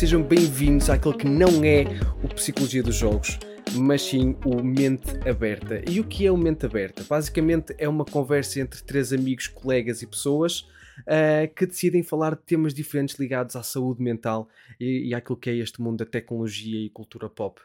sejam 0.00 0.22
bem-vindos 0.22 0.88
àquele 0.88 1.16
que 1.16 1.26
não 1.26 1.64
é 1.64 1.84
o 2.22 2.28
Psicologia 2.28 2.82
dos 2.82 2.94
Jogos, 2.94 3.38
mas 3.74 4.02
sim 4.02 4.36
o 4.44 4.62
Mente 4.62 5.10
Aberta. 5.28 5.82
E 5.90 5.98
o 5.98 6.04
que 6.04 6.26
é 6.26 6.30
o 6.30 6.36
Mente 6.36 6.64
Aberta? 6.64 7.02
Basicamente 7.08 7.74
é 7.76 7.88
uma 7.88 8.04
conversa 8.04 8.60
entre 8.60 8.82
três 8.82 9.12
amigos, 9.12 9.48
colegas 9.48 10.00
e 10.00 10.06
pessoas 10.06 10.60
uh, 11.00 11.52
que 11.56 11.66
decidem 11.66 12.02
falar 12.02 12.36
de 12.36 12.42
temas 12.42 12.72
diferentes 12.72 13.18
ligados 13.18 13.56
à 13.56 13.62
saúde 13.62 14.02
mental 14.02 14.48
e, 14.78 15.08
e 15.08 15.14
àquilo 15.14 15.36
que 15.36 15.50
é 15.50 15.56
este 15.56 15.82
mundo 15.82 15.98
da 15.98 16.06
tecnologia 16.06 16.86
e 16.86 16.90
cultura 16.90 17.28
pop. 17.28 17.60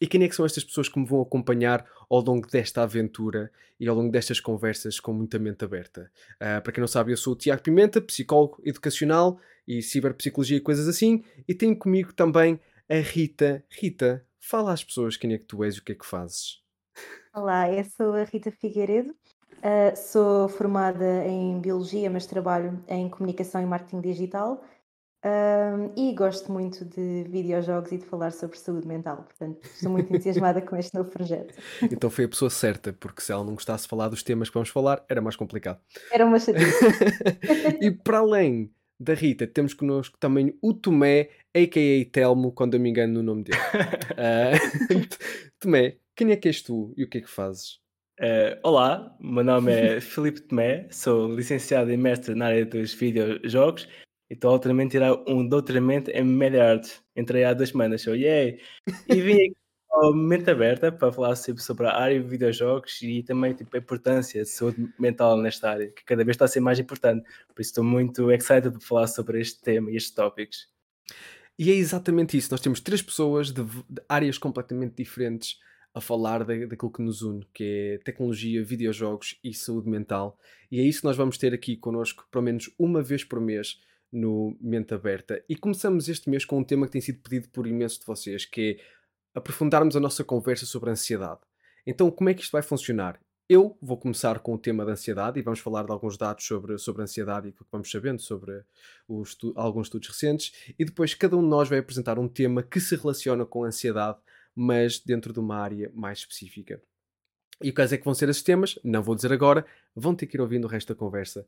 E 0.00 0.06
quem 0.06 0.22
é 0.22 0.28
que 0.28 0.36
são 0.36 0.46
estas 0.46 0.64
pessoas 0.64 0.88
que 0.88 0.98
me 0.98 1.06
vão 1.06 1.20
acompanhar 1.20 1.84
ao 2.08 2.20
longo 2.20 2.46
desta 2.46 2.82
aventura 2.82 3.50
e 3.80 3.88
ao 3.88 3.96
longo 3.96 4.12
destas 4.12 4.38
conversas 4.38 5.00
com 5.00 5.12
muita 5.12 5.38
mente 5.38 5.64
aberta? 5.64 6.10
Uh, 6.36 6.62
para 6.62 6.72
quem 6.72 6.80
não 6.80 6.88
sabe, 6.88 7.12
eu 7.12 7.16
sou 7.16 7.32
o 7.32 7.36
Tiago 7.36 7.62
Pimenta, 7.62 8.00
psicólogo 8.00 8.60
educacional 8.64 9.40
e 9.66 9.82
ciberpsicologia 9.82 10.56
e 10.58 10.60
coisas 10.60 10.88
assim, 10.88 11.24
e 11.48 11.54
tenho 11.54 11.76
comigo 11.76 12.12
também 12.12 12.60
a 12.88 12.96
Rita. 12.96 13.64
Rita, 13.70 14.24
fala 14.40 14.72
às 14.72 14.84
pessoas 14.84 15.16
quem 15.16 15.32
é 15.32 15.38
que 15.38 15.46
tu 15.46 15.64
és 15.64 15.76
e 15.76 15.78
o 15.78 15.84
que 15.84 15.92
é 15.92 15.94
que 15.94 16.06
fazes. 16.06 16.62
Olá, 17.34 17.70
eu 17.72 17.84
sou 17.84 18.14
a 18.14 18.24
Rita 18.24 18.50
Figueiredo, 18.50 19.10
uh, 19.10 19.96
sou 19.96 20.48
formada 20.48 21.26
em 21.26 21.60
Biologia, 21.60 22.08
mas 22.08 22.26
trabalho 22.26 22.82
em 22.88 23.08
Comunicação 23.08 23.60
e 23.60 23.66
Marketing 23.66 24.00
Digital 24.00 24.62
um, 25.24 25.90
e 25.96 26.14
gosto 26.14 26.52
muito 26.52 26.84
de 26.84 27.24
videojogos 27.30 27.90
e 27.92 27.96
de 27.96 28.04
falar 28.04 28.30
sobre 28.30 28.58
saúde 28.58 28.86
mental, 28.86 29.24
portanto 29.24 29.58
estou 29.64 29.90
muito 29.90 30.12
entusiasmada 30.12 30.60
com 30.60 30.76
este 30.76 30.94
novo 30.94 31.10
projeto. 31.10 31.54
Então 31.90 32.10
foi 32.10 32.26
a 32.26 32.28
pessoa 32.28 32.50
certa, 32.50 32.92
porque 32.92 33.22
se 33.22 33.32
ela 33.32 33.42
não 33.42 33.54
gostasse 33.54 33.84
de 33.84 33.88
falar 33.88 34.10
dos 34.10 34.22
temas 34.22 34.50
que 34.50 34.54
vamos 34.54 34.68
falar, 34.68 35.02
era 35.08 35.22
mais 35.22 35.34
complicado. 35.34 35.80
Era 36.12 36.26
uma 36.26 36.38
chatice. 36.38 36.84
e 37.80 37.90
para 37.90 38.18
além 38.18 38.70
da 38.98 39.14
Rita, 39.14 39.46
temos 39.46 39.74
connosco 39.74 40.16
também 40.18 40.56
o 40.62 40.72
Tomé, 40.72 41.30
a.k.a. 41.54 42.10
Telmo, 42.10 42.52
quando 42.52 42.74
eu 42.74 42.80
me 42.80 42.90
engano 42.90 43.14
no 43.14 43.22
nome 43.22 43.44
dele. 43.44 43.58
uh, 43.58 45.08
Tomé, 45.60 45.98
quem 46.14 46.30
é 46.30 46.36
que 46.36 46.48
és 46.48 46.62
tu 46.62 46.92
e 46.96 47.04
o 47.04 47.08
que 47.08 47.18
é 47.18 47.20
que 47.20 47.30
fazes? 47.30 47.80
Uh, 48.20 48.58
olá, 48.62 49.16
meu 49.20 49.42
nome 49.42 49.72
é 49.72 49.98
Filipe 50.02 50.40
Tomé, 50.42 50.86
sou 50.90 51.34
licenciado 51.34 51.90
e 51.90 51.96
mestre 51.96 52.34
na 52.34 52.46
área 52.46 52.64
dos 52.64 52.94
videojogos 52.94 53.88
Estou 54.30 54.52
altamente 54.52 54.92
tirar 54.92 55.14
um 55.28 55.46
doutoramento 55.46 56.10
em 56.10 56.24
Media 56.24 56.72
Arts. 56.72 57.02
Entrei 57.14 57.44
há 57.44 57.52
duas 57.52 57.68
semanas, 57.68 58.02
show, 58.02 58.16
yay! 58.16 58.58
E 59.08 59.20
vim 59.20 59.34
aqui 59.34 59.56
mente 60.12 60.50
aberta 60.50 60.90
para 60.90 61.12
falar 61.12 61.36
sempre 61.36 61.62
sobre 61.62 61.86
a 61.86 61.96
área 61.96 62.20
de 62.20 62.28
videojogos 62.28 63.00
e 63.02 63.22
também 63.22 63.54
tipo, 63.54 63.76
a 63.76 63.78
importância 63.78 64.42
de 64.42 64.48
saúde 64.48 64.92
mental 64.98 65.36
nesta 65.36 65.70
área, 65.70 65.90
que 65.90 66.04
cada 66.04 66.24
vez 66.24 66.34
está 66.34 66.44
a 66.46 66.48
ser 66.48 66.60
mais 66.60 66.78
importante. 66.78 67.24
Por 67.54 67.60
isso 67.60 67.70
estou 67.70 67.84
muito 67.84 68.30
excited 68.30 68.70
para 68.70 68.80
falar 68.80 69.06
sobre 69.06 69.40
este 69.40 69.62
tema 69.62 69.90
e 69.90 69.96
estes 69.96 70.14
tópicos. 70.14 70.68
E 71.58 71.70
é 71.70 71.74
exatamente 71.74 72.36
isso. 72.36 72.50
Nós 72.50 72.60
temos 72.60 72.80
três 72.80 73.00
pessoas 73.00 73.52
de, 73.52 73.62
de 73.62 74.02
áreas 74.08 74.38
completamente 74.38 74.96
diferentes 74.96 75.58
a 75.94 76.00
falar 76.00 76.44
da, 76.44 76.54
daquilo 76.66 76.90
que 76.90 77.02
nos 77.02 77.22
une, 77.22 77.46
que 77.54 77.64
é 77.94 77.98
tecnologia, 77.98 78.64
videojogos 78.64 79.38
e 79.44 79.54
saúde 79.54 79.88
mental. 79.88 80.36
E 80.70 80.80
é 80.80 80.82
isso 80.82 81.00
que 81.00 81.06
nós 81.06 81.16
vamos 81.16 81.38
ter 81.38 81.54
aqui 81.54 81.76
connosco, 81.76 82.26
pelo 82.32 82.42
menos 82.42 82.68
uma 82.76 83.00
vez 83.00 83.22
por 83.22 83.40
mês, 83.40 83.80
no 84.12 84.56
Mente 84.60 84.94
Aberta. 84.94 85.42
E 85.48 85.56
começamos 85.56 86.08
este 86.08 86.28
mês 86.28 86.44
com 86.44 86.58
um 86.58 86.64
tema 86.64 86.86
que 86.86 86.92
tem 86.92 87.00
sido 87.00 87.20
pedido 87.20 87.48
por 87.50 87.66
imensos 87.66 87.98
de 87.98 88.06
vocês, 88.06 88.44
que 88.44 88.78
é 88.80 88.84
aprofundarmos 89.34 89.96
a 89.96 90.00
nossa 90.00 90.22
conversa 90.22 90.64
sobre 90.64 90.90
a 90.90 90.92
ansiedade. 90.92 91.40
Então, 91.86 92.10
como 92.10 92.30
é 92.30 92.34
que 92.34 92.42
isto 92.42 92.52
vai 92.52 92.62
funcionar? 92.62 93.20
Eu 93.46 93.76
vou 93.82 93.98
começar 93.98 94.38
com 94.38 94.54
o 94.54 94.58
tema 94.58 94.86
da 94.86 94.92
ansiedade 94.92 95.38
e 95.38 95.42
vamos 95.42 95.60
falar 95.60 95.84
de 95.84 95.92
alguns 95.92 96.16
dados 96.16 96.46
sobre, 96.46 96.78
sobre 96.78 97.02
a 97.02 97.04
ansiedade 97.04 97.48
e 97.48 97.50
o 97.50 97.52
que 97.52 97.62
vamos 97.70 97.90
sabendo 97.90 98.22
sobre 98.22 98.64
estu 99.22 99.52
alguns 99.54 99.88
estudos 99.88 100.08
recentes. 100.08 100.72
E 100.78 100.84
depois 100.84 101.12
cada 101.12 101.36
um 101.36 101.42
de 101.42 101.48
nós 101.48 101.68
vai 101.68 101.78
apresentar 101.78 102.18
um 102.18 102.26
tema 102.26 102.62
que 102.62 102.80
se 102.80 102.96
relaciona 102.96 103.44
com 103.44 103.64
a 103.64 103.66
ansiedade, 103.66 104.18
mas 104.54 104.98
dentro 104.98 105.30
de 105.30 105.40
uma 105.40 105.56
área 105.56 105.90
mais 105.94 106.20
específica. 106.20 106.80
E 107.62 107.70
quais 107.70 107.92
é 107.92 107.98
que 107.98 108.04
vão 108.04 108.14
ser 108.14 108.30
esses 108.30 108.42
temas? 108.42 108.78
Não 108.82 109.02
vou 109.02 109.14
dizer 109.14 109.32
agora, 109.32 109.66
vão 109.94 110.14
ter 110.14 110.26
que 110.26 110.38
ir 110.38 110.40
ouvindo 110.40 110.64
o 110.64 110.68
resto 110.68 110.94
da 110.94 110.98
conversa 110.98 111.46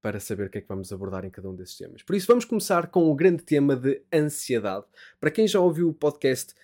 para 0.00 0.20
saber 0.20 0.46
o 0.46 0.50
que 0.50 0.58
é 0.58 0.60
que 0.60 0.68
vamos 0.68 0.92
abordar 0.92 1.24
em 1.24 1.30
cada 1.30 1.48
um 1.48 1.54
desses 1.54 1.76
temas. 1.76 2.02
Por 2.02 2.14
isso, 2.14 2.26
vamos 2.26 2.44
começar 2.44 2.88
com 2.88 3.10
o 3.10 3.14
grande 3.14 3.42
tema 3.42 3.74
de 3.74 4.02
ansiedade. 4.12 4.86
Para 5.20 5.30
quem 5.30 5.46
já 5.46 5.60
ouviu 5.60 5.88
o 5.88 5.94
podcast 5.94 6.54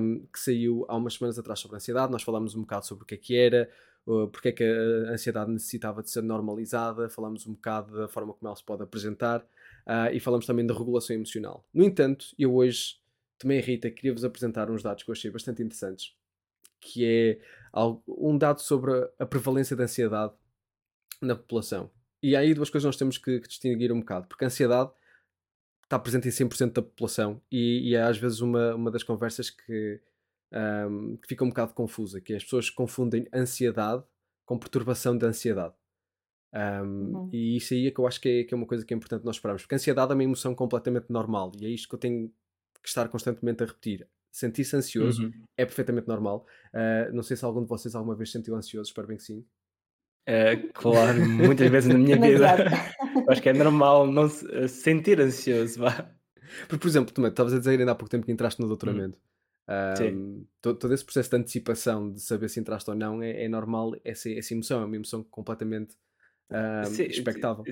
um, 0.00 0.26
que 0.32 0.38
saiu 0.38 0.84
há 0.88 0.96
umas 0.96 1.14
semanas 1.14 1.38
atrás 1.38 1.60
sobre 1.60 1.76
ansiedade, 1.76 2.12
nós 2.12 2.22
falamos 2.22 2.54
um 2.54 2.60
bocado 2.60 2.86
sobre 2.86 3.04
o 3.04 3.06
que 3.06 3.14
é 3.14 3.18
que 3.18 3.36
era, 3.36 3.70
porque 4.04 4.48
é 4.48 4.52
que 4.52 4.64
a 4.64 5.12
ansiedade 5.12 5.50
necessitava 5.50 6.02
de 6.02 6.10
ser 6.10 6.22
normalizada, 6.22 7.08
falamos 7.08 7.46
um 7.46 7.54
bocado 7.54 7.96
da 7.96 8.08
forma 8.08 8.34
como 8.34 8.48
ela 8.48 8.56
se 8.56 8.64
pode 8.64 8.82
apresentar 8.82 9.40
uh, 9.40 10.12
e 10.12 10.20
falamos 10.20 10.44
também 10.44 10.66
da 10.66 10.74
regulação 10.74 11.16
emocional. 11.16 11.66
No 11.72 11.84
entanto, 11.84 12.26
eu 12.38 12.54
hoje, 12.54 12.96
também 13.38 13.60
Rita, 13.60 13.90
queria-vos 13.90 14.24
apresentar 14.24 14.70
uns 14.70 14.82
dados 14.82 15.02
que 15.02 15.10
eu 15.10 15.14
achei 15.14 15.30
bastante 15.30 15.62
interessantes, 15.62 16.14
que 16.80 17.04
é 17.04 17.38
um 18.06 18.36
dado 18.36 18.60
sobre 18.60 18.92
a 19.18 19.24
prevalência 19.24 19.74
da 19.74 19.84
ansiedade 19.84 20.34
na 21.22 21.34
população. 21.34 21.90
E 22.24 22.34
aí 22.34 22.54
duas 22.54 22.70
coisas 22.70 22.86
nós 22.86 22.96
temos 22.96 23.18
que, 23.18 23.38
que 23.38 23.46
distinguir 23.46 23.92
um 23.92 24.00
bocado, 24.00 24.26
porque 24.26 24.44
a 24.44 24.46
ansiedade 24.46 24.90
está 25.82 25.98
presente 25.98 26.26
em 26.26 26.30
100% 26.30 26.72
da 26.72 26.80
população 26.80 27.38
e, 27.52 27.90
e, 27.90 27.94
é 27.94 28.00
às 28.00 28.16
vezes 28.16 28.40
uma, 28.40 28.74
uma 28.74 28.90
das 28.90 29.02
conversas 29.02 29.50
que, 29.50 30.00
um, 30.88 31.18
que 31.18 31.28
fica 31.28 31.44
um 31.44 31.50
bocado 31.50 31.74
confusa, 31.74 32.22
que 32.22 32.32
é 32.32 32.36
as 32.36 32.44
pessoas 32.44 32.70
confundem 32.70 33.28
ansiedade 33.30 34.02
com 34.46 34.58
perturbação 34.58 35.18
da 35.18 35.26
ansiedade. 35.26 35.74
Um, 36.54 37.14
uhum. 37.14 37.30
E 37.30 37.58
isso 37.58 37.74
aí 37.74 37.88
é 37.88 37.90
que 37.90 37.98
eu 37.98 38.06
acho 38.06 38.18
que 38.18 38.28
é, 38.30 38.44
que 38.44 38.54
é, 38.54 38.56
uma 38.56 38.66
coisa 38.66 38.86
que 38.86 38.94
é 38.94 38.96
importante 38.96 39.22
nós 39.22 39.36
esperarmos, 39.36 39.60
porque 39.60 39.74
a 39.74 39.76
ansiedade 39.76 40.10
é 40.10 40.14
uma 40.14 40.24
emoção 40.24 40.54
completamente 40.54 41.10
normal 41.10 41.52
e 41.60 41.66
é 41.66 41.68
isto 41.68 41.86
que 41.90 41.94
eu 41.94 41.98
tenho 41.98 42.32
que 42.82 42.88
estar 42.88 43.06
constantemente 43.10 43.62
a 43.62 43.66
repetir. 43.66 44.08
Sentir-se 44.32 44.74
ansioso 44.74 45.24
uhum. 45.24 45.44
é 45.58 45.66
perfeitamente 45.66 46.08
normal. 46.08 46.46
Uh, 46.72 47.14
não 47.14 47.22
sei 47.22 47.36
se 47.36 47.44
algum 47.44 47.60
de 47.60 47.68
vocês 47.68 47.94
alguma 47.94 48.16
vez 48.16 48.32
sentiu 48.32 48.56
ansioso, 48.56 48.88
espero 48.88 49.08
bem 49.08 49.18
que 49.18 49.24
sim. 49.24 49.44
É, 50.26 50.56
claro, 50.72 51.20
muitas 51.20 51.70
vezes 51.70 51.92
na 51.92 51.98
minha 51.98 52.16
vida. 52.20 52.48
Acho 53.28 53.42
que 53.42 53.48
é 53.48 53.52
normal 53.52 54.06
não 54.06 54.28
se, 54.28 54.46
eh, 54.54 54.68
sentir 54.68 55.20
ansioso, 55.20 55.80
vá. 55.80 56.10
Porque, 56.68 56.78
por 56.78 56.88
exemplo, 56.88 57.12
tu 57.12 57.26
estavas 57.26 57.52
a 57.52 57.58
dizer 57.58 57.78
ainda 57.78 57.92
há 57.92 57.94
pouco 57.94 58.10
tempo 58.10 58.24
que 58.24 58.32
entraste 58.32 58.60
no 58.60 58.68
doutoramento. 58.68 59.18
Um, 59.66 60.44
todo, 60.60 60.78
todo, 60.78 60.92
esse 60.92 61.04
processo 61.04 61.30
de 61.30 61.36
antecipação 61.36 62.12
de 62.12 62.20
saber 62.20 62.48
se 62.50 62.60
entraste 62.60 62.88
ou 62.90 62.96
não 62.96 63.22
é, 63.22 63.44
é 63.44 63.48
normal, 63.48 63.94
essa, 64.04 64.30
essa 64.30 64.52
emoção 64.52 64.82
é 64.82 64.84
uma 64.84 64.94
emoção 64.94 65.24
completamente 65.24 65.96
um, 66.50 66.84
Sim, 66.84 67.04
expectável. 67.04 67.64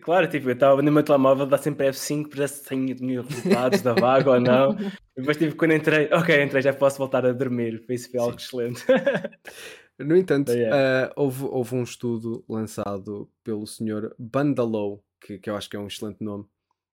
Claro, 0.00 0.28
tipo, 0.28 0.48
eu 0.48 0.54
estava 0.54 0.82
no 0.82 0.92
meu 0.92 1.02
telemóvel, 1.02 1.46
dá 1.46 1.56
sempre 1.56 1.88
F5 1.88 2.28
para 2.28 2.48
se 2.48 2.64
tenho 2.64 3.22
resultados 3.22 3.82
da 3.82 3.94
vaga 3.94 4.32
ou 4.32 4.40
não. 4.40 4.76
Depois, 5.16 5.36
tipo, 5.36 5.56
quando 5.56 5.72
entrei, 5.72 6.08
ok, 6.12 6.42
entrei, 6.42 6.62
já 6.62 6.72
posso 6.72 6.98
voltar 6.98 7.24
a 7.24 7.32
dormir. 7.32 7.84
Isso 7.88 8.10
foi 8.10 8.20
algo 8.20 8.38
Sim. 8.38 8.44
excelente. 8.44 8.84
No 9.98 10.16
entanto, 10.16 10.52
uh, 10.52 11.10
houve, 11.16 11.44
houve 11.44 11.74
um 11.74 11.82
estudo 11.82 12.44
lançado 12.48 13.30
pelo 13.42 13.66
senhor 13.66 14.14
Bandalow, 14.18 15.02
que, 15.20 15.38
que 15.38 15.48
eu 15.48 15.56
acho 15.56 15.70
que 15.70 15.76
é 15.76 15.80
um 15.80 15.86
excelente 15.86 16.22
nome, 16.22 16.44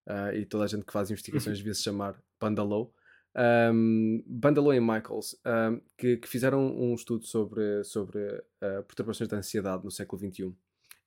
uh, 0.08 0.34
e 0.34 0.46
toda 0.46 0.64
a 0.64 0.68
gente 0.68 0.86
que 0.86 0.94
faz 0.94 1.12
investigações 1.12 1.58
devia 1.58 1.74
se 1.74 1.84
chamar 1.84 2.22
Bandalow. 2.40 2.94
Um, 3.36 4.24
Bandalow 4.26 4.74
e 4.74 4.80
Michaels, 4.80 5.36
um, 5.46 5.82
que, 5.98 6.18
que, 6.18 6.28
fizeram 6.28 6.66
um 6.78 6.94
estudo 6.94 7.26
sobre, 7.26 7.84
sobre 7.84 8.20
uh, 8.22 8.84
perturbações 8.88 9.28
da 9.28 9.38
ansiedade 9.38 9.84
no 9.84 9.92
século 9.92 10.22
XXI. 10.22 10.56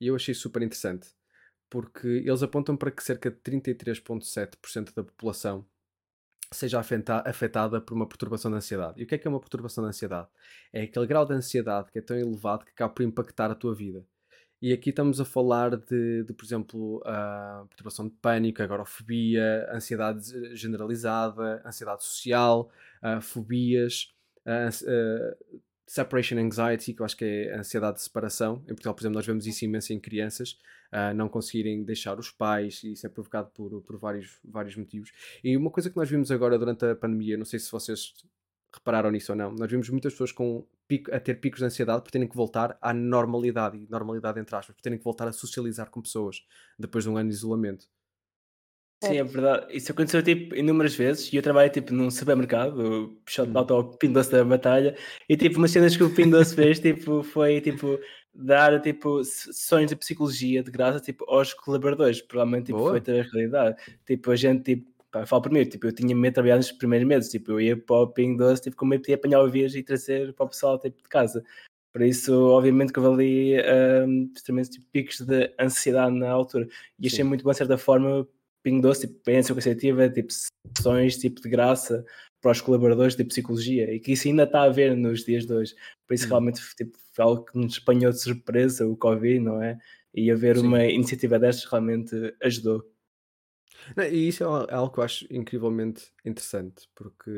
E 0.00 0.08
eu 0.08 0.16
achei 0.16 0.34
super 0.34 0.60
interessante, 0.62 1.08
porque 1.70 2.06
eles 2.06 2.42
apontam 2.42 2.76
para 2.76 2.90
que 2.90 3.02
cerca 3.02 3.30
de 3.30 3.38
33,7% 3.38 4.92
da 4.94 5.02
população 5.02 5.64
seja 6.56 6.80
afetada 6.80 7.80
por 7.80 7.94
uma 7.94 8.06
perturbação 8.06 8.50
de 8.50 8.56
ansiedade. 8.56 9.00
E 9.00 9.04
o 9.04 9.06
que 9.06 9.14
é 9.14 9.18
que 9.18 9.26
é 9.26 9.30
uma 9.30 9.40
perturbação 9.40 9.84
de 9.84 9.88
ansiedade? 9.88 10.28
É 10.72 10.82
aquele 10.82 11.06
grau 11.06 11.24
de 11.26 11.34
ansiedade 11.34 11.90
que 11.92 11.98
é 11.98 12.02
tão 12.02 12.16
elevado 12.16 12.64
que 12.64 12.70
acaba 12.72 12.92
por 12.92 13.02
impactar 13.02 13.50
a 13.50 13.54
tua 13.54 13.74
vida. 13.74 14.04
E 14.60 14.72
aqui 14.72 14.90
estamos 14.90 15.20
a 15.20 15.24
falar 15.24 15.76
de, 15.76 16.24
de 16.24 16.32
por 16.32 16.44
exemplo, 16.44 17.02
a 17.04 17.66
perturbação 17.68 18.08
de 18.08 18.14
pânico, 18.14 18.62
agorafobia, 18.62 19.68
ansiedade 19.70 20.56
generalizada, 20.56 21.62
ansiedade 21.64 22.02
social, 22.02 22.70
uh, 23.02 23.20
fobias, 23.20 24.14
uh, 24.46 25.60
separation 25.86 26.38
anxiety, 26.38 26.92
que 26.92 27.00
eu 27.00 27.06
acho 27.06 27.16
que 27.16 27.24
é 27.24 27.54
a 27.54 27.60
ansiedade 27.60 27.96
de 27.96 28.02
separação. 28.02 28.62
Em 28.64 28.74
Portugal, 28.74 28.94
por 28.94 29.02
exemplo, 29.02 29.14
nós 29.14 29.26
vemos 29.26 29.46
isso 29.46 29.64
imenso 29.64 29.92
em 29.92 30.00
crianças, 30.00 30.58
uh, 30.92 31.14
não 31.14 31.28
conseguirem 31.28 31.84
deixar 31.84 32.18
os 32.18 32.30
pais, 32.30 32.82
e 32.82 32.92
isso 32.92 33.06
é 33.06 33.08
provocado 33.08 33.50
por, 33.54 33.80
por 33.82 33.96
vários, 33.96 34.38
vários 34.44 34.76
motivos. 34.76 35.12
E 35.42 35.56
uma 35.56 35.70
coisa 35.70 35.88
que 35.88 35.96
nós 35.96 36.10
vimos 36.10 36.30
agora 36.30 36.58
durante 36.58 36.84
a 36.84 36.96
pandemia, 36.96 37.36
não 37.36 37.44
sei 37.44 37.60
se 37.60 37.70
vocês 37.70 38.14
repararam 38.74 39.10
nisso 39.10 39.32
ou 39.32 39.38
não, 39.38 39.52
nós 39.52 39.70
vimos 39.70 39.88
muitas 39.88 40.12
pessoas 40.12 40.32
com 40.32 40.66
pico, 40.86 41.14
a 41.14 41.20
ter 41.20 41.36
picos 41.36 41.60
de 41.60 41.66
ansiedade 41.66 42.02
por 42.02 42.10
terem 42.10 42.28
que 42.28 42.36
voltar 42.36 42.76
à 42.80 42.92
normalidade, 42.92 43.86
normalidade 43.88 44.40
entre 44.40 44.54
aspas, 44.54 44.74
por 44.74 44.82
terem 44.82 44.98
que 44.98 45.04
voltar 45.04 45.28
a 45.28 45.32
socializar 45.32 45.90
com 45.90 46.02
pessoas 46.02 46.44
depois 46.78 47.04
de 47.04 47.10
um 47.10 47.16
ano 47.16 47.30
de 47.30 47.34
isolamento. 47.34 47.86
Sim, 49.08 49.18
é 49.18 49.24
verdade. 49.24 49.66
Isso 49.76 49.92
aconteceu 49.92 50.22
tipo 50.22 50.54
inúmeras 50.54 50.94
vezes 50.94 51.32
e 51.32 51.36
eu 51.36 51.42
trabalho 51.42 51.70
tipo 51.70 51.92
num 51.92 52.10
supermercado, 52.10 53.16
puxando 53.24 53.56
hum. 53.56 53.74
ao 53.74 53.84
Pingo 53.84 54.14
Doce 54.14 54.30
da 54.30 54.44
Batalha, 54.44 54.96
e 55.28 55.36
tipo 55.36 55.58
umas 55.58 55.70
cenas 55.70 55.96
que 55.96 56.02
o 56.02 56.10
Pingo 56.10 56.32
Doce 56.32 56.54
fez 56.54 56.78
tipo, 56.80 57.22
foi 57.22 57.60
tipo 57.60 57.98
dar 58.34 58.80
tipo 58.80 59.24
sessões 59.24 59.88
de 59.88 59.96
psicologia 59.96 60.62
de 60.62 60.70
graça 60.70 61.00
tipo, 61.00 61.24
aos 61.28 61.54
colaboradores, 61.54 62.20
provavelmente 62.20 62.66
tipo, 62.66 62.78
foi 62.80 62.98
a 62.98 63.22
realidade. 63.22 63.76
Tipo, 64.06 64.30
a 64.30 64.36
gente 64.36 64.62
tipo, 64.62 64.90
pá, 65.10 65.20
eu 65.20 65.26
falo 65.26 65.42
por 65.42 65.52
mim, 65.52 65.64
tipo, 65.64 65.86
eu 65.86 65.92
tinha 65.92 66.14
medo 66.14 66.32
de 66.32 66.34
trabalhar 66.34 66.56
nos 66.56 66.72
primeiros 66.72 67.08
meses, 67.08 67.30
tipo, 67.30 67.52
eu 67.52 67.60
ia 67.60 67.76
para 67.76 67.96
o 67.96 68.08
Ping 68.08 68.36
Doce, 68.36 68.62
tipo, 68.62 68.76
com 68.76 68.86
medo 68.86 69.02
de 69.02 69.14
apanhar 69.14 69.40
o 69.40 69.50
vírus 69.50 69.74
e 69.74 69.82
trazer 69.82 70.32
para 70.34 70.46
o 70.46 70.48
pessoal, 70.48 70.78
tipo, 70.78 71.02
de 71.02 71.08
casa. 71.08 71.42
Por 71.96 72.02
isso, 72.02 72.38
obviamente 72.48 72.92
que 72.92 72.98
eu 72.98 73.10
ali 73.10 73.54
um, 74.06 74.30
extremamente 74.34 74.72
tipo, 74.72 74.86
picos 74.92 75.18
de 75.22 75.50
ansiedade 75.58 76.14
na 76.14 76.30
altura. 76.30 76.68
E 76.98 77.06
achei 77.06 77.24
Sim. 77.24 77.28
muito 77.30 77.42
bom, 77.42 77.52
de 77.52 77.56
certa 77.56 77.78
forma, 77.78 78.28
Ping 78.66 78.80
Doce, 78.80 79.06
tipo, 79.06 79.20
bem 79.24 79.40
cansativa, 79.40 80.10
tipo, 80.10 80.32
sessões, 80.76 81.16
tipo, 81.16 81.40
de 81.40 81.48
graça 81.48 82.04
para 82.40 82.50
os 82.50 82.60
colaboradores 82.60 83.14
de 83.14 83.22
psicologia 83.22 83.94
e 83.94 84.00
que 84.00 84.10
isso 84.10 84.26
ainda 84.26 84.42
está 84.42 84.64
a 84.64 84.68
ver 84.68 84.96
nos 84.96 85.24
dias 85.24 85.46
de 85.46 85.52
hoje. 85.52 85.72
Por 86.04 86.14
isso, 86.14 86.26
realmente, 86.26 86.60
tipo, 86.76 86.98
foi 87.12 87.24
algo 87.24 87.44
que 87.44 87.56
nos 87.56 87.78
apanhou 87.78 88.10
de 88.10 88.20
surpresa, 88.20 88.84
o 88.84 88.96
Covid, 88.96 89.38
não 89.38 89.62
é? 89.62 89.78
E 90.12 90.32
haver 90.32 90.56
Sim. 90.56 90.66
uma 90.66 90.84
iniciativa 90.84 91.38
destas 91.38 91.70
realmente 91.70 92.16
ajudou. 92.42 92.84
Não, 93.96 94.02
e 94.02 94.26
isso 94.26 94.42
é 94.42 94.46
é 94.72 94.74
algo 94.74 94.92
que 94.92 94.98
eu 94.98 95.04
acho 95.04 95.26
incrivelmente 95.30 96.10
interessante, 96.24 96.88
porque 96.92 97.30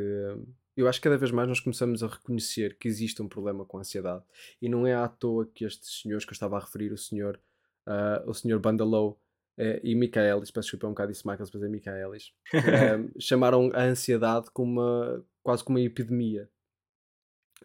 eu 0.75 0.89
acho 0.89 0.99
que 0.99 1.05
cada 1.05 1.19
vez 1.19 1.31
mais 1.31 1.47
nós 1.47 1.61
começamos 1.61 2.03
a 2.03 2.07
reconhecer 2.07 2.79
que 2.79 2.89
existe 2.89 3.21
um 3.21 3.29
problema 3.29 3.67
com 3.67 3.77
a 3.77 3.81
ansiedade. 3.81 4.25
E 4.63 4.67
não 4.67 4.87
é 4.87 4.95
à 4.95 5.07
toa 5.07 5.45
que 5.45 5.67
estes 5.67 6.01
senhores 6.01 6.25
que 6.25 6.31
eu 6.31 6.35
estava 6.37 6.57
a 6.57 6.61
referir, 6.61 6.91
o 6.91 6.97
senhor, 6.97 7.39
ah, 7.85 8.25
o 8.27 8.33
senhor 8.33 8.59
Bandalow 8.59 9.21
eh, 9.59 9.81
e 9.83 9.95
Michaelis, 9.95 10.51
peço 10.51 10.67
desculpa 10.67 10.87
é 10.87 10.89
um 10.89 10.93
bocado 10.93 11.13
disse 11.13 11.27
Michaelis, 11.27 11.51
mas 11.53 11.63
é 11.63 11.69
Michaelis, 11.69 12.33
hum, 12.55 13.11
chamaram 13.21 13.71
a 13.75 13.83
ansiedade 13.83 14.51
como 14.53 14.81
uma, 14.81 15.25
quase 15.43 15.63
como 15.65 15.79
uma 15.79 15.85
epidemia. 15.85 16.49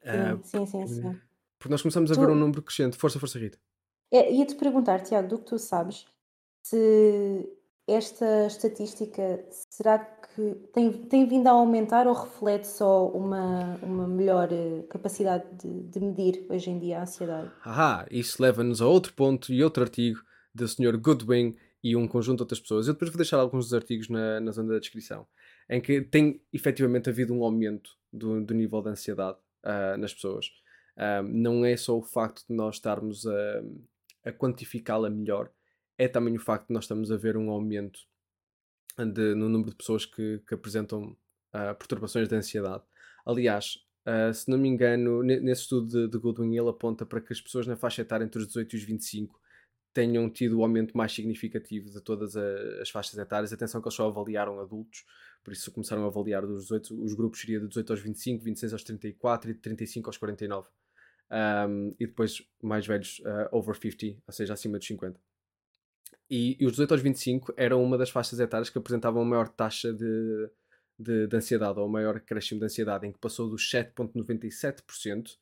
Ah, 0.05 0.37
Sim, 0.43 0.65
sim, 0.65 0.87
sim, 0.87 1.01
sim. 1.01 1.19
porque 1.57 1.71
nós 1.71 1.81
começamos 1.81 2.11
a 2.11 2.15
Tu- 2.15 2.19
ver 2.19 2.29
um 2.29 2.35
número 2.35 2.61
crescente. 2.61 2.97
Força, 2.97 3.19
força, 3.19 3.39
Rita. 3.39 3.57
É, 4.11 4.31
Ia-te 4.31 4.55
perguntar, 4.55 4.99
Tiago, 5.01 5.27
do 5.27 5.37
que 5.39 5.45
tu 5.45 5.57
sabes, 5.57 6.05
se 6.63 7.49
esta 7.87 8.45
estatística 8.47 9.43
será 9.69 9.99
que 9.99 10.55
tem, 10.73 10.91
tem 11.07 11.27
vindo 11.27 11.47
a 11.47 11.51
aumentar 11.51 12.07
ou 12.07 12.13
reflete 12.13 12.67
só 12.67 13.07
uma, 13.09 13.75
uma 13.81 14.07
melhor 14.07 14.49
eh, 14.51 14.83
capacidade 14.89 15.45
de, 15.55 15.83
de 15.83 15.99
medir 15.99 16.45
hoje 16.49 16.69
em 16.69 16.79
dia 16.79 16.99
a 16.99 17.03
ansiedade? 17.03 17.51
Haha, 17.61 18.05
isso 18.11 18.41
leva-nos 18.41 18.81
a 18.81 18.87
outro 18.87 19.13
ponto 19.13 19.51
e 19.51 19.63
outro 19.63 19.83
artigo 19.83 20.21
do 20.53 20.67
Sr. 20.67 20.97
Goodwin 20.97 21.55
e 21.83 21.95
um 21.95 22.07
conjunto 22.07 22.37
de 22.37 22.43
outras 22.43 22.59
pessoas. 22.59 22.87
Eu 22.87 22.93
depois 22.93 23.11
vou 23.11 23.17
deixar 23.17 23.37
alguns 23.37 23.65
dos 23.65 23.73
artigos 23.73 24.07
na, 24.09 24.39
na 24.39 24.51
zona 24.51 24.73
da 24.73 24.79
descrição, 24.79 25.27
em 25.69 25.81
que 25.81 26.01
tem 26.01 26.41
efetivamente 26.53 27.09
havido 27.09 27.33
um 27.33 27.43
aumento 27.43 27.91
do, 28.11 28.43
do 28.43 28.53
nível 28.53 28.81
de 28.81 28.89
ansiedade 28.89 29.37
ah, 29.63 29.97
nas 29.97 30.13
pessoas. 30.13 30.45
Ah, 30.95 31.21
não 31.23 31.65
é 31.65 31.75
só 31.75 31.97
o 31.97 32.01
facto 32.01 32.45
de 32.47 32.55
nós 32.55 32.75
estarmos 32.75 33.25
a, 33.27 33.63
a 34.25 34.31
quantificá-la 34.31 35.09
melhor, 35.09 35.51
é 35.97 36.07
também 36.07 36.35
o 36.35 36.39
facto 36.39 36.67
de 36.67 36.73
nós 36.73 36.85
estamos 36.85 37.11
a 37.11 37.17
ver 37.17 37.35
um 37.35 37.49
aumento 37.49 37.99
de- 38.97 39.35
no 39.35 39.49
número 39.49 39.71
de 39.71 39.75
pessoas 39.75 40.05
que, 40.05 40.39
que 40.47 40.53
apresentam 40.53 41.15
ah, 41.51 41.73
perturbações 41.73 42.27
de 42.29 42.35
ansiedade. 42.35 42.83
Aliás, 43.25 43.77
ah, 44.05 44.31
se 44.33 44.49
não 44.49 44.57
me 44.57 44.69
engano, 44.69 45.23
ne- 45.23 45.39
nesse 45.39 45.63
estudo 45.63 45.87
de, 45.89 46.07
de 46.07 46.17
Goodwin, 46.17 46.55
ele 46.55 46.69
aponta 46.69 47.05
para 47.05 47.21
que 47.21 47.33
as 47.33 47.41
pessoas 47.41 47.67
na 47.67 47.75
faixa 47.75 48.01
etária 48.01 48.23
entre 48.23 48.39
os 48.39 48.47
18 48.47 48.73
e 48.75 48.77
os 48.79 48.83
25 48.83 49.39
tenham 49.93 50.29
tido 50.29 50.59
o 50.59 50.63
aumento 50.63 50.97
mais 50.97 51.13
significativo 51.13 51.89
de 51.89 52.01
todas 52.01 52.35
as 52.35 52.89
faixas 52.89 53.17
etárias. 53.17 53.53
Atenção 53.53 53.79
que 53.79 53.87
eles 53.87 53.95
só 53.95 54.07
avaliaram 54.07 54.59
adultos, 54.59 55.05
por 55.43 55.53
isso 55.53 55.71
começaram 55.71 56.03
a 56.03 56.07
avaliar 56.07 56.45
dos 56.45 56.63
18, 56.63 57.03
os 57.03 57.13
grupos 57.13 57.41
seria 57.41 57.59
de 57.59 57.67
18 57.67 57.93
aos 57.93 58.01
25, 58.01 58.43
26 58.43 58.73
aos 58.73 58.83
34 58.83 59.51
e 59.51 59.53
de 59.53 59.59
35 59.59 60.09
aos 60.09 60.17
49. 60.17 60.67
Um, 61.31 61.95
e 61.99 62.05
depois 62.05 62.43
mais 62.61 62.85
velhos 62.85 63.21
ah, 63.25 63.49
over 63.51 63.75
50, 63.75 64.21
ou 64.27 64.33
seja, 64.33 64.53
acima 64.53 64.77
dos 64.77 64.87
50. 64.87 65.19
E, 66.29 66.57
e 66.59 66.65
os 66.65 66.73
18 66.73 66.91
aos 66.93 67.01
25 67.01 67.53
eram 67.55 67.83
uma 67.83 67.97
das 67.97 68.09
faixas 68.09 68.39
etárias 68.39 68.69
que 68.69 68.77
apresentavam 68.77 69.21
a 69.21 69.25
maior 69.25 69.49
taxa 69.49 69.93
de, 69.93 70.49
de, 70.97 71.27
de 71.27 71.35
ansiedade, 71.35 71.79
ou 71.79 71.87
maior 71.87 72.19
crescimento 72.19 72.61
de 72.61 72.65
ansiedade, 72.65 73.07
em 73.07 73.11
que 73.11 73.19
passou 73.19 73.49
dos 73.49 73.69
7,97% 73.69 75.37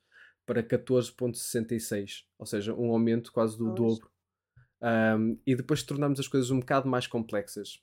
para 0.46 0.62
14,66%, 0.64 2.26
ou 2.38 2.46
seja, 2.46 2.74
um 2.74 2.92
aumento 2.92 3.32
quase 3.32 3.58
do 3.58 3.74
dobro. 3.74 4.11
Um, 4.82 5.38
e 5.46 5.56
depois 5.56 5.84
tornamos 5.84 6.20
as 6.20 6.28
coisas 6.28 6.50
um 6.50 6.60
bocado 6.60 6.90
mais 6.90 7.06
complexas. 7.08 7.82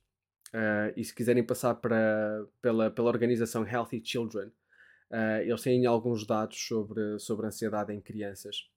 Uh, 0.49 0.91
e 0.97 1.05
se 1.05 1.15
quiserem 1.15 1.45
passar 1.45 1.75
para, 1.77 2.47
pela, 2.61 2.91
pela 2.91 3.09
organização 3.09 3.67
Healthy 3.67 4.03
Children, 4.05 4.49
uh, 4.49 5.41
eles 5.43 5.61
têm 5.63 5.85
alguns 5.87 6.27
dados 6.27 6.59
sobre, 6.59 7.19
sobre 7.19 7.47
ansiedade 7.47 7.93
em 7.93 8.01
crianças, 8.01 8.69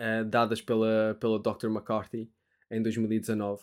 uh, 0.00 0.24
dadas 0.24 0.60
pela, 0.62 1.16
pela 1.20 1.38
Dr. 1.38 1.66
McCarthy 1.68 2.30
em 2.70 2.82
2019. 2.82 3.62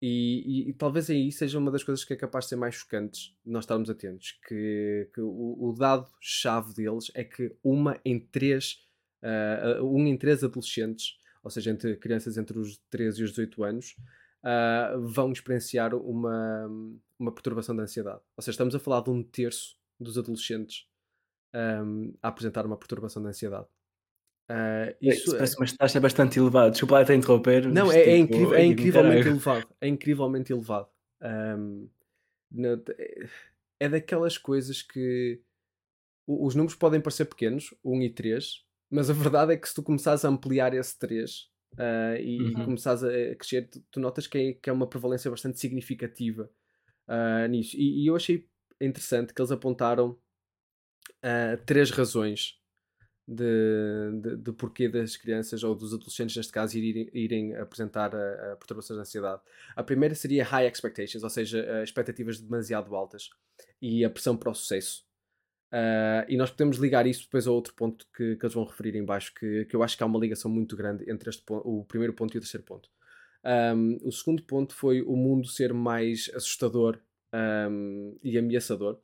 E, 0.00 0.66
e- 0.68 0.70
e 0.70 0.72
talvez 0.72 1.10
aí 1.10 1.30
seja 1.32 1.58
uma 1.58 1.70
das 1.72 1.82
coisas 1.82 2.04
que 2.04 2.12
é 2.12 2.16
capaz 2.16 2.44
de 2.44 2.50
ser 2.50 2.56
mais 2.56 2.74
chocantes 2.76 3.36
nós 3.44 3.64
estarmos 3.64 3.90
atentos. 3.90 4.38
Que, 4.46 5.10
que 5.12 5.20
o, 5.20 5.56
o 5.60 5.74
dado-chave 5.76 6.72
deles 6.72 7.10
é 7.14 7.24
que 7.24 7.54
uma 7.64 8.00
em 8.04 8.18
três, 8.20 8.86
um 9.82 10.06
em 10.06 10.16
três 10.16 10.44
adolescentes, 10.44 11.17
ou 11.42 11.50
seja, 11.50 11.70
entre 11.70 11.96
crianças 11.96 12.36
entre 12.38 12.58
os 12.58 12.78
13 12.90 13.20
e 13.20 13.24
os 13.24 13.30
18 13.30 13.64
anos, 13.64 13.96
uh, 14.44 15.00
vão 15.08 15.30
experienciar 15.32 15.94
uma, 15.94 16.66
uma 17.18 17.32
perturbação 17.32 17.74
de 17.76 17.82
ansiedade. 17.82 18.20
Ou 18.36 18.42
seja, 18.42 18.52
estamos 18.52 18.74
a 18.74 18.78
falar 18.78 19.00
de 19.02 19.10
um 19.10 19.22
terço 19.22 19.76
dos 20.00 20.16
adolescentes 20.18 20.86
um, 21.54 22.14
a 22.22 22.28
apresentar 22.28 22.66
uma 22.66 22.76
perturbação 22.76 23.22
de 23.22 23.28
ansiedade. 23.28 23.66
Uh, 24.50 24.94
Isso 25.00 25.18
isso 25.24 25.34
é- 25.34 25.38
parece 25.38 25.56
uma 25.58 25.66
taxa 25.76 26.00
bastante 26.00 26.38
elevada. 26.38 26.70
Desculpa 26.70 26.94
lá 26.94 27.00
até 27.02 27.14
interromper. 27.14 27.66
não, 27.68 27.90
é, 27.92 27.98
é 28.00 28.04
tipo, 28.04 28.16
incrível- 28.34 28.54
é 28.54 28.58
ai, 28.58 28.64
incrivelmente 28.66 29.16
caralho. 29.18 29.30
elevado. 29.30 29.68
É 29.80 29.88
incrivelmente 29.88 30.52
elevado. 30.52 30.88
Na- 32.50 32.80
é- 32.98 33.28
é 33.80 33.88
daquelas 33.88 34.38
coisas 34.38 34.82
que 34.82 35.40
os 36.26 36.54
números 36.54 36.76
podem 36.76 37.00
parecer 37.00 37.26
pequenos, 37.26 37.74
1 37.84 38.02
e 38.02 38.10
3, 38.10 38.64
mas 38.90 39.10
a 39.10 39.12
verdade 39.12 39.52
é 39.52 39.56
que 39.56 39.68
se 39.68 39.74
tu 39.74 39.82
começares 39.82 40.24
a 40.24 40.28
ampliar 40.28 40.74
esse 40.74 40.98
3 40.98 41.50
ah, 41.78 42.16
e, 42.18 42.52
e 42.52 42.54
Uhum. 42.54 42.64
começares 42.64 43.02
a 43.04 43.34
crescer, 43.36 43.68
tu, 43.68 43.80
tu 43.90 44.00
notas 44.00 44.26
que 44.26 44.38
é, 44.38 44.52
que 44.54 44.70
é 44.70 44.72
uma 44.72 44.88
prevalência 44.88 45.30
bastante 45.30 45.58
significativa 45.60 46.50
ah, 47.06 47.46
nisso. 47.48 47.76
E, 47.76 48.04
e 48.04 48.06
eu 48.06 48.16
achei 48.16 48.48
interessante 48.80 49.32
que 49.34 49.40
eles 49.40 49.52
apontaram 49.52 50.18
ah, 51.22 51.56
três 51.66 51.90
razões 51.90 52.58
de, 53.26 53.44
de, 54.22 54.36
de 54.38 54.52
porquê 54.52 54.88
das 54.88 55.16
crianças 55.16 55.62
ou 55.62 55.74
dos 55.74 55.92
adolescentes, 55.92 56.34
neste 56.36 56.52
caso, 56.52 56.78
irem, 56.78 57.10
irem 57.12 57.56
apresentar 57.56 58.14
a, 58.16 58.52
a 58.52 58.56
perturbações 58.56 58.96
de 58.96 59.02
ansiedade. 59.02 59.42
A 59.76 59.82
primeira 59.82 60.14
seria 60.14 60.44
high 60.44 60.66
expectations, 60.66 61.22
ou 61.22 61.30
seja, 61.30 61.58
eh, 61.60 61.84
expectativas 61.84 62.40
demasiado 62.40 62.96
altas 62.96 63.28
e 63.82 64.04
a 64.04 64.10
pressão 64.10 64.36
para 64.36 64.50
o 64.50 64.54
sucesso. 64.54 65.06
Ah, 65.70 66.24
e 66.28 66.36
nós 66.36 66.50
podemos 66.50 66.78
ligar 66.78 67.06
isso 67.06 67.24
depois 67.24 67.46
a 67.46 67.50
outro 67.52 67.74
ponto 67.74 68.06
que, 68.16 68.36
que 68.36 68.44
eles 68.44 68.54
vão 68.54 68.64
referir 68.64 68.96
em 68.96 69.04
baixo, 69.04 69.32
que, 69.34 69.64
que 69.66 69.76
eu 69.76 69.82
acho 69.82 69.96
que 69.96 70.02
há 70.02 70.06
uma 70.06 70.18
ligação 70.18 70.50
muito 70.50 70.76
grande 70.76 71.10
entre 71.10 71.28
este 71.30 71.42
pon- 71.44 71.62
o 71.64 71.84
primeiro 71.84 72.14
ponto 72.14 72.34
e 72.34 72.38
o 72.38 72.40
terceiro 72.40 72.64
ponto. 72.64 72.88
Ahm, 73.44 73.98
o 74.02 74.10
segundo 74.12 74.42
ponto 74.42 74.74
foi 74.74 75.02
o 75.02 75.14
mundo 75.16 75.46
ser 75.46 75.72
mais 75.74 76.30
assustador 76.34 76.98
ahm, 77.32 78.16
e 78.22 78.38
ameaçador. 78.38 79.00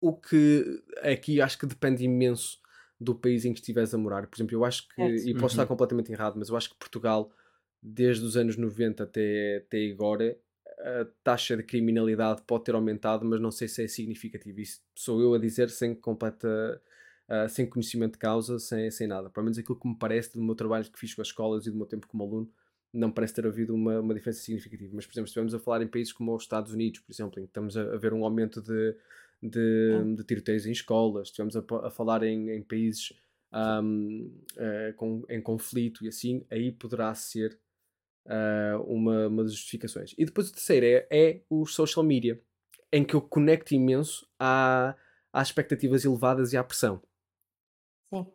O 0.00 0.16
que 0.16 0.82
aqui 1.02 1.40
acho 1.40 1.58
que 1.58 1.66
depende 1.66 2.04
imenso 2.04 2.58
do 3.00 3.14
país 3.14 3.44
em 3.44 3.52
que 3.52 3.60
estiveres 3.60 3.94
a 3.94 3.98
morar. 3.98 4.26
Por 4.26 4.36
exemplo, 4.36 4.54
eu 4.54 4.64
acho 4.64 4.88
que, 4.88 5.00
Certo. 5.00 5.28
e 5.28 5.34
posso 5.34 5.54
estar 5.54 5.62
Uhum. 5.62 5.68
completamente 5.68 6.12
errado, 6.12 6.34
mas 6.36 6.48
eu 6.48 6.56
acho 6.56 6.70
que 6.70 6.76
Portugal, 6.76 7.32
desde 7.80 8.24
os 8.24 8.36
anos 8.36 8.56
90 8.56 9.04
até, 9.04 9.58
até 9.66 9.86
agora, 9.90 10.36
a 10.82 11.06
taxa 11.24 11.56
de 11.56 11.62
criminalidade 11.62 12.42
pode 12.46 12.64
ter 12.64 12.74
aumentado, 12.74 13.24
mas 13.24 13.40
não 13.40 13.50
sei 13.50 13.68
se 13.68 13.84
é 13.84 13.88
significativo. 13.88 14.60
Isso 14.60 14.80
sou 14.94 15.20
eu 15.20 15.34
a 15.34 15.38
dizer 15.38 15.70
sem 15.70 15.94
completa. 15.94 16.80
ah, 17.28 17.48
sem 17.48 17.66
conhecimento 17.68 18.12
de 18.14 18.18
causa, 18.18 18.58
sem, 18.58 18.90
sem 18.90 19.06
nada. 19.06 19.30
Pelo 19.30 19.44
menos 19.44 19.58
aquilo 19.58 19.78
que 19.78 19.88
me 19.88 19.96
parece 19.98 20.34
do 20.34 20.42
meu 20.42 20.54
trabalho 20.54 20.84
que 20.90 20.98
fiz 20.98 21.14
com 21.14 21.22
as 21.22 21.28
escolas 21.28 21.66
e 21.66 21.70
do 21.70 21.76
meu 21.76 21.86
tempo 21.86 22.06
como 22.06 22.24
aluno, 22.24 22.50
não 22.92 23.10
parece 23.10 23.34
ter 23.34 23.46
havido 23.46 23.74
uma, 23.74 24.00
uma 24.00 24.14
diferença 24.14 24.40
significativa. 24.42 24.90
Mas, 24.94 25.06
por 25.06 25.12
exemplo, 25.12 25.28
se 25.28 25.30
estivermos 25.30 25.54
a 25.54 25.58
falar 25.60 25.82
em 25.82 25.88
países 25.88 26.12
como 26.12 26.34
os 26.34 26.42
Estados 26.42 26.72
Unidos, 26.72 27.00
por 27.00 27.12
exemplo, 27.12 27.40
em 27.40 27.44
que 27.44 27.50
estamos 27.50 27.76
a, 27.76 27.82
a 27.94 27.96
ver 27.96 28.12
um 28.12 28.24
aumento 28.24 28.60
de, 28.60 28.96
de, 29.42 30.14
de 30.16 30.24
tiroteios 30.24 30.66
em 30.66 30.72
escolas, 30.72 31.28
estivemos 31.28 31.56
a, 31.56 31.64
a 31.86 31.90
falar 31.90 32.22
em, 32.22 32.50
em 32.50 32.62
países 32.62 33.12
ahm, 33.52 34.28
eh, 34.56 34.92
com, 34.96 35.24
em 35.28 35.40
conflito 35.40 36.04
e 36.04 36.08
assim, 36.08 36.44
aí 36.50 36.72
poderá 36.72 37.14
ser 37.14 37.58
ah, 38.26 38.80
uma, 38.86 39.28
uma 39.28 39.42
das 39.42 39.54
justificações. 39.54 40.14
E 40.16 40.24
depois 40.24 40.48
o 40.48 40.52
terceiro 40.52 40.86
é, 40.86 41.06
é 41.10 41.42
os 41.50 41.74
social 41.74 42.04
media, 42.04 42.40
em 42.92 43.04
que 43.04 43.14
eu 43.14 43.20
conecto 43.20 43.74
imenso 43.74 44.28
à, 44.38 44.94
às 45.32 45.48
expectativas 45.48 46.04
elevadas 46.04 46.52
e 46.52 46.56
à 46.56 46.64
pressão. 46.64 47.02
Sim. 48.12 48.26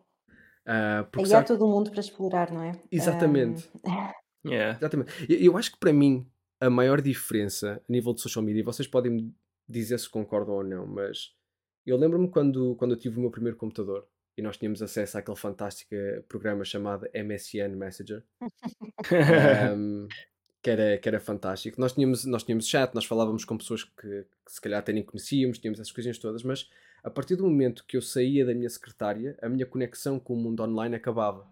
Ah, 0.66 1.08
porque 1.12 1.34
Aí 1.34 1.40
há 1.40 1.44
todo 1.44 1.66
o 1.66 1.70
mundo 1.70 1.92
para 1.92 2.02
explorar, 2.02 2.52
não 2.52 2.62
é? 2.62 2.72
Exatamente. 2.92 3.70
Yeah. 4.46 4.78
Exatamente. 4.78 5.12
Eu, 5.28 5.58
acho 5.58 5.74
que 5.74 5.80
para 5.80 5.92
mim 5.92 6.26
a 6.62 6.70
maior 6.70 7.02
diferença 7.02 7.82
a 7.84 7.92
nível 7.92 8.14
de 8.14 8.22
social 8.22 8.46
media, 8.46 8.64
vocês 8.64 8.88
podem 8.88 9.12
me 9.12 9.36
dizer 9.68 9.98
se 10.00 10.10
concordam 10.10 10.56
ou 10.56 10.64
não, 10.64 10.88
mas 10.88 11.34
eu 11.86 11.98
lembro-me 11.98 12.30
quando, 12.30 12.74
quando 12.76 12.92
eu 12.92 12.98
tive 12.98 13.18
o 13.18 13.22
meu 13.22 13.32
primeiro 13.32 13.58
computador 13.58 14.08
e 14.38 14.42
nós 14.42 14.58
tínhamos 14.58 14.82
acesso 14.82 15.18
àquele 15.18 15.36
fantástico 15.36 15.96
programa 16.28 16.64
chamado 16.64 17.08
MSN 17.14 17.76
Messenger, 17.76 18.24
ahm, 19.72 20.08
que 20.62 20.70
era, 20.70 20.98
que 20.98 21.10
era 21.10 21.20
fantástico. 21.20 21.82
Nós 21.82 21.94
tínhamos, 21.94 22.24
nós 22.26 22.44
tínhamos 22.44 22.68
chat, 22.68 22.94
nós 22.94 23.06
falávamos 23.06 23.44
com 23.44 23.58
pessoas 23.58 23.84
que, 23.84 24.26
que 24.46 24.52
se 24.52 24.62
calhar 24.62 24.80
até 24.80 24.94
nem 24.94 25.04
conhecíamos, 25.04 25.58
tínhamos 25.58 25.80
essas 25.80 25.92
coisinhas 25.92 26.20
todas, 26.20 26.44
mas 26.44 26.70
a 27.04 27.10
partir 27.10 27.36
do 27.36 27.44
momento 27.44 27.86
que 27.88 27.98
eu 27.98 28.02
saía 28.02 28.46
da 28.46 28.54
minha 28.54 28.70
secretária, 28.70 29.38
a 29.42 29.50
minha 29.50 29.66
conexão 29.66 30.20
com 30.20 30.34
o 30.34 30.38
mundo 30.38 30.62
online 30.62 30.96
acabava. 30.96 31.48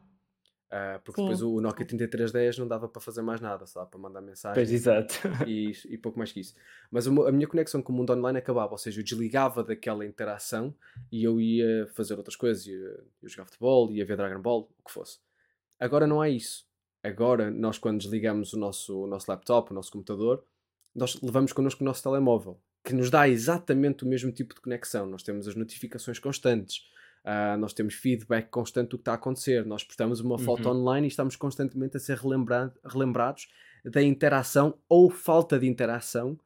Uh, 0.65 0.99
porque 1.03 1.21
Sim. 1.21 1.27
depois 1.27 1.41
o 1.41 1.61
Nokia 1.61 1.85
3310 1.85 2.57
não 2.57 2.67
dava 2.67 2.89
para 2.89 3.01
fazer 3.01 3.21
mais 3.21 3.39
nada, 3.39 3.65
só 3.65 3.79
dava 3.79 3.91
para 3.91 3.99
mandar 3.99 4.21
mensagem. 4.21 4.55
Pois, 4.55 4.71
exato. 4.71 5.15
E, 5.47 5.71
e 5.89 5.97
pouco 5.97 6.17
mais 6.17 6.31
que 6.31 6.39
isso. 6.39 6.55
Mas 6.91 7.07
a 7.07 7.31
minha 7.31 7.47
conexão 7.47 7.81
com 7.81 7.93
o 7.93 7.95
mundo 7.95 8.11
online 8.11 8.39
acabava, 8.39 8.71
ou 8.71 8.77
seja, 8.77 8.99
eu 8.99 9.03
desligava 9.03 9.63
daquela 9.63 10.05
interação 10.05 10.75
e 11.11 11.23
eu 11.23 11.39
ia 11.39 11.87
fazer 11.93 12.15
outras 12.15 12.35
coisas, 12.35 12.65
ia, 12.65 12.75
ia 12.75 13.29
jogar 13.29 13.45
futebol, 13.45 13.91
ia 13.91 14.05
ver 14.05 14.17
Dragon 14.17 14.41
Ball, 14.41 14.69
o 14.79 14.83
que 14.83 14.91
fosse. 14.91 15.19
Agora 15.79 16.07
não 16.07 16.19
há 16.19 16.29
isso. 16.29 16.65
Agora, 17.03 17.51
nós 17.51 17.77
quando 17.77 17.99
desligamos 17.99 18.53
o 18.53 18.57
nosso, 18.57 19.03
o 19.03 19.07
nosso 19.07 19.29
laptop, 19.29 19.71
o 19.71 19.75
nosso 19.75 19.91
computador, 19.91 20.43
nós 20.95 21.21
levamos 21.21 21.53
connosco 21.53 21.83
o 21.83 21.85
nosso 21.85 22.01
telemóvel, 22.01 22.59
que 22.83 22.95
nos 22.95 23.11
dá 23.11 23.29
exatamente 23.29 24.03
o 24.03 24.07
mesmo 24.07 24.31
tipo 24.31 24.55
de 24.55 24.61
conexão. 24.61 25.05
Nós 25.05 25.21
temos 25.21 25.47
as 25.47 25.55
notificações 25.55 26.17
constantes, 26.17 26.81
uh, 27.25 27.57
nós 27.57 27.73
temos 27.73 27.95
feedback 27.95 28.49
constante 28.49 28.89
do 28.89 28.97
que 28.97 29.01
está 29.01 29.13
a 29.13 29.15
acontecer, 29.15 29.65
nós 29.65 29.83
postamos 29.83 30.19
uma 30.19 30.37
foto 30.37 30.69
uhum. 30.69 30.77
online 30.77 31.07
e 31.07 31.09
estamos 31.09 31.35
constantemente 31.35 31.97
a 31.97 31.99
ser 31.99 32.17
relembrado, 32.17 32.73
relembrados 32.85 33.49
da 33.83 34.01
interação 34.01 34.77
ou 34.87 35.09
falta 35.09 35.59
de 35.59 35.67
interação 35.67 36.39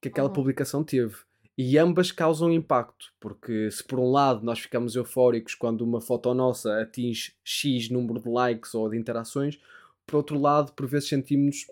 que 0.00 0.08
aquela 0.08 0.28
uhum. 0.28 0.34
publicação 0.34 0.82
teve. 0.82 1.16
E 1.56 1.76
ambas 1.76 2.10
causam 2.10 2.50
impacto, 2.50 3.12
porque 3.20 3.70
se 3.70 3.84
por 3.84 3.98
um 3.98 4.10
lado 4.10 4.44
nós 4.44 4.58
ficamos 4.58 4.96
eufóricos 4.96 5.54
quando 5.54 5.82
uma 5.82 6.00
foto 6.00 6.32
nossa 6.32 6.80
atinge 6.80 7.34
X 7.44 7.90
número 7.90 8.20
de 8.20 8.28
likes 8.28 8.74
ou 8.74 8.88
de 8.88 8.96
interações, 8.96 9.60
por 10.06 10.16
outro 10.16 10.38
lado, 10.38 10.72
por 10.72 10.86
vezes 10.86 11.08
sentimos 11.08 11.66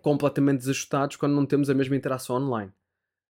completamente 0.00 0.58
desajustados 0.58 1.16
quando 1.16 1.34
não 1.34 1.44
temos 1.44 1.68
a 1.68 1.74
mesma 1.74 1.94
interação 1.94 2.36
online. 2.36 2.72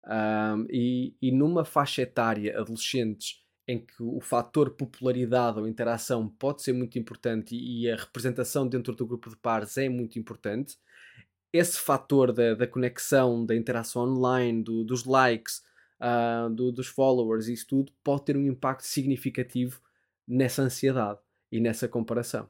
Um, 0.06 0.66
e, 0.70 1.14
e 1.22 1.32
numa 1.32 1.66
faixa 1.66 2.02
etária, 2.02 2.58
adolescentes, 2.58 3.44
em 3.70 3.78
que 3.78 4.02
o 4.02 4.20
fator 4.20 4.72
popularidade 4.72 5.60
ou 5.60 5.68
interação 5.68 6.28
pode 6.28 6.64
ser 6.64 6.74
muito 6.74 6.98
importante 6.98 7.56
e 7.56 7.88
a 7.88 7.96
representação 7.96 8.68
dentro 8.68 8.96
do 8.96 9.06
grupo 9.06 9.30
de 9.30 9.36
pares 9.36 9.78
é 9.78 9.88
muito 9.88 10.18
importante, 10.18 10.76
esse 11.54 11.80
fator 11.80 12.34
da, 12.34 12.56
da 12.56 12.66
conexão, 12.66 13.46
da 13.46 13.56
interação 13.56 14.02
online, 14.06 14.64
do, 14.64 14.84
dos 14.84 15.06
likes, 15.06 15.62
uh, 16.02 16.50
do, 16.50 16.72
dos 16.72 16.88
followers, 16.88 17.48
isso 17.48 17.68
tudo 17.68 17.92
pode 18.04 18.26
ter 18.26 18.36
um 18.36 18.48
impacto 18.48 18.88
significativo 18.88 19.80
nessa 20.28 20.64
ansiedade 20.64 21.20
e 21.52 21.60
nessa 21.60 21.88
comparação. 21.88 22.50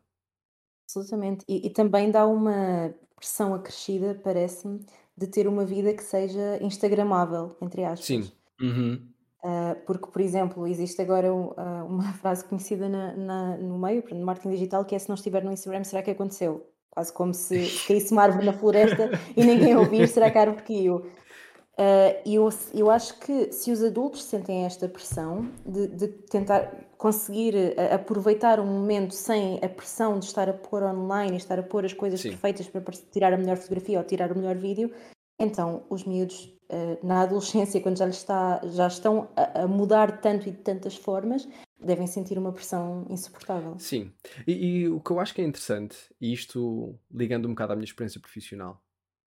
Absolutamente. 0.86 1.44
E, 1.50 1.68
e 1.68 1.70
também 1.70 2.10
dá 2.12 2.26
uma 2.26 2.96
pressão 3.18 3.54
acrescida, 3.54 4.18
parece-me, 4.24 4.86
de 5.18 5.28
ter 5.28 5.50
uma 5.50 5.66
vida 5.66 5.94
que 5.94 6.04
seja 6.04 6.64
instagramável, 6.64 7.58
entre 7.62 7.84
aspas. 7.84 8.06
Sim. 8.06 8.32
Uhum. 8.62 9.06
Uh, 9.43 9.74
porque, 9.86 10.08
por 10.08 10.22
exemplo, 10.22 10.67
existe 10.67 11.01
agora 11.01 11.34
uh, 11.34 11.86
uma 11.88 12.12
frase 12.19 12.43
conhecida 12.43 12.89
na, 12.89 13.15
na, 13.15 13.58
no 13.58 13.79
meio, 13.79 14.03
no 14.12 14.25
marketing 14.25 14.51
digital, 14.51 14.84
que 14.84 14.96
é 14.96 15.00
se 15.00 15.08
não 15.08 15.15
estiver 15.15 15.43
no 15.43 15.51
Instagram, 15.51 15.84
será 15.84 16.03
que 16.03 16.12
aconteceu? 16.12 16.67
Quase 16.89 17.13
como 17.13 17.34
se, 17.34 17.65
se 17.65 17.88
caísse 17.88 18.12
uma 18.12 18.24
árvore 18.24 18.46
na 18.46 18.53
floresta 18.53 19.10
e 19.38 19.43
ninguém 19.43 19.77
ouvir, 19.77 20.08
será 20.08 20.29
que 20.29 20.38
a 20.38 20.41
árvore 20.41 20.63
caiu? 20.63 20.96
Uh, 20.98 22.12
eu, 22.25 22.50
eu 22.74 22.91
acho 22.91 23.17
que 23.19 23.53
se 23.53 23.72
os 23.72 23.81
adultos 23.81 24.25
sentem 24.25 24.65
esta 24.65 24.89
pressão 24.89 25.50
de, 25.65 25.88
de 25.88 26.08
tentar 26.08 26.89
conseguir 26.98 27.55
aproveitar 27.93 28.60
um 28.60 28.65
momento 28.65 29.13
sem 29.13 29.58
a 29.63 29.69
pressão 29.69 30.19
de 30.19 30.25
estar 30.25 30.50
a 30.50 30.53
pôr 30.53 30.84
online 30.84 31.36
e 31.36 31.38
estar 31.38 31.58
a 31.58 31.63
pôr 31.63 31.86
as 31.86 31.93
coisas 31.93 32.19
Sim. 32.19 32.31
perfeitas 32.31 32.67
para 32.67 32.81
tirar 33.10 33.31
a 33.31 33.38
melhor 33.38 33.55
fotografia 33.55 33.98
ou 33.98 34.03
tirar 34.03 34.29
o 34.34 34.36
melhor 34.38 34.58
vídeo, 34.58 34.91
então 35.39 35.84
os 35.89 36.03
miúdos 36.03 36.59
na 37.04 37.22
adolescência, 37.22 37.82
quando 37.82 37.98
já, 37.98 38.08
está, 38.08 38.62
já 38.66 38.88
estão 38.88 39.30
a, 39.36 39.64
a, 39.64 39.68
mudar 39.68 40.22
tanto 40.22 40.48
e 40.48 40.52
de 40.52 40.58
tantas 40.58 40.96
formas, 40.96 41.48
devem 41.80 42.06
sentir 42.06 42.38
uma 42.38 42.52
pressão 42.52 43.06
insuportável. 43.10 43.78
Sim, 43.80 44.14
e, 44.46 44.54
e, 44.54 44.88
o 44.90 45.00
que 45.00 45.12
eu 45.12 45.20
acho 45.20 45.34
que 45.34 45.42
é 45.42 45.46
interessante, 45.46 45.98
e 46.20 46.32
isto 46.32 47.00
ligando 47.12 47.48
um 47.48 47.52
bocado 47.52 47.74
à 47.74 47.76
minha 47.76 47.86
experiência 47.86 48.20
profissional, 48.20 48.84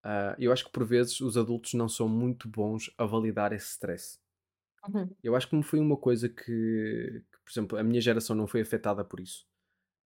uh, 0.04 0.35
eu 0.38 0.52
acho 0.52 0.64
que 0.64 0.73
por 0.73 0.85
vezes 0.85 1.20
os 1.20 1.37
adultos 1.37 1.75
não 1.75 1.88
são 1.88 2.09
muito 2.09 2.49
bons 2.49 2.92
a 2.99 3.06
validar 3.06 3.52
esse 3.52 3.70
stress. 3.70 4.18
Uhum. 4.88 5.09
Eu 5.23 5.37
acho 5.37 5.49
que 5.49 5.54
não 5.54 5.62
foi 5.62 5.78
uma 5.78 5.97
coisa 5.97 6.28
que, 6.28 6.42
que, 6.42 7.38
por 7.44 7.50
exemplo, 7.50 7.78
a 7.78 7.82
minha 7.82 8.00
geração 8.00 8.35
não 8.35 8.47
foi 8.47 8.62
afetada 8.62 9.04
por 9.04 9.20
isso 9.20 9.47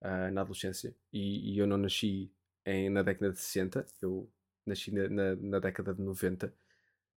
uh, 0.01 0.31
na 0.31 0.41
adolescência, 0.41 0.95
e, 1.11 1.53
e, 1.53 1.57
eu 1.57 1.67
não 1.67 1.77
nasci 1.77 2.31
em, 2.65 2.89
na 2.89 3.01
década 3.01 3.31
de 3.31 3.39
60, 3.39 3.85
eu 4.01 4.29
nasci 4.65 4.91
na, 4.91 5.09
na, 5.09 5.35
na 5.35 5.59
década 5.59 5.93
de 5.93 6.01
90. 6.01 6.53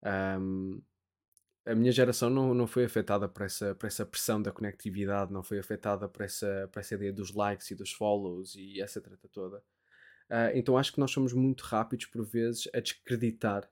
Um, 0.05 0.81
a 1.69 1.75
minha 1.75 1.93
geração 1.93 2.31
não, 2.31 2.55
não 2.55 2.67
foi 2.67 2.85
afetada 2.85 3.29
por 3.29 3.43
essa, 3.43 3.75
por 3.75 3.87
essa 3.87 4.07
pressão 4.07 4.41
da 4.41 4.51
conectividade, 4.51 5.33
não 5.33 5.43
foi 5.43 5.59
afetada 5.59 6.09
por 6.09 6.23
essa, 6.23 6.69
por 6.73 6.81
essa 6.81 6.95
ideia 6.95 7.13
dos 7.13 7.35
likes 7.35 7.71
e 7.71 7.75
dos 7.75 7.93
follows 7.93 8.55
e 8.55 8.81
essa 8.81 9.03
treta 9.03 9.29
toda. 9.29 9.59
Uh, 10.31 10.53
então 10.55 10.79
acho 10.79 10.93
que 10.93 11.01
nós 11.01 11.11
somos 11.11 11.33
muito 11.35 11.63
rápidos, 11.63 12.07
por 12.07 12.25
vezes, 12.25 12.69
a 12.75 12.81
descreditar 12.81 13.71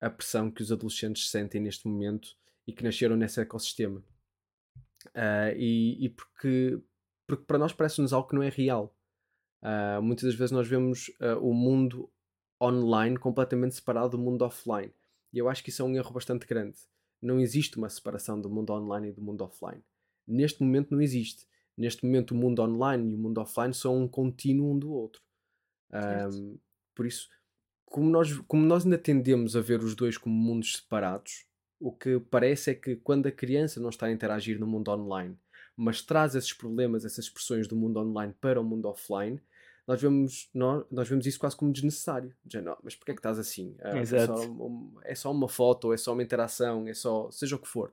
a 0.00 0.08
pressão 0.08 0.50
que 0.50 0.62
os 0.62 0.72
adolescentes 0.72 1.30
sentem 1.30 1.60
neste 1.60 1.86
momento 1.86 2.34
e 2.66 2.72
que 2.72 2.82
nasceram 2.82 3.14
nesse 3.14 3.40
ecossistema. 3.40 4.02
Uh, 5.08 5.52
e, 5.54 6.06
e 6.06 6.08
porque, 6.08 6.80
porque 7.26 7.44
para 7.44 7.58
nós 7.58 7.74
parece-nos 7.74 8.14
algo 8.14 8.28
que 8.28 8.34
não 8.34 8.42
é 8.42 8.48
real. 8.48 8.96
Uh, 9.62 10.00
muitas 10.02 10.24
das 10.24 10.34
vezes 10.34 10.50
nós 10.50 10.66
vemos 10.66 11.10
o 11.40 11.52
mundo 11.52 12.10
online 12.60 13.18
completamente 13.18 13.74
separado 13.74 14.10
do 14.10 14.18
mundo 14.18 14.42
offline. 14.42 14.92
E 15.34 15.38
eu 15.38 15.48
acho 15.48 15.64
que 15.64 15.70
isso 15.70 15.82
é 15.82 15.84
um 15.84 15.96
erro 15.96 16.12
bastante 16.12 16.46
grande. 16.46 16.78
Não 17.20 17.40
existe 17.40 17.76
uma 17.76 17.88
separação 17.88 18.40
do 18.40 18.48
mundo 18.48 18.72
online 18.72 19.08
e 19.08 19.12
do 19.12 19.20
mundo 19.20 19.42
offline. 19.42 19.82
Neste 20.26 20.62
momento 20.62 20.92
não 20.92 21.02
existe. 21.02 21.44
Neste 21.76 22.06
momento 22.06 22.30
o 22.30 22.36
mundo 22.36 22.62
online 22.62 23.10
e 23.10 23.14
o 23.16 23.18
mundo 23.18 23.38
offline 23.38 23.74
são 23.74 24.00
um 24.00 24.06
contínuo 24.06 24.72
um 24.72 24.78
do 24.78 24.92
outro. 24.92 25.20
Um, 25.92 26.56
por 26.94 27.04
isso, 27.04 27.28
como 27.84 28.08
nós, 28.08 28.32
como 28.46 28.64
nós 28.64 28.84
ainda 28.84 28.96
tendemos 28.96 29.56
a 29.56 29.60
ver 29.60 29.82
os 29.82 29.96
dois 29.96 30.16
como 30.16 30.34
mundos 30.34 30.76
separados, 30.76 31.46
o 31.80 31.90
que 31.90 32.20
parece 32.20 32.70
é 32.70 32.74
que 32.74 32.94
quando 32.96 33.26
a 33.26 33.32
criança 33.32 33.80
não 33.80 33.88
está 33.88 34.06
a 34.06 34.12
interagir 34.12 34.60
no 34.60 34.66
mundo 34.68 34.90
online, 34.92 35.36
mas 35.76 36.00
traz 36.00 36.36
esses 36.36 36.52
problemas, 36.52 37.04
essas 37.04 37.24
expressões 37.24 37.66
do 37.66 37.74
mundo 37.74 37.98
online 37.98 38.32
para 38.40 38.60
o 38.60 38.64
mundo 38.64 38.86
offline, 38.86 39.40
nós 39.86 40.00
vemos, 40.00 40.48
nós, 40.54 40.84
nós 40.90 41.08
vemos 41.08 41.26
isso 41.26 41.38
quase 41.38 41.56
como 41.56 41.72
desnecessário. 41.72 42.34
Já, 42.46 42.62
não, 42.62 42.76
mas 42.82 42.96
porquê 42.96 43.12
é 43.12 43.14
que 43.14 43.20
estás 43.20 43.38
assim? 43.38 43.76
Ah, 43.80 43.98
é, 43.98 44.04
só, 44.04 44.34
é 45.04 45.14
só 45.14 45.30
uma 45.30 45.48
foto, 45.48 45.92
é 45.92 45.96
só 45.96 46.12
uma 46.12 46.22
interação, 46.22 46.88
é 46.88 46.94
só 46.94 47.30
seja 47.30 47.56
o 47.56 47.58
que 47.58 47.68
for. 47.68 47.92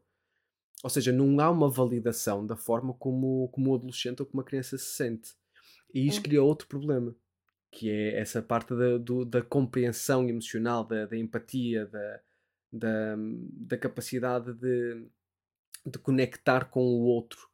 Ou 0.83 0.89
seja, 0.89 1.12
não 1.12 1.39
há 1.39 1.50
uma 1.50 1.69
validação 1.69 2.45
da 2.45 2.55
forma 2.55 2.93
como, 2.93 3.50
como 3.50 3.71
o 3.71 3.75
adolescente 3.75 4.21
ou 4.21 4.25
como 4.25 4.41
a 4.41 4.45
criança 4.45 4.77
se 4.77 4.86
sente. 4.86 5.33
E 5.93 6.07
isso 6.07 6.19
é. 6.19 6.24
cria 6.24 6.41
outro 6.41 6.67
problema, 6.67 7.13
que 7.69 7.89
é 7.89 8.19
essa 8.19 8.41
parte 8.41 8.74
da, 8.74 8.98
do, 8.98 9.25
da 9.25 9.41
compreensão 9.41 10.27
emocional, 10.27 10.86
da, 10.86 11.05
da 11.05 11.17
empatia, 11.17 11.86
da, 11.86 12.21
da, 12.71 13.15
da 13.17 13.77
capacidade 13.77 14.53
de, 14.53 15.05
de 15.86 16.00
conectar 16.00 16.65
com 16.65 16.81
o 16.81 17.01
outro 17.01 17.50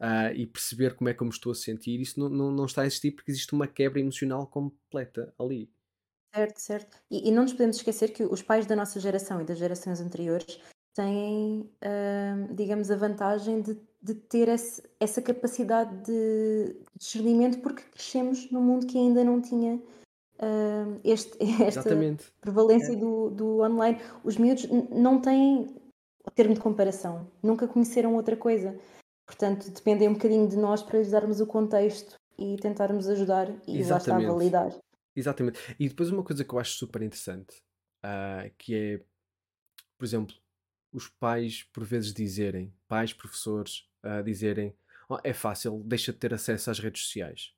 uh, 0.00 0.34
e 0.34 0.46
perceber 0.46 0.94
como 0.94 1.10
é 1.10 1.14
que 1.14 1.22
eu 1.22 1.26
me 1.26 1.32
estou 1.32 1.52
a 1.52 1.54
sentir, 1.54 2.00
isso 2.00 2.18
não, 2.18 2.28
não, 2.28 2.50
não 2.50 2.64
está 2.64 2.82
a 2.82 2.86
existir 2.86 3.12
porque 3.12 3.30
existe 3.30 3.52
uma 3.52 3.66
quebra 3.66 4.00
emocional 4.00 4.46
completa 4.46 5.32
ali. 5.38 5.70
Certo, 6.34 6.58
certo. 6.58 6.96
E, 7.10 7.28
e 7.28 7.32
não 7.32 7.42
nos 7.42 7.52
podemos 7.52 7.76
esquecer 7.76 8.12
que 8.12 8.24
os 8.24 8.42
pais 8.42 8.66
da 8.66 8.76
nossa 8.76 9.00
geração 9.00 9.40
e 9.40 9.44
das 9.44 9.58
gerações 9.58 10.00
anteriores 10.00 10.60
têm, 10.94 11.60
uh, 11.60 12.54
digamos, 12.54 12.90
a 12.90 12.96
vantagem 12.96 13.60
de, 13.60 13.76
de 14.02 14.14
ter 14.14 14.48
esse, 14.48 14.82
essa 14.98 15.20
capacidade 15.20 16.04
de 16.04 16.76
discernimento 16.96 17.60
porque 17.60 17.82
crescemos 17.82 18.50
num 18.50 18.62
mundo 18.62 18.86
que 18.86 18.98
ainda 18.98 19.24
não 19.24 19.40
tinha 19.40 19.76
uh, 19.76 21.00
este, 21.04 21.36
esta 21.62 21.80
Exatamente. 21.80 22.32
prevalência 22.40 22.92
é. 22.92 22.96
do, 22.96 23.30
do 23.30 23.60
online. 23.60 24.00
Os 24.24 24.36
miúdos 24.36 24.66
não 24.90 25.20
têm 25.20 25.74
o 26.24 26.30
termo 26.30 26.54
de 26.54 26.60
comparação, 26.60 27.26
nunca 27.42 27.66
conheceram 27.66 28.14
outra 28.14 28.36
coisa. 28.36 28.78
Portanto, 29.30 29.70
dependem 29.70 30.08
um 30.08 30.14
bocadinho 30.14 30.48
de 30.48 30.56
nós 30.56 30.82
para 30.82 30.98
lhes 30.98 31.12
darmos 31.12 31.40
o 31.40 31.46
contexto 31.46 32.18
e 32.36 32.56
tentarmos 32.56 33.08
ajudar 33.08 33.48
e 33.64 33.78
Exatamente. 33.78 33.88
lá 33.88 33.96
está 33.96 34.16
a 34.16 34.32
validar. 34.32 34.80
Exatamente. 35.14 35.76
E 35.78 35.88
depois 35.88 36.10
uma 36.10 36.24
coisa 36.24 36.44
que 36.44 36.52
eu 36.52 36.58
acho 36.58 36.72
super 36.72 37.00
interessante, 37.00 37.62
uh, 38.04 38.50
que 38.58 38.74
é, 38.74 39.00
por 39.96 40.04
exemplo, 40.04 40.34
os 40.92 41.06
pais 41.06 41.62
por 41.72 41.84
vezes 41.84 42.12
dizerem, 42.12 42.74
pais, 42.88 43.12
professores, 43.12 43.88
uh, 44.04 44.20
dizerem 44.24 44.74
oh, 45.08 45.18
é 45.22 45.32
fácil, 45.32 45.80
deixa 45.84 46.12
de 46.12 46.18
ter 46.18 46.34
acesso 46.34 46.68
às 46.68 46.80
redes 46.80 47.02
sociais. 47.02 47.54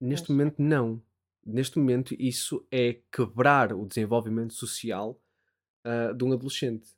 Neste 0.00 0.30
Mas... 0.30 0.38
momento, 0.38 0.62
não. 0.62 1.02
Neste 1.44 1.78
momento, 1.78 2.16
isso 2.18 2.66
é 2.70 3.00
quebrar 3.12 3.74
o 3.74 3.84
desenvolvimento 3.84 4.54
social 4.54 5.20
uh, 5.84 6.14
de 6.14 6.24
um 6.24 6.32
adolescente. 6.32 6.88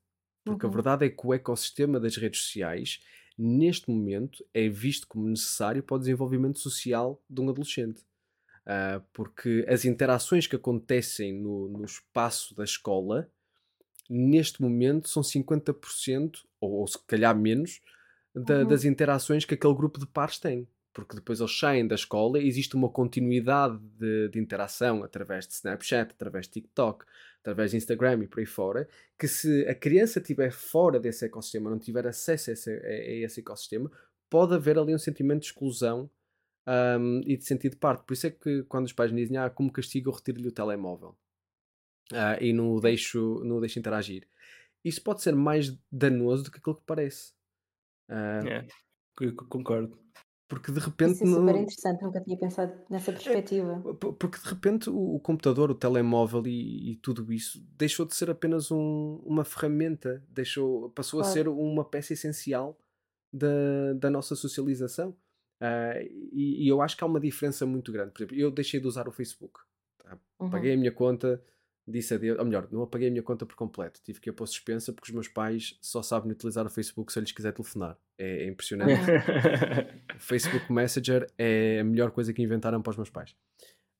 Porque 0.44 0.66
uhum. 0.66 0.70
a 0.70 0.74
verdade 0.74 1.04
é 1.04 1.10
que 1.10 1.26
o 1.26 1.34
ecossistema 1.34 1.98
das 1.98 2.16
redes 2.16 2.42
sociais 2.42 3.02
neste 3.38 3.88
momento, 3.88 4.44
é 4.52 4.68
visto 4.68 5.06
como 5.06 5.28
necessário 5.28 5.82
para 5.82 5.96
o 5.96 5.98
desenvolvimento 5.98 6.58
social 6.58 7.22
de 7.30 7.40
um 7.40 7.48
adolescente. 7.48 8.02
Uh, 8.66 9.00
porque 9.12 9.64
as 9.68 9.84
interações 9.84 10.46
que 10.46 10.56
acontecem 10.56 11.32
no, 11.32 11.68
no 11.68 11.84
espaço 11.84 12.54
da 12.54 12.64
escola, 12.64 13.30
neste 14.10 14.60
momento, 14.60 15.08
são 15.08 15.22
50%, 15.22 16.44
ou, 16.60 16.72
ou 16.72 16.86
se 16.86 16.98
calhar 17.06 17.38
menos, 17.38 17.80
da, 18.34 18.58
uhum. 18.58 18.66
das 18.66 18.84
interações 18.84 19.44
que 19.44 19.54
aquele 19.54 19.74
grupo 19.74 19.98
de 19.98 20.06
pares 20.06 20.38
tem. 20.38 20.68
Porque 20.98 21.14
depois 21.14 21.38
eles 21.38 21.56
saem 21.56 21.86
da 21.86 21.94
escola 21.94 22.40
e 22.40 22.48
existe 22.48 22.74
uma 22.74 22.88
continuidade 22.88 23.78
de, 23.96 24.30
de 24.30 24.40
interação 24.40 25.04
através 25.04 25.46
de 25.46 25.52
Snapchat, 25.54 26.10
através 26.10 26.46
de 26.46 26.54
TikTok, 26.54 27.04
através 27.38 27.70
de 27.70 27.76
Instagram 27.76 28.24
e 28.24 28.26
por 28.26 28.40
aí 28.40 28.46
fora, 28.46 28.88
que 29.16 29.28
se 29.28 29.64
a 29.68 29.76
criança 29.76 30.18
estiver 30.18 30.50
fora 30.50 30.98
desse 30.98 31.24
ecossistema, 31.24 31.70
não 31.70 31.78
tiver 31.78 32.04
acesso 32.04 32.50
a 32.50 32.52
esse, 32.52 32.68
a, 32.68 33.24
esse 33.24 33.38
ecossistema, 33.38 33.88
pode 34.28 34.54
haver 34.54 34.76
ali 34.76 34.92
um 34.92 34.98
sentimento 34.98 35.42
de 35.42 35.46
exclusão 35.46 36.10
um, 36.66 37.20
e 37.24 37.36
de 37.36 37.44
sentido 37.44 37.74
de 37.74 37.78
parte. 37.78 38.02
Por 38.02 38.14
isso 38.14 38.26
é 38.26 38.30
que 38.30 38.64
quando 38.64 38.86
os 38.86 38.92
pais 38.92 39.12
me 39.12 39.22
dizem, 39.22 39.36
ah, 39.36 39.48
como 39.48 39.70
castigo 39.70 40.10
eu 40.10 40.14
retiro-lhe 40.14 40.48
o 40.48 40.52
telemóvel 40.52 41.16
uh, 42.10 42.42
e 42.42 42.52
não 42.52 42.72
o, 42.72 42.80
deixo, 42.80 43.40
não 43.44 43.58
o 43.58 43.60
deixo 43.60 43.78
interagir. 43.78 44.26
Isso 44.84 45.00
pode 45.00 45.22
ser 45.22 45.36
mais 45.36 45.78
danoso 45.92 46.42
do 46.42 46.50
que 46.50 46.58
aquilo 46.58 46.74
que 46.74 46.82
parece. 46.84 47.32
Uh, 48.10 48.48
é, 48.48 48.66
concordo. 49.48 49.96
Porque 50.48 50.72
de 50.72 50.80
repente. 50.80 51.12
Isso 51.12 51.24
é 51.24 51.26
super 51.26 51.42
não... 51.42 51.60
interessante, 51.60 52.02
nunca 52.02 52.20
tinha 52.22 52.36
pensado 52.38 52.72
nessa 52.88 53.10
é, 53.10 53.14
perspectiva. 53.14 53.84
É, 53.86 54.12
porque 54.12 54.38
de 54.38 54.48
repente 54.48 54.88
o, 54.88 55.16
o 55.16 55.20
computador, 55.20 55.70
o 55.70 55.74
telemóvel 55.74 56.46
e, 56.46 56.92
e, 56.92 56.96
tudo 56.96 57.30
isso 57.30 57.62
deixou 57.76 58.06
de 58.06 58.14
ser 58.16 58.30
apenas 58.30 58.70
um, 58.70 59.20
uma 59.24 59.44
ferramenta, 59.44 60.24
deixou, 60.30 60.88
passou 60.90 61.20
claro. 61.20 61.30
a 61.30 61.34
ser 61.34 61.48
uma 61.48 61.84
peça 61.84 62.14
essencial 62.14 62.78
da, 63.30 63.92
da 63.98 64.10
nossa 64.10 64.34
socialização. 64.34 65.10
Uh, 65.60 66.00
e, 66.32 66.64
e, 66.64 66.68
eu 66.68 66.80
acho 66.80 66.96
que 66.96 67.04
há 67.04 67.06
uma 67.06 67.20
diferença 67.20 67.66
muito 67.66 67.92
grande. 67.92 68.12
Por 68.12 68.22
exemplo, 68.22 68.36
eu 68.38 68.50
deixei 68.50 68.80
de 68.80 68.86
usar 68.86 69.06
o 69.06 69.12
Facebook. 69.12 69.60
Tá? 69.98 70.18
Uhum. 70.40 70.48
Paguei 70.48 70.72
a 70.72 70.76
minha 70.78 70.92
conta, 70.92 71.42
disse 71.90 72.14
adeus. 72.14 72.38
Ou 72.38 72.44
melhor, 72.44 72.68
não 72.70 72.82
apaguei 72.82 73.08
a 73.08 73.10
minha 73.10 73.22
conta 73.22 73.46
por 73.46 73.56
completo. 73.56 74.00
Tive 74.02 74.20
que 74.20 74.30
ir 74.30 74.32
pôr 74.32 74.46
suspensa 74.46 74.92
porque 74.92 75.10
os 75.10 75.14
meus 75.14 75.28
pais 75.28 75.78
só 75.80 76.02
sabem 76.02 76.30
utilizar 76.32 76.66
o 76.66 76.70
Facebook 76.70 77.12
se 77.12 77.18
eu 77.18 77.22
lhes 77.22 77.32
quiser 77.32 77.52
telefonar. 77.52 77.98
É, 78.16 78.44
é 78.44 78.46
impressionante. 78.46 78.92
o 80.14 80.20
Facebook 80.20 80.72
Messenger 80.72 81.26
é 81.36 81.80
a 81.80 81.84
melhor 81.84 82.10
coisa 82.10 82.32
que 82.32 82.42
inventaram 82.42 82.82
para 82.82 82.90
os 82.90 82.96
meus 82.96 83.10
pais. 83.10 83.34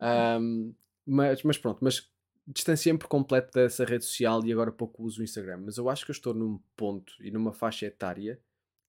Um, 0.00 0.74
mas, 1.06 1.42
mas 1.42 1.58
pronto, 1.58 1.78
mas 1.82 2.10
distanciei-me 2.46 2.98
por 2.98 3.08
completo 3.08 3.52
dessa 3.52 3.84
rede 3.84 4.04
social 4.04 4.44
e 4.44 4.52
agora 4.52 4.70
pouco 4.72 5.02
uso 5.02 5.20
o 5.20 5.24
Instagram. 5.24 5.62
Mas 5.64 5.76
eu 5.76 5.88
acho 5.88 6.04
que 6.04 6.10
eu 6.10 6.14
estou 6.14 6.34
num 6.34 6.58
ponto 6.76 7.12
e 7.20 7.30
numa 7.30 7.52
faixa 7.52 7.86
etária 7.86 8.40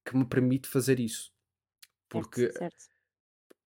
que 0.05 0.15
me 0.15 0.25
permite 0.25 0.67
fazer 0.67 0.99
isso. 0.99 1.33
Porque, 2.07 2.51
certo, 2.51 2.57
certo. 2.57 2.98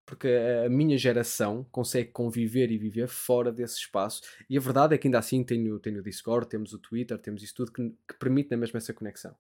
Porque 0.05 0.29
a 0.65 0.69
minha 0.69 0.99
geração 0.99 1.65
consegue 1.71 2.11
conviver 2.11 2.71
e 2.71 2.79
viver 2.79 3.09
fora 3.09 3.53
desse 3.53 3.79
espaço. 3.79 4.23
E 4.49 4.57
a 4.57 4.61
verdade 4.61 4.95
é 4.95 4.99
que 4.99 5.07
ainda 5.07 5.19
assim 5.19 5.45
tenho, 5.45 5.79
tenho 5.79 6.01
o 6.01 6.03
Discord, 6.03 6.49
temos 6.49 6.73
o 6.73 6.79
Twitter, 6.79 7.19
temos 7.19 7.43
isso 7.43 7.55
tudo 7.55 7.73
que, 7.73 7.91
que 8.09 8.19
permite 8.19 8.51
na 8.51 8.57
mesma 8.57 8.79
essa 8.79 8.93
conexão. 8.93 9.35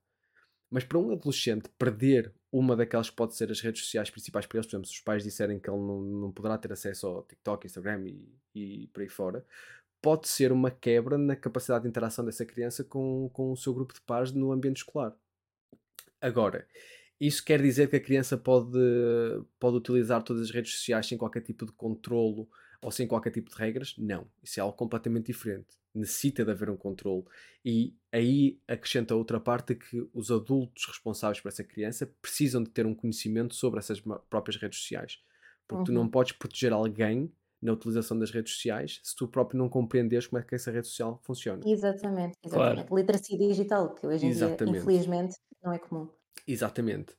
Mas 0.70 0.84
para 0.84 0.98
um 0.98 1.12
adolescente 1.12 1.68
perder 1.78 2.32
uma 2.50 2.74
daquelas 2.74 3.10
que 3.10 3.16
pode 3.16 3.34
ser 3.34 3.50
as 3.50 3.60
redes 3.60 3.82
sociais 3.82 4.08
principais 4.08 4.46
para 4.46 4.58
eles, 4.58 4.66
por 4.66 4.76
exemplo, 4.76 4.88
se 4.88 4.94
os 4.94 5.00
pais 5.00 5.22
disserem 5.22 5.58
que 5.60 5.68
ele 5.68 5.78
não, 5.78 6.00
não 6.00 6.32
poderá 6.32 6.56
ter 6.56 6.72
acesso 6.72 7.06
ao 7.06 7.22
TikTok, 7.24 7.66
Instagram 7.66 8.06
e, 8.06 8.28
e 8.54 8.86
por 8.86 9.02
aí 9.02 9.08
fora, 9.08 9.44
pode 10.00 10.28
ser 10.28 10.50
uma 10.50 10.70
quebra 10.70 11.18
na 11.18 11.36
capacidade 11.36 11.82
de 11.82 11.88
interação 11.88 12.24
dessa 12.24 12.46
criança 12.46 12.82
com, 12.82 13.28
com 13.34 13.52
o 13.52 13.56
seu 13.56 13.74
grupo 13.74 13.92
de 13.92 14.00
pares 14.00 14.32
no 14.32 14.50
ambiente 14.50 14.78
escolar. 14.78 15.14
Agora, 16.20 16.66
isso 17.26 17.44
quer 17.44 17.62
dizer 17.62 17.88
que 17.88 17.94
a 17.94 18.00
criança 18.00 18.36
pode, 18.36 18.78
pode 19.60 19.76
utilizar 19.76 20.22
todas 20.24 20.42
as 20.42 20.50
redes 20.50 20.74
sociais 20.74 21.06
sem 21.06 21.16
qualquer 21.16 21.40
tipo 21.40 21.64
de 21.64 21.70
controlo 21.70 22.48
ou 22.82 22.90
sem 22.90 23.06
qualquer 23.06 23.30
tipo 23.30 23.48
de 23.48 23.56
regras? 23.56 23.94
Não. 23.96 24.26
Isso 24.42 24.58
é 24.58 24.62
algo 24.62 24.76
completamente 24.76 25.26
diferente. 25.26 25.68
Necessita 25.94 26.44
de 26.44 26.50
haver 26.50 26.68
um 26.68 26.76
controle. 26.76 27.22
E 27.64 27.94
aí 28.10 28.58
acrescenta 28.66 29.14
outra 29.14 29.38
parte 29.38 29.76
que 29.76 30.04
os 30.12 30.32
adultos 30.32 30.84
responsáveis 30.86 31.40
por 31.40 31.48
essa 31.48 31.62
criança 31.62 32.12
precisam 32.20 32.60
de 32.60 32.70
ter 32.70 32.86
um 32.86 32.94
conhecimento 32.94 33.54
sobre 33.54 33.78
essas 33.78 34.02
próprias 34.28 34.60
redes 34.60 34.80
sociais. 34.80 35.20
Porque 35.68 35.78
uhum. 35.78 35.84
tu 35.84 35.92
não 35.92 36.02
uhum. 36.02 36.08
podes 36.08 36.32
proteger 36.32 36.72
alguém 36.72 37.32
na 37.62 37.72
utilização 37.72 38.18
das 38.18 38.32
redes 38.32 38.54
sociais 38.54 38.98
se 39.04 39.14
tu 39.14 39.28
próprio 39.28 39.56
não 39.56 39.68
compreenderes 39.68 40.26
como 40.26 40.40
é 40.40 40.44
que 40.44 40.56
essa 40.56 40.72
rede 40.72 40.88
social 40.88 41.20
funciona. 41.22 41.62
Exatamente, 41.64 42.36
exatamente. 42.44 42.88
Claro. 42.88 42.96
Literacia 42.96 43.38
digital, 43.38 43.94
que 43.94 44.04
hoje 44.08 44.26
em 44.26 44.30
exatamente. 44.30 44.72
dia, 44.72 44.82
infelizmente, 44.82 45.36
não 45.62 45.72
é 45.72 45.78
comum. 45.78 46.08
Exatamente. 46.46 47.14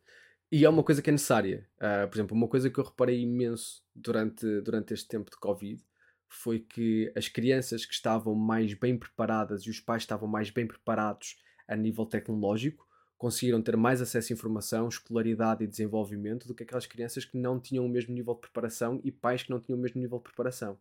E 0.53 0.65
é 0.65 0.69
uma 0.69 0.83
coisa 0.83 1.01
que 1.01 1.09
é 1.09 1.11
necessária. 1.11 1.67
Uh, 1.77 2.07
por 2.07 2.15
exemplo, 2.15 2.37
uma 2.37 2.47
coisa 2.47 2.69
que 2.69 2.79
eu 2.79 2.83
reparei 2.83 3.19
imenso 3.19 3.81
durante, 3.95 4.61
durante 4.61 4.93
este 4.93 5.07
tempo 5.07 5.31
de 5.31 5.37
Covid 5.37 5.83
foi 6.29 6.59
que 6.59 7.11
as 7.15 7.27
crianças 7.27 7.87
que 7.87 7.93
estavam 7.95 8.35
mais 8.35 8.75
bem 8.75 8.95
preparadas 8.95 9.63
e 9.63 9.71
os 9.71 9.79
pais 9.79 10.03
estavam 10.03 10.27
mais 10.27 10.51
bem 10.51 10.67
preparados 10.67 11.41
a 11.67 11.75
nível 11.75 12.05
tecnológico 12.05 12.87
conseguiram 13.17 13.63
ter 13.63 13.75
mais 13.75 13.99
acesso 13.99 14.31
à 14.31 14.35
informação, 14.35 14.87
escolaridade 14.87 15.63
e 15.63 15.67
desenvolvimento 15.67 16.47
do 16.47 16.53
que 16.53 16.61
aquelas 16.61 16.85
crianças 16.85 17.25
que 17.25 17.35
não 17.35 17.59
tinham 17.59 17.83
o 17.83 17.89
mesmo 17.89 18.13
nível 18.13 18.35
de 18.35 18.41
preparação 18.41 19.01
e 19.03 19.11
pais 19.11 19.41
que 19.41 19.49
não 19.49 19.59
tinham 19.59 19.79
o 19.79 19.81
mesmo 19.81 19.99
nível 19.99 20.19
de 20.19 20.25
preparação. 20.25 20.77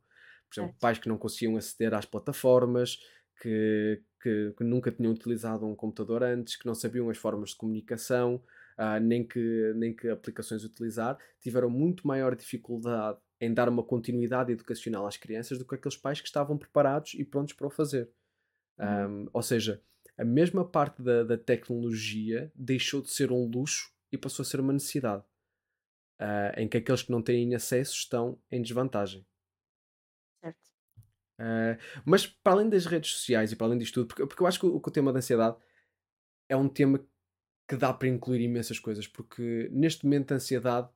Por 0.51 0.61
exemplo, 0.61 0.77
pais 0.79 0.99
que 0.99 1.09
não 1.09 1.17
conseguiam 1.17 1.57
aceder 1.57 1.95
às 1.95 2.05
plataformas, 2.05 2.99
que, 3.41 4.03
que, 4.23 4.53
que, 4.55 4.65
nunca 4.65 4.93
tinham 4.93 5.13
utilizado 5.13 5.65
um 5.65 5.75
computador 5.75 6.23
antes, 6.23 6.57
que 6.57 6.67
não 6.67 6.75
sabiam 6.75 7.09
as 7.09 7.17
formas 7.17 7.51
de 7.51 7.57
comunicação, 7.57 8.43
uh, 8.83 9.01
nem, 9.01 9.27
que, 9.27 9.73
nem 9.77 9.95
que 9.95 10.09
aplicações 10.09 10.65
utilizar, 10.65 11.17
tiveram 11.41 11.71
muito 11.71 12.07
maior 12.07 12.35
dificuldade 12.35 13.19
em 13.41 13.53
dar 13.53 13.69
uma 13.69 13.83
continuidade 13.83 14.53
educacional 14.53 15.07
às 15.07 15.17
crianças 15.17 15.59
do 15.59 15.67
que 15.67 15.75
aqueles 15.75 15.97
pais 15.97 16.21
que 16.21 16.27
estavam 16.27 16.59
preparados 16.59 17.15
e 17.15 17.25
prontos 17.25 17.55
para 17.55 17.67
o 17.67 17.71
fazer. 17.71 18.11
Uhum. 18.79 19.25
Um, 19.25 19.31
ou 19.33 19.43
seja, 19.43 19.83
a 20.17 20.25
mesma 20.25 20.69
parte 20.69 21.03
da, 21.03 21.25
da, 21.25 21.39
tecnologia 21.39 22.53
deixou 22.55 23.03
de 23.03 23.11
ser 23.11 23.33
um 23.33 23.47
luxo 23.47 23.93
e 24.11 24.19
passou 24.19 24.43
a 24.43 24.47
ser 24.47 24.61
uma 24.61 24.73
necessidade, 24.73 25.25
uh, 26.21 26.59
em 26.59 26.69
que 26.69 26.77
aqueles 26.77 27.03
que 27.03 27.11
não 27.11 27.23
têm 27.23 27.55
acesso 27.55 27.95
estão 27.95 28.39
em 28.51 28.63
desvantagem. 28.63 29.27
Certo. 30.41 30.69
Uh, 31.41 32.03
mas 32.05 32.27
para 32.27 32.53
além 32.53 32.69
das 32.69 32.87
redes 32.87 33.11
sociais 33.11 33.53
e 33.53 33.57
para 33.57 33.67
além 33.67 33.79
disto 33.79 33.95
tudo, 33.95 34.09
porque, 34.09 34.27
porque 34.27 34.43
eu 34.43 34.47
acho 34.47 34.61
que 34.61 34.67
o, 34.67 34.81
que 34.81 34.89
o 34.89 34.93
tema 34.93 35.13
da 35.13 35.19
ansiedade 35.19 35.57
é 36.49 36.57
um 36.57 36.69
tema 36.69 37.05
que 37.73 37.77
dá 37.79 37.91
para 37.91 38.07
incluir 38.07 38.43
imensas 38.43 38.79
coisas, 38.79 39.09
porque 39.09 39.71
neste 39.73 40.05
momento 40.05 40.33
a 40.33 40.35
ansiedade 40.35 40.91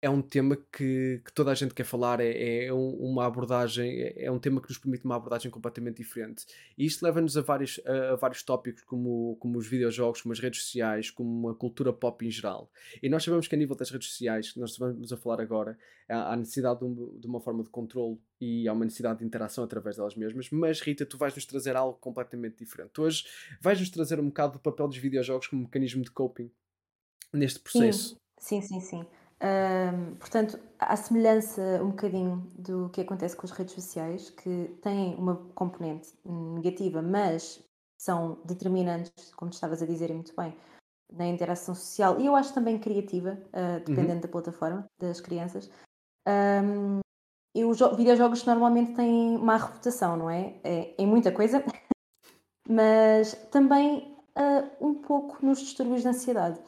é 0.00 0.10
um 0.10 0.20
tema 0.20 0.56
que, 0.56 1.22
que, 1.24 1.32
toda 1.32 1.50
a 1.50 1.54
gente 1.54 1.72
quer 1.72 1.84
falar, 1.84 2.20
é, 2.20 2.66
é 2.66 2.72
uma 2.72 3.24
abordagem, 3.24 3.90
é, 3.90 4.24
é, 4.24 4.30
um 4.30 4.38
tema 4.38 4.60
que 4.60 4.68
nos 4.68 4.78
permite 4.78 5.04
uma 5.04 5.16
abordagem 5.16 5.50
completamente 5.50 5.96
diferente. 5.96 6.44
E 6.76 6.84
isto 6.84 7.02
leva-nos 7.02 7.36
a 7.36 7.40
vários, 7.40 7.80
a, 7.86 8.12
a, 8.12 8.16
vários 8.16 8.42
tópicos, 8.42 8.82
como, 8.82 9.36
como 9.40 9.58
os 9.58 9.66
videojogos, 9.66 10.20
como 10.20 10.32
as 10.32 10.38
redes 10.38 10.62
sociais, 10.62 11.10
como 11.10 11.48
a 11.48 11.54
cultura 11.54 11.92
pop 11.92 12.26
em 12.26 12.30
geral. 12.30 12.70
E 13.02 13.08
nós 13.08 13.24
sabemos 13.24 13.48
que 13.48 13.54
a 13.54 13.58
nível 13.58 13.74
das 13.74 13.90
redes 13.90 14.08
sociais, 14.08 14.52
que 14.52 14.60
nós 14.60 14.72
estamos 14.72 15.12
a 15.12 15.16
falar 15.16 15.40
agora, 15.40 15.78
há, 16.08 16.36
necessidade 16.36 16.80
de, 16.80 16.84
um, 16.84 17.18
de, 17.18 17.26
uma 17.26 17.40
forma 17.40 17.62
de 17.62 17.70
controle 17.70 18.18
e 18.38 18.68
há 18.68 18.74
uma 18.74 18.84
necessidade 18.84 19.20
de 19.20 19.24
interação 19.24 19.64
através 19.64 19.96
delas 19.96 20.14
mesmas. 20.14 20.50
Mas, 20.50 20.80
Rita, 20.80 21.06
tu 21.06 21.16
vais-nos 21.16 21.46
trazer 21.46 21.74
algo 21.74 21.98
completamente 21.98 22.58
diferente. 22.58 23.00
Hoje 23.00 23.24
vais-nos 23.62 23.88
trazer 23.88 24.20
um 24.20 24.26
bocado 24.26 24.54
do 24.54 24.58
papel 24.58 24.88
dos 24.88 24.98
videojogos 24.98 25.46
como 25.46 25.62
mecanismo 25.62 26.04
de 26.04 26.10
coping 26.10 26.50
neste 27.32 27.60
processo. 27.60 28.20
Sim, 28.38 28.60
sim, 28.60 28.80
sim. 28.80 29.02
sim 29.02 29.06
portanto, 30.18 30.58
à 30.78 30.96
semelhança 30.96 31.60
um 31.82 31.90
bocadinho 31.90 32.38
do 32.58 32.88
que 32.90 33.00
acontece 33.00 33.36
com 33.36 33.46
as 33.46 33.52
redes 33.52 33.74
sociais, 33.74 34.30
que 34.30 34.76
têm 34.82 35.14
uma 35.16 35.36
componente 35.54 36.12
negativa, 36.24 37.02
mas 37.02 37.62
são 37.98 38.38
determinantes, 38.44 39.34
como 39.34 39.50
estavas 39.50 39.82
a 39.82 39.86
dizer 39.86 40.12
muito 40.12 40.34
bem, 40.36 40.54
na 41.12 41.26
interação 41.26 41.74
social 41.74 42.20
e 42.20 42.26
eu 42.26 42.34
acho 42.34 42.52
também 42.52 42.78
criativa, 42.78 43.38
uh, 43.48 43.78
dependendo 43.84 44.14
uhum. 44.14 44.20
da 44.20 44.28
plataforma 44.28 44.84
das 44.98 45.20
crianças. 45.20 45.70
Um, 46.26 47.00
e 47.54 47.64
os 47.64 47.78
videojogos 47.96 48.44
normalmente 48.44 48.94
têm 48.94 49.38
má 49.38 49.56
reputação, 49.56 50.16
não 50.16 50.28
é? 50.28 50.60
é 50.62 50.94
em 50.98 51.06
muita 51.06 51.32
coisa, 51.32 51.64
mas 52.68 53.34
também 53.50 54.16
uh, 54.36 54.86
um 54.86 54.94
pouco 54.94 55.44
nos 55.44 55.60
distúrbios 55.60 56.02
de 56.02 56.08
ansiedade. 56.08 56.60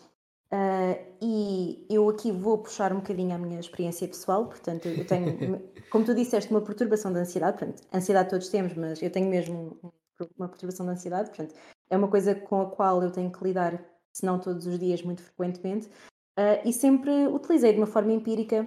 Uh, 0.51 0.97
e 1.21 1.87
eu 1.91 2.09
aqui 2.09 2.33
vou 2.33 2.57
puxar 2.57 2.91
um 2.91 3.01
bocadinho 3.01 3.35
a 3.35 3.39
minha 3.39 3.61
experiência 3.61 4.09
pessoal, 4.09 4.47
portanto, 4.47 4.89
eu 4.89 5.07
tenho, 5.07 5.61
como 5.91 6.07
tu 6.07 6.15
disseste, 6.15 6.51
uma 6.51 6.63
perturbação 6.63 7.13
de 7.13 7.19
ansiedade, 7.19 7.59
portanto, 7.59 7.83
ansiedade 7.93 8.31
todos 8.31 8.49
temos, 8.49 8.73
mas 8.75 9.03
eu 9.03 9.11
tenho 9.11 9.29
mesmo 9.29 9.79
uma 10.39 10.49
perturbação 10.49 10.87
de 10.87 10.93
ansiedade, 10.93 11.29
portanto, 11.29 11.55
é 11.91 11.97
uma 11.97 12.09
coisa 12.09 12.35
com 12.35 12.63
a 12.63 12.71
qual 12.71 13.03
eu 13.03 13.11
tenho 13.11 13.31
que 13.31 13.45
lidar, 13.45 13.79
se 14.11 14.25
não 14.25 14.39
todos 14.39 14.67
os 14.67 14.79
dias, 14.79 15.03
muito 15.03 15.23
frequentemente, 15.23 15.89
uh, 16.39 16.65
e 16.65 16.73
sempre 16.73 17.27
utilizei 17.27 17.73
de 17.73 17.79
uma 17.79 17.87
forma 17.87 18.13
empírica 18.13 18.67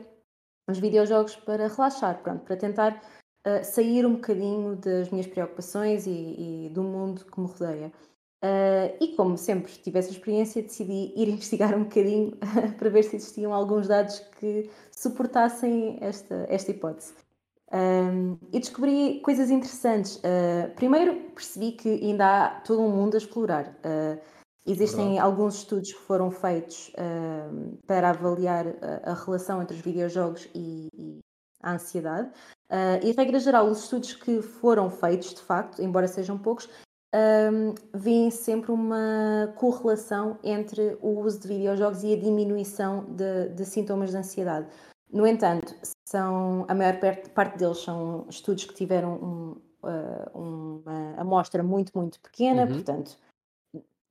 os 0.70 0.78
videojogos 0.78 1.36
para 1.36 1.68
relaxar, 1.68 2.22
pronto, 2.22 2.46
para 2.46 2.58
tentar 2.58 3.02
uh, 3.48 3.64
sair 3.64 4.06
um 4.06 4.16
bocadinho 4.16 4.76
das 4.76 5.10
minhas 5.10 5.26
preocupações 5.26 6.06
e, 6.06 6.68
e 6.68 6.70
do 6.70 6.84
mundo 6.84 7.26
que 7.26 7.40
me 7.40 7.48
rodeia. 7.48 7.92
Uh, 8.44 8.98
e 9.00 9.16
como 9.16 9.38
sempre 9.38 9.72
tive 9.72 10.00
essa 10.00 10.10
experiência, 10.10 10.64
decidi 10.64 11.14
ir 11.16 11.30
investigar 11.30 11.76
um 11.76 11.84
bocadinho 11.84 12.32
para 12.78 12.90
ver 12.90 13.04
se 13.04 13.16
existiam 13.16 13.54
alguns 13.54 13.88
dados 13.88 14.20
que 14.40 14.70
suportassem 14.92 15.98
esta, 16.02 16.48
esta 16.50 16.72
hipótese. 16.72 17.14
Um, 17.74 18.38
e 18.52 18.60
descobri 18.60 19.22
coisas 19.22 19.50
interessantes. 19.50 20.18
Uh, 20.18 20.74
primeiro 20.76 21.16
percebi 21.32 21.72
que 21.72 21.90
ainda 21.90 22.46
há 22.46 22.50
todo 22.62 22.82
um 22.82 22.90
mundo 22.90 23.16
a 23.16 23.18
explorar. 23.18 23.68
Uh, 23.86 24.20
existem 24.66 25.12
Verdade. 25.12 25.26
alguns 25.26 25.56
estudos 25.56 25.94
que 25.94 26.00
foram 26.00 26.30
feitos 26.30 26.90
uh, 26.90 27.78
para 27.88 28.10
avaliar 28.10 28.68
a, 28.68 29.12
a, 29.12 29.14
relação 29.14 29.62
entre 29.62 29.78
os 29.78 29.82
videojogos 29.82 30.50
e, 30.54 30.90
e 30.94 31.20
a 31.64 31.74
ansiedade. 31.74 32.30
e, 33.04 33.12
regra 33.12 33.40
geral, 33.40 33.68
os 33.68 33.84
estudos 33.84 34.16
que 34.16 34.42
foram 34.42 34.90
feitos, 34.90 35.34
de 35.34 35.42
facto, 35.42 35.82
embora 35.82 36.08
sejam 36.08 36.38
poucos, 36.38 36.68
um, 37.14 37.76
veem 37.94 38.32
sempre 38.32 38.72
uma 38.72 39.54
correlação 39.58 40.40
entre 40.44 40.98
o 41.02 41.20
uso 41.20 41.42
de 41.42 41.48
videojogos 41.48 42.04
e 42.04 42.14
a 42.14 42.18
diminuição 42.18 43.06
de, 43.06 43.50
de 43.50 43.66
sintomas 43.66 44.12
de 44.12 44.18
ansiedade. 44.18 44.68
No 45.12 45.28
entanto, 45.28 45.76
são, 46.08 46.66
a 46.70 46.74
maior 46.74 46.98
parte 47.34 47.58
deles 47.58 47.80
são 47.80 48.26
estudos 48.30 48.64
que 48.64 48.74
tiveram 48.74 49.16
um, 49.16 49.62
uh, 49.86 50.40
uma 50.84 51.16
amostra 51.18 51.62
muito, 51.62 51.92
muito 51.98 52.20
pequena, 52.22 52.64
uhum. 52.64 52.74
portanto, 52.74 53.18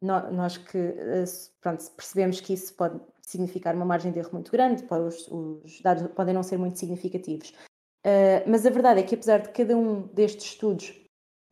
nós 0.02 0.58
que 0.58 0.78
uh, 0.78 1.24
pronto, 1.60 1.90
percebemos 1.92 2.40
que 2.40 2.52
isso 2.52 2.74
pode 2.74 3.00
significar 3.22 3.74
uma 3.74 3.84
margem 3.84 4.12
de 4.12 4.18
erro 4.18 4.30
muito 4.32 4.52
grande, 4.52 4.84
os, 4.90 5.28
os 5.28 5.80
dados 5.80 6.06
podem 6.12 6.34
não 6.34 6.42
ser 6.42 6.58
muito 6.58 6.78
significativos. 6.78 7.54
Uh, 8.04 8.44
mas 8.46 8.66
a 8.66 8.70
verdade 8.70 9.00
é 9.00 9.02
que, 9.02 9.14
apesar 9.14 9.38
de 9.38 9.50
cada 9.50 9.74
um 9.76 10.02
destes 10.08 10.46
estudos 10.46 10.99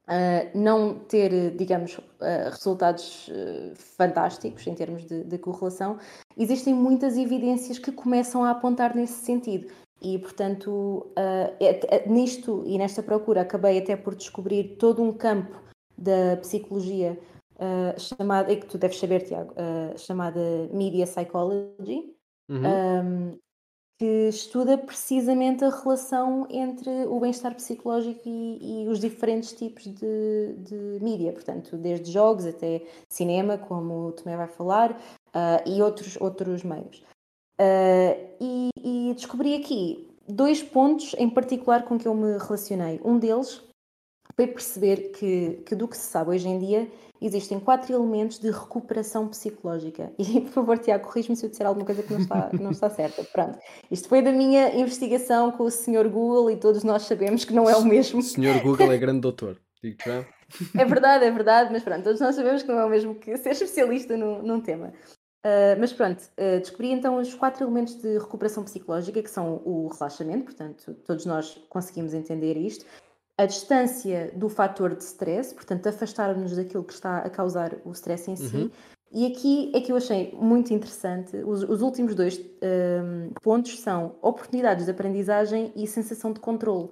Uh, 0.09 0.59
não 0.59 0.95
ter, 1.01 1.55
digamos, 1.55 1.99
uh, 1.99 2.49
resultados 2.51 3.29
uh, 3.29 3.75
fantásticos 3.77 4.67
em 4.67 4.75
termos 4.75 5.05
de, 5.05 5.23
de, 5.23 5.37
correlação, 5.37 5.99
existem 6.35 6.73
muitas 6.73 7.19
evidências 7.19 7.79
que 7.79 7.93
começam 7.93 8.43
a 8.43 8.53
apontar 8.53 8.97
nesse 8.97 9.23
sentido. 9.23 9.71
E, 10.01 10.19
portanto, 10.19 11.13
é, 11.61 11.97
é, 11.97 12.09
nisto 12.09 12.63
e 12.65 12.79
nesta 12.79 13.03
procura 13.03 13.43
acabei 13.43 13.79
até 13.79 13.97
por 13.97 14.15
descobrir 14.15 14.77
todo 14.79 15.03
um 15.03 15.13
campo 15.13 15.61
da 15.99 16.37
psicologia 16.41 17.19
chamada, 17.99 18.53
e 18.53 18.57
que 18.57 18.67
tu 18.67 18.79
deves 18.79 18.97
saber, 18.97 19.25
Tiago, 19.25 19.53
chamada 19.97 20.41
Media 20.73 21.05
Psychology, 21.05 22.15
uhum. 22.49 22.63
um, 22.65 23.39
que 23.99 24.29
estuda 24.29 24.79
precisamente 24.79 25.65
a 25.65 25.71
relação 25.71 26.47
entre 26.49 26.89
o 27.07 27.19
bem-estar 27.19 27.53
psicológico 27.57 28.23
e, 28.25 28.85
e, 28.85 28.89
os 28.89 29.01
diferentes 29.01 29.53
tipos 29.53 29.85
de, 29.85 30.55
de 30.59 30.99
mídia, 31.03 31.33
portanto, 31.33 31.77
desde 31.77 32.13
jogos 32.13 32.47
até 32.47 32.87
cinema, 33.09 33.59
como 33.59 34.07
o 34.07 34.13
Tomé 34.13 34.37
vai 34.37 34.47
falar, 34.47 34.93
uh, 34.93 35.69
e 35.69 35.83
outros, 35.83 36.17
outros 36.21 36.63
meios. 36.63 37.03
Uh, 37.61 38.15
e, 38.41 38.69
e, 38.81 39.15
descobri 39.15 39.57
aqui 39.57 40.09
dois 40.29 40.63
pontos 40.63 41.17
em 41.19 41.29
particular 41.29 41.83
com 41.85 41.99
que 41.99 42.07
eu 42.07 42.15
me 42.15 42.39
relacionei. 42.39 43.01
Um 43.05 43.19
deles 43.19 43.68
foi 44.35 44.47
perceber 44.47 45.11
que, 45.13 45.63
que 45.67 45.75
do 45.75 45.89
que 45.89 45.97
se 45.97 46.05
sabe 46.05 46.31
hoje 46.31 46.49
em 46.49 46.59
dia 46.59 46.89
existem 47.21 47.59
quatro 47.59 47.93
elementos 47.93 48.39
de 48.39 48.51
recuperação 48.51 49.29
psicológica. 49.29 50.13
E, 50.19 50.41
por 50.41 50.53
favor, 50.53 50.79
Tiago, 50.79 51.05
corrige-me 51.05 51.37
se 51.37 51.47
eu 51.47 51.51
disser 51.51 51.67
alguma 51.67 51.85
coisa 51.85 52.03
que 52.03 52.13
não 52.13 52.21
está, 52.21 52.51
não 52.53 52.71
está 52.71 52.91
certa. 52.91 53.25
Pronto. 53.25 53.59
Isto 53.91 54.09
foi 54.09 54.23
da 54.23 54.31
minha 54.31 54.75
investigação 54.77 55.51
com 55.53 55.65
o 55.65 55.71
Sr. 55.71 56.09
Google 56.09 56.51
e 56.51 56.57
todos 56.57 56.85
nós 56.85 57.03
sabemos 57.03 57.45
que 57.45 57.53
não 57.53 57.69
é 57.69 57.77
o 57.77 57.85
mesmo. 57.85 58.21
O 58.21 58.23
Sr. 58.23 58.63
Google 58.63 58.93
é 58.93 58.99
grande 58.99 59.21
doutor. 59.21 59.59
Digo 59.83 59.97
já. 60.05 60.25
É 60.77 60.85
verdade, 60.85 61.25
é 61.25 61.31
verdade, 61.31 61.73
mas 61.73 61.83
pronto, 61.83 62.03
todos 62.03 62.21
nós 62.21 62.35
sabemos 62.35 62.63
que 62.63 62.69
não 62.69 62.79
é 62.79 62.85
o 62.85 62.89
mesmo 62.89 63.15
que 63.15 63.37
ser 63.37 63.51
especialista 63.51 64.17
no, 64.17 64.43
num 64.43 64.61
tema. 64.61 64.93
Uh, 65.45 65.79
mas 65.79 65.93
pronto, 65.93 66.21
uh, 66.21 66.59
descobri 66.59 66.91
então 66.91 67.17
os 67.17 67.33
quatro 67.35 67.65
elementos 67.65 67.95
de 67.95 68.19
recuperação 68.19 68.65
psicológica, 68.65 69.23
que 69.23 69.31
são 69.31 69.63
o 69.65 69.89
relaxamento, 69.89 70.45
portanto, 70.45 70.95
todos 71.07 71.25
nós 71.27 71.55
conseguimos 71.69 72.13
entender 72.13 72.57
isto, 72.57 72.85
a 73.39 73.47
distância 73.47 74.33
do 74.35 74.49
fator 74.49 74.97
de 74.97 75.05
stress, 75.05 75.55
portanto, 75.55 75.87
afastar-nos 75.87 76.57
daquilo 76.57 76.83
que 76.83 76.93
está 76.93 77.19
a 77.19 77.31
causar 77.31 77.77
o 77.85 77.93
stress 77.93 78.29
em 78.29 78.35
si. 78.35 78.57
Uhum. 78.57 78.71
E 79.13 79.27
aqui 79.27 79.73
é 79.75 79.81
que 79.81 79.93
eu 79.93 79.97
achei 79.97 80.35
muito 80.35 80.75
interessante. 80.75 81.37
Os, 81.37 81.63
os 81.63 81.81
últimos 81.81 82.15
dois 82.17 82.39
um, 82.39 83.31
pontos 83.41 83.81
são 83.81 84.17
oportunidades 84.21 84.85
de 84.85 84.91
aprendizagem 84.91 85.73
e 85.77 85.87
sensação 85.87 86.33
de 86.33 86.41
controle. 86.41 86.91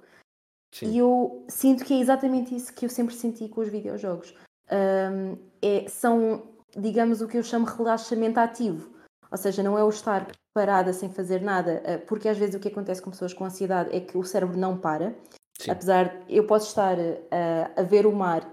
Sim. 0.73 0.91
E 0.91 0.97
eu 0.97 1.43
sinto 1.49 1.83
que 1.83 1.93
é 1.93 1.99
exatamente 1.99 2.55
isso 2.55 2.73
que 2.73 2.85
eu 2.85 2.89
sempre 2.89 3.13
senti 3.13 3.47
com 3.49 3.61
os 3.61 3.67
videojogos. 3.67 4.33
Um, 4.71 5.37
é, 5.61 5.85
são, 5.89 6.43
digamos, 6.75 7.21
o 7.21 7.27
que 7.27 7.37
eu 7.37 7.43
chamo 7.43 7.65
relaxamento 7.65 8.39
ativo. 8.39 8.89
Ou 9.29 9.37
seja, 9.37 9.61
não 9.61 9.77
é 9.77 9.83
o 9.83 9.89
estar 9.89 10.27
parada 10.55 10.93
sem 10.93 11.09
fazer 11.09 11.41
nada, 11.41 11.81
eh, 11.83 11.97
porque 11.97 12.29
às 12.29 12.37
vezes 12.37 12.55
o 12.55 12.59
que 12.59 12.69
acontece 12.69 13.01
com 13.01 13.11
pessoas 13.11 13.33
com 13.33 13.45
ansiedade 13.45 13.95
é 13.95 13.99
que 13.99 14.17
o 14.17 14.23
cérebro 14.23 14.57
não 14.57 14.77
para 14.77 15.13
Sim. 15.59 15.71
Apesar, 15.71 16.15
eu 16.29 16.45
posso 16.45 16.67
estar 16.67 16.97
a, 16.99 17.81
a 17.81 17.83
ver 17.83 18.05
o 18.05 18.11
mar, 18.11 18.47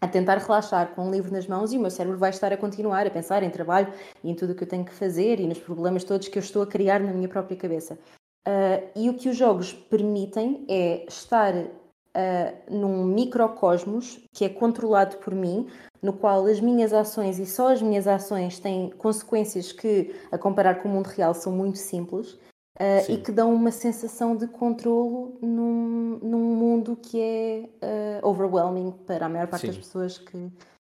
a 0.00 0.06
tentar 0.06 0.38
relaxar 0.38 0.94
com 0.94 1.06
um 1.06 1.10
livro 1.10 1.32
nas 1.32 1.46
mãos 1.46 1.72
e 1.72 1.78
o 1.78 1.80
meu 1.80 1.90
cérebro 1.90 2.18
vai 2.18 2.30
estar 2.30 2.52
a 2.52 2.56
continuar 2.56 3.06
a 3.06 3.10
pensar 3.10 3.42
em 3.42 3.50
trabalho 3.50 3.92
e 4.22 4.30
em 4.30 4.34
tudo 4.34 4.52
o 4.52 4.54
que 4.54 4.64
eu 4.64 4.68
tenho 4.68 4.84
que 4.84 4.92
fazer 4.92 5.40
e 5.40 5.46
nos 5.46 5.58
problemas 5.58 6.04
todos 6.04 6.28
que 6.28 6.38
eu 6.38 6.42
estou 6.42 6.62
a 6.62 6.66
criar 6.66 7.00
na 7.00 7.12
minha 7.12 7.28
própria 7.28 7.56
cabeça. 7.56 7.98
Uh, 8.46 8.86
e 8.94 9.10
o 9.10 9.14
que 9.14 9.28
os 9.28 9.36
jogos 9.36 9.72
permitem 9.72 10.64
é 10.68 11.04
estar 11.08 11.52
uh, 11.54 12.70
num 12.70 13.04
microcosmos 13.04 14.20
que 14.32 14.44
é 14.44 14.48
controlado 14.48 15.16
por 15.16 15.34
mim, 15.34 15.68
no 16.00 16.12
qual 16.12 16.46
as 16.46 16.60
minhas 16.60 16.92
ações 16.92 17.40
e 17.40 17.46
só 17.46 17.72
as 17.72 17.82
minhas 17.82 18.06
ações 18.06 18.60
têm 18.60 18.90
consequências 18.90 19.72
que, 19.72 20.14
a 20.30 20.38
comparar 20.38 20.76
com 20.76 20.88
o 20.88 20.92
mundo 20.92 21.08
real, 21.08 21.34
são 21.34 21.50
muito 21.50 21.78
simples 21.78 22.38
uh, 22.76 23.10
e 23.10 23.18
que 23.18 23.32
dão 23.32 23.52
uma 23.54 23.70
sensação 23.70 24.36
de 24.36 24.46
controlo 24.46 25.38
num, 25.42 26.18
num 26.18 26.54
mundo 26.54 26.96
que 26.96 27.20
é 27.20 28.20
uh, 28.22 28.26
overwhelming 28.26 28.92
para 29.06 29.26
a 29.26 29.28
maior 29.28 29.48
parte 29.48 29.62
Sim. 29.62 29.66
das 29.68 29.78
pessoas 29.78 30.18
que 30.18 30.50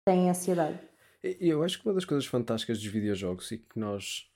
têm 0.05 0.29
ansiedade. 0.29 0.79
Eu 1.23 1.63
acho 1.63 1.81
que 1.81 1.87
uma 1.87 1.93
das 1.93 2.05
coisas 2.05 2.25
fantásticas 2.25 2.79
dos 2.79 2.87
videojogos 2.87 3.51
e 3.51 3.57
que 3.57 3.79
nós 3.79 4.29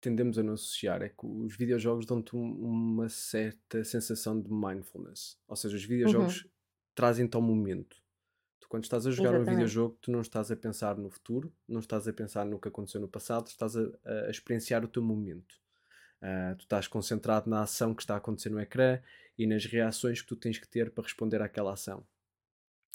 tendemos 0.00 0.36
a 0.36 0.42
não 0.42 0.54
associar 0.54 1.00
é 1.02 1.08
que 1.08 1.24
os 1.24 1.56
videojogos 1.56 2.04
dão-te 2.04 2.34
uma 2.34 3.08
certa 3.08 3.84
sensação 3.84 4.40
de 4.40 4.50
mindfulness. 4.50 5.38
Ou 5.46 5.54
seja, 5.54 5.76
os 5.76 5.84
videojogos 5.84 6.42
uhum. 6.42 6.50
trazem-te 6.94 7.36
ao 7.36 7.42
momento. 7.42 7.96
Tu, 8.58 8.68
quando 8.68 8.82
estás 8.82 9.06
a 9.06 9.10
jogar 9.12 9.28
Exatamente. 9.28 9.48
um 9.48 9.52
videojogo, 9.52 9.98
tu 10.00 10.10
não 10.10 10.20
estás 10.20 10.50
a 10.50 10.56
pensar 10.56 10.96
no 10.96 11.08
futuro, 11.08 11.52
não 11.68 11.78
estás 11.78 12.08
a 12.08 12.12
pensar 12.12 12.44
no 12.44 12.58
que 12.58 12.66
aconteceu 12.66 13.00
no 13.00 13.08
passado, 13.08 13.46
estás 13.46 13.76
a, 13.76 13.82
a 14.26 14.30
experienciar 14.30 14.84
o 14.84 14.88
teu 14.88 15.02
momento. 15.02 15.61
Uh, 16.22 16.54
tu 16.56 16.62
estás 16.62 16.86
concentrado 16.86 17.50
na 17.50 17.62
ação 17.62 17.92
que 17.94 18.02
está 18.02 18.14
a 18.14 18.18
acontecer 18.18 18.48
no 18.48 18.60
ecrã 18.60 19.00
e 19.36 19.44
nas 19.44 19.64
reações 19.64 20.22
que 20.22 20.28
tu 20.28 20.36
tens 20.36 20.56
que 20.56 20.68
ter 20.68 20.90
para 20.90 21.02
responder 21.02 21.42
àquela 21.42 21.72
ação. 21.72 22.06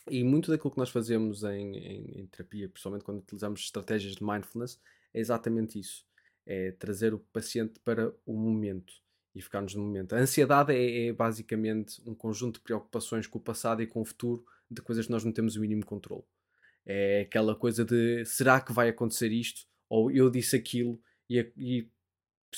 E 0.09 0.23
muito 0.23 0.49
daquilo 0.49 0.71
que 0.71 0.77
nós 0.77 0.89
fazemos 0.89 1.43
em, 1.43 1.75
em, 1.77 2.21
em 2.21 2.25
terapia, 2.27 2.69
principalmente 2.69 3.03
quando 3.03 3.17
utilizamos 3.17 3.59
estratégias 3.61 4.15
de 4.15 4.23
mindfulness, 4.23 4.79
é 5.13 5.19
exatamente 5.19 5.77
isso. 5.77 6.05
É 6.45 6.71
trazer 6.71 7.13
o 7.13 7.19
paciente 7.19 7.77
para 7.81 8.13
o 8.25 8.33
momento 8.33 8.93
e 9.35 9.41
ficarmos 9.41 9.75
no 9.75 9.83
momento. 9.83 10.13
A 10.13 10.19
ansiedade 10.19 10.73
é, 10.73 11.07
é, 11.07 11.13
basicamente 11.13 12.01
um 12.07 12.15
conjunto 12.15 12.55
de 12.55 12.61
preocupações 12.61 13.27
com 13.27 13.37
o 13.37 13.41
passado 13.41 13.81
e 13.81 13.87
com 13.87 14.01
o 14.01 14.05
futuro 14.05 14.45
de 14.71 14.81
coisas 14.81 15.05
que 15.05 15.11
nós 15.11 15.25
não 15.25 15.31
temos 15.33 15.57
o 15.57 15.61
mínimo 15.61 15.85
controle. 15.85 16.23
É 16.85 17.21
aquela 17.21 17.53
coisa 17.53 17.83
de 17.83 18.23
será 18.23 18.61
que 18.61 18.71
vai 18.71 18.87
acontecer 18.87 19.31
isto? 19.31 19.67
Ou 19.89 20.09
eu 20.09 20.29
disse 20.29 20.55
aquilo 20.55 20.99
e, 21.29 21.51
e 21.57 21.89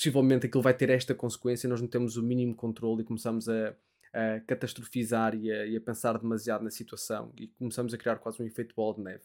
possivelmente 0.00 0.46
aquilo 0.46 0.62
vai 0.62 0.72
ter 0.72 0.88
esta 0.88 1.14
consequência, 1.14 1.68
nós 1.68 1.82
não 1.82 1.88
temos 1.88 2.16
o 2.16 2.22
mínimo 2.22 2.54
controle 2.54 3.02
e 3.02 3.04
começamos 3.04 3.50
a, 3.50 3.76
a 4.14 4.40
catastrofizar 4.46 5.34
e 5.34 5.52
a, 5.52 5.66
e 5.66 5.76
a, 5.76 5.80
pensar 5.80 6.16
demasiado 6.18 6.64
na 6.64 6.70
situação 6.70 7.30
e 7.36 7.48
começamos 7.48 7.92
a 7.92 7.98
criar 7.98 8.16
quase 8.16 8.42
um 8.42 8.46
efeito 8.46 8.74
bola 8.74 8.94
de 8.94 9.02
neve. 9.02 9.24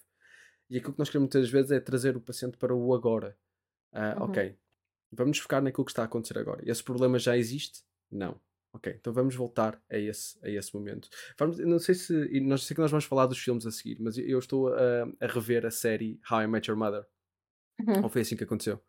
E 0.70 0.78
aquilo 0.78 0.92
que 0.92 1.00
nós 1.00 1.10
queremos 1.10 1.34
muitas 1.34 1.50
vezes 1.50 1.72
é 1.72 1.80
trazer 1.80 2.18
o 2.18 2.20
paciente 2.20 2.58
para 2.58 2.76
o 2.76 2.94
agora. 2.94 3.38
Uh, 3.94 4.20
uhum. 4.20 4.30
Ok, 4.30 4.58
vamos 5.14 5.40
focar 5.40 5.64
naquilo 5.64 5.86
que 5.86 5.92
está 5.92 6.02
a 6.02 6.06
acontecer 6.06 6.38
agora. 6.38 6.62
Esse 6.70 6.84
problema 6.84 7.18
já 7.18 7.38
existe? 7.38 7.82
Não. 8.12 8.38
Ok, 8.74 8.94
então 9.00 9.14
vamos 9.14 9.34
voltar 9.34 9.82
a 9.90 9.98
esse, 9.98 10.38
a 10.46 10.50
esse 10.50 10.76
momento. 10.76 11.08
Vamos, 11.40 11.58
não 11.60 11.80
sei 11.80 11.96
se. 11.96 12.42
Não 12.42 12.58
sei 12.58 12.76
que 12.76 12.82
nós 12.82 12.92
vamos 12.92 13.06
falar 13.06 13.28
dos 13.28 13.40
filmes 13.40 13.66
a 13.66 13.72
seguir, 13.72 13.98
mas 14.02 14.18
eu 14.18 14.38
estou 14.38 14.74
a, 14.74 15.08
a 15.22 15.28
rever 15.28 15.66
a 15.66 15.72
série 15.72 16.20
How 16.30 16.42
I 16.42 16.48
Met 16.48 16.70
Your 16.70 16.78
Mother. 16.78 17.06
Uhum. 17.80 18.04
Ou 18.04 18.10
foi 18.10 18.22
assim 18.22 18.36
que 18.36 18.44
aconteceu? 18.44 18.84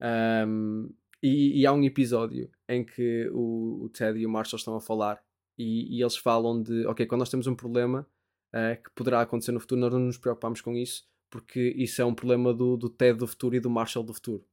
Um, 0.00 0.88
e, 1.22 1.60
e, 1.60 1.66
há 1.66 1.72
um 1.72 1.82
episódio 1.84 2.50
em 2.68 2.84
que 2.84 3.28
o, 3.32 3.84
o, 3.84 3.88
Ted 3.90 4.18
e 4.18 4.26
o 4.26 4.30
Marshall 4.30 4.58
estão 4.58 4.74
a 4.76 4.80
falar 4.80 5.22
e, 5.58 5.96
e 5.96 6.00
eles 6.00 6.16
falam 6.16 6.62
de, 6.62 6.86
ok, 6.86 7.04
quando 7.06 7.20
nós 7.20 7.30
temos 7.30 7.46
um 7.46 7.54
problema 7.54 8.06
uh, 8.54 8.82
que 8.82 8.90
poderá 8.94 9.20
acontecer 9.20 9.52
no 9.52 9.60
futuro, 9.60 9.80
nós 9.80 9.92
não 9.92 10.00
nos 10.00 10.18
preocupamos 10.18 10.60
com 10.60 10.74
isso 10.76 11.08
porque 11.30 11.74
isso 11.76 12.02
é 12.02 12.04
um 12.04 12.14
problema 12.14 12.52
do, 12.52 12.76
do 12.76 12.90
Ted 12.90 13.18
do 13.18 13.26
futuro 13.26 13.54
e 13.54 13.60
do 13.60 13.70
Marshall 13.70 14.04
do 14.04 14.12
futuro. 14.12 14.44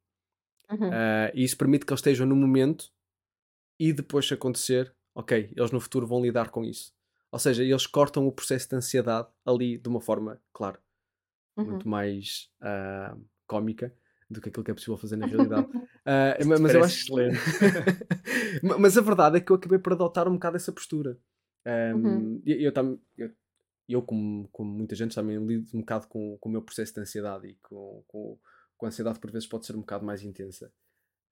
Uhum. 0.69 0.89
Uh, 0.89 1.31
e 1.33 1.43
isso 1.43 1.57
permite 1.57 1.85
que 1.85 1.91
eles 1.91 1.99
estejam 1.99 2.27
no 2.27 2.35
momento 2.35 2.91
e 3.79 3.91
depois 3.91 4.27
se 4.27 4.33
acontecer, 4.33 4.93
ok, 5.15 5.51
eles 5.55 5.71
no 5.71 5.79
futuro 5.79 6.05
vão 6.05 6.21
lidar 6.21 6.51
com 6.51 6.63
isso. 6.63 6.93
Ou 7.31 7.39
seja, 7.39 7.63
eles 7.63 7.87
cortam 7.87 8.27
o 8.27 8.31
processo 8.31 8.69
de 8.69 8.75
ansiedade 8.75 9.27
ali 9.45 9.77
de 9.77 9.89
uma 9.89 9.99
forma, 9.99 10.41
claro, 10.53 10.79
uhum. 11.57 11.65
muito 11.65 11.89
mais 11.89 12.49
uh, 12.61 13.19
cómica 13.47 13.93
do 14.29 14.41
que 14.41 14.49
aquilo 14.49 14.63
que 14.63 14.71
é 14.71 14.73
possível 14.73 14.97
fazer 14.97 15.15
na 15.15 15.25
realidade. 15.27 15.67
Uh, 15.67 16.59
mas 16.59 16.73
eu 16.73 16.83
acho 16.83 17.03
excelente. 17.03 17.39
mas 18.79 18.97
a 18.97 19.01
verdade 19.01 19.37
é 19.37 19.39
que 19.39 19.51
eu 19.51 19.55
acabei 19.55 19.79
por 19.79 19.93
adotar 19.93 20.27
um 20.27 20.33
bocado 20.33 20.57
essa 20.57 20.71
postura. 20.71 21.17
Um, 21.65 21.95
uhum. 21.95 22.41
eu, 22.45 22.71
eu, 22.71 22.99
eu, 23.17 23.31
eu, 23.87 24.01
como, 24.01 24.47
como 24.49 24.71
muita 24.71 24.95
gente, 24.95 25.15
também 25.15 25.37
lido 25.45 25.69
um 25.73 25.79
bocado 25.79 26.07
com, 26.07 26.37
com 26.39 26.49
o 26.49 26.51
meu 26.51 26.61
processo 26.61 26.93
de 26.93 27.01
ansiedade 27.01 27.47
e 27.47 27.55
com, 27.61 28.03
com, 28.07 28.39
com 28.77 28.85
a 28.85 28.89
ansiedade 28.89 29.19
por 29.19 29.31
vezes 29.31 29.47
pode 29.47 29.65
ser 29.65 29.75
um 29.75 29.81
bocado 29.81 30.05
mais 30.05 30.23
intensa. 30.23 30.71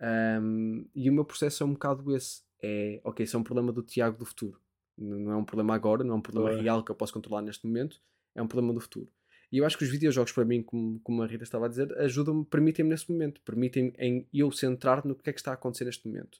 Um, 0.02 0.88
e 0.94 1.10
o 1.10 1.14
meu 1.14 1.26
processo 1.26 1.64
é 1.64 1.66
um 1.66 1.74
bocado 1.74 2.16
esse. 2.16 2.44
É, 2.62 3.00
ok, 3.04 3.24
isso 3.24 3.36
é 3.36 3.40
um 3.40 3.44
problema 3.44 3.72
do 3.72 3.84
Tiago 3.84 4.18
do 4.18 4.26
futuro. 4.26 4.60
Não 4.98 5.32
é 5.32 5.36
um 5.36 5.46
problema 5.46 5.76
agora, 5.76 6.04
não 6.04 6.16
é 6.16 6.18
um 6.18 6.22
problema 6.22 6.62
real 6.62 6.84
que 6.84 6.90
eu 6.90 6.96
posso 6.96 7.14
controlar 7.14 7.42
neste 7.42 7.68
momento, 7.68 8.02
é 8.34 8.42
um 8.42 8.48
problema 8.48 8.74
do 8.74 8.80
futuro. 8.80 9.12
E 9.56 9.60
eu 9.60 9.66
acho 9.66 9.78
que 9.78 9.86
os 9.86 9.90
videojogos, 9.90 10.34
para 10.34 10.44
mim, 10.44 10.62
como, 10.62 11.00
como 11.00 11.24
a 11.24 11.26
Rita 11.26 11.46
estava 11.46 11.68
a 11.68 11.70
dizer, 11.70 11.98
ajudam-me, 12.00 12.44
permitem-me 12.44 12.92
nesse 12.92 13.10
momento, 13.10 13.40
permitem-me 13.40 13.94
em 13.98 14.28
eu 14.34 14.52
centrar 14.52 15.08
no 15.08 15.16
que 15.16 15.30
é 15.30 15.32
que 15.32 15.40
está 15.40 15.52
a 15.52 15.54
acontecer 15.54 15.86
neste 15.86 16.06
momento. 16.06 16.40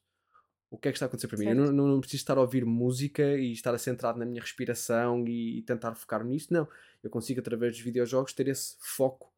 O 0.70 0.78
que 0.78 0.90
é 0.90 0.92
que 0.92 0.98
está 0.98 1.06
a 1.06 1.08
acontecer 1.08 1.30
para 1.30 1.38
mim? 1.38 1.46
Eu 1.46 1.56
não, 1.56 1.72
não, 1.72 2.02
preciso 2.02 2.24
estar 2.24 2.38
a 2.38 2.42
ouvir 2.42 2.66
música 2.66 3.24
e 3.38 3.54
estar 3.54 3.74
a 3.74 3.78
centrado 3.78 4.20
na 4.20 4.26
minha 4.26 4.42
respiração 4.42 5.26
e, 5.26 5.60
e, 5.60 5.62
tentar 5.62 5.96
focar 5.96 6.26
nisso, 6.26 6.54
não. 6.54 6.68
Eu 7.02 7.10
consigo, 7.10 7.40
através 7.40 7.78
dos 7.78 7.82
videojogos, 7.82 8.34
ter 8.34 8.50
esse 8.50 8.76
foco 8.82 9.32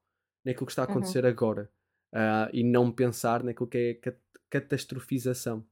naquilo 0.44 0.66
que 0.66 0.72
está 0.72 0.82
a 0.82 0.86
uhum. 0.86 0.94
acontecer 0.94 1.24
uhum. 1.24 1.30
agora 1.30 1.70
uh, 2.13 2.50
e 2.52 2.63
não 2.63 2.92
pensar 2.92 3.44
naquilo 3.44 3.68
que 3.68 3.78
é 3.78 3.94
cat 3.94 4.18
catastrofização. 4.50 5.63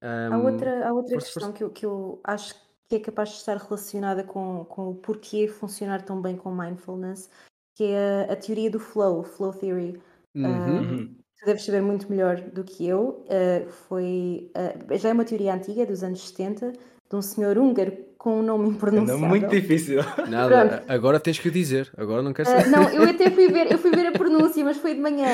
Um, 0.00 0.32
há 0.32 0.38
outra, 0.38 0.86
há 0.86 0.92
outra 0.92 1.14
força, 1.14 1.26
questão 1.26 1.42
força. 1.48 1.58
Que, 1.58 1.64
eu, 1.64 1.70
que 1.70 1.86
eu 1.86 2.20
acho 2.22 2.54
que 2.90 2.96
é 2.96 3.00
capaz 3.00 3.28
de 3.28 3.36
estar 3.36 3.56
relacionada 3.56 4.24
com, 4.24 4.64
com 4.68 4.90
o 4.90 4.94
porquê 4.96 5.46
funcionar 5.46 6.02
tão 6.02 6.20
bem 6.20 6.36
com 6.36 6.52
mindfulness, 6.52 7.30
que 7.76 7.84
é 7.84 8.26
a, 8.28 8.32
a 8.32 8.36
teoria 8.36 8.68
do 8.68 8.80
flow, 8.80 9.22
flow 9.22 9.52
theory. 9.52 10.00
Uhum. 10.34 11.04
Uh, 11.04 11.08
tu 11.38 11.46
deves 11.46 11.64
saber 11.64 11.82
muito 11.82 12.10
melhor 12.10 12.40
do 12.40 12.64
que 12.64 12.88
eu. 12.88 13.24
Uh, 13.26 13.70
foi, 13.70 14.50
uh, 14.56 14.98
já 14.98 15.10
é 15.10 15.12
uma 15.12 15.24
teoria 15.24 15.54
antiga, 15.54 15.86
dos 15.86 16.02
anos 16.02 16.28
70, 16.28 16.72
de 16.72 17.16
um 17.16 17.22
senhor 17.22 17.56
húngaro 17.56 17.96
com 18.18 18.40
um 18.40 18.42
nome 18.42 18.70
impronunciável. 18.70 19.20
Não, 19.20 19.28
muito 19.28 19.48
difícil. 19.48 20.00
Nada, 20.28 20.84
agora 20.88 21.20
tens 21.20 21.38
que 21.38 21.46
o 21.46 21.52
dizer, 21.52 21.92
agora 21.96 22.22
não 22.22 22.32
quero 22.32 22.48
saber. 22.48 22.66
Uh, 22.66 22.70
não, 22.70 22.90
eu 22.90 23.04
até 23.08 23.30
fui 23.30 23.46
ver, 23.46 23.70
eu 23.70 23.78
fui 23.78 23.92
ver 23.92 24.08
a 24.08 24.12
pronúncia, 24.12 24.64
mas 24.64 24.76
foi 24.76 24.96
de 24.96 25.00
manhã. 25.00 25.28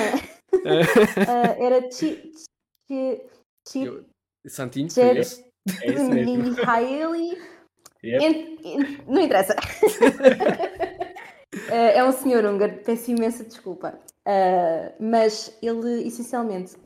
uh, 0.53 1.63
era 1.63 1.91
Chi... 1.91 2.33
chi, 2.87 3.23
chi 3.67 4.05
Santinho? 4.47 4.89
É 5.83 5.91
isso 5.91 6.09
mesmo. 6.09 6.33
Yep. 8.05 9.05
Não 9.07 9.21
interessa. 9.23 9.55
uh, 11.55 11.73
é 11.73 12.05
um 12.05 12.13
senhor 12.13 12.45
húngaro, 12.45 12.79
peço 12.85 13.11
imensa 13.11 13.45
desculpa. 13.45 13.99
mas 15.01 15.57
ele 15.63 16.07
essencialmente 16.07 16.77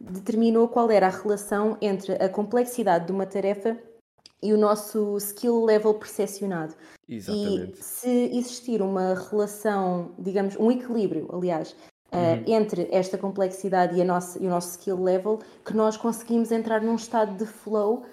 determinou 0.00 0.68
qual 0.68 0.90
era 0.90 1.06
a 1.06 1.10
relação 1.10 1.76
entre 1.80 2.12
a 2.14 2.28
complexidade 2.28 3.06
de 3.06 3.12
uma 3.12 3.26
tarefa 3.26 3.76
e 4.42 4.52
o 4.52 4.56
nosso 4.56 5.16
skill 5.16 5.64
level 5.64 5.94
percepcionado. 5.94 6.74
Exatamente. 7.08 7.80
E 7.80 7.82
se 7.82 8.30
existir 8.36 8.82
uma 8.82 9.14
relação, 9.14 10.14
digamos, 10.18 10.56
um 10.56 10.70
equilíbrio, 10.70 11.28
aliás, 11.32 11.72
uh, 11.72 11.76
uhum. 12.12 12.44
entre 12.46 12.88
esta 12.90 13.18
complexidade 13.18 13.96
e, 13.96 14.02
a 14.02 14.04
nossa, 14.04 14.42
e 14.42 14.46
o 14.46 14.50
nosso 14.50 14.70
skill 14.70 15.02
level, 15.02 15.38
que 15.64 15.74
nós 15.74 15.96
conseguimos 15.96 16.50
entrar 16.50 16.80
num 16.80 16.94
estado 16.94 17.36
de 17.36 17.46
flow 17.46 18.04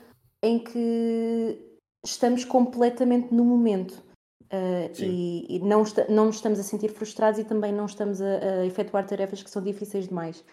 em 0.43 0.60
que 0.60 1.60
estamos 2.05 2.45
completamente 2.45 3.34
no 3.34 3.43
momento. 3.43 4.03
Uh, 4.45 4.91
e, 4.99 5.58
e 5.58 5.60
não, 5.60 5.84
não 6.08 6.25
nos 6.25 6.36
estamos 6.36 6.60
a 6.60 6.63
sentir 6.63 6.89
frustrados 6.89 7.39
e 7.39 7.43
também 7.43 7.73
não 7.73 7.86
estamos 7.86 8.21
a, 8.21 8.62
a 8.62 8.65
efetuar 8.65 9.05
tarefas 9.05 9.41
que 9.41 9.49
são 9.49 9.62
difíceis 9.62 10.08
demais. 10.08 10.43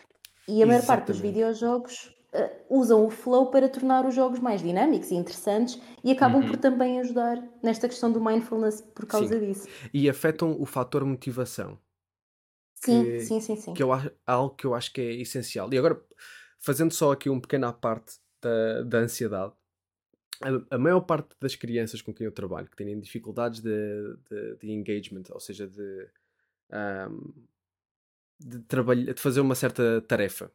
E 0.48 0.62
a 0.62 0.66
maior 0.66 0.84
parte 0.84 1.08
dos 1.08 1.20
videojogos 1.20 2.10
uh, 2.34 2.50
usam 2.70 3.04
o 3.04 3.10
flow 3.10 3.50
para 3.50 3.68
tornar 3.68 4.06
os 4.06 4.14
jogos 4.14 4.40
mais 4.40 4.62
dinâmicos 4.62 5.10
e 5.10 5.14
interessantes 5.14 5.80
e 6.02 6.10
acabam 6.10 6.40
uhum. 6.40 6.48
por 6.48 6.56
também 6.56 7.00
ajudar 7.00 7.42
nesta 7.62 7.86
questão 7.86 8.10
do 8.10 8.20
mindfulness 8.20 8.80
por 8.80 9.06
causa 9.06 9.38
sim. 9.38 9.46
disso. 9.46 9.68
E 9.92 10.08
afetam 10.08 10.56
o 10.58 10.64
fator 10.64 11.04
motivação. 11.04 11.78
Sim, 12.84 13.04
que, 13.04 13.20
sim, 13.20 13.40
sim, 13.40 13.56
sim. 13.56 13.74
Que 13.74 13.82
eu, 13.82 13.90
algo 14.26 14.54
que 14.56 14.66
eu 14.66 14.74
acho 14.74 14.92
que 14.92 15.00
é 15.00 15.12
essencial. 15.14 15.72
E 15.72 15.78
agora, 15.78 16.02
fazendo 16.58 16.92
só 16.92 17.12
aqui 17.12 17.30
um 17.30 17.40
pequeno 17.40 17.66
à 17.66 17.72
parte 17.72 18.16
da, 18.40 18.82
da 18.82 18.98
ansiedade, 18.98 19.52
a, 20.40 20.74
a, 20.74 20.78
maior 20.78 21.00
parte 21.00 21.36
das 21.40 21.54
crianças 21.54 22.02
com 22.02 22.12
quem 22.12 22.24
eu 22.24 22.32
trabalho 22.32 22.68
que 22.68 22.76
têm 22.76 22.98
dificuldades 23.00 23.60
de, 23.60 24.16
de, 24.28 24.56
de 24.56 24.72
engagement, 24.72 25.22
ou 25.30 25.38
seja, 25.38 25.68
de, 25.68 26.08
um, 26.72 27.32
de, 28.40 28.58
trabalhar, 28.60 29.14
de 29.14 29.20
fazer 29.20 29.40
uma 29.40 29.54
certa 29.54 30.00
tarefa, 30.02 30.50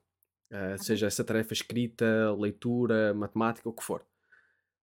uh, 0.52 0.84
seja 0.84 1.08
essa 1.08 1.24
tarefa 1.24 1.54
escrita, 1.54 2.36
leitura, 2.38 3.14
matemática, 3.14 3.70
o 3.70 3.74
que 3.74 3.84
for. 3.84 4.06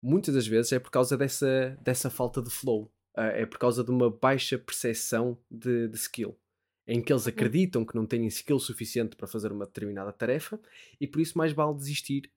Muitas 0.02 0.34
das 0.34 0.46
vezes 0.46 0.72
é 0.72 0.78
por 0.78 0.90
causa 0.90 1.14
dessa, 1.16 1.76
dessa 1.82 2.08
falta 2.08 2.40
de 2.40 2.48
flow, 2.48 2.84
uh, 3.18 3.20
é 3.20 3.44
por 3.44 3.58
causa 3.58 3.84
de 3.84 3.90
uma 3.90 4.10
baixa 4.10 4.58
percepção 4.58 5.38
de, 5.50 5.88
de 5.88 5.96
skill, 5.96 6.38
em 6.86 7.02
que 7.02 7.12
eles 7.12 7.26
acreditam 7.26 7.84
que 7.84 7.94
não 7.94 8.06
têm 8.06 8.26
skill 8.26 8.58
suficiente 8.58 9.16
para 9.16 9.26
fazer 9.26 9.52
uma 9.52 9.64
determinada 9.64 10.12
tarefa 10.12 10.60
e 11.00 11.06
por 11.06 11.20
isso 11.20 11.38
mais 11.38 11.52
vale 11.52 11.74
desistir 11.74 12.30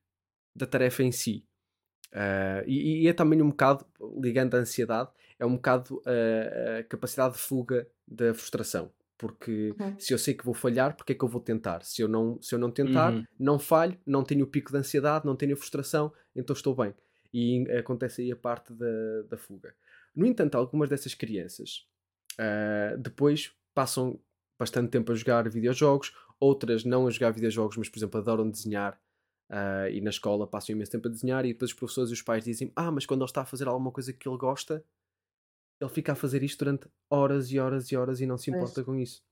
da 0.56 0.66
tarefa 0.66 1.04
em 1.04 1.12
si. 1.12 1.46
Uh, 2.14 2.64
e, 2.66 3.04
e, 3.04 3.08
é 3.08 3.14
também 3.14 3.42
um 3.42 3.50
bocado, 3.50 3.86
ligando 4.20 4.56
à 4.56 4.60
ansiedade, 4.60 5.10
é 5.38 5.46
um 5.46 5.56
bocado 5.56 6.02
a 6.80 6.84
capacidade 6.84 7.34
de 7.34 7.40
fuga 7.40 7.88
da 8.08 8.34
frustração 8.34 8.92
porque 9.18 9.74
uhum. 9.80 9.96
se 10.00 10.14
eu 10.14 10.18
sei 10.18 10.34
que 10.34 10.46
vou 10.46 10.54
falhar, 10.54 10.96
porque 10.96 11.14
é 11.14 11.16
que 11.16 11.24
eu 11.24 11.28
vou 11.28 11.42
tentar? 11.42 11.84
Se 11.84 12.02
eu 12.02 12.08
não, 12.08 12.40
se 12.42 12.54
eu 12.54 12.60
não 12.60 12.70
tentar, 12.70 13.14
uhum. 13.14 13.26
não 13.40 13.58
falho, 13.58 13.98
não 14.06 14.24
tenho 14.24 14.46
o 14.46 14.48
pico 14.48 14.72
de 14.72 14.78
ansiedade, 14.78 15.26
não 15.26 15.36
tenho 15.36 15.54
a 15.54 15.58
frustração, 15.58 16.14
então 16.36 16.54
estou 16.54 16.76
bem. 16.76 16.94
E 17.34 17.66
acontece 17.72 18.22
aí 18.22 18.32
a 18.32 18.36
parte 18.36 18.72
da, 18.74 19.24
da 19.30 19.38
fuga. 19.38 19.74
No 20.16 20.26
entanto, 20.26 20.56
algumas 20.56 20.90
dessas 20.90 21.16
crianças 21.16 21.88
uh, 22.34 22.98
depois 22.98 23.52
passam 23.74 24.20
bastante 24.60 24.90
tempo 24.90 25.12
a 25.12 25.16
jogar 25.16 25.48
videojogos, 25.50 26.14
outras 26.40 26.84
não 26.84 27.08
a 27.08 27.12
jogar 27.12 27.32
videojogos, 27.32 27.78
mas 27.78 27.90
por 27.90 28.00
exemplo 28.00 28.20
adoram 28.20 28.50
desenhar. 28.50 29.00
Uh, 29.50 29.88
e 29.94 30.02
na 30.02 30.10
escola 30.10 30.46
passam 30.46 30.76
imenso 30.76 30.92
tempo 30.92 31.08
a 31.08 31.12
desenhar 31.12 31.46
e 31.46 31.54
depois 31.54 31.72
os 31.72 31.78
professores 31.78 32.10
e 32.10 32.14
os 32.14 32.22
pais 32.22 32.44
dizem 32.44 32.70
ah, 32.76 32.92
mas 32.92 33.06
quando 33.06 33.22
ele 33.22 33.30
está 33.30 33.44
a 33.44 33.46
fazer 33.46 33.66
alguma 33.66 33.94
coisa 33.94 34.12
que 34.12 34.28
ele 34.28 34.38
gosta 34.38 34.84
ele 35.80 35.90
fica 35.90 36.14
a 36.14 36.16
fazer 36.16 36.44
isto 36.44 36.60
durante 36.60 36.90
horas 37.10 37.52
e 37.52 37.60
horas 37.60 37.92
e 37.92 37.96
horas 37.96 38.20
e 38.20 38.26
não 38.26 38.38
se 38.38 38.50
importa 38.50 38.84
com 38.84 38.96
isso. 38.96 39.24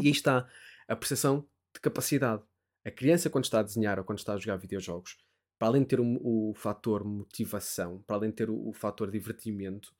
E 0.00 0.06
aí 0.06 0.10
está 0.10 0.48
a 0.88 0.96
percepção 0.96 1.46
de 1.74 1.80
capacidade. 1.80 2.42
A 2.84 2.90
criança, 2.90 3.28
quando 3.28 3.44
está 3.44 3.60
a 3.60 3.62
desenhar 3.62 3.98
ou 3.98 4.04
quando 4.04 4.18
está 4.18 4.34
a 4.34 4.38
jogar 4.38 4.56
videojogos, 4.56 5.18
para 5.58 5.68
além 5.68 5.82
de 5.82 5.88
ter 5.88 6.00
o, 6.00 6.50
o 6.50 6.54
fator 6.54 7.04
motivação, 7.04 8.02
para 8.06 8.16
além 8.16 8.30
de 8.30 8.36
ter 8.36 8.50
o, 8.50 8.68
o 8.68 8.72
fator 8.72 9.10
divertimento, 9.10 9.94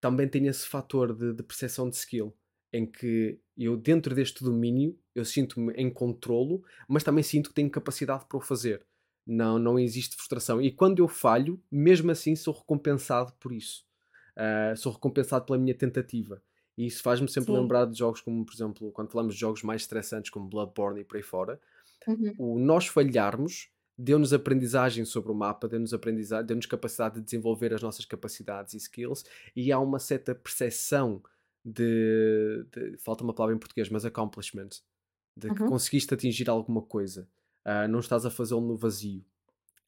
também 0.00 0.28
tem 0.28 0.46
esse 0.46 0.66
fator 0.66 1.14
de, 1.14 1.32
de 1.32 1.42
percepção 1.42 1.88
de 1.88 1.96
skill, 1.96 2.36
em 2.72 2.86
que 2.86 3.38
eu, 3.56 3.76
dentro 3.76 4.14
deste 4.14 4.42
domínio, 4.44 4.98
eu 5.14 5.24
sinto-me 5.24 5.72
em 5.74 5.90
controlo, 5.90 6.64
mas 6.88 7.04
também 7.04 7.22
sinto 7.22 7.50
que 7.50 7.54
tenho 7.54 7.70
capacidade 7.70 8.24
para 8.26 8.38
o 8.38 8.40
fazer. 8.40 8.86
Não, 9.26 9.58
não 9.58 9.78
existe 9.78 10.16
frustração. 10.16 10.60
E 10.60 10.70
quando 10.72 11.00
eu 11.00 11.08
falho, 11.08 11.60
mesmo 11.70 12.10
assim 12.10 12.34
sou 12.34 12.54
recompensado 12.54 13.32
por 13.38 13.52
isso 13.52 13.84
uh, 14.40 14.76
sou 14.76 14.92
recompensado 14.92 15.44
pela 15.44 15.58
minha 15.58 15.74
tentativa. 15.74 16.42
E 16.76 16.86
isso 16.86 17.02
faz-me 17.02 17.28
sempre 17.28 17.52
Sim. 17.52 17.60
lembrar 17.60 17.84
de 17.86 17.98
jogos 17.98 18.20
como, 18.20 18.44
por 18.44 18.54
exemplo, 18.54 18.90
quando 18.92 19.10
falamos 19.10 19.34
de 19.34 19.40
jogos 19.40 19.62
mais 19.62 19.82
estressantes 19.82 20.30
como 20.30 20.48
Bloodborne 20.48 21.00
e 21.00 21.04
por 21.04 21.16
aí 21.16 21.22
fora, 21.22 21.60
uhum. 22.06 22.34
o 22.38 22.58
nós 22.58 22.86
falharmos 22.86 23.70
deu-nos 23.98 24.32
aprendizagem 24.32 25.04
sobre 25.04 25.30
o 25.30 25.34
mapa, 25.34 25.68
deu-nos 25.68 25.92
aprendizagem, 25.92 26.46
deu-nos 26.46 26.64
capacidade 26.64 27.16
de 27.16 27.20
desenvolver 27.20 27.74
as 27.74 27.82
nossas 27.82 28.06
capacidades 28.06 28.72
e 28.72 28.78
skills, 28.78 29.24
e 29.54 29.70
há 29.70 29.78
uma 29.78 29.98
certa 29.98 30.34
percepção 30.34 31.22
de, 31.64 32.64
de 32.72 32.96
falta 32.98 33.22
uma 33.22 33.34
palavra 33.34 33.54
em 33.54 33.58
português, 33.58 33.88
mas 33.88 34.04
accomplishment, 34.04 34.70
de 35.36 35.48
uhum. 35.48 35.54
que 35.54 35.64
conseguiste 35.64 36.12
atingir 36.12 36.48
alguma 36.48 36.82
coisa, 36.82 37.28
uh, 37.66 37.88
não 37.88 38.00
estás 38.00 38.24
a 38.26 38.30
fazê-lo 38.30 38.60
no 38.60 38.76
vazio. 38.76 39.24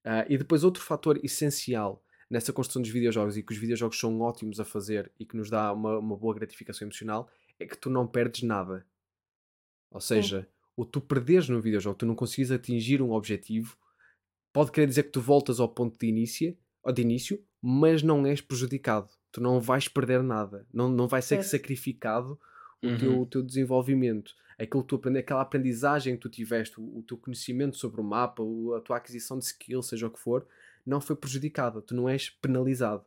Uh, 0.05 0.27
e 0.29 0.37
depois 0.37 0.65
outro 0.65 0.83
fator 0.83 1.19
essencial 1.25 2.05
nessa 2.29 2.53
construção 2.53 2.83
dos 2.83 2.91
videojogos 2.91 3.37
e 3.37 3.43
que 3.43 3.53
os 3.53 3.59
videojogos 3.59 3.99
são 3.99 4.21
ótimos 4.21 4.59
a 4.59 4.65
fazer 4.65 5.13
e 5.19 5.25
que 5.25 5.37
nos 5.37 5.51
dá 5.51 5.73
uma, 5.73 5.99
uma 5.99 6.17
boa 6.17 6.35
gratificação 6.35 6.87
emocional, 6.87 7.31
é 7.59 7.67
que 7.67 7.77
tu 7.77 7.91
não 7.91 8.07
perdes 8.07 8.43
nada. 8.43 8.87
Ou 9.91 10.01
seja, 10.01 10.43
Sim. 10.43 10.47
o 10.77 10.85
tu 10.87 11.01
perderes 11.01 11.49
no 11.49 11.61
videojogo, 11.61 11.99
tu 11.99 12.07
não 12.07 12.15
consegues 12.15 12.51
atingir 12.51 13.03
um 13.03 13.13
objetivo, 13.13 13.77
pode 14.53 14.73
querer 14.73 14.87
dizer 14.87 15.05
que 15.05 15.11
tu 15.11 15.21
voltas 15.21 15.61
ao 15.61 15.69
ponto 15.69 15.99
de 15.99 16.07
início, 16.07 16.57
de 16.95 17.03
início 17.03 17.45
mas 17.63 18.03
não 18.03 18.27
és 18.27 18.41
prejudicado. 18.41 19.09
Tu 19.33 19.40
não 19.40 19.61
vais 19.61 19.88
perder 19.88 20.23
nada. 20.23 20.66
Não, 20.73 20.88
não 20.88 21.09
vai 21.09 21.23
ser 21.23 21.37
é. 21.37 21.42
sacrificado 21.42 22.38
o, 22.83 22.87
uhum. 22.87 22.99
teu, 22.99 23.21
o 23.23 23.27
teu 23.27 23.42
desenvolvimento. 23.42 24.35
Aquilo 24.59 24.83
que 24.83 24.88
tu 24.90 24.97
aprende, 24.97 25.18
aquela 25.18 25.40
aprendizagem 25.40 26.14
que 26.14 26.21
tu 26.21 26.29
tiveste, 26.29 26.79
o, 26.79 26.99
o 26.99 27.03
teu 27.03 27.16
conhecimento 27.16 27.77
sobre 27.77 28.01
o 28.01 28.05
mapa, 28.05 28.42
a 28.77 28.81
tua 28.81 28.99
aquisição 28.99 29.38
de 29.38 29.45
skills, 29.47 29.88
seja 29.88 30.07
o 30.07 30.11
que 30.11 30.21
for, 30.21 30.47
não 30.85 31.01
foi 31.01 31.16
prejudicada, 31.16 31.81
tu 31.81 31.95
não 31.95 32.09
és 32.09 32.29
penalizado. 32.29 33.05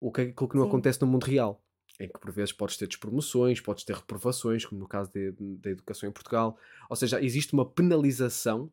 O 0.00 0.10
que, 0.10 0.22
aquilo 0.22 0.48
que 0.48 0.56
não 0.56 0.64
Sim. 0.64 0.68
acontece 0.68 1.00
no 1.00 1.06
mundo 1.06 1.24
real. 1.24 1.62
em 2.00 2.08
que 2.08 2.18
por 2.18 2.30
vezes 2.30 2.52
podes 2.52 2.76
ter 2.76 2.86
despromoções, 2.86 3.60
podes 3.60 3.84
ter 3.84 3.94
reprovações, 3.94 4.64
como 4.64 4.80
no 4.80 4.88
caso 4.88 5.10
da 5.12 5.70
educação 5.70 6.08
em 6.08 6.12
Portugal. 6.12 6.58
Ou 6.88 6.96
seja, 6.96 7.22
existe 7.22 7.52
uma 7.52 7.68
penalização 7.68 8.70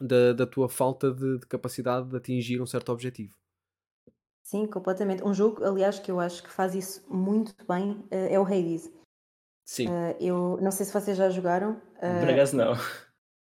da, 0.00 0.32
da 0.32 0.46
tua 0.46 0.68
falta 0.68 1.12
de, 1.12 1.38
de 1.38 1.46
capacidade 1.46 2.08
de 2.08 2.16
atingir 2.16 2.60
um 2.60 2.66
certo 2.66 2.90
objetivo. 2.90 3.34
Sim, 4.52 4.66
completamente. 4.66 5.24
Um 5.24 5.32
jogo, 5.32 5.64
aliás, 5.64 5.98
que 5.98 6.10
eu 6.10 6.20
acho 6.20 6.42
que 6.42 6.50
faz 6.50 6.74
isso 6.74 7.02
muito 7.08 7.54
bem 7.66 8.04
eh, 8.10 8.34
é 8.34 8.38
o 8.38 8.44
Hades. 8.44 8.92
Sim. 9.64 9.88
Uh, 9.88 10.14
eu 10.20 10.58
não 10.60 10.70
sei 10.70 10.84
se 10.84 10.92
vocês 10.92 11.16
já 11.16 11.30
jogaram. 11.30 11.70
Uh, 11.96 12.20
Por 12.20 12.28
acaso 12.28 12.54
não. 12.54 12.74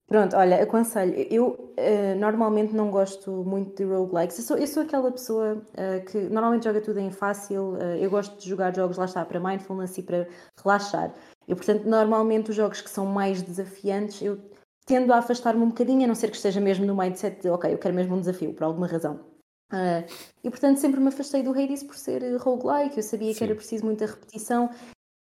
Pronto, 0.06 0.36
olha, 0.36 0.62
aconselho. 0.62 1.16
Eu 1.32 1.74
uh, 1.80 2.20
normalmente 2.20 2.76
não 2.76 2.92
gosto 2.92 3.32
muito 3.46 3.74
de 3.78 3.86
roguelikes. 3.86 4.38
Eu 4.38 4.44
sou, 4.44 4.58
eu 4.58 4.68
sou 4.68 4.84
aquela 4.84 5.10
pessoa 5.10 5.62
que 6.12 6.18
normalmente 6.24 6.66
joga 6.66 6.82
tudo 6.82 7.00
em 7.00 7.10
fácil. 7.10 7.78
eu 7.78 8.10
gosto 8.10 8.38
de 8.38 8.50
jogar 8.50 8.76
jogos, 8.76 8.98
lá 8.98 9.06
está, 9.06 9.24
para 9.24 9.40
mindfulness 9.40 9.98
e 9.98 10.04
para 10.04 10.28
relaxar. 10.62 11.14
E 11.48 11.56
portanto, 11.56 11.86
normalmente 11.86 12.50
os 12.50 12.56
jogos 12.58 12.82
que 12.82 12.90
são 12.90 13.06
mais 13.06 13.42
desafiantes, 13.42 14.22
eu 14.22 14.38
tendo 14.86 15.14
a 15.14 15.20
afastar-me 15.20 15.64
um 15.64 15.70
bocadinho, 15.70 16.04
a 16.04 16.08
não 16.08 16.16
ser 16.16 16.30
que 16.30 16.36
esteja 16.36 16.60
mesmo 16.60 16.86
no 16.86 16.98
mindset 16.98 17.42
de, 17.42 17.50
ok, 17.50 17.74
eu 17.74 17.78
quero 17.78 17.96
mesmo 17.96 18.14
um 18.14 18.20
desafio, 18.20 18.54
por 18.54 18.66
alguma 18.66 18.88
razão. 18.88 19.37
Uh, 19.72 20.08
e 20.44 20.50
portanto 20.50 20.78
sempre 20.78 21.00
me 21.00 21.10
afastei 21.10 21.44
do 21.44 21.52
Hades 21.52 21.84
por 21.84 21.96
ser 21.96 22.24
roguelike, 22.38 22.98
eu 22.98 23.04
sabia 23.04 23.34
Sim. 23.34 23.38
que 23.38 23.44
era 23.44 23.56
preciso 23.56 23.86
muita 23.86 24.06
repetição 24.06 24.70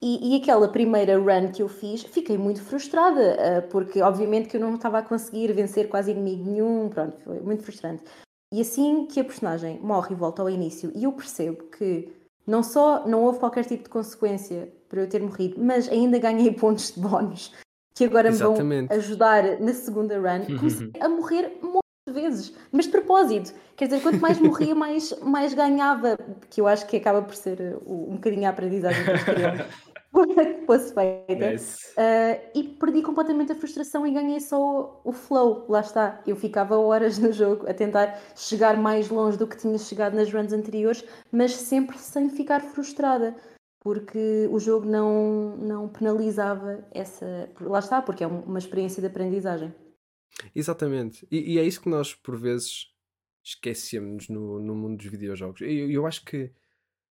e, 0.01 0.35
e, 0.35 0.41
aquela 0.41 0.69
primeira 0.69 1.19
run 1.19 1.51
que 1.51 1.63
eu 1.63 1.69
fiz, 1.69 2.03
fiquei 2.03 2.37
muito 2.37 2.63
frustrada, 2.63 3.37
uh, 3.37 3.69
porque 3.71 4.03
obviamente 4.03 4.49
que 4.49 4.57
eu 4.57 4.61
não 4.61 4.75
estava 4.75 4.99
a 4.99 5.03
conseguir 5.03 5.53
vencer 5.55 5.89
quase 5.89 6.11
inimigo 6.11 6.45
nenhum, 6.45 6.89
pronto, 6.91 7.19
foi 7.23 7.41
muito 7.41 7.63
frustrante. 7.63 8.05
E 8.53 8.61
assim 8.61 9.07
que 9.07 9.19
a 9.19 9.25
personagem 9.25 9.81
morre 9.81 10.13
e 10.13 10.17
volta 10.17 10.43
ao 10.43 10.51
início, 10.51 10.93
e 10.95 11.05
eu 11.05 11.13
percebo 11.13 11.65
que 11.65 12.13
não 12.47 12.63
só 12.63 13.07
não 13.07 13.25
houve 13.25 13.39
qualquer 13.39 13.65
tipo 13.65 13.85
de 13.85 13.89
consequência 13.89 14.71
por 14.89 14.99
eu 14.99 15.09
ter 15.09 15.23
morrido, 15.23 15.57
mas 15.59 15.89
ainda 15.89 16.19
ganhei 16.19 16.53
pontos 16.53 16.93
de 16.93 17.01
bónus 17.01 17.53
que 17.97 18.05
agora 18.05 18.29
Exatamente. 18.29 18.83
me 18.83 18.89
vão 18.89 18.97
ajudar 18.99 19.59
na 19.59 19.73
segunda 19.73 20.19
run, 20.19 20.59
comecei 20.59 20.93
a 21.01 21.09
morrer 21.09 21.59
de 21.59 21.67
vezes, 22.13 22.55
mas 22.71 22.87
de 22.87 22.93
propósito. 22.93 23.53
Quer 23.77 23.87
dizer, 23.87 24.03
quanto 24.03 24.21
mais 24.21 24.39
morria, 24.39 24.75
mais, 24.77 25.13
mais 25.21 25.53
ganhava, 25.55 26.19
que 26.49 26.61
eu 26.61 26.67
acho 26.67 26.87
que 26.87 26.97
acaba 26.97 27.23
por 27.23 27.35
ser 27.35 27.61
uh, 27.61 28.11
um 28.11 28.15
bocadinho 28.15 28.47
a 28.47 28.51
aprendizagem 28.51 29.05
que 29.05 29.11
eles 29.11 29.25
queriam 29.25 29.53
que 30.35 30.67
fosse 30.67 30.95
feita. 30.95 31.63
Uh, 31.99 32.41
e 32.55 32.63
perdi 32.63 33.03
completamente 33.03 33.53
a 33.53 33.55
frustração 33.55 34.07
e 34.07 34.13
ganhei 34.13 34.41
só 34.41 35.01
o 35.05 35.13
flow. 35.13 35.67
Lá 35.69 35.81
está. 35.81 36.23
Eu 36.27 36.37
ficava 36.37 36.79
horas 36.79 37.19
no 37.19 37.33
jogo 37.33 37.69
a 37.69 37.75
tentar 37.75 38.19
chegar 38.35 38.77
mais 38.77 39.11
longe 39.11 39.37
do 39.37 39.47
que 39.47 39.57
tinha 39.57 39.77
chegado 39.77 40.15
nas 40.15 40.33
runs 40.33 40.53
anteriores, 40.53 41.05
mas 41.31 41.55
sempre 41.55 41.99
sem 41.99 42.31
ficar 42.31 42.61
frustrada 42.61 43.35
porque 43.81 44.49
o 44.51 44.59
jogo 44.59 44.85
não, 44.85 45.57
não 45.59 45.89
penalizava 45.89 46.85
essa. 46.91 47.49
Lá 47.61 47.79
está, 47.79 48.03
porque 48.03 48.25
é 48.25 48.27
uma 48.27 48.59
experiência 48.59 49.01
de 49.01 49.07
aprendizagem. 49.07 49.73
Exatamente. 50.55 51.27
E, 51.31 51.55
e 51.55 51.59
é 51.59 51.65
isso 51.65 51.81
que 51.81 51.89
nós, 51.89 52.15
por 52.15 52.37
vezes, 52.37 52.93
esquecemos 53.43 54.29
no, 54.29 54.61
no 54.61 54.75
mundo 54.75 54.99
dos 54.99 55.07
videojogos. 55.07 55.61
Eu, 55.61 55.91
eu 55.91 56.07
acho 56.07 56.25
que 56.25 56.53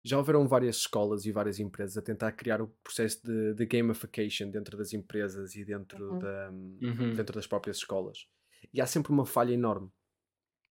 já 0.04 0.16
houveram 0.16 0.46
várias 0.46 0.76
escolas 0.76 1.26
e 1.26 1.32
várias 1.32 1.58
empresas 1.58 1.96
a 1.96 2.02
tentar 2.02 2.32
criar 2.32 2.62
o 2.62 2.68
processo 2.82 3.20
de, 3.24 3.54
de 3.54 3.66
gamification 3.66 4.50
dentro 4.50 4.76
das 4.76 4.92
empresas 4.92 5.54
e 5.54 5.64
dentro, 5.64 6.12
uhum. 6.12 6.18
Da, 6.18 6.50
uhum. 6.50 7.14
dentro 7.14 7.34
das 7.34 7.46
próprias 7.46 7.78
escolas. 7.78 8.28
E 8.72 8.80
há 8.80 8.86
sempre 8.86 9.12
uma 9.12 9.26
falha 9.26 9.52
enorme 9.52 9.90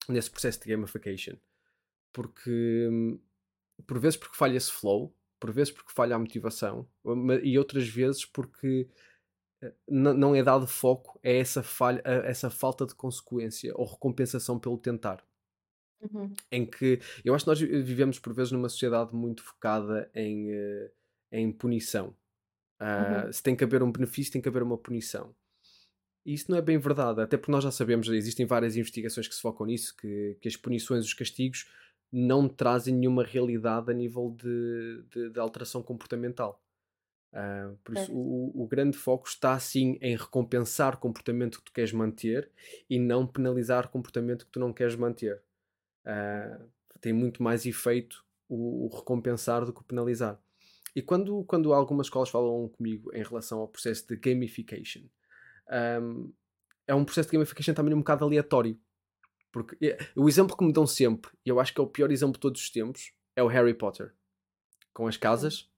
nesse 0.09 0.31
processo 0.31 0.61
de 0.61 0.68
gamification. 0.68 1.37
Porque, 2.12 2.99
por 3.87 3.99
vezes, 3.99 4.16
porque 4.16 4.37
falha 4.37 4.57
esse 4.57 4.72
flow, 4.72 5.14
por 5.38 5.53
vezes 5.53 5.72
porque 5.72 5.92
falha 5.92 6.16
a 6.16 6.18
motivação 6.18 6.88
e 7.42 7.59
outras 7.59 7.87
vezes 7.87 8.25
porque 8.25 8.88
não 9.88 10.35
é 10.35 10.42
dado 10.42 10.66
foco 10.66 11.19
a 11.25 11.29
essa, 11.29 11.62
falha, 11.62 12.03
a 12.05 12.29
essa 12.29 12.51
falta 12.51 12.87
de 12.87 12.95
consequência 12.95 13.73
ou 13.75 13.87
recompensação 13.87 14.59
pelo 14.59 14.79
tentar. 14.79 15.25
Uhum. 16.01 16.33
Em 16.53 16.66
que 16.66 17.01
eu 17.25 17.35
acho 17.35 17.45
que 17.45 17.51
nós 17.51 17.61
vivemos 17.61 18.19
por 18.19 18.35
vezes 18.35 18.53
numa 18.53 18.69
sociedade 18.69 19.14
muito 19.14 19.42
focada 19.42 20.11
em, 20.14 20.53
uh, 20.53 20.90
em 21.33 21.51
punição. 21.51 22.14
Uh, 22.81 23.27
uhum. 23.27 23.33
Se 23.33 23.42
tem 23.42 23.57
que 23.57 23.64
haver 23.64 23.83
um 23.83 23.90
benefício, 23.90 24.33
tem 24.33 24.42
que 24.42 24.49
haver 24.49 24.62
uma 24.62 24.77
punição. 24.77 25.35
E 26.25 26.35
isso 26.35 26.51
não 26.51 26.59
é 26.59 26.62
bem 26.62 26.77
verdade, 26.77 27.21
até 27.21 27.37
porque 27.37 27.53
nós 27.53 27.62
já 27.62 27.71
sabemos, 27.71 28.09
existem 28.09 28.45
várias 28.45 28.77
investigações 28.77 29.29
que 29.29 29.35
se 29.35 29.40
focam 29.40 29.64
nisso, 29.64 29.97
que, 29.97 30.37
que 30.40 30.49
as 30.49 30.57
punições, 30.57 31.05
os 31.05 31.14
castigos, 31.14 31.66
não 32.12 32.49
trazem 32.49 32.95
nenhuma 32.95 33.25
realidade 33.25 33.90
a 33.90 33.95
nível 33.95 34.35
de, 34.37 35.05
de, 35.09 35.31
de 35.31 35.40
alteração 35.40 35.83
comportamental. 35.83 36.61
Uh, 37.37 37.77
por 37.85 37.94
isso, 37.94 38.11
é. 38.11 38.14
o, 38.14 38.62
o, 38.62 38.66
grande 38.66 38.96
foco 38.96 39.29
está 39.29 39.53
assim 39.53 39.99
em 40.01 40.16
recompensar 40.16 40.94
o 40.94 40.99
comportamento 40.99 41.59
que 41.59 41.66
tu 41.66 41.72
queres 41.72 41.92
manter 41.92 42.51
e 42.88 42.99
não 42.99 43.27
penalizar 43.27 43.90
comportamento 43.90 44.46
que 44.46 44.53
tu 44.53 44.59
não 44.59 44.72
queres 44.72 44.96
manter. 44.96 45.42
Uh, 46.07 46.66
tem 46.99 47.12
muito 47.12 47.42
mais 47.42 47.66
efeito 47.66 48.25
o, 48.49 48.87
o, 48.87 48.96
recompensar 48.96 49.66
do 49.66 49.72
que 49.72 49.83
o 49.83 49.85
penalizar. 49.85 50.40
E 50.94 51.03
quando, 51.03 51.44
quando 51.44 51.75
algumas 51.75 52.07
escolas 52.07 52.31
falam 52.31 52.70
comigo 52.70 53.14
em 53.14 53.22
relação 53.22 53.59
ao 53.59 53.68
processo 53.68 54.07
de 54.09 54.16
gamification, 54.16 55.03
um, 56.01 56.33
é 56.87 56.94
um 56.94 57.05
processo 57.05 57.29
de 57.29 57.35
gamification 57.35 57.75
também 57.75 57.92
um 57.92 57.99
bocado 57.99 58.25
aleatório. 58.25 58.81
Porque 59.53 59.77
é, 59.85 59.99
o 60.16 60.27
exemplo 60.27 60.57
que 60.57 60.64
me 60.64 60.72
dão 60.72 60.87
sempre, 60.87 61.31
e 61.44 61.51
eu 61.51 61.61
acho 61.61 61.75
que 61.75 61.81
é 61.81 61.85
o 61.85 61.87
pior 61.87 62.11
exemplo 62.11 62.35
de 62.35 62.40
todos 62.40 62.62
os 62.62 62.70
tempos, 62.70 63.12
é 63.35 63.42
o 63.42 63.46
Harry 63.46 63.75
Potter. 63.75 64.14
Com 64.94 65.07
as 65.07 65.18
casas, 65.18 65.68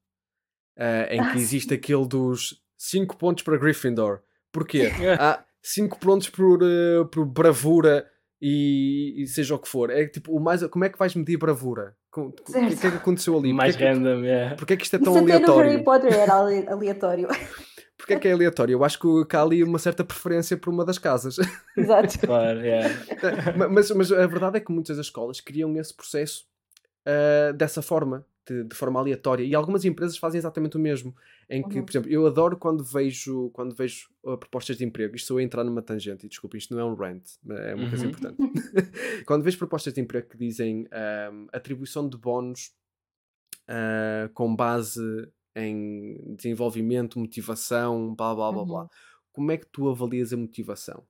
uh, 0.79 1.13
em 1.13 1.33
que 1.33 1.39
existe 1.39 1.75
aquele 1.75 2.07
dos 2.07 2.63
5 2.79 3.17
pontos 3.17 3.43
para 3.43 3.59
Gryffindor. 3.59 4.21
Porquê? 4.53 4.91
Há 5.19 5.45
5 5.63 5.99
pontos 5.99 6.31
por, 6.31 6.63
uh, 6.63 7.05
por 7.07 7.27
bravura 7.27 8.07
e, 8.41 9.15
e, 9.23 9.27
seja 9.27 9.57
o 9.57 9.59
que 9.59 9.69
for. 9.69 9.91
É 9.91 10.07
tipo, 10.07 10.33
o 10.33 10.41
mais, 10.41 10.65
como 10.69 10.85
é 10.85 10.89
que 10.89 10.99
vais 10.99 11.15
medir 11.15 11.37
bravura? 11.37 11.97
O 12.17 12.33
que, 12.33 12.53
que, 12.53 12.59
é 12.59 12.91
que 12.91 12.97
aconteceu 12.97 13.37
ali? 13.37 13.53
Mais 13.53 13.77
porquê 13.77 13.93
random, 13.93 14.25
é. 14.25 14.27
Yeah. 14.27 14.57
Porquê 14.57 14.75
é 14.75 14.77
que 14.77 14.85
isto 14.85 14.97
é 14.97 14.99
tão 14.99 15.13
Isso 15.13 15.23
aleatório? 15.23 15.53
Até 15.53 15.63
no 15.63 15.71
Harry 15.71 15.85
Potter 15.85 16.13
era 16.13 16.35
aleatório. 16.73 17.29
Porquê 17.99 18.15
é 18.15 18.19
que 18.19 18.29
é 18.29 18.33
aleatório? 18.33 18.75
Eu 18.75 18.85
acho 18.85 18.99
que 19.27 19.37
há 19.37 19.43
ali 19.43 19.63
uma 19.63 19.79
certa 19.79 20.05
preferência 20.05 20.57
por 20.57 20.73
uma 20.73 20.85
das 20.85 20.99
casas. 20.99 21.37
Exato. 21.77 22.21
claro, 22.21 22.61
yeah. 22.61 22.89
mas, 23.71 23.91
mas 23.91 24.13
a 24.13 24.27
verdade 24.27 24.59
é 24.59 24.61
que 24.61 24.71
muitas 24.71 24.97
das 24.97 25.07
escolas 25.07 25.41
criam 25.41 25.77
esse 25.77 25.93
processo 25.95 26.45
uh, 27.07 27.53
dessa 27.55 27.83
forma, 27.83 28.25
de, 28.47 28.65
de, 28.65 28.75
forma 28.75 28.99
aleatória. 28.99 29.45
E 29.45 29.55
algumas 29.55 29.85
empresas 29.85 30.17
fazem 30.17 30.39
exatamente 30.39 30.77
o 30.77 30.81
mesmo. 30.81 31.15
Em 31.49 31.63
que, 31.63 31.79
uhum. 31.79 31.85
por 31.85 31.91
exemplo, 31.91 32.11
eu 32.11 32.27
adoro 32.27 32.57
quando 32.57 32.83
vejo, 32.85 33.51
quando 33.51 33.75
vejo 33.75 34.09
uh, 34.23 34.37
propostas 34.37 34.79
de 34.79 34.85
emprego. 34.85 35.15
Isto 35.15 35.25
estou 35.25 35.39
a 35.39 35.43
entrar 35.43 35.65
numa 35.65 35.83
tangente, 35.83 36.27
e 36.27 36.29
desculpa, 36.29 36.57
isto 36.57 36.75
não 36.75 36.81
é 36.81 36.85
um 36.85 36.95
rant, 36.95 37.25
é 37.49 37.75
uma 37.75 37.85
uhum. 37.85 37.91
coisa 37.91 38.07
importante. 38.07 38.37
quando 39.27 39.43
vejo 39.43 39.59
propostas 39.59 39.93
de 39.93 40.01
emprego 40.01 40.29
que 40.29 40.37
dizem 40.37 40.87
um, 41.33 41.47
atribuição 41.53 42.09
de 42.09 42.17
bónus 42.17 42.73
uh, 43.69 44.29
com 44.35 44.55
base 44.55 45.01
em 45.57 46.35
desenvolvimento, 46.37 47.19
motivação, 47.19 48.15
blá 48.15 48.35
blá 48.35 48.53
blá 48.53 48.61
uhum. 48.61 48.67
blá. 48.67 48.89
Como 49.33 49.53
é 49.53 49.57
que 49.57 49.67
tu 49.67 49.89
avalias 49.89 50.33
a 50.33 50.37
motivação? 50.37 51.07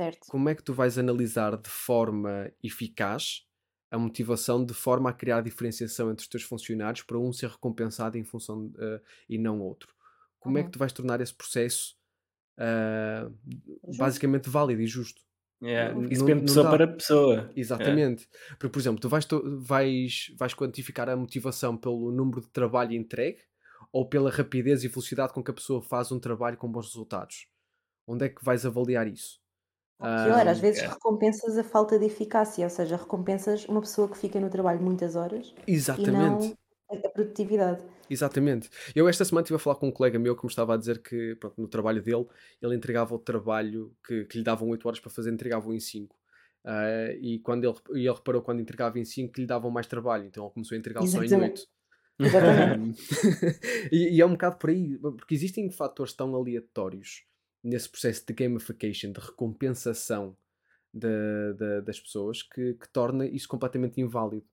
Certo. 0.00 0.26
Como 0.28 0.48
é 0.48 0.54
que 0.54 0.62
tu 0.62 0.74
vais 0.74 0.98
analisar 0.98 1.56
de 1.56 1.70
forma 1.70 2.52
eficaz 2.62 3.45
a 3.90 3.98
motivação 3.98 4.64
de 4.64 4.74
forma 4.74 5.10
a 5.10 5.12
criar 5.12 5.40
diferenciação 5.40 6.10
entre 6.10 6.22
os 6.22 6.28
teus 6.28 6.42
funcionários 6.42 7.02
para 7.02 7.18
um 7.18 7.32
ser 7.32 7.50
recompensado 7.50 8.18
em 8.18 8.24
função 8.24 8.66
uh, 8.66 9.00
e 9.28 9.38
não 9.38 9.60
outro? 9.60 9.94
Como 10.38 10.54
uhum. 10.54 10.60
é 10.60 10.62
que 10.62 10.68
uhum. 10.68 10.72
tu 10.72 10.78
vais 10.78 10.92
tornar 10.92 11.20
esse 11.20 11.34
processo 11.34 11.96
uh, 12.58 13.32
basicamente 13.96 14.48
válido 14.48 14.82
e 14.82 14.86
justo? 14.86 15.24
Yeah, 15.62 15.98
isso 16.10 16.22
depende 16.22 16.40
de 16.40 16.46
pessoa 16.48 16.70
para 16.70 16.86
pessoa. 16.86 17.50
Exatamente. 17.56 18.24
Yeah. 18.24 18.56
Porque, 18.58 18.68
por 18.68 18.78
exemplo, 18.78 19.00
tu 19.00 19.08
vais, 19.08 19.26
vais, 19.58 20.34
vais 20.36 20.54
quantificar 20.54 21.08
a 21.08 21.16
motivação 21.16 21.76
pelo 21.76 22.12
número 22.12 22.42
de 22.42 22.48
trabalho 22.48 22.92
entregue 22.92 23.40
ou 23.90 24.06
pela 24.06 24.30
rapidez 24.30 24.84
e 24.84 24.88
velocidade 24.88 25.32
com 25.32 25.42
que 25.42 25.50
a 25.50 25.54
pessoa 25.54 25.80
faz 25.80 26.12
um 26.12 26.20
trabalho 26.20 26.58
com 26.58 26.70
bons 26.70 26.88
resultados. 26.88 27.46
Onde 28.06 28.26
é 28.26 28.28
que 28.28 28.44
vais 28.44 28.66
avaliar 28.66 29.08
isso? 29.08 29.40
Pior, 29.98 30.46
às 30.46 30.58
vezes 30.58 30.82
recompensas 30.82 31.56
a 31.56 31.64
falta 31.64 31.98
de 31.98 32.04
eficácia, 32.04 32.64
ou 32.64 32.70
seja, 32.70 32.96
recompensas 32.96 33.64
uma 33.64 33.80
pessoa 33.80 34.08
que 34.08 34.18
fica 34.18 34.38
no 34.38 34.50
trabalho 34.50 34.80
muitas 34.82 35.16
horas 35.16 35.54
Exatamente. 35.66 36.10
e 36.10 36.12
não 36.12 36.56
a 36.88 37.08
produtividade. 37.08 37.82
Exatamente. 38.08 38.70
Eu 38.94 39.08
esta 39.08 39.24
semana 39.24 39.42
estive 39.42 39.56
a 39.56 39.58
falar 39.58 39.76
com 39.76 39.88
um 39.88 39.92
colega 39.92 40.18
meu 40.18 40.36
que 40.36 40.44
me 40.44 40.50
estava 40.50 40.74
a 40.74 40.76
dizer 40.76 41.02
que 41.02 41.34
pronto, 41.36 41.60
no 41.60 41.66
trabalho 41.66 42.02
dele 42.02 42.26
ele 42.62 42.76
entregava 42.76 43.14
o 43.14 43.18
trabalho 43.18 43.92
que, 44.06 44.24
que 44.26 44.38
lhe 44.38 44.44
davam 44.44 44.68
8 44.68 44.86
horas 44.86 45.00
para 45.00 45.10
fazer, 45.10 45.32
entregava 45.32 45.74
em 45.74 45.80
5. 45.80 46.14
Uh, 46.14 46.18
ah, 46.68 47.12
e 47.20 47.38
quando 47.40 47.64
ele, 47.64 47.74
e 47.94 48.06
ele 48.06 48.14
reparou 48.14 48.42
quando 48.42 48.60
entregava 48.60 48.98
em 48.98 49.04
5 49.04 49.32
que 49.32 49.40
lhe 49.40 49.46
davam 49.46 49.70
mais 49.70 49.86
trabalho, 49.86 50.26
então 50.26 50.44
ele 50.44 50.52
começou 50.52 50.76
a 50.76 50.78
entregar 50.78 51.04
só 51.06 51.22
em 51.22 51.34
8. 51.34 51.62
e, 53.92 54.16
e, 54.16 54.20
é 54.20 54.26
um 54.26 54.30
bocado 54.30 54.56
por 54.56 54.70
aí, 54.70 54.96
porque 54.98 55.34
existem 55.34 55.70
fatores 55.70 56.14
tão 56.14 56.34
aleatórios 56.34 57.26
nesse 57.66 57.88
processo 57.88 58.24
de 58.26 58.32
gamification, 58.32 59.12
de 59.12 59.20
recompensação 59.20 60.36
de, 60.92 61.08
de, 61.54 61.82
das 61.82 62.00
pessoas, 62.00 62.42
que, 62.42 62.74
que 62.74 62.88
torna 62.88 63.26
isso 63.26 63.48
completamente 63.48 64.00
inválido. 64.00 64.46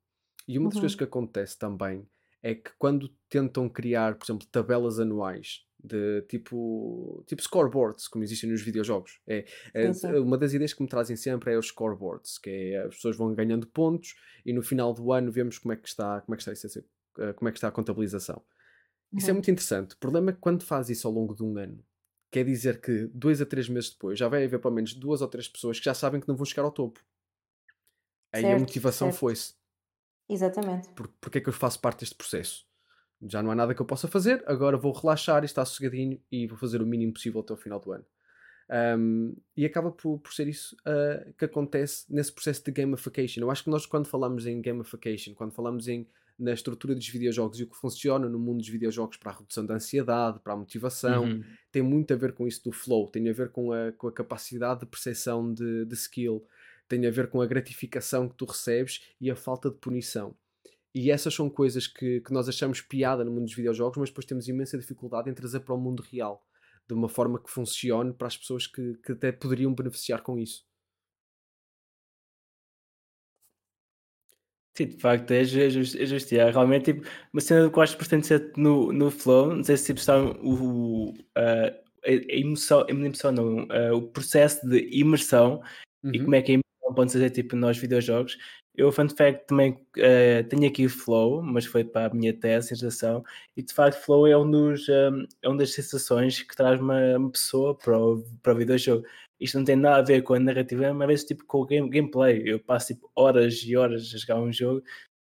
E 0.47 0.57
uma 0.57 0.67
das 0.67 0.75
uhum. 0.75 0.81
coisas 0.81 0.97
que 0.97 1.03
acontece 1.03 1.57
também 1.57 2.07
é 2.41 2.55
que 2.55 2.71
quando 2.77 3.07
tentam 3.29 3.69
criar, 3.69 4.15
por 4.15 4.25
exemplo, 4.25 4.45
tabelas 4.47 4.99
anuais 4.99 5.65
de 5.81 6.21
tipo, 6.23 7.23
tipo 7.27 7.41
scoreboards, 7.41 8.07
como 8.07 8.23
existem 8.23 8.49
nos 8.49 8.61
videojogos. 8.61 9.19
É, 9.27 9.45
é 9.73 9.89
uma 10.19 10.37
das 10.37 10.53
ideias 10.53 10.73
que 10.73 10.81
me 10.81 10.87
trazem 10.87 11.15
sempre 11.15 11.53
é 11.53 11.57
os 11.57 11.67
scoreboards, 11.67 12.37
que 12.37 12.49
é 12.49 12.83
as 12.85 12.95
pessoas 12.95 13.17
vão 13.17 13.33
ganhando 13.33 13.67
pontos 13.67 14.15
e 14.45 14.53
no 14.53 14.63
final 14.63 14.93
do 14.93 15.11
ano 15.11 15.31
vemos 15.31 15.57
como 15.57 15.73
é 15.73 15.77
que 15.77 15.87
está, 15.87 16.21
como 16.21 16.35
é 16.35 16.37
que 16.37 16.49
está, 16.49 16.79
eh, 17.19 17.33
como 17.33 17.49
é 17.49 17.51
que 17.51 17.57
está 17.57 17.67
a 17.67 17.71
contabilização. 17.71 18.41
Isso 19.13 19.27
é 19.27 19.29
Uhum. 19.29 19.35
muito 19.35 19.51
interessante. 19.51 19.93
O 19.93 19.97
problema 19.97 20.31
é 20.31 20.33
que 20.33 20.39
quando 20.39 20.63
faz 20.63 20.89
isso 20.89 21.07
ao 21.07 21.13
longo 21.13 21.35
de 21.35 21.43
um 21.43 21.57
ano, 21.57 21.83
quer 22.33 22.43
dizer 22.43 22.81
que 22.81 23.05
dois 23.13 23.39
a 23.41 23.45
três 23.45 23.69
meses 23.69 23.91
depois 23.91 24.17
já 24.17 24.27
vai 24.27 24.43
haver 24.43 24.59
pelo 24.59 24.73
menos 24.73 24.93
duas 24.95 25.21
ou 25.21 25.27
três 25.27 25.47
pessoas 25.47 25.77
que 25.77 25.85
já 25.85 25.93
sabem 25.93 26.19
que 26.19 26.27
não 26.27 26.35
vão 26.35 26.45
chegar 26.45 26.63
ao 26.63 26.71
topo. 26.71 26.99
Aí 28.31 28.43
a 28.43 28.47
Certo, 28.47 28.59
motivação 28.61 29.07
certo. 29.09 29.19
foi-se. 29.19 29.53
Exatamente. 30.27 30.89
Por, 30.89 31.07
porque 31.21 31.37
é 31.37 31.41
que 31.41 31.49
eu 31.49 31.53
faço 31.53 31.79
parte 31.79 31.99
deste 31.99 32.15
processo? 32.15 32.65
Já 33.21 33.43
não 33.43 33.51
há 33.51 33.55
nada 33.55 33.75
que 33.75 33.81
eu 33.81 33.85
possa 33.85 34.07
fazer, 34.07 34.43
agora 34.47 34.75
vou 34.77 34.91
relaxar 34.91 35.43
e 35.43 35.45
estar 35.45 35.63
sossegadinho 35.63 36.19
e 36.31 36.47
vou 36.47 36.57
fazer 36.57 36.81
o 36.81 36.85
mínimo 36.87 37.13
possível 37.13 37.41
até 37.41 37.53
o 37.53 37.57
final 37.57 37.79
do 37.79 37.91
ano. 37.91 38.05
Um, 38.97 39.35
e 39.55 39.65
acaba 39.65 39.91
por, 39.91 40.17
por 40.19 40.33
ser 40.33 40.47
isso 40.47 40.75
uh, 40.87 41.31
que 41.33 41.45
acontece 41.45 42.11
nesse 42.11 42.31
processo 42.33 42.63
de 42.63 42.71
gamification. 42.71 43.41
Eu 43.41 43.51
acho 43.51 43.63
que 43.63 43.69
nós, 43.69 43.85
quando 43.85 44.07
falamos 44.07 44.47
em 44.47 44.59
gamification, 44.59 45.35
quando 45.35 45.53
falamos 45.53 45.87
em, 45.87 46.07
na 46.37 46.51
estrutura 46.53 46.95
dos 46.95 47.07
videojogos 47.07 47.59
e 47.59 47.63
o 47.63 47.67
que 47.69 47.75
funciona 47.77 48.27
no 48.27 48.39
mundo 48.39 48.57
dos 48.57 48.69
videojogos 48.69 49.17
para 49.17 49.31
a 49.31 49.35
redução 49.35 49.65
da 49.65 49.75
ansiedade, 49.75 50.39
para 50.39 50.53
a 50.53 50.57
motivação, 50.57 51.25
Uhum. 51.25 51.43
tem 51.71 51.81
muito 51.81 52.13
a 52.13 52.17
ver 52.17 52.33
com 52.33 52.47
isso 52.47 52.63
do 52.63 52.71
flow, 52.71 53.07
tem 53.07 53.29
a 53.29 53.33
ver 53.33 53.51
com 53.51 53.71
a, 53.71 53.91
com 53.93 54.07
a 54.07 54.11
capacidade 54.11 54.81
de 54.81 54.85
percepção 54.87 55.53
de, 55.53 55.85
de 55.85 55.93
skill, 55.93 56.45
tem 56.87 57.05
a 57.05 57.11
ver 57.11 57.29
com 57.29 57.41
a 57.41 57.45
gratificação 57.45 58.27
que 58.27 58.35
tu 58.35 58.45
recebes 58.45 59.01
e 59.21 59.29
a 59.31 59.35
falta 59.35 59.69
de 59.69 59.77
punição. 59.77 60.35
E 60.93 61.09
essas 61.09 61.33
são 61.33 61.49
coisas 61.49 61.87
que, 61.87 62.21
que 62.21 62.31
nós 62.31 62.47
achamos 62.47 62.81
piada 62.81 63.23
no 63.23 63.31
mundo 63.31 63.45
dos 63.45 63.55
videojogos, 63.55 63.97
mas 63.97 64.09
depois 64.09 64.25
temos 64.25 64.47
imensa 64.47 64.77
dificuldade 64.77 65.29
em 65.29 65.33
trazer 65.33 65.61
para 65.61 65.73
o 65.73 65.77
mundo 65.77 66.03
real, 66.03 66.45
de 66.87 66.93
uma 66.93 67.09
forma 67.09 67.41
que 67.41 67.49
funcione 67.49 68.13
para 68.13 68.27
as 68.27 68.37
pessoas 68.37 68.67
que, 68.67 68.95
que 69.03 69.13
até 69.13 69.31
poderiam 69.31 69.73
beneficiar 69.73 70.21
com 70.21 70.37
isso. 70.37 70.65
Sim, 74.75 74.87
de 74.87 74.97
facto, 74.97 75.29
é 75.31 75.43
ju- 75.43 75.61
é 75.61 75.69
justo. 76.05 76.33
É. 76.33 76.49
Realmente, 76.49 76.93
tipo, 76.93 77.07
uma 77.31 77.41
cena 77.41 77.69
que 77.69 77.77
eu 77.77 77.83
acho 77.83 77.97
bastante 77.97 78.25
certo 78.27 78.59
no, 78.59 78.91
no 78.91 79.11
Flow, 79.11 79.55
não 79.55 79.63
sei 79.63 79.77
se 79.77 79.85
tipo, 79.87 79.99
está 79.99 80.19
o, 80.19 81.13
a, 81.35 81.71
emoção, 82.09 82.85
a 82.87 82.91
emoção 82.91 83.31
não, 83.31 83.67
o 83.95 84.01
processo 84.01 84.67
de 84.67 84.79
imersão 84.91 85.61
e 86.03 86.17
Uhum. 86.17 86.23
como 86.25 86.35
é 86.35 86.41
que 86.41 86.51
a 86.51 86.55
imersão 86.55 86.93
pode 86.95 87.13
fazer 87.13 87.29
tipo, 87.29 87.55
nos 87.55 87.77
videojogos. 87.77 88.37
Eu, 88.75 88.91
fun 88.91 89.07
fact, 89.07 89.45
também 89.47 89.79
eh, 89.97 90.41
tenho 90.43 90.67
aqui 90.67 90.85
o 90.85 90.89
Flow, 90.89 91.43
mas 91.43 91.65
foi 91.65 91.83
para 91.83 92.07
a 92.11 92.13
minha 92.13 92.33
tese, 92.33 92.69
sensação, 92.69 93.23
e 93.55 93.61
de 93.61 93.71
facto, 93.73 94.01
Flow 94.03 94.25
é 94.25 94.35
um 94.35 94.49
dos, 94.49 94.89
um, 94.89 95.27
é 95.43 95.47
uma 95.47 95.57
das 95.57 95.73
sensações 95.73 96.41
que 96.41 96.55
traz 96.55 96.79
uma, 96.79 97.17
uma 97.17 97.29
pessoa 97.31 97.77
para 97.77 97.99
o, 97.99 98.23
para 98.41 98.53
o 98.53 98.57
videojogo. 98.57 99.05
Isto 99.39 99.57
não 99.59 99.65
tem 99.65 99.75
nada 99.75 99.97
a 99.99 100.01
ver 100.01 100.23
com 100.23 100.33
a 100.33 100.39
narrativa, 100.39 100.91
mas 100.93 101.01
às 101.03 101.07
vezes 101.07 101.25
tipo, 101.25 101.45
com 101.45 101.59
o 101.61 101.65
game, 101.65 101.87
gameplay. 101.89 102.41
Eu 102.45 102.59
passo 102.59 102.93
tipo, 102.93 103.11
horas 103.15 103.61
e 103.63 103.75
horas 103.77 104.11
a 104.13 104.17
jogar 104.17 104.39
um 104.41 104.51
jogo 104.51 104.81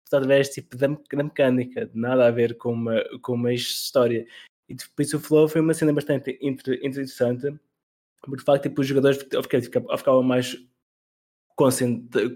através 0.07 0.49
tipo, 0.51 0.77
da, 0.77 0.87
da 0.87 1.23
mecânica, 1.25 1.91
nada 1.95 2.27
a 2.29 2.31
ver 2.31 2.57
com 2.57 2.73
uma, 2.73 3.03
com 3.21 3.35
uma 3.35 3.53
história. 3.53 4.27
E 4.69 4.75
por 4.97 5.03
isso 5.03 5.17
o 5.19 5.21
Flow 5.21 5.49
foi 5.49 5.61
uma 5.61 5.75
cena 5.75 5.93
bastante 5.93 6.39
inter- 6.41 6.81
interessante, 6.83 7.55
porque 8.23 8.37
de 8.39 8.45
facto 8.45 8.63
tipo, 8.65 8.81
os 8.83 8.87
jogadores 8.87 9.19
ficavam, 9.19 9.99
ficavam 9.99 10.23
mais 10.23 10.57
concentra- 11.57 12.31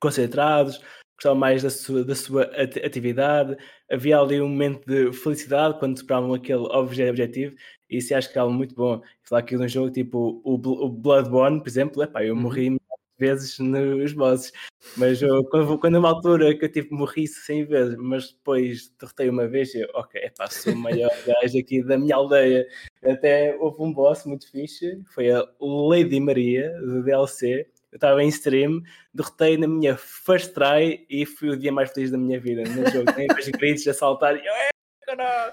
concentrados, 0.00 0.80
gostavam 1.16 1.38
mais 1.38 1.62
da 1.62 1.70
sua, 1.70 2.04
da 2.04 2.14
sua 2.14 2.42
ati- 2.60 2.80
atividade, 2.80 3.56
havia 3.90 4.18
ali 4.18 4.40
um 4.40 4.48
momento 4.48 4.84
de 4.86 5.12
felicidade 5.12 5.78
quando 5.78 5.98
superavam 5.98 6.34
aquele 6.34 6.62
obje- 6.70 7.08
objetivo, 7.08 7.54
e 7.88 7.98
isso 7.98 8.14
acho 8.14 8.30
que 8.32 8.38
é 8.38 8.40
algo 8.40 8.52
muito 8.54 8.74
bom. 8.74 9.00
Falar 9.22 9.40
aqui 9.40 9.56
de 9.56 9.62
um 9.62 9.68
jogo 9.68 9.90
tipo 9.90 10.40
o, 10.44 10.54
o 10.54 10.88
Bloodborne, 10.88 11.60
por 11.60 11.68
exemplo, 11.68 12.02
epá, 12.02 12.24
eu 12.24 12.34
Uhum. 12.34 12.40
morri 12.40 12.70
de 12.70 12.78
vezes 13.18 13.58
nos 13.60 14.12
bosses, 14.12 14.52
mas 14.96 15.22
eu, 15.22 15.44
quando, 15.44 15.78
quando 15.78 15.98
uma 15.98 16.08
altura 16.10 16.56
que 16.56 16.64
eu 16.64 16.70
tipo, 16.72 16.94
morri 16.94 17.26
100 17.28 17.64
vezes, 17.64 17.96
mas 17.96 18.32
depois 18.32 18.92
derrotei 19.00 19.28
uma 19.28 19.46
vez, 19.46 19.72
eu, 19.74 19.88
ok, 19.94 20.20
epá, 20.24 20.48
sou 20.50 20.72
o 20.72 20.76
maior 20.76 21.10
gajo 21.26 21.58
aqui 21.58 21.82
da 21.84 21.96
minha 21.96 22.16
aldeia. 22.16 22.66
Até 23.04 23.56
houve 23.60 23.82
um 23.82 23.92
boss 23.92 24.24
muito 24.26 24.50
fixe, 24.50 25.00
foi 25.14 25.30
a 25.30 25.44
Lady 25.60 26.18
Maria, 26.20 26.72
do 26.80 27.02
DLC. 27.04 27.68
Eu 27.94 27.96
estava 27.96 28.24
em 28.24 28.28
stream, 28.28 28.82
derrotei 29.14 29.56
na 29.56 29.68
minha 29.68 29.96
first 29.96 30.52
try 30.52 31.06
e 31.08 31.24
fui 31.24 31.50
o 31.50 31.56
dia 31.56 31.70
mais 31.70 31.92
feliz 31.92 32.10
da 32.10 32.18
minha 32.18 32.40
vida 32.40 32.62
no 32.62 32.90
jogo. 32.90 33.12
Nem 33.16 33.28
vejo 33.28 33.52
gritos 33.52 33.86
a 33.86 33.94
saltar 33.94 34.34
e 34.34 34.44
eu, 34.44 34.52
é, 34.52 34.68
caralho, 35.06 35.52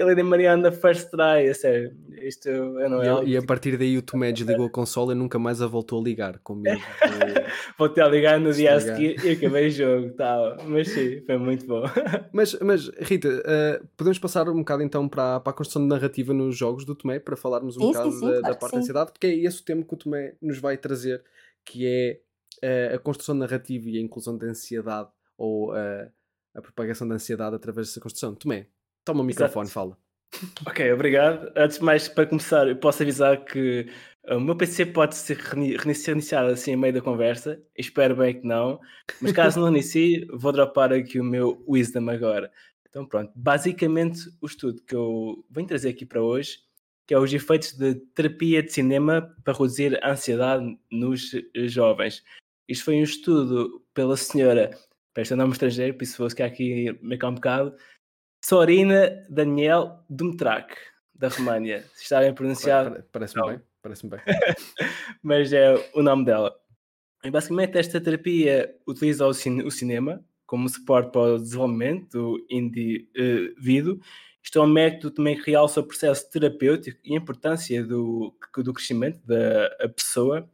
a 0.00 0.04
Lady 0.04 0.22
Maria 0.22 0.56
na 0.56 0.70
first 0.70 1.10
try, 1.10 1.48
a 1.48 1.54
sério. 1.54 1.94
Isto 2.20 2.48
eu 2.48 2.90
não 2.90 3.02
E, 3.02 3.06
é 3.06 3.08
algo 3.08 3.28
e 3.28 3.36
a 3.36 3.42
partir 3.42 3.76
daí 3.76 3.96
o 3.96 4.02
Tomé 4.02 4.32
desligou 4.32 4.66
a 4.66 4.70
consola 4.70 5.12
e 5.12 5.14
nunca 5.14 5.38
mais 5.38 5.62
a 5.62 5.66
voltou 5.66 6.00
a 6.00 6.04
ligar, 6.04 6.38
com 6.40 6.54
medo 6.54 6.78
de... 6.78 6.82
vou 7.78 7.88
ter 7.88 8.02
a 8.02 8.08
ligar 8.08 8.40
no 8.40 8.52
dia 8.52 8.74
a 8.74 8.80
seguir 8.80 9.24
e 9.24 9.30
acabei 9.30 9.68
o 9.68 9.70
jogo. 9.70 10.10
Tal. 10.10 10.56
Mas 10.66 10.88
sim, 10.88 11.20
foi 11.24 11.38
muito 11.38 11.66
bom. 11.66 11.82
Mas, 12.32 12.54
mas 12.60 12.88
Rita, 13.00 13.42
eh, 13.44 13.80
podemos 13.96 14.18
passar 14.18 14.48
um 14.48 14.58
bocado 14.58 14.82
então 14.82 15.08
para, 15.08 15.40
para 15.40 15.50
a 15.50 15.54
construção 15.54 15.82
de 15.82 15.88
narrativa 15.88 16.32
nos 16.32 16.56
jogos 16.56 16.84
do 16.84 16.94
Tomé, 16.94 17.18
para 17.18 17.36
falarmos 17.36 17.76
um 17.76 17.80
Sim, 17.80 17.86
sim, 17.86 17.92
bocado 17.92 18.12
sim, 18.12 18.20
da, 18.20 18.26
claro 18.26 18.42
da 18.42 18.54
parte 18.54 18.70
sim. 18.70 18.76
da 18.76 18.78
ansiedade, 18.78 19.12
porque 19.12 19.26
é 19.26 19.34
esse 19.34 19.60
o 19.60 19.64
tema 19.64 19.82
que 19.82 19.94
o 19.94 19.96
Tomé 19.96 20.34
nos 20.40 20.58
vai 20.58 20.76
trazer, 20.76 21.22
que 21.68 21.86
é 21.86 22.20
eh, 22.62 22.94
a 22.94 22.98
construção 22.98 23.34
narrativa 23.34 23.88
e 23.88 23.98
a 23.98 24.00
inclusão 24.00 24.36
da 24.38 24.46
ansiedade, 24.46 25.10
ou 25.36 25.76
eh, 25.76 26.10
a 26.54 26.62
propagação 26.62 27.06
da 27.06 27.14
ansiedade 27.16 27.54
através 27.54 27.88
dessa 27.88 28.00
construção. 28.00 28.34
Tomé, 28.34 28.66
toma 29.04 29.20
o 29.20 29.24
microfone, 29.24 29.66
Exato. 29.66 29.74
fala. 29.74 29.98
Ok, 30.66 30.92
obrigado. 30.92 31.50
Antes 31.56 31.78
de 31.78 31.84
mais, 31.84 32.08
para 32.08 32.26
começar, 32.26 32.68
eu 32.68 32.76
posso 32.76 33.02
avisar 33.02 33.44
que 33.44 33.86
uh, 34.28 34.36
o 34.36 34.40
meu 34.40 34.54
PC 34.56 34.86
pode 34.86 35.14
ser 35.16 35.36
reini- 35.38 35.76
reinici- 35.76 36.06
reiniciado 36.06 36.50
assim 36.50 36.74
a 36.74 36.76
meio 36.76 36.92
da 36.92 37.00
conversa. 37.00 37.62
Espero 37.76 38.14
bem 38.16 38.38
que 38.40 38.46
não. 38.46 38.78
Mas 39.22 39.32
caso 39.32 39.58
não 39.60 39.68
inicie, 39.68 40.26
vou 40.32 40.52
dropar 40.52 40.92
aqui 40.92 41.18
o 41.20 41.24
meu 41.24 41.64
Wisdom 41.66 42.10
agora. 42.10 42.50
Então 42.90 43.06
pronto, 43.06 43.32
basicamente 43.34 44.20
o 44.40 44.46
estudo 44.46 44.82
que 44.82 44.94
eu 44.94 45.44
venho 45.50 45.66
trazer 45.68 45.90
aqui 45.90 46.04
para 46.04 46.22
hoje, 46.22 46.58
que 47.08 47.14
é 47.14 47.18
os 47.18 47.32
efeitos 47.32 47.72
de 47.72 47.94
terapia 48.14 48.62
de 48.62 48.70
cinema 48.70 49.34
para 49.42 49.54
reduzir 49.54 49.98
a 50.04 50.12
ansiedade 50.12 50.78
nos 50.92 51.32
eh, 51.34 51.66
jovens. 51.66 52.22
Isto 52.68 52.84
foi 52.84 52.96
um 52.96 53.02
estudo 53.02 53.82
pela 53.94 54.14
senhora, 54.14 54.70
para 55.14 55.22
este 55.22 55.32
é 55.32 55.36
nome 55.36 55.52
estrangeiro, 55.52 55.94
por 55.96 56.04
isso 56.04 56.18
vou 56.18 56.28
ficar 56.28 56.44
aqui 56.44 56.96
meio 57.00 57.26
um 57.26 57.34
bocado, 57.34 57.74
Sorina 58.44 59.24
Daniel 59.30 60.04
Dumitrak, 60.10 60.76
da 61.14 61.28
România. 61.28 61.82
Se 61.96 62.02
está 62.02 62.20
bem 62.20 62.34
pronunciado, 62.34 62.96
pa- 62.96 63.02
Parece-me 63.12 63.46
bem, 63.48 63.60
parece-me 63.82 64.10
bem. 64.10 64.20
mas 65.22 65.52
é 65.52 65.74
o 65.94 66.02
nome 66.02 66.26
dela. 66.26 66.54
E 67.24 67.30
basicamente, 67.30 67.78
esta 67.78 68.00
terapia 68.00 68.72
utiliza 68.86 69.26
o, 69.26 69.32
cin- 69.32 69.62
o 69.62 69.70
cinema 69.70 70.22
como 70.46 70.68
suporte 70.68 71.10
para 71.10 71.34
o 71.34 71.38
desenvolvimento 71.38 72.08
do 72.10 72.46
indivíduo. 72.50 73.98
Isto 74.44 74.60
é 74.60 74.62
um 74.62 74.66
método 74.66 75.10
também 75.14 75.36
que 75.36 75.50
realça 75.50 75.80
o 75.80 75.86
processo 75.86 76.30
terapêutico 76.30 76.98
e 77.04 77.14
a 77.14 77.18
importância 77.18 77.84
do, 77.84 78.34
do 78.56 78.72
crescimento 78.72 79.20
da 79.26 79.88
pessoa. 79.94 80.48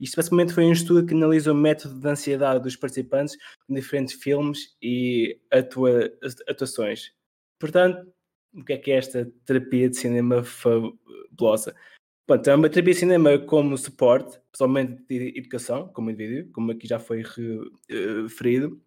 Isto 0.00 0.16
basicamente 0.16 0.52
foi 0.52 0.64
um 0.64 0.72
estudo 0.72 1.06
que 1.06 1.14
analisa 1.14 1.52
o 1.52 1.54
método 1.54 2.00
de 2.00 2.08
ansiedade 2.08 2.62
dos 2.62 2.76
participantes 2.76 3.36
em 3.68 3.74
diferentes 3.74 4.14
filmes 4.14 4.76
e 4.82 5.40
atua- 5.50 6.12
atuações. 6.48 7.12
Portanto, 7.58 8.12
o 8.52 8.64
que 8.64 8.72
é 8.72 8.78
que 8.78 8.90
é 8.90 8.96
esta 8.96 9.30
terapia 9.44 9.88
de 9.88 9.96
cinema 9.96 10.42
fabulosa? 10.42 11.74
Pronto, 12.26 12.48
é 12.48 12.54
uma 12.54 12.68
terapia 12.68 12.94
de 12.94 13.00
cinema 13.00 13.38
como 13.38 13.76
suporte, 13.76 14.40
pessoalmente 14.50 15.02
de 15.08 15.38
educação, 15.38 15.88
como 15.88 16.10
indivíduo, 16.10 16.52
como 16.52 16.72
aqui 16.72 16.86
já 16.86 16.98
foi 16.98 17.20
eh, 17.20 18.22
referido. 18.22 18.80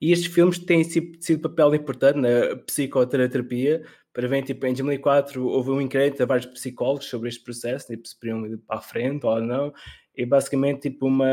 E 0.00 0.12
estes 0.12 0.32
filmes 0.32 0.58
têm 0.58 0.84
sido, 0.84 1.40
papel 1.40 1.74
importante 1.74 2.18
na 2.18 2.56
psicoterapia. 2.66 3.82
Para 4.12 4.28
ver, 4.28 4.42
tipo, 4.42 4.66
em 4.66 4.72
2004 4.72 5.46
houve 5.46 5.70
um 5.70 5.80
inquérito 5.80 6.22
a 6.22 6.26
vários 6.26 6.46
psicólogos 6.46 7.06
sobre 7.06 7.28
este 7.28 7.42
processo, 7.44 7.86
tipo, 7.88 8.06
se 8.06 8.18
podiam 8.18 8.46
ir 8.46 8.58
para 8.58 8.78
a 8.78 8.80
frente 8.82 9.24
ou 9.26 9.40
não. 9.40 9.72
E 10.14 10.24
basicamente, 10.24 10.90
tipo, 10.90 11.06
uma 11.06 11.26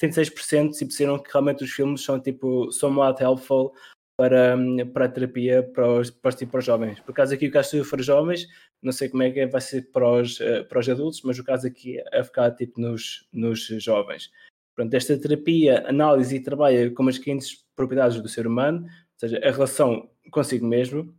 76% 0.00 0.72
tipo, 0.72 0.88
disseram 0.88 1.18
que 1.18 1.30
realmente 1.30 1.64
os 1.64 1.70
filmes 1.70 2.02
são, 2.02 2.18
tipo, 2.18 2.72
somewhat 2.72 3.22
helpful 3.22 3.72
para, 4.20 4.54
hum, 4.54 4.76
para 4.92 5.06
a 5.06 5.08
terapia 5.08 5.62
para 5.62 5.90
os, 5.90 6.10
para, 6.10 6.32
tipo, 6.32 6.52
para 6.52 6.58
os 6.58 6.64
jovens. 6.64 7.00
Por 7.00 7.12
acaso 7.12 7.34
aqui 7.34 7.46
o 7.46 7.50
caso 7.50 7.82
for 7.84 8.02
jovens, 8.02 8.46
não 8.82 8.92
sei 8.92 9.08
como 9.08 9.22
é 9.22 9.30
que 9.30 9.46
vai 9.46 9.60
ser 9.62 9.90
para 9.92 10.06
os, 10.10 10.40
eh, 10.42 10.62
para 10.64 10.78
os 10.78 10.88
adultos, 10.88 11.22
mas 11.24 11.38
o 11.38 11.44
caso 11.44 11.66
aqui 11.66 11.98
é 12.12 12.22
ficar 12.22 12.50
tipo 12.52 12.80
nos, 12.80 13.26
nos 13.32 13.66
jovens. 13.82 14.30
Pronto, 14.74 14.94
esta 14.94 15.18
terapia 15.18 15.86
analisa 15.88 16.36
e 16.36 16.42
trabalha 16.42 16.90
com 16.90 17.08
as 17.08 17.16
seguintes 17.16 17.64
propriedades 17.80 18.20
do 18.20 18.28
ser 18.28 18.46
humano, 18.46 18.82
ou 18.84 19.18
seja, 19.18 19.40
a 19.42 19.50
relação 19.50 20.08
consigo 20.30 20.66
mesmo, 20.66 21.14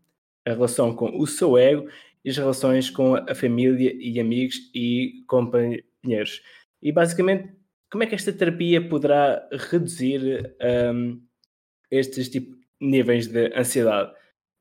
a 0.48 0.52
relação 0.52 0.96
com 0.96 1.18
o 1.20 1.26
seu 1.26 1.58
ego 1.58 1.88
e 2.24 2.30
as 2.30 2.38
relações 2.38 2.90
com 2.90 3.16
a 3.16 3.34
família 3.34 3.94
e 4.00 4.20
amigos 4.20 4.56
e 4.74 5.24
companheiros. 5.28 6.42
E 6.82 6.92
basicamente, 6.92 7.50
como 7.92 8.04
é 8.04 8.08
que 8.08 8.16
esta 8.16 8.32
terapia 8.32 8.88
poderá 8.88 9.48
reduzir 9.52 10.56
hum, 10.94 11.22
estes 11.92 12.30
tipo 12.30 12.56
níveis 12.80 13.28
de 13.28 13.54
ansiedade. 13.56 14.12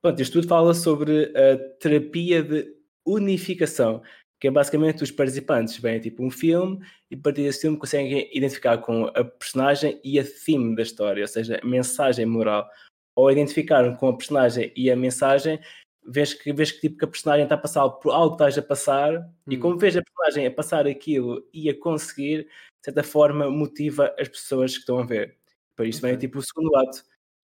Pronto, 0.03 0.21
isto 0.21 0.35
tudo 0.35 0.49
fala 0.49 0.75
sobre 0.75 1.33
a 1.37 1.57
terapia 1.79 2.43
de 2.43 2.67
unificação, 3.07 4.03
que 4.41 4.49
é 4.49 4.51
basicamente 4.51 5.05
os 5.05 5.11
participantes 5.11 5.77
veem 5.77 6.01
tipo 6.01 6.25
um 6.25 6.31
filme 6.31 6.81
e 7.11 7.15
a 7.15 7.19
partir 7.19 7.43
desse 7.43 7.61
filme 7.61 7.77
conseguem 7.77 8.31
identificar 8.35 8.79
com 8.79 9.05
a 9.15 9.23
personagem 9.23 10.01
e 10.03 10.19
a 10.19 10.25
theme 10.25 10.75
da 10.75 10.83
história, 10.83 11.23
ou 11.23 11.29
seja, 11.29 11.61
a 11.63 11.67
mensagem 11.67 12.25
moral. 12.25 12.67
Ou 13.15 13.31
identificar 13.31 13.95
com 13.99 14.09
a 14.09 14.17
personagem 14.17 14.73
e 14.75 14.91
a 14.91 14.97
mensagem, 14.97 15.61
vês 16.07 16.33
que, 16.33 16.53
vês 16.55 16.73
que 16.73 16.81
tipo 16.81 16.97
que 16.97 17.05
a 17.05 17.09
personagem 17.09 17.43
está 17.43 17.55
a 17.55 17.59
passar 17.59 17.87
por 17.91 18.13
algo 18.13 18.31
que 18.37 18.43
estás 18.43 18.57
a 18.57 18.63
passar 18.63 19.15
hum. 19.15 19.53
e 19.53 19.59
como 19.59 19.77
vês 19.77 19.95
a 19.95 20.03
personagem 20.03 20.47
a 20.47 20.51
passar 20.51 20.87
aquilo 20.87 21.47
e 21.53 21.69
a 21.69 21.79
conseguir, 21.79 22.45
de 22.45 22.85
certa 22.85 23.03
forma, 23.03 23.51
motiva 23.51 24.15
as 24.19 24.29
pessoas 24.29 24.73
que 24.73 24.81
estão 24.81 25.01
a 25.01 25.05
ver. 25.05 25.37
Por 25.77 25.87
isso 25.87 25.99
okay. 25.99 26.11
vem 26.11 26.19
tipo 26.19 26.39
o 26.39 26.43
segundo 26.43 26.75
ato, 26.77 27.05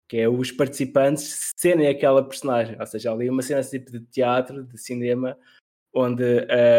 que 0.07 0.17
é 0.17 0.29
os 0.29 0.51
participantes 0.51 1.53
serem 1.57 1.87
aquela 1.87 2.23
personagem, 2.23 2.79
ou 2.79 2.85
seja, 2.85 3.11
ali 3.11 3.27
uma 3.31 3.41
cena 3.41 3.63
tipo 3.63 3.91
de 3.91 4.01
teatro, 4.01 4.63
de 4.63 4.77
cinema, 4.77 5.35
onde 5.93 6.23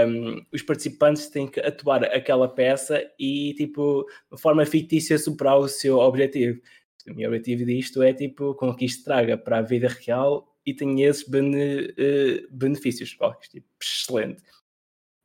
um, 0.06 0.44
os 0.52 0.62
participantes 0.62 1.28
têm 1.28 1.46
que 1.46 1.60
atuar 1.60 2.04
aquela 2.04 2.48
peça 2.48 3.00
e, 3.18 3.54
tipo, 3.54 4.04
de 4.32 4.40
forma 4.40 4.66
fictícia, 4.66 5.16
superar 5.18 5.58
o 5.58 5.68
seu 5.68 5.98
objetivo. 5.98 6.60
O 7.08 7.14
meu 7.14 7.28
objetivo 7.28 7.64
disto 7.64 8.02
é, 8.02 8.12
tipo, 8.12 8.54
com 8.54 8.74
que 8.74 8.86
isto 8.86 9.04
traga 9.04 9.38
para 9.38 9.58
a 9.58 9.62
vida 9.62 9.88
real 9.88 10.52
e 10.66 10.74
tenha 10.74 11.08
esses 11.08 11.28
bene, 11.28 11.86
uh, 11.90 12.48
benefícios. 12.50 13.16
Oh, 13.20 13.32
tipo, 13.34 13.66
excelente. 13.80 14.42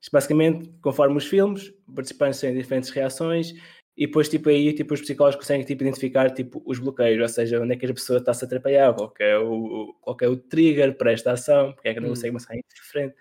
Isto, 0.02 0.12
basicamente, 0.12 0.70
conforme 0.82 1.18
os 1.18 1.26
filmes, 1.26 1.74
participantes 1.96 2.40
têm 2.40 2.54
diferentes 2.54 2.90
reações 2.90 3.54
e 3.98 4.06
depois, 4.06 4.30
tipo, 4.30 4.50
aí, 4.50 4.72
tipo, 4.74 4.94
os 4.94 5.02
psicólogos 5.02 5.38
conseguem, 5.38 5.66
tipo, 5.66 5.84
identificar, 5.84 6.30
tipo, 6.32 6.62
os 6.66 6.80
bloqueios, 6.80 7.22
ou 7.22 7.28
seja, 7.28 7.62
onde 7.62 7.74
é 7.74 7.78
que 7.78 7.86
a 7.86 7.94
pessoa 7.94 8.20
está-se 8.20 8.46
a 8.46 8.48
atrapalhar, 8.48 8.94
qual 8.94 9.14
é, 9.20 9.38
o, 9.38 9.94
qual 10.00 10.18
é 10.22 10.28
o 10.28 10.38
trigger 10.38 10.96
para 10.96 11.12
esta 11.12 11.32
ação, 11.32 11.74
porque 11.74 11.90
é 11.90 11.94
que 11.94 12.00
não 12.00 12.08
hum. 12.08 12.12
consegue 12.12 12.32
uma 12.32 12.40
sair 12.40 12.64
diferente 12.74 13.16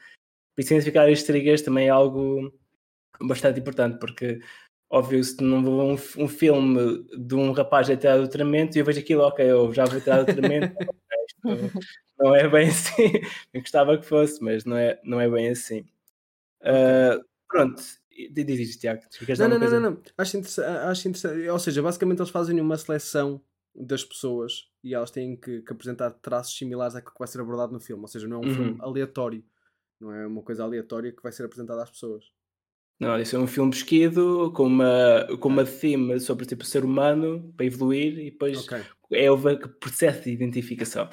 por 0.58 0.62
isso, 0.62 0.74
identificar 0.74 1.08
estes 1.08 1.24
triggers 1.24 1.62
também 1.62 1.86
é 1.86 1.90
algo 1.90 2.52
bastante 3.20 3.60
importante, 3.60 3.96
porque 4.00 4.40
óbvio, 4.90 5.22
se 5.22 5.40
não 5.40 5.62
vou 5.62 5.92
um, 5.92 5.96
um 6.24 6.26
filme 6.26 7.06
de 7.16 7.36
um 7.36 7.52
rapaz 7.52 7.88
a 7.88 7.96
tirar 7.96 8.16
do 8.16 8.22
doutoramento 8.22 8.76
e 8.76 8.80
eu 8.80 8.84
vejo 8.84 8.98
aquilo, 8.98 9.22
ok, 9.22 9.48
eu 9.48 9.72
já 9.72 9.84
vou 9.84 10.00
tirar 10.00 10.24
do 10.24 10.26
doutoramento, 10.26 10.74
não 12.18 12.34
é 12.34 12.48
bem 12.48 12.70
assim. 12.70 13.12
Eu 13.54 13.60
gostava 13.60 13.96
que 13.96 14.04
fosse, 14.04 14.42
mas 14.42 14.64
não 14.64 14.76
é, 14.76 15.00
não 15.04 15.20
é 15.20 15.30
bem 15.30 15.48
assim. 15.48 15.86
Uh, 16.60 17.24
pronto, 17.48 17.80
diz 18.32 18.58
isto, 18.58 18.80
Tiago. 18.80 19.02
Não, 19.38 19.48
não, 19.48 19.58
não, 19.60 19.70
não, 19.70 19.80
não, 19.92 20.02
Acho, 20.18 20.38
interessante, 20.38 20.66
acho 20.66 21.08
interessante. 21.08 21.48
Ou 21.48 21.58
seja, 21.60 21.80
basicamente 21.80 22.18
eles 22.18 22.30
fazem 22.30 22.60
uma 22.60 22.76
seleção 22.76 23.40
das 23.76 24.02
pessoas 24.02 24.68
e 24.82 24.92
elas 24.92 25.12
têm 25.12 25.36
que, 25.36 25.62
que 25.62 25.72
apresentar 25.72 26.10
traços 26.10 26.58
similares 26.58 26.96
àquilo 26.96 27.12
que 27.12 27.18
vai 27.20 27.28
ser 27.28 27.40
abordado 27.40 27.72
no 27.72 27.78
filme. 27.78 28.02
Ou 28.02 28.08
seja, 28.08 28.26
não 28.26 28.38
é 28.38 28.40
um 28.40 28.48
uhum. 28.48 28.54
filme 28.54 28.76
aleatório 28.80 29.44
não 30.00 30.12
é 30.12 30.26
uma 30.26 30.42
coisa 30.42 30.64
aleatória 30.64 31.12
que 31.12 31.22
vai 31.22 31.32
ser 31.32 31.44
apresentada 31.44 31.82
às 31.82 31.90
pessoas. 31.90 32.24
Não, 33.00 33.18
isso 33.20 33.36
é 33.36 33.38
um 33.38 33.46
filme 33.46 33.70
pesquido 33.70 34.52
com 34.54 34.64
uma, 34.64 35.26
com 35.38 35.48
uma 35.48 35.64
theme 35.64 36.18
sobre 36.18 36.44
tipo 36.44 36.64
ser 36.64 36.84
humano 36.84 37.52
para 37.56 37.64
evoluir 37.64 38.18
e 38.18 38.30
depois 38.30 38.64
okay. 38.64 38.82
é 39.12 39.30
o 39.30 39.38
processo 39.78 40.24
de 40.24 40.30
identificação. 40.30 41.08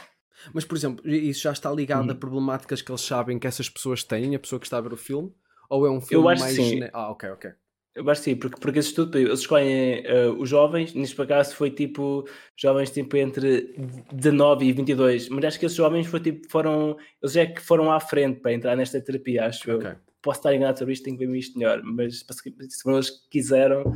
Mas, 0.54 0.66
por 0.66 0.76
exemplo, 0.76 1.08
isso 1.08 1.42
já 1.42 1.52
está 1.52 1.72
ligado 1.72 2.06
uhum. 2.06 2.12
a 2.12 2.16
problemáticas 2.16 2.82
que 2.82 2.92
eles 2.92 3.02
sabem 3.02 3.40
que 3.40 3.48
essas 3.48 3.70
pessoas 3.70 4.04
têm, 4.04 4.36
a 4.36 4.40
pessoa 4.40 4.60
que 4.60 4.66
está 4.66 4.78
a 4.78 4.82
ver 4.82 4.94
o 4.94 4.98
filme? 4.98 5.34
Ou 5.70 5.86
é 5.86 5.92
um 5.92 6.02
filme 6.02 6.26
mais. 6.26 6.42
Sim. 6.42 6.82
Ah, 6.92 7.10
ok, 7.12 7.30
ok. 7.30 7.52
Eu 7.96 8.10
acho 8.10 8.22
que 8.22 8.32
sim, 8.32 8.36
porque, 8.36 8.60
porque 8.60 8.80
esse 8.80 8.90
estudo, 8.90 9.18
eles 9.18 9.40
escolhem 9.40 10.02
uh, 10.02 10.34
os 10.38 10.50
jovens, 10.50 10.94
neste 10.94 11.20
acaso 11.22 11.56
foi 11.56 11.72
tipo, 11.72 12.28
jovens 12.60 12.92
tipo 12.92 13.16
entre 13.16 13.74
19 14.12 14.66
e 14.66 14.74
22, 14.74 15.30
mas 15.30 15.46
acho 15.46 15.60
que 15.60 15.66
esses 15.66 15.78
jovens 15.78 16.06
foi, 16.06 16.20
tipo, 16.20 16.46
foram, 16.50 16.98
eles 17.22 17.38
é 17.38 17.46
que 17.46 17.62
foram 17.62 17.90
à 17.90 18.02
frente 18.02 18.42
para 18.42 18.52
entrar 18.52 18.76
nesta 18.76 19.00
terapia, 19.00 19.46
acho 19.46 19.72
okay. 19.74 19.92
eu. 19.92 19.96
Posso 20.22 20.40
estar 20.40 20.54
enganado 20.54 20.78
sobre 20.78 20.94
isto, 20.94 21.04
tenho 21.04 21.18
que 21.18 21.26
ver 21.26 21.38
isto 21.38 21.58
melhor, 21.58 21.82
mas 21.84 22.20
se 22.20 22.86
eles 22.88 23.10
quiseram, 23.30 23.96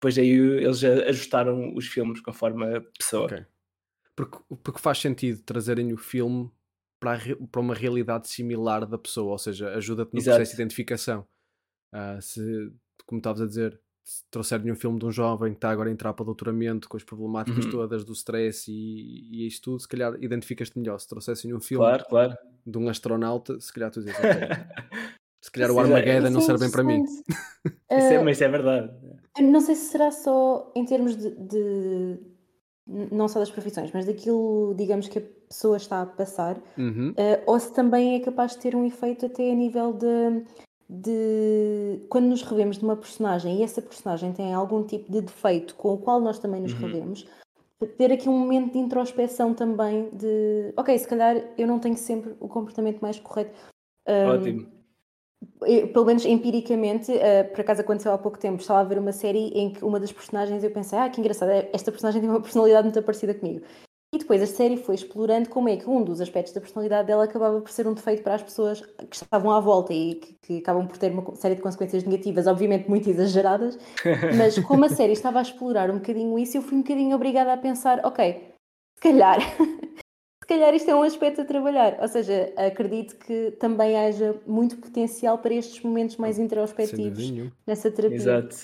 depois 0.00 0.18
aí 0.18 0.30
eles 0.30 0.82
ajustaram 0.82 1.72
os 1.76 1.86
filmes 1.86 2.20
conforme 2.20 2.76
a 2.76 2.80
pessoa. 2.98 3.26
Okay. 3.26 3.46
Porque, 4.16 4.38
porque 4.64 4.80
faz 4.80 4.98
sentido 4.98 5.42
trazerem 5.42 5.92
o 5.92 5.98
filme 5.98 6.50
para, 6.98 7.20
para 7.52 7.60
uma 7.60 7.74
realidade 7.74 8.28
similar 8.28 8.86
da 8.86 8.98
pessoa, 8.98 9.32
ou 9.32 9.38
seja, 9.38 9.68
ajuda-te 9.74 10.14
no 10.14 10.18
Exato. 10.18 10.36
processo 10.38 10.56
de 10.56 10.62
identificação. 10.62 11.26
Uh, 11.94 12.20
se 12.20 12.72
como 13.04 13.18
estavas 13.18 13.42
a 13.42 13.46
dizer, 13.46 13.80
se 14.06 14.22
trouxerem 14.30 14.70
um 14.70 14.76
filme 14.76 15.00
de 15.00 15.04
um 15.04 15.10
jovem 15.10 15.50
que 15.50 15.58
está 15.58 15.68
agora 15.68 15.88
a 15.88 15.92
entrar 15.92 16.12
para 16.14 16.22
o 16.22 16.26
doutoramento 16.26 16.88
com 16.88 16.96
as 16.96 17.02
problemáticas 17.02 17.64
uhum. 17.64 17.70
todas 17.72 18.04
do 18.04 18.12
stress 18.12 18.70
e, 18.70 19.42
e 19.42 19.46
isto 19.48 19.64
tudo, 19.64 19.80
se 19.80 19.88
calhar 19.88 20.14
identificas-te 20.22 20.78
melhor. 20.78 21.00
Se 21.00 21.08
trouxessem 21.08 21.52
um 21.52 21.60
filme 21.60 21.84
claro, 21.84 22.04
claro. 22.08 22.38
de 22.64 22.78
um 22.78 22.88
astronauta, 22.88 23.58
se 23.58 23.72
calhar 23.72 23.90
tu 23.90 24.00
dizes, 24.00 24.16
okay, 24.16 24.30
se 25.42 25.50
calhar 25.50 25.72
o 25.72 25.80
Armageddon 25.80 26.30
não 26.30 26.40
serve 26.40 26.60
bem 26.60 26.70
para 26.70 26.84
mim. 26.84 27.02
isso 27.66 27.74
é, 27.90 28.22
mas 28.22 28.36
isso 28.36 28.44
é 28.44 28.48
verdade. 28.48 28.92
Não 29.40 29.60
sei 29.60 29.74
se 29.74 29.90
será 29.90 30.12
só 30.12 30.70
em 30.76 30.84
termos 30.84 31.16
de, 31.16 31.30
de, 31.30 32.18
não 32.86 33.26
só 33.26 33.40
das 33.40 33.50
profissões, 33.50 33.90
mas 33.92 34.06
daquilo, 34.06 34.72
digamos, 34.78 35.08
que 35.08 35.18
a 35.18 35.22
pessoa 35.48 35.76
está 35.76 36.02
a 36.02 36.06
passar, 36.06 36.62
uhum. 36.78 37.10
uh, 37.10 37.42
ou 37.44 37.58
se 37.58 37.72
também 37.74 38.14
é 38.14 38.20
capaz 38.20 38.52
de 38.52 38.58
ter 38.58 38.76
um 38.76 38.84
efeito 38.84 39.26
até 39.26 39.50
a 39.50 39.54
nível 39.54 39.92
de 39.92 40.44
de 40.88 42.00
quando 42.08 42.26
nos 42.26 42.42
revemos 42.42 42.78
de 42.78 42.84
uma 42.84 42.96
personagem 42.96 43.58
e 43.58 43.62
essa 43.62 43.82
personagem 43.82 44.32
tem 44.32 44.54
algum 44.54 44.84
tipo 44.84 45.10
de 45.10 45.20
defeito 45.20 45.74
com 45.74 45.94
o 45.94 45.98
qual 45.98 46.20
nós 46.20 46.38
também 46.38 46.60
nos 46.60 46.72
uhum. 46.74 46.78
revemos, 46.78 47.26
ter 47.98 48.12
aqui 48.12 48.28
um 48.28 48.38
momento 48.38 48.72
de 48.72 48.78
introspeção 48.78 49.52
também 49.52 50.08
de 50.12 50.72
ok, 50.76 50.96
se 50.98 51.08
calhar 51.08 51.36
eu 51.58 51.66
não 51.66 51.78
tenho 51.78 51.96
sempre 51.96 52.34
o 52.40 52.48
comportamento 52.48 53.00
mais 53.00 53.18
correto. 53.18 53.52
Um, 54.08 54.28
Ótimo. 54.28 54.76
Eu, 55.62 55.88
pelo 55.88 56.06
menos 56.06 56.24
empiricamente, 56.24 57.12
uh, 57.12 57.50
por 57.50 57.60
acaso 57.60 57.82
aconteceu 57.82 58.12
há 58.12 58.18
pouco 58.18 58.38
tempo, 58.38 58.60
estava 58.60 58.80
a 58.80 58.84
ver 58.84 58.98
uma 58.98 59.12
série 59.12 59.48
em 59.48 59.72
que 59.72 59.84
uma 59.84 60.00
das 60.00 60.12
personagens 60.12 60.64
eu 60.64 60.70
pensei, 60.70 60.98
ah, 60.98 61.10
que 61.10 61.20
engraçado, 61.20 61.50
esta 61.50 61.90
personagem 61.90 62.20
tem 62.20 62.30
uma 62.30 62.40
personalidade 62.40 62.84
muito 62.84 63.02
parecida 63.02 63.34
comigo. 63.34 63.64
E 64.16 64.18
depois 64.18 64.40
a 64.40 64.46
série 64.46 64.78
foi 64.78 64.94
explorando 64.94 65.50
como 65.50 65.68
é 65.68 65.76
que 65.76 65.86
um 65.86 66.02
dos 66.02 66.22
aspectos 66.22 66.54
da 66.54 66.60
personalidade 66.62 67.06
dela 67.06 67.24
acabava 67.24 67.60
por 67.60 67.70
ser 67.70 67.86
um 67.86 67.92
defeito 67.92 68.22
para 68.22 68.36
as 68.36 68.42
pessoas 68.42 68.80
que 68.80 69.14
estavam 69.14 69.52
à 69.52 69.60
volta 69.60 69.92
e 69.92 70.14
que, 70.14 70.38
que 70.40 70.58
acabam 70.60 70.88
por 70.88 70.96
ter 70.96 71.12
uma 71.12 71.34
série 71.36 71.54
de 71.54 71.60
consequências 71.60 72.02
negativas, 72.02 72.46
obviamente 72.46 72.88
muito 72.88 73.10
exageradas, 73.10 73.78
mas 74.38 74.58
como 74.60 74.86
a 74.86 74.88
série 74.88 75.12
estava 75.12 75.38
a 75.38 75.42
explorar 75.42 75.90
um 75.90 75.98
bocadinho 75.98 76.38
isso, 76.38 76.56
eu 76.56 76.62
fui 76.62 76.78
um 76.78 76.80
bocadinho 76.80 77.14
obrigada 77.14 77.52
a 77.52 77.58
pensar, 77.58 78.00
ok, 78.06 78.54
se 78.94 79.02
calhar, 79.02 79.38
se 80.42 80.48
calhar 80.48 80.74
isto 80.74 80.90
é 80.90 80.94
um 80.94 81.02
aspecto 81.02 81.42
a 81.42 81.44
trabalhar. 81.44 81.98
Ou 82.00 82.08
seja, 82.08 82.54
acredito 82.56 83.18
que 83.18 83.50
também 83.60 83.98
haja 83.98 84.40
muito 84.46 84.78
potencial 84.78 85.36
para 85.36 85.52
estes 85.52 85.82
momentos 85.82 86.16
mais 86.16 86.38
introspectivos 86.38 87.52
nessa 87.66 87.90
terapia. 87.90 88.16
Exato. 88.16 88.56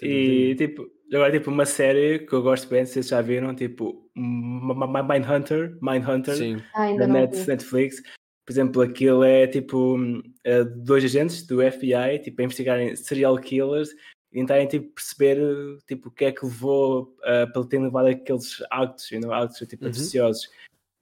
E 0.00 0.54
tipo, 0.54 0.86
Agora, 1.12 1.32
tipo, 1.32 1.50
uma 1.50 1.64
série 1.64 2.18
que 2.18 2.32
eu 2.34 2.42
gosto 2.42 2.68
bem, 2.68 2.84
vocês 2.84 3.08
já 3.08 3.22
viram, 3.22 3.54
tipo, 3.54 4.10
Mindhunter, 4.14 5.76
Mindhunter, 5.80 6.36
Sim. 6.36 6.62
Ah, 6.74 6.92
da 6.92 7.06
Net, 7.06 7.46
Netflix. 7.46 8.02
Por 8.44 8.52
exemplo, 8.52 8.82
aquilo 8.82 9.24
é 9.24 9.46
tipo 9.46 9.96
é, 10.44 10.64
dois 10.64 11.04
agentes 11.04 11.46
do 11.46 11.60
FBI, 11.60 12.18
tipo, 12.22 12.40
a 12.40 12.44
investigarem 12.44 12.96
serial 12.96 13.36
killers 13.38 13.90
e 14.32 14.40
tentarem 14.40 14.66
tipo, 14.66 14.94
perceber 14.94 15.38
tipo, 15.86 16.08
o 16.08 16.12
que 16.12 16.26
é 16.26 16.32
que 16.32 16.44
levou 16.44 17.14
uh, 17.20 17.50
para 17.52 17.64
ter 17.66 17.78
levado 17.78 18.08
aqueles 18.08 18.62
actos, 18.70 19.10
you 19.10 19.20
know, 19.20 19.32
actos 19.32 19.58
tipo, 19.66 19.84
uhum. 19.84 19.90
deliciosos. 19.90 20.48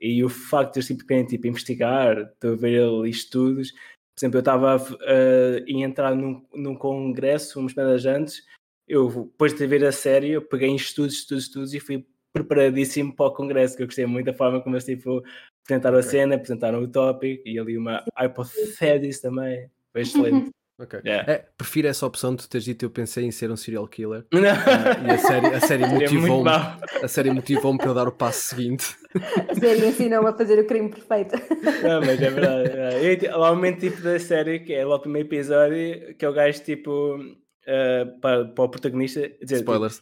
E 0.01 0.23
o 0.25 0.29
facto 0.29 0.75
de 0.75 0.79
eles 0.81 0.89
tipo, 0.89 1.07
querem 1.07 1.25
tipo, 1.25 1.47
investigar, 1.47 2.17
a 2.19 2.49
ver 2.57 2.83
ali 2.83 3.11
estudos. 3.11 3.73
Por 3.73 4.21
exemplo, 4.21 4.39
eu 4.39 4.41
estava 4.41 4.77
uh, 4.77 5.65
em 5.67 5.83
entrar 5.83 6.15
num, 6.15 6.45
num 6.55 6.75
congresso 6.77 7.61
uns 7.61 7.75
meses 7.75 8.07
antes 8.07 8.43
eu, 8.87 9.09
depois 9.09 9.55
de 9.55 9.67
ver 9.67 9.85
a 9.85 9.93
série, 9.93 10.31
eu 10.31 10.43
peguei 10.43 10.69
em 10.69 10.77
estudos, 10.77 11.15
estudos, 11.15 11.45
estudos 11.45 11.75
e 11.75 11.81
fui 11.81 12.07
preparadíssimo 12.33 13.15
para 13.15 13.27
o 13.27 13.35
congresso, 13.35 13.77
que 13.77 13.83
eu 13.83 13.87
gostei 13.87 14.07
muito 14.07 14.27
da 14.27 14.35
forma 14.35 14.61
como 14.61 14.77
eles 14.77 14.85
tipo, 14.85 15.23
apresentaram 15.65 15.99
okay. 15.99 16.09
a 16.09 16.11
cena, 16.11 16.35
apresentaram 16.35 16.83
o 16.83 16.89
tópico 16.89 17.49
e 17.49 17.59
ali 17.59 17.79
uma 17.79 18.05
hypothesis 18.17 19.21
também. 19.21 19.71
Foi 19.93 20.03
excelente. 20.03 20.51
Ok. 20.79 21.01
Yeah. 21.07 21.33
É, 21.33 21.45
prefiro 21.57 21.89
essa 21.89 22.05
opção 22.05 22.35
de 22.35 22.47
teres 22.47 22.67
dito 22.67 22.85
eu 22.85 22.91
pensei 22.91 23.25
em 23.25 23.31
ser 23.31 23.51
um 23.51 23.57
serial 23.57 23.89
killer. 23.89 24.27
Uh, 24.37 25.07
e 25.07 25.11
a 25.11 25.19
série, 25.19 25.47
a 25.47 25.61
série 25.61 25.87
motivou-me 25.87 26.51
a 26.51 27.09
série 27.09 27.31
motivou-me 27.31 27.79
para 27.79 27.89
eu 27.89 27.95
dar 27.95 28.09
o 28.09 28.13
passo 28.13 28.55
seguinte. 28.55 28.95
A 29.49 29.55
série 29.55 29.87
ensinou-me 29.87 30.29
a 30.29 30.33
fazer 30.35 30.59
o 30.59 30.67
crime 30.67 30.91
perfeito. 30.91 31.35
Não, 31.83 32.01
mas 32.01 32.21
é 32.21 32.31
verdade. 32.31 32.71
É. 33.27 33.35
Lá 33.35 33.51
o 33.51 33.55
momento 33.55 33.81
tipo 33.81 34.03
da 34.03 34.19
série, 34.19 34.61
que 34.61 34.75
é 34.75 34.85
lá 34.85 34.97
o 34.97 35.01
primeiro 35.01 35.27
episódio, 35.27 36.15
que 36.15 36.25
é 36.25 36.29
o 36.29 36.33
gajo 36.33 36.63
tipo 36.63 37.19
uh, 37.67 38.21
para, 38.21 38.45
para, 38.47 38.65
o 38.65 38.69
protagonista. 38.69 39.29
Dizer, 39.43 39.57
Spoilers. 39.57 40.01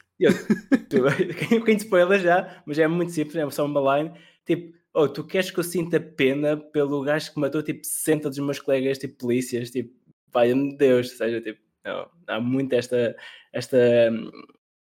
Tipo, 0.89 1.65
quem 1.65 1.77
spoilers 1.77 2.23
já, 2.23 2.62
mas 2.67 2.79
é 2.79 2.87
muito 2.87 3.12
simples, 3.12 3.37
é 3.37 3.51
só 3.51 3.65
uma 3.65 3.99
line. 3.99 4.12
Tipo, 4.45 4.77
oh, 4.93 5.09
tu 5.09 5.25
queres 5.25 5.51
que 5.51 5.59
eu 5.59 5.65
sinta 5.65 6.01
pena 6.01 6.57
pelo 6.57 7.03
gajo 7.03 7.33
que 7.33 7.41
matou 7.41 7.62
tipo 7.62 7.85
60 7.85 8.29
dos 8.29 8.39
meus 8.39 8.61
colegas, 8.61 8.99
tipo 8.99 9.17
polícias, 9.19 9.71
tipo, 9.71 9.93
vai-me 10.33 10.77
Deus, 10.77 11.11
ou 11.11 11.17
seja, 11.17 11.41
tipo, 11.41 11.61
não, 11.85 12.09
há 12.27 12.41
muito 12.41 12.73
esta, 12.73 13.17
esta, 13.53 13.79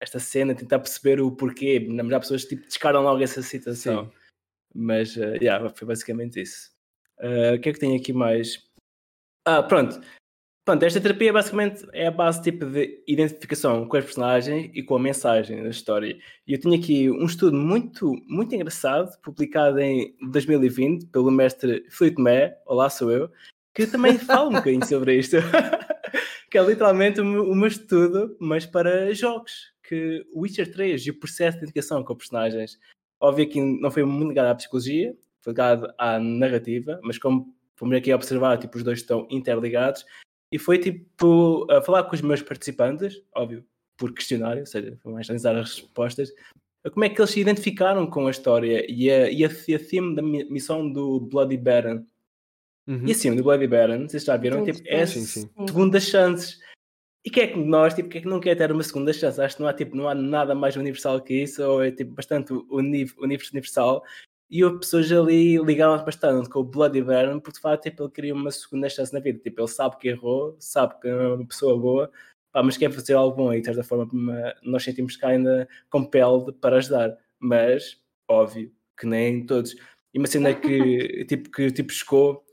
esta 0.01 0.19
cena, 0.19 0.55
tentar 0.55 0.79
perceber 0.79 1.21
o 1.21 1.31
porquê. 1.31 1.87
Mas 1.89 2.13
há 2.13 2.21
pessoas 2.21 2.43
que 2.45 2.57
tipo, 2.57 2.67
descaram 2.67 3.03
logo 3.03 3.23
essa 3.23 3.43
situação. 3.43 4.05
Sim. 4.05 4.13
Mas, 4.75 5.17
uh, 5.17 5.37
yeah, 5.41 5.69
foi 5.69 5.87
basicamente 5.87 6.41
isso. 6.41 6.71
Uh, 7.19 7.55
o 7.57 7.61
que 7.61 7.69
é 7.69 7.73
que 7.73 7.79
tem 7.79 7.97
aqui 7.97 8.13
mais? 8.13 8.65
Ah, 9.45 9.63
pronto. 9.63 10.01
Pronto, 10.65 10.85
esta 10.85 11.01
terapia 11.01 11.33
basicamente 11.33 11.85
é 11.93 12.07
a 12.07 12.11
base 12.13 12.41
tipo 12.41 12.65
de 12.65 13.03
identificação 13.09 13.85
com 13.89 13.97
as 13.97 14.05
personagens 14.05 14.71
e 14.73 14.81
com 14.81 14.95
a 14.95 14.99
mensagem 14.99 15.61
da 15.61 15.69
história. 15.69 16.17
E 16.47 16.53
eu 16.53 16.61
tinha 16.61 16.79
aqui 16.79 17.11
um 17.11 17.25
estudo 17.25 17.57
muito, 17.57 18.15
muito 18.29 18.55
engraçado, 18.55 19.11
publicado 19.23 19.81
em 19.81 20.15
2020 20.31 21.07
pelo 21.07 21.33
mestre 21.33 21.85
Felipe 21.91 22.23
Mé, 22.23 22.57
olá 22.65 22.89
sou 22.89 23.11
eu, 23.11 23.29
que 23.75 23.89
também 23.89 24.17
fala 24.21 24.51
um 24.51 24.53
bocadinho 24.53 24.87
sobre 24.87 25.19
isto. 25.19 25.37
que 26.49 26.59
é 26.59 26.63
literalmente 26.63 27.21
o 27.21 27.25
meu, 27.25 27.51
o 27.51 27.57
meu 27.57 27.67
estudo, 27.67 28.37
mas 28.39 28.65
para 28.65 29.13
jogos. 29.15 29.73
Que 29.83 30.25
Witcher 30.33 30.71
3 30.73 31.07
e 31.07 31.11
o 31.11 31.19
processo 31.19 31.59
de 31.59 31.65
identificação 31.65 32.05
com 32.05 32.15
personagens, 32.15 32.79
óbvio 33.21 33.49
que 33.49 33.61
não 33.61 33.91
foi 33.91 34.05
muito 34.05 34.29
ligado 34.29 34.47
à 34.47 34.55
psicologia, 34.55 35.13
foi 35.41 35.53
ligado 35.53 35.93
à 35.99 36.21
narrativa, 36.21 37.01
mas 37.03 37.19
como 37.19 37.53
fomos 37.75 37.97
aqui 37.97 38.15
observar, 38.15 38.59
tipo, 38.59 38.77
os 38.77 38.85
dois 38.85 39.01
estão 39.01 39.27
interligados, 39.29 40.05
e 40.53 40.59
foi 40.59 40.79
tipo 40.79 41.67
a 41.71 41.81
falar 41.81 42.05
com 42.05 42.15
os 42.15 42.21
meus 42.21 42.43
participantes, 42.43 43.23
óbvio, 43.35 43.65
por 43.97 44.13
questionário, 44.13 44.61
ou 44.61 44.67
seja, 44.67 44.99
foi 45.03 45.13
mais 45.13 45.29
analisar 45.29 45.57
as 45.57 45.71
respostas, 45.71 46.33
como 46.93 47.05
é 47.05 47.09
que 47.09 47.21
eles 47.21 47.31
se 47.31 47.41
identificaram 47.41 48.07
com 48.07 48.27
a 48.27 48.31
história 48.31 48.85
e 48.91 49.11
a, 49.11 49.31
e 49.31 49.45
a, 49.45 49.49
a 49.49 49.79
theme 49.79 50.15
da 50.15 50.23
missão 50.23 50.91
do 50.91 51.21
Bloody 51.21 51.57
Baron. 51.57 52.05
Uhum. 52.87 53.07
E 53.07 53.13
assim, 53.13 53.35
do 53.35 53.43
Bloody 53.43 53.69
Baron, 53.69 54.09
vocês 54.09 54.25
já 54.25 54.37
viram, 54.37 54.65
sim, 54.65 54.73
tipo, 54.73 54.89
é 54.89 55.07
sim, 55.07 55.21
sim. 55.21 55.51
segundas 55.67 56.05
chances. 56.05 56.61
E 57.25 57.31
que 57.31 57.41
é 57.41 57.47
que 57.47 57.57
nós, 57.57 57.95
tipo, 57.95 58.09
que 58.09 58.19
é 58.19 58.21
que 58.21 58.27
não 58.27 58.41
quer 58.41 58.57
ter 58.57 58.73
uma 58.73 58.83
segunda 58.83 59.13
chance? 59.13 59.41
Acho 59.41 59.55
que 59.55 59.63
não 59.63 59.69
há, 59.69 59.73
tipo, 59.73 59.97
não 59.97 60.09
há 60.09 60.15
nada 60.15 60.57
mais 60.57 60.75
universal 60.75 61.21
que 61.21 61.45
isso, 61.45 61.63
ou 61.63 61.85
é 61.85 61.93
tipo 61.93 62.13
bastante 62.15 62.53
universal 62.53 64.03
e 64.53 64.63
houve 64.63 64.81
pessoas 64.81 65.11
ali 65.11 65.57
ligaram 65.57 66.05
bastante 66.05 66.47
com 66.51 66.61
o 66.61 66.65
Bloody 66.65 67.01
Baron 67.01 67.41
porque 67.41 67.57
de 67.57 67.63
facto 67.63 67.85
tipo, 67.85 68.03
ele 68.03 68.13
queria 68.13 68.35
uma 68.35 68.51
segunda 68.51 68.87
chance 68.87 69.11
na 69.11 69.19
vida. 69.19 69.39
Tipo, 69.39 69.63
ele 69.63 69.69
sabe 69.69 69.97
que 69.97 70.09
errou, 70.09 70.55
sabe 70.61 71.01
que 71.01 71.09
é 71.09 71.15
uma 71.15 71.47
pessoa 71.47 71.79
boa, 71.79 72.11
pá, 72.53 72.63
mas 72.63 72.77
quer 72.77 72.93
fazer 72.93 73.15
algo 73.15 73.35
bom 73.35 73.55
e 73.55 73.61
de 73.61 73.67
certa 73.67 73.83
forma 73.83 74.07
nós 74.63 74.85
sentimos 74.85 75.17
que 75.17 75.25
ainda 75.25 75.67
compelled 75.89 76.53
para 76.61 76.77
ajudar. 76.77 77.17
Mas, 77.41 77.99
óbvio, 78.29 78.71
que 79.01 79.07
nem 79.07 79.47
todos. 79.47 79.75
E 80.13 80.19
uma 80.19 80.27
cena 80.27 80.53
que 80.53 81.25
tipo, 81.25 81.51
que 81.51 81.71
tipo 81.71 81.91
chegou, 81.91 82.45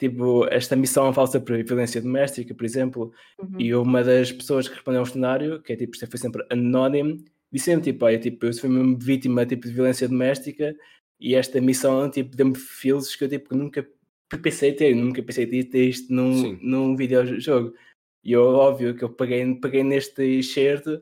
tipo, 0.00 0.46
esta 0.48 0.74
missão 0.74 1.12
falsa 1.12 1.38
por 1.38 1.62
violência 1.62 2.02
doméstica, 2.02 2.56
por 2.56 2.64
exemplo, 2.64 3.12
uhum. 3.40 3.60
e 3.60 3.72
uma 3.72 4.02
das 4.02 4.32
pessoas 4.32 4.66
que 4.66 4.74
respondeu 4.74 4.98
ao 5.00 5.04
questionário, 5.04 5.62
que 5.62 5.72
é 5.72 5.76
tipo, 5.76 5.96
foi 5.96 6.18
sempre 6.18 6.44
anónimo, 6.50 7.22
disse-me 7.52 7.80
tipo, 7.80 8.04
olha, 8.04 8.18
tipo, 8.18 8.46
eu 8.46 8.52
fui 8.52 8.68
uma 8.68 8.98
vítima 8.98 9.46
tipo, 9.46 9.68
de 9.68 9.72
violência 9.72 10.08
doméstica 10.08 10.74
e 11.18 11.34
esta 11.34 11.60
missão 11.60 12.10
tipo, 12.10 12.36
deu-me 12.36 12.54
feels 12.54 13.14
que 13.16 13.24
eu 13.24 13.28
tipo, 13.28 13.56
nunca 13.56 13.86
pensei 14.42 14.72
ter, 14.72 14.94
nunca 14.94 15.22
pensei 15.22 15.46
ter 15.46 15.88
isto 15.88 16.12
num, 16.12 16.58
num 16.60 16.96
videojogo. 16.96 17.74
E 18.24 18.32
eu, 18.32 18.42
óbvio 18.42 18.94
que 18.94 19.04
eu 19.04 19.10
paguei, 19.10 19.54
paguei 19.54 19.84
neste 19.84 20.22
excerto, 20.22 21.00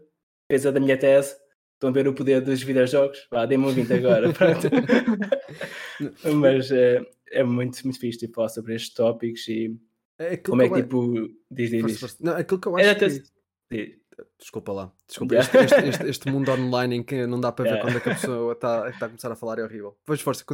pesa 0.48 0.70
da 0.70 0.78
minha 0.78 0.96
tese, 0.96 1.34
estão 1.72 1.88
a 1.90 1.92
ver 1.92 2.06
o 2.06 2.14
poder 2.14 2.40
dos 2.40 2.62
videojogos, 2.62 3.26
vá, 3.30 3.46
dê-me 3.46 3.64
um 3.66 3.70
20 3.70 3.92
agora, 3.92 4.32
pronto. 4.34 4.68
Mas 6.40 6.70
é, 6.70 7.00
é 7.30 7.42
muito, 7.42 7.82
muito 7.84 7.98
fixe 7.98 8.18
tipo, 8.18 8.34
falar 8.34 8.50
sobre 8.50 8.74
estes 8.74 8.94
tópicos 8.94 9.48
e 9.48 9.74
é 10.18 10.36
como 10.36 10.62
é 10.62 10.68
que 10.68 10.82
tipo. 10.82 11.28
Diz, 11.50 11.70
diz, 11.70 12.00
diz. 12.00 12.20
Não, 12.20 12.36
aquilo 12.36 12.60
que 12.60 12.68
eu 12.68 12.76
acho 12.76 12.88
é, 12.88 12.94
que... 12.94 13.98
Desculpa 14.38 14.72
lá. 14.72 14.92
Desculpa, 15.08 15.36
este, 15.36 15.56
este, 15.56 15.88
este, 15.88 16.06
este, 16.08 16.30
mundo 16.30 16.50
online 16.52 16.96
em 16.96 17.02
que 17.02 17.26
não 17.26 17.40
dá 17.40 17.50
para 17.52 17.64
ver 17.64 17.70
yeah. 17.70 17.84
quando 17.84 17.96
é 17.96 18.00
que 18.00 18.10
a 18.10 18.14
pessoa 18.20 18.52
está 18.52 18.92
tá 18.92 19.06
a 19.06 19.08
começar 19.08 19.32
a 19.32 19.36
falar 19.36 19.58
é 19.58 19.64
horrível. 19.64 19.96
Pois 20.04 20.20
força, 20.20 20.44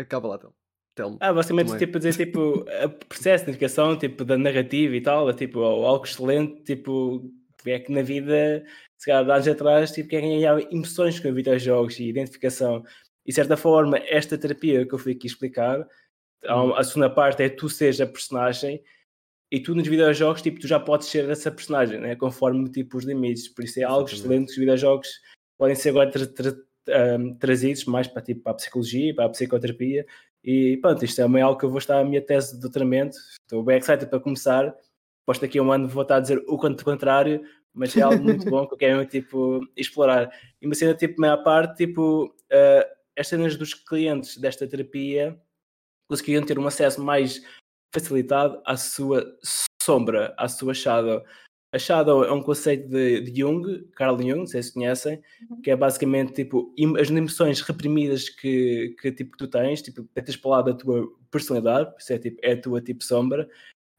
acaba 0.00 0.28
lá, 0.28 0.40
então. 0.92 1.16
Ah, 1.20 1.32
basicamente, 1.32 1.76
tipo, 1.78 1.98
dizer, 1.98 2.26
tipo, 2.26 2.64
o 2.84 2.90
processo 3.06 3.44
de 3.44 3.50
educação, 3.52 3.96
tipo, 3.96 4.24
da 4.24 4.36
narrativa 4.36 4.96
e 4.96 5.00
tal, 5.00 5.30
é, 5.30 5.32
tipo, 5.32 5.60
algo 5.62 6.04
excelente, 6.04 6.62
tipo, 6.62 7.30
é 7.64 7.78
que 7.78 7.92
na 7.92 8.02
vida, 8.02 8.64
se 8.96 9.06
calhar, 9.06 9.28
anos 9.30 9.46
atrás, 9.46 9.92
tipo, 9.92 10.08
quem 10.08 10.20
ganhava 10.20 10.60
emoções 10.72 11.20
com 11.20 11.32
videojogos 11.32 11.98
e 12.00 12.08
identificação. 12.08 12.82
E, 13.24 13.30
de 13.30 13.34
certa 13.34 13.56
forma, 13.56 13.98
esta 13.98 14.36
terapia 14.36 14.86
que 14.86 14.94
eu 14.94 14.98
fui 14.98 15.12
aqui 15.12 15.26
explicar, 15.26 15.80
hum. 16.44 16.74
a 16.74 16.82
segunda 16.82 17.10
parte 17.10 17.42
é 17.42 17.48
tu 17.48 17.68
seja 17.68 18.04
a 18.04 18.06
personagem, 18.06 18.82
e 19.50 19.60
tu 19.60 19.74
nos 19.74 19.86
videojogos 19.86 20.42
tipo, 20.42 20.60
tu 20.60 20.66
já 20.66 20.78
podes 20.78 21.08
ser 21.08 21.28
essa 21.28 21.50
personagem, 21.50 22.00
né? 22.00 22.14
conforme 22.14 22.68
tipo, 22.68 22.98
os 22.98 23.04
limites. 23.04 23.48
Por 23.48 23.64
isso 23.64 23.80
é 23.80 23.82
algo 23.82 24.08
Exatamente. 24.08 24.20
excelente 24.20 24.46
que 24.46 24.52
os 24.52 24.58
videojogos 24.58 25.08
podem 25.56 25.74
ser 25.74 25.90
agora 25.90 26.10
tra 26.10 26.26
tra 26.26 26.54
um, 27.18 27.34
trazidos 27.34 27.84
mais 27.84 28.06
para, 28.06 28.22
tipo, 28.22 28.42
para 28.42 28.52
a 28.52 28.56
psicologia, 28.56 29.14
para 29.14 29.26
a 29.26 29.30
psicoterapia. 29.30 30.06
E 30.42 30.76
pronto, 30.78 31.04
isto 31.04 31.20
é 31.20 31.24
também 31.24 31.42
algo 31.42 31.58
que 31.58 31.64
eu 31.64 31.70
vou 31.70 31.78
estar 31.78 31.98
a 31.98 32.04
minha 32.04 32.22
tese 32.22 32.54
de 32.54 32.60
doutoramento. 32.60 33.16
Estou 33.42 33.62
bem 33.62 33.78
excited 33.78 34.06
para 34.08 34.20
começar. 34.20 34.74
Posto 35.26 35.42
daqui 35.42 35.58
a 35.58 35.62
um 35.62 35.72
ano 35.72 35.88
vou 35.88 36.02
estar 36.02 36.16
a 36.16 36.20
dizer 36.20 36.42
o 36.46 36.56
contrário, 36.58 37.42
mas 37.74 37.96
é 37.96 38.00
algo 38.00 38.22
muito 38.22 38.48
bom 38.48 38.66
que 38.66 38.74
eu 38.74 38.78
quero 38.78 39.06
tipo, 39.06 39.60
explorar. 39.76 40.30
E 40.60 40.66
uma 40.66 40.74
cena 40.74 40.94
tipo, 40.94 41.20
meia 41.20 41.36
parte, 41.36 41.76
tipo, 41.76 42.26
uh, 42.26 42.98
as 43.18 43.28
cenas 43.28 43.56
dos 43.56 43.74
clientes 43.74 44.38
desta 44.38 44.66
terapia 44.66 45.38
conseguiam 46.08 46.44
ter 46.44 46.58
um 46.58 46.66
acesso 46.66 47.02
mais 47.02 47.42
facilitado 47.94 48.60
à 48.64 48.76
sua 48.76 49.24
sombra, 49.82 50.34
à 50.36 50.48
sua 50.48 50.74
shadow. 50.74 51.22
A 51.72 51.78
shadow 51.78 52.24
é 52.24 52.32
um 52.32 52.42
conceito 52.42 52.88
de, 52.88 53.20
de 53.20 53.40
Jung, 53.40 53.86
Carl 53.94 54.16
Jung, 54.16 54.36
não 54.36 54.46
sei 54.46 54.62
se 54.62 54.72
conhecem, 54.72 55.22
uhum. 55.50 55.60
que 55.60 55.70
é 55.70 55.76
basicamente 55.76 56.32
tipo 56.32 56.74
as 56.98 57.10
emoções 57.10 57.60
reprimidas 57.60 58.30
que, 58.30 58.96
que, 59.00 59.12
tipo, 59.12 59.32
que 59.32 59.38
tu 59.38 59.48
tens, 59.48 59.82
tipo, 59.82 60.02
tentas 60.14 60.34
falar 60.34 60.62
da 60.62 60.72
tua 60.72 61.06
personalidade, 61.30 61.92
isso 61.98 62.12
é, 62.12 62.18
tipo, 62.18 62.38
é 62.42 62.52
a 62.52 62.60
tua 62.60 62.80
tipo 62.80 63.04
sombra. 63.04 63.48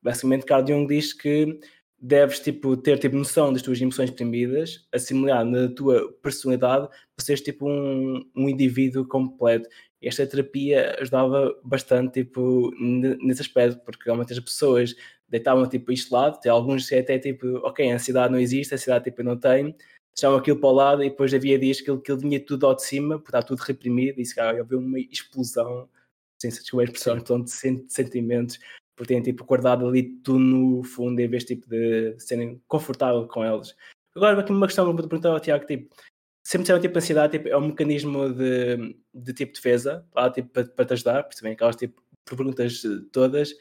Basicamente, 0.01 0.45
Carl 0.45 0.65
Jung 0.65 0.87
diz 0.87 1.13
que 1.13 1.59
deves 2.01 2.39
tipo, 2.39 2.77
ter 2.77 2.97
tipo, 2.99 3.15
noção 3.15 3.51
das 3.51 3.61
tuas 3.61 3.81
emoções 3.81 4.09
reprimidas, 4.09 4.87
assimilar 4.91 5.43
na 5.45 5.67
tua 5.69 6.11
personalidade 6.21 6.87
para 6.87 7.25
seres 7.25 7.41
tipo 7.41 7.69
um, 7.69 8.25
um 8.35 8.49
indivíduo 8.49 9.05
completo. 9.07 9.67
Esta 10.01 10.25
terapia 10.25 10.95
ajudava 10.99 11.53
bastante 11.63 12.23
tipo, 12.23 12.71
nesse 12.79 13.41
aspecto, 13.41 13.79
porque 13.83 14.03
realmente 14.05 14.31
as 14.31 14.39
pessoas 14.39 14.95
deitavam 15.27 15.67
tipo 15.67 15.91
isto 15.91 16.07
de 16.07 16.13
lado, 16.13 16.39
tem 16.39 16.51
alguns 16.51 16.91
até 16.91 17.19
tipo, 17.19 17.47
ok, 17.57 17.91
a 17.91 17.95
ansiedade 17.95 18.31
não 18.31 18.39
existe, 18.39 18.73
a 18.73 18.75
ansiedade 18.75 19.05
tipo, 19.05 19.21
não 19.21 19.37
tem, 19.37 19.75
deixavam 20.15 20.37
aquilo 20.39 20.59
para 20.59 20.69
o 20.69 20.73
lado 20.73 21.03
e 21.03 21.09
depois 21.09 21.33
havia 21.33 21.59
dias 21.59 21.81
que 21.81 21.91
ele, 21.91 22.01
vinha 22.17 22.39
tudo 22.39 22.65
ao 22.65 22.75
de 22.75 22.83
cima, 22.83 23.17
porque 23.17 23.29
está 23.29 23.41
tudo 23.41 23.59
reprimido 23.59 24.19
e 24.19 24.25
se 24.25 24.35
calhar 24.35 24.59
havia 24.59 24.77
uma 24.77 24.99
explosão, 24.99 25.89
sem 26.41 26.49
se 26.49 26.61
a 26.79 26.83
expressão, 26.83 27.17
de 27.17 27.51
sentimentos, 27.91 28.57
porque 28.99 29.13
têm 29.13 29.23
tipo 29.23 29.45
guardado 29.45 29.87
ali 29.87 30.03
tudo 30.19 30.39
no 30.39 30.83
fundo 30.83 31.21
em 31.21 31.27
vez 31.29 31.45
tipo, 31.45 31.65
de 31.69 32.19
serem 32.19 32.61
confortáveis 32.67 33.29
com 33.29 33.45
eles. 33.45 33.73
Agora 34.13 34.37
aqui 34.37 34.51
uma 34.51 34.67
questão 34.67 34.93
para 34.93 35.07
perguntar 35.07 35.29
ao 35.29 35.39
Tiago, 35.39 35.65
tipo, 35.65 35.95
sempre 36.45 36.63
disseram 36.63 36.81
tipo 36.81 36.97
ansiedade 36.97 37.37
tipo, 37.37 37.47
é 37.47 37.55
um 37.55 37.67
mecanismo 37.67 38.33
de, 38.33 38.97
de 39.13 39.33
tipo 39.33 39.53
defesa 39.53 40.05
lá, 40.13 40.29
tipo, 40.29 40.49
para, 40.49 40.65
para 40.65 40.83
te 40.83 40.93
ajudar, 40.93 41.23
por 41.23 41.33
também 41.33 41.53
aquelas 41.53 41.77
tipo 41.77 42.03
perguntas 42.25 42.81
todas. 43.13 43.53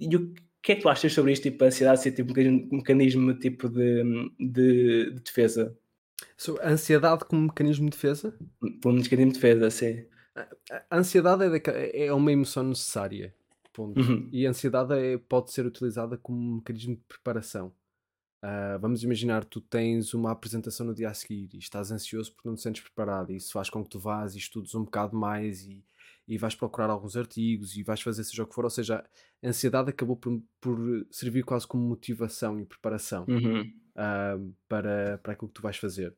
E 0.00 0.16
o 0.16 0.34
que 0.60 0.72
é 0.72 0.74
que 0.74 0.82
tu 0.82 0.88
achas 0.88 1.12
sobre 1.12 1.30
isto, 1.30 1.44
tipo, 1.44 1.62
a 1.62 1.68
ansiedade 1.68 2.02
ser 2.02 2.10
tipo 2.10 2.32
um 2.36 2.68
mecanismo 2.72 3.32
tipo 3.38 3.68
de, 3.68 4.02
de, 4.40 5.12
de 5.12 5.20
defesa? 5.20 5.78
So, 6.36 6.58
a 6.60 6.70
ansiedade 6.70 7.24
como 7.26 7.42
mecanismo 7.42 7.84
de 7.84 7.92
defesa? 7.92 8.36
Como 8.82 8.98
mecanismo 8.98 9.34
de 9.34 9.38
defesa, 9.38 9.70
sim. 9.70 10.04
A 10.90 10.98
ansiedade 10.98 11.44
é, 11.44 11.48
de, 11.60 12.06
é 12.06 12.12
uma 12.12 12.32
emoção 12.32 12.64
necessária. 12.64 13.32
Ponto. 13.74 14.00
Uhum. 14.00 14.28
E 14.32 14.46
a 14.46 14.50
ansiedade 14.50 14.94
é, 14.94 15.18
pode 15.18 15.52
ser 15.52 15.66
utilizada 15.66 16.16
como 16.16 16.56
mecanismo 16.56 16.94
de 16.94 17.02
preparação. 17.02 17.74
Uh, 18.44 18.78
vamos 18.78 19.02
imaginar, 19.02 19.44
tu 19.44 19.60
tens 19.60 20.14
uma 20.14 20.30
apresentação 20.30 20.86
no 20.86 20.94
dia 20.94 21.08
a 21.08 21.14
seguir 21.14 21.48
e 21.52 21.58
estás 21.58 21.90
ansioso 21.90 22.32
porque 22.32 22.48
não 22.48 22.54
te 22.54 22.62
sentes 22.62 22.82
preparado, 22.82 23.32
e 23.32 23.36
isso 23.36 23.52
faz 23.52 23.68
com 23.70 23.82
que 23.82 23.90
tu 23.90 23.98
vás 23.98 24.34
e 24.34 24.38
estudes 24.38 24.74
um 24.74 24.84
bocado 24.84 25.16
mais 25.16 25.62
e, 25.62 25.84
e 26.28 26.38
vais 26.38 26.54
procurar 26.54 26.88
alguns 26.88 27.16
artigos 27.16 27.74
e 27.74 27.82
vais 27.82 28.00
fazer 28.00 28.22
seja 28.22 28.44
o 28.44 28.46
que 28.46 28.54
for. 28.54 28.64
Ou 28.64 28.70
seja, 28.70 29.04
a 29.42 29.48
ansiedade 29.48 29.90
acabou 29.90 30.16
por, 30.16 30.40
por 30.60 30.78
servir 31.10 31.42
quase 31.42 31.66
como 31.66 31.82
motivação 31.82 32.60
e 32.60 32.64
preparação 32.64 33.24
uhum. 33.26 33.62
uh, 33.62 34.54
para, 34.68 35.18
para 35.18 35.32
aquilo 35.32 35.48
que 35.48 35.54
tu 35.54 35.62
vais 35.62 35.78
fazer. 35.78 36.14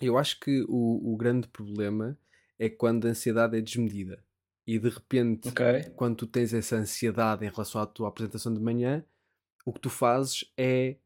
Eu 0.00 0.18
acho 0.18 0.40
que 0.40 0.64
o, 0.68 1.12
o 1.12 1.16
grande 1.16 1.46
problema 1.46 2.18
é 2.58 2.68
quando 2.68 3.06
a 3.06 3.10
ansiedade 3.10 3.56
é 3.56 3.60
desmedida 3.60 4.26
e 4.66 4.78
de 4.78 4.88
repente, 4.88 5.48
okay. 5.48 5.84
quando 5.90 6.16
tu 6.16 6.26
tens 6.26 6.52
essa 6.52 6.76
ansiedade 6.76 7.44
em 7.44 7.50
relação 7.50 7.80
à 7.80 7.86
tua 7.86 8.08
apresentação 8.08 8.52
de 8.52 8.60
manhã, 8.60 9.04
o 9.64 9.72
que 9.72 9.80
tu 9.80 9.90
fazes 9.90 10.44
é 10.56 10.96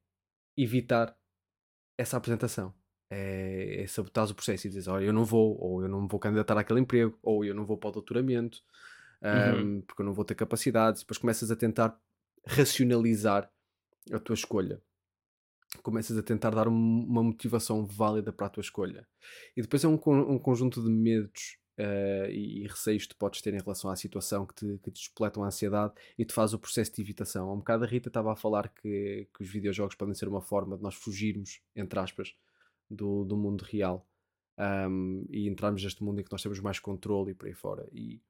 evitar 0.57 1.17
essa 1.99 2.17
apresentação. 2.17 2.75
É, 3.13 3.83
é 3.83 3.87
sabotar 3.89 4.31
o 4.31 4.35
processo 4.35 4.67
e 4.67 4.71
dizer, 4.71 4.89
olha, 4.89 5.05
eu 5.05 5.13
não 5.13 5.25
vou, 5.25 5.59
ou 5.61 5.83
eu 5.83 5.89
não 5.89 6.07
vou 6.07 6.21
candidatar 6.21 6.57
àquele 6.57 6.81
emprego, 6.81 7.19
ou 7.23 7.45
eu 7.45 7.55
não 7.55 7.67
vou 7.67 7.77
para 7.77 7.91
o 7.91 7.93
doutoramento, 7.93 8.63
um, 9.23 9.59
uhum. 9.59 9.81
porque 9.83 10.01
eu 10.03 10.07
não 10.07 10.15
vou 10.15 10.25
ter 10.25 10.35
capacidades. 10.37 11.03
Depois 11.03 11.19
começas 11.19 11.51
a 11.51 11.57
tentar 11.57 12.01
racionalizar 12.47 13.51
a 14.13 14.19
tua 14.19 14.35
escolha. 14.35 14.81
começas 15.83 16.19
a 16.19 16.23
tentar 16.23 16.51
dar 16.51 16.67
um- 16.69 17.05
uma 17.05 17.23
motivação 17.23 17.87
válida 17.87 18.33
para 18.33 18.47
a 18.47 18.51
tua 18.51 18.61
escolha. 18.61 19.07
E 19.57 19.63
depois 19.63 19.85
é 19.85 19.89
um, 19.89 19.95
um 19.95 20.39
conjunto 20.39 20.83
de 20.83 20.91
medos 20.91 21.59
eh, 21.83 22.29
e, 22.31 22.63
e 22.63 22.67
receios 22.67 23.07
que 23.07 23.15
podes 23.15 23.41
ter 23.41 23.55
em 23.55 23.59
relação 23.59 23.91
à 23.91 23.97
situação 23.97 24.45
que 24.45 24.55
te, 24.55 24.79
que 24.83 24.91
te 24.91 25.11
a 25.19 25.41
ansiedade 25.47 25.95
e 26.19 26.27
te 26.27 26.35
faz 26.35 26.53
o 26.53 26.59
processo 26.59 26.93
de 26.95 27.01
evitação. 27.01 27.49
Há 27.49 27.55
um 27.55 27.59
bocado 27.59 27.85
a 27.85 27.87
Rita 27.87 28.09
estava 28.09 28.31
a 28.33 28.37
falar 28.37 28.69
que, 28.69 29.27
que 29.35 29.43
os 29.43 29.49
videojogos 29.49 29.95
podem 29.95 30.15
ser 30.15 30.29
uma 30.29 30.43
forma 30.43 30.77
de 30.77 30.83
nós 30.83 30.95
fugirmos, 30.95 31.63
entre 31.75 31.99
aspas, 31.99 32.35
do, 32.91 33.25
do 33.25 33.35
mundo 33.35 33.63
real 33.63 34.07
um, 34.59 35.25
e 35.31 35.49
entrarmos 35.49 35.83
neste 35.83 36.05
mundo 36.05 36.21
em 36.21 36.25
que 36.25 36.31
nós 36.31 36.43
temos 36.43 36.61
mais 36.61 36.79
controle 36.79 37.31
e 37.31 37.35
por 37.35 37.47
aí 37.47 37.55
fora. 37.55 37.89
E 37.93 38.21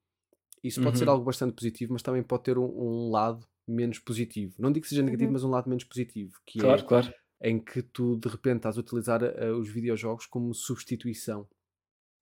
isso 0.63 0.79
pode 0.81 0.97
ser 0.97 1.05
Uhum. 1.05 1.11
algo 1.11 1.25
bastante 1.25 1.53
positivo, 1.53 1.91
mas 1.91 2.01
também 2.01 2.23
pode 2.23 2.43
ter 2.43 2.57
um, 2.57 2.63
um 2.63 3.11
lado 3.11 3.45
menos 3.67 3.99
positivo. 3.99 4.55
Não 4.59 4.71
digo 4.71 4.83
que 4.83 4.89
seja 4.89 5.01
negativo, 5.03 5.27
Uhum. 5.27 5.33
mas 5.33 5.43
um 5.43 5.49
lado 5.49 5.67
menos 5.67 5.83
positivo, 5.83 6.39
que 6.45 6.59
é 6.59 6.61
Claro, 6.61 6.85
claro. 6.85 7.13
em 7.41 7.59
que 7.59 7.81
tu 7.81 8.15
de 8.15 8.29
repente 8.29 8.57
estás 8.57 8.77
a 8.77 8.79
utilizar 8.81 9.21
uh, 9.21 9.57
os 9.59 9.67
videojogos 9.67 10.25
como 10.25 10.53
substituição 10.53 11.49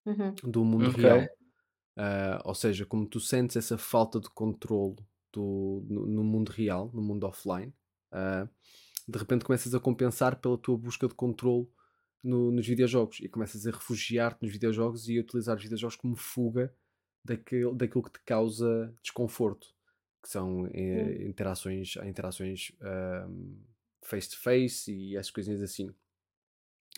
Uhum. 0.06 0.34
do 0.42 0.64
mundo 0.64 0.88
Ok. 0.88 1.02
real. 1.02 1.20
Uh, 1.96 2.40
ou 2.44 2.54
seja, 2.54 2.86
como 2.86 3.06
tu 3.06 3.20
sentes 3.20 3.56
essa 3.56 3.76
falta 3.76 4.20
de 4.20 4.30
controle 4.30 4.96
do, 5.32 5.84
no, 5.88 6.06
no 6.06 6.24
mundo 6.24 6.50
real, 6.50 6.90
no 6.94 7.02
mundo 7.02 7.24
offline, 7.26 7.74
uh, 8.12 8.48
de 9.06 9.18
repente 9.18 9.44
começas 9.44 9.74
a 9.74 9.80
compensar 9.80 10.40
pela 10.40 10.56
tua 10.56 10.78
busca 10.78 11.06
de 11.08 11.14
controle 11.14 11.68
no- 12.22 12.50
nos 12.50 12.66
videojogos 12.66 13.20
e 13.20 13.28
começas 13.28 13.66
a 13.66 13.70
refugiar-te 13.70 14.42
nos 14.42 14.52
videojogos 14.52 15.08
e 15.08 15.18
a 15.18 15.20
utilizar 15.20 15.56
os 15.56 15.62
videojogos 15.62 15.96
como 15.96 16.16
fuga 16.16 16.74
daquilo, 17.24 17.74
daquilo 17.74 18.02
que 18.04 18.12
te 18.12 18.20
causa 18.24 18.94
desconforto, 19.02 19.74
que 20.22 20.28
são 20.28 20.66
eh, 20.72 21.26
interações, 21.26 21.96
interações 22.04 22.72
um, 23.28 23.58
face 24.02 24.30
to 24.30 24.38
face 24.38 24.92
e 24.92 25.16
essas 25.16 25.30
coisinhas 25.30 25.62
assim. 25.62 25.94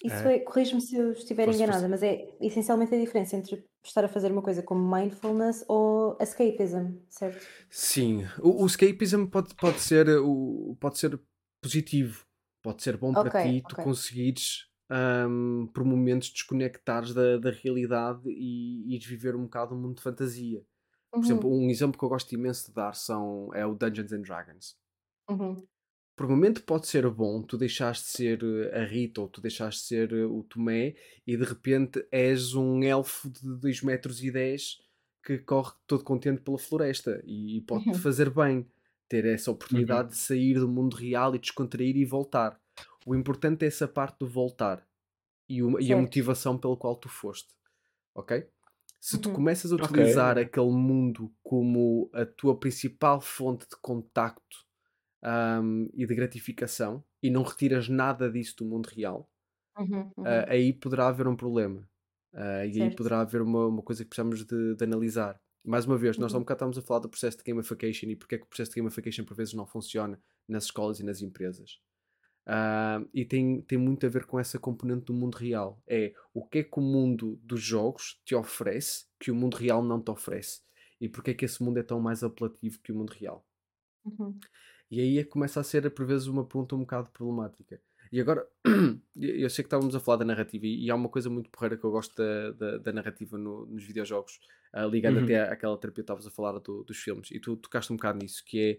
Isso 0.04 0.26
É. 0.26 0.28
é, 0.28 0.38
corrijo-me 0.40 0.80
se 0.80 0.96
eu 0.96 1.12
estiver 1.12 1.48
Força, 1.48 1.48
enganada, 1.48 1.88
mas 1.88 2.02
é 2.02 2.28
essencialmente 2.40 2.94
a 2.94 2.98
diferença 2.98 3.36
entre 3.36 3.64
estar 3.84 4.04
a 4.04 4.08
fazer 4.08 4.32
uma 4.32 4.42
coisa 4.42 4.62
como 4.62 4.80
mindfulness 4.96 5.64
ou 5.68 6.16
escapism, 6.20 6.98
certo? 7.08 7.46
Sim, 7.70 8.24
o, 8.40 8.62
o 8.62 8.66
escapism 8.66 9.26
pode, 9.26 9.54
pode, 9.56 9.80
ser, 9.80 10.08
uh, 10.08 10.24
o, 10.72 10.76
pode 10.76 10.98
ser 10.98 11.20
positivo, 11.62 12.26
pode 12.62 12.82
ser 12.82 12.96
bom 12.96 13.14
para 13.16 13.30
Ok, 13.30 13.34
ti, 13.34 13.62
tu 13.62 13.76
conseguires 13.76 14.68
ahm, 14.90 15.66
por 15.72 15.84
momentos 15.84 16.30
desconectares 16.30 17.14
da, 17.14 17.38
da 17.38 17.50
realidade 17.50 18.28
e 18.30 18.94
ires 18.94 19.06
viver 19.06 19.34
um 19.36 19.44
bocado 19.44 19.74
um 19.74 19.80
mundo 19.80 19.96
de 19.96 20.02
fantasia. 20.02 20.60
Por 20.60 20.86
Uhum, 21.14 21.26
exemplo, 21.26 21.50
um 21.52 21.70
exemplo 21.70 21.98
que 21.98 22.04
eu 22.04 22.08
gosto 22.08 22.32
imenso 22.34 22.68
de 22.68 22.74
dar 22.74 22.94
são, 22.94 23.50
é 23.54 23.66
o 23.66 23.74
Dungeons 23.74 24.12
and 24.12 24.22
Dragons. 24.22 24.76
uhum, 25.28 25.66
Por 26.14 26.28
momento 26.28 26.62
pode 26.64 26.86
ser 26.86 27.08
bom, 27.10 27.42
tu 27.42 27.56
deixaste 27.56 28.04
de 28.04 28.10
ser 28.10 28.44
uh, 28.44 28.74
a 28.76 28.84
Rita 28.84 29.20
ou 29.22 29.28
tu 29.28 29.40
deixaste 29.40 29.80
de 29.82 29.86
ser 29.88 30.12
uh, 30.12 30.30
o 30.38 30.44
Tomé 30.44 30.94
e 31.26 31.36
de 31.36 31.44
repente 31.44 32.06
és 32.10 32.54
um 32.54 32.82
elfo 32.82 33.30
de 33.30 33.40
2 33.58 33.82
metros 33.82 34.22
e 34.22 34.30
10 34.30 34.78
que 35.24 35.38
corre 35.38 35.72
todo 35.86 36.04
contente 36.04 36.42
pela 36.42 36.58
floresta 36.58 37.22
e, 37.24 37.56
e 37.58 37.60
pode-te 37.62 37.96
Uhum. 37.96 37.98
fazer 37.98 38.28
bem 38.30 38.66
ter 39.08 39.24
essa 39.24 39.50
oportunidade 39.50 40.10
de 40.10 40.16
sair 40.16 40.54
do 40.54 40.68
mundo 40.68 40.96
real 40.96 41.34
e 41.34 41.38
descontrair 41.38 41.96
e 41.96 42.04
voltar. 42.04 42.60
O 43.06 43.14
importante 43.14 43.64
é 43.64 43.68
essa 43.68 43.88
parte 43.88 44.18
do 44.20 44.26
voltar 44.28 44.86
e, 45.48 45.62
uma- 45.62 45.80
e 45.82 45.92
a 45.92 45.96
motivação 45.96 46.58
pela 46.58 46.76
qual 46.76 46.96
tu 46.96 47.08
foste, 47.08 47.54
ok? 48.14 48.46
Se 49.00 49.18
tu 49.18 49.30
Uhum. 49.30 49.32
começas 49.32 49.72
a 49.72 49.76
utilizar 49.76 50.38
aquele 50.38 50.70
mundo 50.72 51.34
como 51.42 52.10
a 52.14 52.26
tua 52.26 52.58
principal 52.58 53.20
fonte 53.20 53.66
de 53.68 53.76
contacto 53.80 54.66
ahm, 55.22 55.88
e 55.94 56.06
de 56.06 56.14
gratificação 56.14 57.04
e 57.22 57.30
não 57.30 57.42
retiras 57.42 57.88
nada 57.88 58.30
disso 58.30 58.56
do 58.58 58.64
mundo 58.66 58.86
real, 58.88 59.30
Uhum, 59.78 60.12
uhum, 60.16 60.46
ah, 60.46 60.52
aí 60.52 60.72
poderá 60.72 61.08
haver 61.08 61.26
um 61.28 61.36
problema. 61.36 61.88
Ah, 62.34 62.64
e 62.66 62.78
aí 62.78 62.90
certo. 62.90 62.94
poderá 62.94 63.20
haver 63.20 63.42
uma, 63.42 63.66
uma 63.66 63.82
coisa 63.82 64.04
que 64.04 64.10
precisamos 64.10 64.44
de, 64.44 64.74
de 64.76 64.84
analisar. 64.84 65.40
Mais 65.64 65.86
uma 65.86 65.96
vez, 65.98 66.18
nós 66.18 66.34
há 66.34 66.38
um 66.38 66.40
Uhum, 66.40 66.42
bocado 66.42 66.58
estamos 66.58 66.78
a 66.78 66.82
falar 66.82 67.00
do 67.00 67.08
processo 67.08 67.38
de 67.38 67.44
gamification 67.44 68.08
e 68.10 68.16
porque 68.16 68.34
é 68.34 68.38
que 68.38 68.44
o 68.44 68.48
processo 68.48 68.70
de 68.72 68.76
gamification 68.80 69.24
por 69.24 69.36
vezes 69.36 69.54
não 69.54 69.66
funciona 69.66 70.20
nas 70.48 70.64
escolas 70.64 70.98
e 71.00 71.04
nas 71.04 71.22
empresas. 71.22 71.78
Ah, 72.46 73.04
e 73.14 73.24
tem, 73.24 73.62
tem 73.62 73.78
muito 73.78 74.06
a 74.06 74.08
ver 74.10 74.26
com 74.26 74.38
essa 74.40 74.58
componente 74.58 75.06
do 75.06 75.14
mundo 75.14 75.36
real. 75.36 75.82
É 75.88 76.14
o 76.34 76.46
que 76.46 76.58
é 76.60 76.64
que 76.64 76.78
o 76.80 76.82
mundo 76.82 77.36
dos 77.42 77.62
jogos 77.62 78.20
te 78.24 78.34
oferece 78.34 79.06
que 79.20 79.30
o 79.30 79.34
mundo 79.34 79.56
real 79.56 79.82
não 79.84 80.02
te 80.02 80.10
oferece. 80.10 80.62
E 81.00 81.08
porque 81.08 81.32
é 81.32 81.34
que 81.34 81.44
esse 81.44 81.62
mundo 81.62 81.78
é 81.78 81.82
tão 81.82 82.00
mais 82.00 82.22
apelativo 82.24 82.80
que 82.82 82.92
o 82.92 82.96
mundo 82.96 83.10
real. 83.12 83.46
uhum, 84.04 84.40
E 84.92 85.00
aí 85.00 85.18
é 85.18 85.24
que 85.24 85.30
começa 85.30 85.58
a 85.58 85.64
ser, 85.64 85.88
por 85.90 86.04
vezes, 86.04 86.26
uma 86.26 86.44
pergunta 86.44 86.76
um 86.76 86.80
bocado 86.80 87.08
problemática. 87.10 87.80
E 88.12 88.20
agora, 88.20 88.46
eu 89.16 89.48
sei 89.48 89.62
que 89.64 89.68
estávamos 89.68 89.96
a 89.96 90.00
falar 90.00 90.18
da 90.18 90.24
narrativa, 90.26 90.66
e, 90.66 90.84
e 90.84 90.90
há 90.90 90.94
uma 90.94 91.08
coisa 91.08 91.30
muito 91.30 91.48
porreira 91.48 91.78
que 91.78 91.84
eu 91.84 91.90
gosto 91.90 92.14
da, 92.14 92.50
da, 92.50 92.76
da 92.76 92.92
narrativa 92.92 93.38
no- 93.38 93.64
nos 93.64 93.82
videojogos, 93.84 94.38
ah, 94.70 94.84
ligando 94.84 95.16
Uhum. 95.16 95.24
até 95.24 95.40
àquela 95.48 95.78
terapia 95.78 95.94
que 95.94 96.00
estavas 96.02 96.26
a 96.26 96.30
falar 96.30 96.58
do- 96.58 96.84
dos 96.84 96.98
filmes, 96.98 97.30
e 97.30 97.40
tu 97.40 97.56
tocaste 97.56 97.90
um 97.90 97.96
bocado 97.96 98.18
nisso, 98.18 98.44
que 98.44 98.60
é 98.60 98.78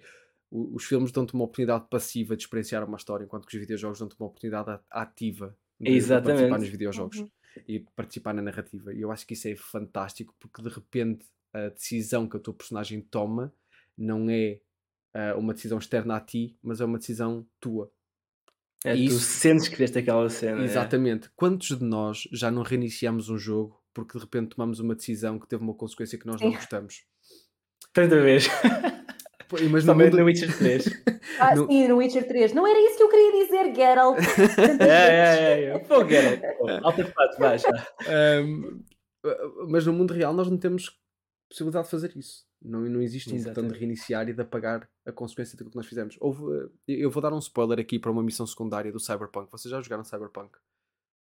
o- 0.51 0.75
os 0.75 0.85
filmes 0.85 1.11
dão-te 1.11 1.33
uma 1.33 1.45
oportunidade 1.45 1.87
passiva 1.89 2.37
de 2.37 2.43
experienciar 2.43 2.87
uma 2.87 2.97
história, 2.97 3.25
enquanto 3.25 3.47
que 3.47 3.55
os 3.57 3.59
videojogos 3.59 3.97
dão-te 3.97 4.15
uma 4.19 4.27
oportunidade 4.27 4.79
ativa 4.91 5.57
de, 5.79 5.85
de 5.85 5.91
participar 5.91 5.95
Exatamente. 5.97 6.59
nos 6.59 6.69
videojogos 6.69 7.17
uhum. 7.21 7.29
e 7.67 7.79
participar 7.95 8.33
na 8.35 8.41
narrativa. 8.43 8.93
E 8.93 9.01
eu 9.01 9.11
acho 9.11 9.25
que 9.25 9.33
isso 9.33 9.47
é 9.47 9.55
fantástico 9.55 10.35
porque 10.39 10.61
de 10.61 10.69
repente 10.69 11.25
a 11.51 11.69
decisão 11.69 12.29
que 12.29 12.37
a 12.37 12.39
tua 12.39 12.53
personagem 12.53 13.01
toma 13.01 13.51
não 13.97 14.29
é 14.29 14.59
ah, 15.13 15.35
uma 15.37 15.53
decisão 15.53 15.77
externa 15.77 16.15
a 16.15 16.19
ti, 16.19 16.57
mas 16.61 16.81
é 16.81 16.85
uma 16.85 16.97
decisão 16.97 17.45
tua. 17.59 17.91
É, 18.85 18.95
E 18.95 19.07
tu 19.07 19.13
isso- 19.15 19.19
sentes 19.21 19.67
que 19.67 19.75
fizeste 19.75 19.99
aquela 19.99 20.27
cena. 20.29 20.61
é. 20.61 20.65
Exatamente. 20.65 21.29
Quantos 21.35 21.77
de 21.77 21.83
nós 21.83 22.27
já 22.31 22.51
não 22.51 22.63
reiniciamos 22.63 23.29
um 23.29 23.37
jogo 23.37 23.81
porque 23.93 24.17
de 24.17 24.23
repente 24.23 24.55
tomamos 24.55 24.79
uma 24.79 24.95
decisão 24.95 25.37
que 25.39 25.47
teve 25.47 25.63
uma 25.63 25.73
consequência 25.73 26.17
que 26.17 26.25
nós 26.25 26.41
não 26.41 26.51
gostamos? 26.51 27.03
Tanta 27.93 28.19
vez. 28.21 28.47
Mas 29.71 29.85
no 29.85 29.93
mundo... 29.93 30.17
no 30.17 30.25
Witcher 30.25 30.57
3. 30.57 30.85
Ah, 31.39 31.55
No- 31.55 31.67
sim, 31.67 31.87
no 31.87 31.97
Witcher 31.97 32.27
3. 32.27 32.53
Não 32.53 32.65
era 32.67 32.79
isso 32.79 32.97
que 32.97 33.03
eu 33.03 33.09
queria 33.09 33.43
dizer, 33.45 33.75
Geralt. 33.75 34.17
É, 34.81 34.85
é, 34.85 35.61
é. 35.61 35.63
é. 35.75 35.79
Pô, 35.79 36.05
Geralt. 36.07 36.41
pô, 36.57 36.69
Alta 36.83 37.03
de 37.03 37.11
fato, 37.11 37.39
vai 37.39 37.57
já. 37.57 37.69
Mas 39.67 39.85
no 39.85 39.93
mundo 39.93 40.13
real 40.13 40.33
nós 40.33 40.49
não 40.49 40.57
temos 40.57 40.99
possibilidade 41.49 41.85
de 41.85 41.91
fazer 41.91 42.11
isso. 42.15 42.45
Não, 42.63 42.79
não 42.81 43.01
existe 43.01 43.29
um 43.29 43.33
botão 43.33 43.43
de 43.43 43.49
Exatamente. 43.59 43.79
reiniciar 43.79 44.29
e 44.29 44.33
de 44.33 44.41
apagar 44.41 44.89
a 45.05 45.11
consequência 45.11 45.53
daquilo 45.57 45.71
que 45.71 45.75
nós 45.77 45.85
fizemos. 45.85 46.15
Houve, 46.19 46.43
ah, 46.57 46.69
eu 46.87 47.11
vou 47.11 47.21
dar 47.21 47.33
um 47.33 47.39
spoiler 47.39 47.79
aqui 47.79 47.99
para 47.99 48.09
uma 48.11 48.23
missão 48.23 48.47
secundária 48.47 48.91
do 48.91 48.99
Cyberpunk. 48.99 49.51
Vocês 49.51 49.69
já 49.69 49.81
jogaram 49.81 50.03
Cyberpunk? 50.03 50.57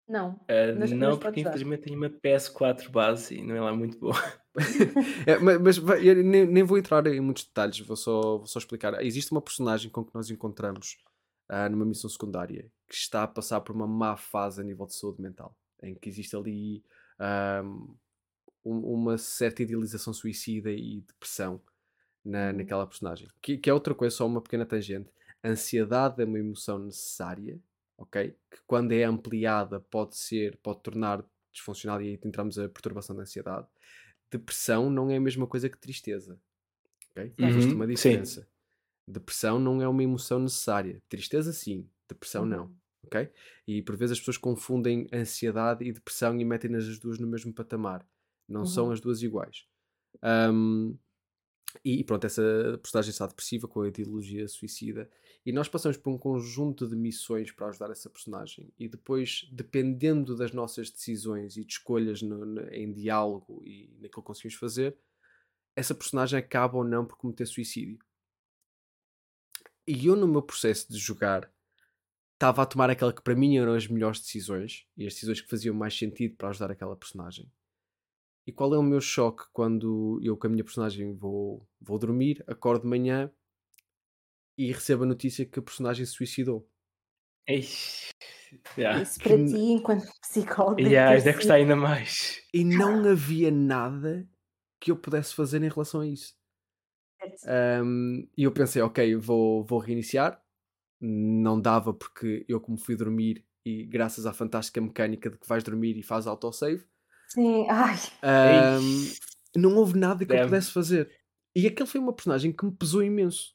Não. 0.10 0.40
Ah, 0.48 0.74
Mas- 0.80 0.92
não, 0.92 1.18
porque 1.20 1.42
infelizmente 1.42 1.84
tenho 1.84 1.98
uma 1.98 2.10
PS4 2.10 2.90
base 2.90 3.36
e 3.36 3.44
não 3.44 3.56
é 3.56 3.62
lá 3.62 3.76
muito 3.76 3.98
boa. 4.00 4.16
É, 5.28 5.38
mas 5.38 5.78
mas 5.78 6.02
nem, 6.24 6.46
nem 6.48 6.64
vou 6.64 6.80
entrar 6.80 7.06
em 7.06 7.20
muitos 7.22 7.44
detalhes, 7.44 7.80
vou 7.82 7.96
só, 7.96 8.38
vou 8.38 8.48
só 8.48 8.58
explicar. 8.58 9.00
Existe 9.06 9.32
uma 9.32 9.42
personagem 9.42 9.92
com 9.92 10.04
que 10.04 10.16
nós 10.16 10.32
encontramos 10.32 10.98
ah, 11.48 11.70
numa 11.70 11.86
missão 11.86 12.10
secundária 12.10 12.66
que 12.88 12.96
está 12.96 13.22
a 13.22 13.28
passar 13.28 13.62
por 13.62 13.76
uma 13.76 13.86
má 13.86 14.18
fase 14.18 14.60
a 14.60 14.64
nível 14.64 14.88
de 14.88 14.96
saúde 14.96 15.22
mental, 15.22 15.56
em 15.84 15.94
que 15.94 16.10
existe 16.10 16.36
ali 16.36 16.84
ahm, 17.20 17.86
um- 18.70 18.94
uma 18.94 19.18
certa 19.18 19.64
idealização 19.64 20.14
suicida 20.14 20.72
e 20.72 21.02
depressão 21.02 21.62
na, 22.24 22.52
Uhum. 22.52 22.54
naquela 22.54 22.88
personagem. 22.88 23.28
Que, 23.42 23.58
que 23.58 23.70
é 23.70 23.74
outra 23.74 23.96
coisa, 23.96 24.16
só 24.16 24.28
uma 24.28 24.42
pequena 24.42 24.66
tangente. 24.66 25.10
Ansiedade 25.44 26.22
é 26.22 26.26
uma 26.26 26.40
emoção 26.40 26.80
necessária, 26.80 27.60
ok? 27.98 28.36
Que 28.52 28.60
quando 28.68 28.92
é 28.94 29.04
ampliada 29.04 29.80
pode 29.80 30.18
ser, 30.18 30.58
pode 30.58 30.82
tornar 30.82 31.24
disfuncional 31.52 32.02
e 32.02 32.10
aí 32.10 32.20
entramos 32.26 32.60
a 32.60 32.70
perturbação 32.70 33.16
da 33.16 33.24
ansiedade. 33.24 33.68
Depressão 34.32 34.90
não 34.90 35.10
é 35.10 35.18
a 35.18 35.22
mesma 35.22 35.48
coisa 35.48 35.70
que 35.70 35.78
tristeza, 35.78 36.40
ok? 37.12 37.34
Existe 37.38 37.74
Uhum, 37.74 37.76
uma 37.76 37.88
sim. 37.96 37.96
diferença. 37.96 38.48
Depressão 39.08 39.60
não 39.60 39.82
é 39.82 39.88
uma 39.88 40.04
emoção 40.04 40.40
necessária. 40.40 41.02
Tristeza 41.10 41.54
sim, 41.54 41.90
depressão 42.10 42.46
não, 42.46 42.66
Uhum. 42.66 42.76
ok? 43.06 43.30
E 43.68 43.82
por 43.82 43.96
vezes 43.98 44.14
as 44.14 44.20
pessoas 44.20 44.38
confundem 44.38 45.08
ansiedade 45.14 45.86
e 45.86 45.92
depressão 45.94 46.40
e 46.40 46.46
metem-nas 46.46 46.86
as 46.88 47.00
duas 47.00 47.20
no 47.20 47.28
mesmo 47.28 47.54
patamar. 47.54 48.06
Não 48.48 48.66
são 48.66 48.86
Uhum. 48.88 48.92
as 48.94 49.02
duas 49.02 49.22
iguais. 49.22 49.66
Ahm, 50.22 50.96
e 51.84 52.04
pronto, 52.04 52.26
essa 52.26 52.42
personagem 52.82 53.12
está 53.12 53.28
depressiva 53.28 53.68
com 53.68 53.82
a 53.82 53.88
ideologia 53.88 54.48
suicida. 54.48 55.10
E 55.46 55.52
nós 55.52 55.68
passamos 55.70 55.98
por 55.98 56.10
um 56.12 56.18
conjunto 56.18 56.88
de 56.88 56.96
missões 56.96 57.52
para 57.52 57.68
ajudar 57.68 57.92
essa 57.92 58.10
personagem. 58.10 58.72
E 58.80 58.88
depois, 58.88 59.48
dependendo 59.52 60.36
das 60.36 60.52
nossas 60.52 60.90
decisões 60.90 61.56
e 61.58 61.64
de 61.66 61.72
escolhas 61.74 62.22
no- 62.22 62.46
no- 62.46 62.70
em 62.74 62.92
diálogo 62.92 63.62
e 63.66 63.90
naquilo 64.02 64.22
que 64.22 64.28
conseguimos 64.28 64.56
fazer, 64.56 64.98
essa 65.76 65.94
personagem 65.94 66.40
acaba 66.40 66.78
ou 66.78 66.84
não 66.84 67.06
por 67.06 67.18
cometer 67.18 67.46
suicídio. 67.46 68.00
E 69.86 70.06
eu, 70.08 70.16
no 70.16 70.28
meu 70.28 70.42
processo 70.42 70.92
de 70.92 70.98
jogar, 70.98 71.52
estava 72.34 72.62
a 72.64 72.66
tomar 72.66 72.90
aquela 72.90 73.14
que 73.14 73.22
para 73.22 73.36
mim 73.36 73.58
eram 73.58 73.74
as 73.74 73.88
melhores 73.88 74.20
decisões 74.20 74.86
e 74.98 75.06
as 75.06 75.14
decisões 75.14 75.40
que 75.42 75.50
faziam 75.50 75.76
mais 75.76 75.98
sentido 75.98 76.36
para 76.36 76.50
ajudar 76.50 76.72
aquela 76.72 76.96
personagem. 76.96 77.50
E 78.48 78.52
qual 78.54 78.74
é 78.74 78.78
o 78.78 78.84
meu 78.84 79.02
choque 79.02 79.44
quando 79.52 80.22
eu 80.24 80.38
com 80.38 80.48
a 80.48 80.50
minha 80.50 80.64
personagem 80.64 81.14
vou, 81.14 81.68
vou 81.82 82.00
dormir, 82.00 82.42
acordo 82.48 82.84
de 82.84 82.88
manhã 82.88 83.30
e 84.58 84.72
recebo 84.72 85.04
a 85.04 85.08
notícia 85.08 85.46
que 85.46 85.60
a 85.60 85.62
personagem 85.62 86.06
se 86.06 86.14
suicidou? 86.14 86.66
Yeah. 88.78 89.02
Isso 89.02 89.20
para 89.20 89.36
Que- 89.36 89.46
ti, 89.46 89.58
enquanto 89.58 90.08
psicólogo, 90.22 90.80
Yeah, 90.80 91.18
ter 91.18 91.24
deve 91.24 91.38
custar 91.38 91.58
ainda 91.58 91.76
mais. 91.76 92.42
E 92.54 92.64
não 92.64 93.04
havia 93.06 93.52
nada 93.52 94.26
que 94.80 94.92
eu 94.92 94.96
pudesse 94.96 95.36
fazer 95.36 95.62
em 95.62 95.70
relação 95.70 96.00
a 96.00 96.08
isso. 96.08 96.34
Um, 97.84 98.28
e 98.38 98.44
eu 98.44 98.52
pensei, 98.54 98.82
ok, 98.82 99.16
vou, 99.16 99.66
vou 99.66 99.80
reiniciar. 99.80 100.42
Não 101.02 101.60
dava 101.60 101.94
porque 101.94 102.46
eu, 102.48 102.62
como 102.62 102.78
fui 102.78 102.96
dormir, 102.96 103.46
e 103.66 103.86
graças 103.86 104.26
à 104.26 104.32
fantástica 104.32 104.80
mecânica 104.80 105.30
de 105.30 105.38
que 105.38 105.48
vais 105.48 105.64
dormir 105.64 105.98
e 105.98 106.04
faz 106.04 106.26
autosave, 106.26 106.86
Sim, 107.30 107.68
ai, 107.70 107.96
um, 108.82 109.60
não 109.62 109.76
houve 109.76 109.98
nada 109.98 110.26
que 110.26 110.32
eu 110.32 110.36
Deve. 110.36 110.50
pudesse 110.50 110.72
fazer. 110.72 111.10
E 111.56 111.66
aquele 111.68 111.90
foi 111.90 112.00
uma 112.00 112.14
personagem 112.14 112.52
que 112.52 112.66
me 112.66 112.72
pesou 112.72 113.04
imenso. 113.04 113.54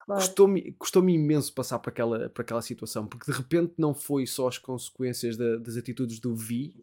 claro. 0.00 0.20
Custou-me 0.22 0.72
custou 0.72 1.08
imenso 1.08 1.52
passar 1.54 1.78
por 1.78 1.90
aquela, 1.90 2.28
por 2.30 2.42
aquela 2.42 2.62
situação, 2.62 3.06
porque 3.06 3.30
de 3.30 3.36
repente 3.36 3.74
não 3.78 3.94
foi 3.94 4.26
só 4.26 4.48
as 4.48 4.58
consequências 4.58 5.36
da- 5.36 5.56
das 5.56 5.76
atitudes 5.76 6.18
do 6.20 6.34
Vi 6.36 6.74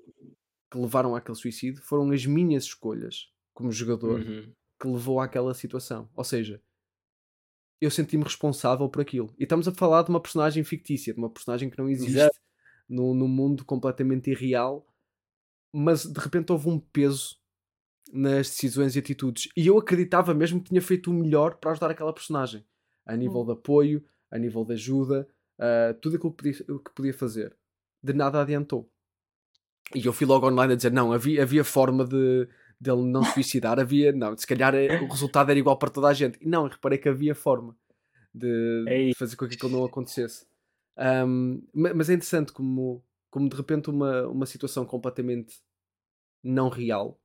que 0.71 0.77
levaram 0.77 1.15
àquele 1.15 1.37
suicídio, 1.37 1.81
foram 1.83 2.09
as 2.11 2.25
minhas 2.25 2.63
escolhas 2.65 3.29
como 3.53 3.71
jogador 3.71 4.19
Uhum. 4.21 4.51
que 4.81 4.87
levou 4.87 5.19
àquela 5.19 5.53
situação. 5.53 6.09
Ou 6.15 6.23
seja, 6.23 6.61
eu 7.79 7.91
senti-me 7.91 8.23
responsável 8.23 8.89
por 8.89 9.01
aquilo. 9.01 9.33
E 9.37 9.43
estamos 9.43 9.67
a 9.67 9.71
falar 9.71 10.01
de 10.03 10.09
uma 10.09 10.19
personagem 10.21 10.63
fictícia, 10.63 11.13
de 11.13 11.19
uma 11.19 11.29
personagem 11.29 11.69
que 11.69 11.77
não 11.77 11.87
existe 11.89 12.29
no, 12.89 13.13
no 13.13 13.27
mundo 13.27 13.63
completamente 13.65 14.31
irreal, 14.31 14.86
mas 15.77 16.05
de 16.05 16.19
repente 16.19 16.51
houve 16.51 16.69
um 16.69 16.79
peso 16.79 17.37
nas 18.11 18.49
decisões 18.49 18.95
e 18.95 18.99
atitudes. 18.99 19.49
E 19.55 19.67
eu 19.67 19.77
acreditava 19.77 20.33
mesmo 20.33 20.59
que 20.61 20.69
tinha 20.69 20.81
feito 20.81 21.11
o 21.11 21.13
melhor 21.13 21.55
para 21.57 21.71
ajudar 21.71 21.91
aquela 21.91 22.13
personagem, 22.13 22.65
a 23.05 23.15
nível 23.15 23.43
de 23.45 23.51
apoio, 23.51 24.03
a 24.31 24.37
nível 24.39 24.65
de 24.65 24.73
ajuda, 24.73 25.27
ah, 25.59 25.93
tudo 26.01 26.15
aquilo 26.15 26.33
que 26.33 26.37
podia, 26.37 26.53
que 26.79 26.91
podia 26.95 27.13
fazer. 27.13 27.55
De 28.01 28.13
nada 28.13 28.41
adiantou. 28.41 28.89
E 29.93 30.05
eu 30.05 30.13
fui 30.13 30.25
logo 30.25 30.47
online 30.47 30.73
a 30.73 30.75
dizer: 30.75 30.91
não, 30.91 31.13
havia, 31.13 31.43
havia 31.43 31.63
forma 31.63 32.05
de 32.05 32.47
dele 32.79 33.03
não 33.03 33.23
se 33.23 33.33
suicidar, 33.33 33.79
havia, 33.79 34.11
não, 34.11 34.37
se 34.37 34.45
calhar 34.47 34.73
eh, 34.75 35.01
o 35.01 35.07
resultado 35.07 35.49
era 35.49 35.59
igual 35.59 35.77
para 35.77 35.89
toda 35.89 36.07
a 36.07 36.13
gente. 36.13 36.39
E 36.41 36.47
não, 36.47 36.67
reparei 36.67 36.97
que 36.97 37.09
havia 37.09 37.35
forma 37.35 37.75
de, 38.33 38.85
Ei. 38.87 39.09
de 39.09 39.15
fazer 39.15 39.35
com 39.35 39.47
que 39.47 39.55
aquilo 39.55 39.71
não 39.71 39.85
acontecesse. 39.85 40.45
Ma- 41.73 41.93
mas 41.93 42.09
é 42.09 42.13
interessante 42.13 42.51
como, 42.51 43.03
como 43.29 43.49
de 43.49 43.55
repente 43.55 43.89
uma, 43.89 44.27
uma 44.27 44.45
situação 44.45 44.85
completamente 44.85 45.55
não 46.43 46.69
real 46.69 47.19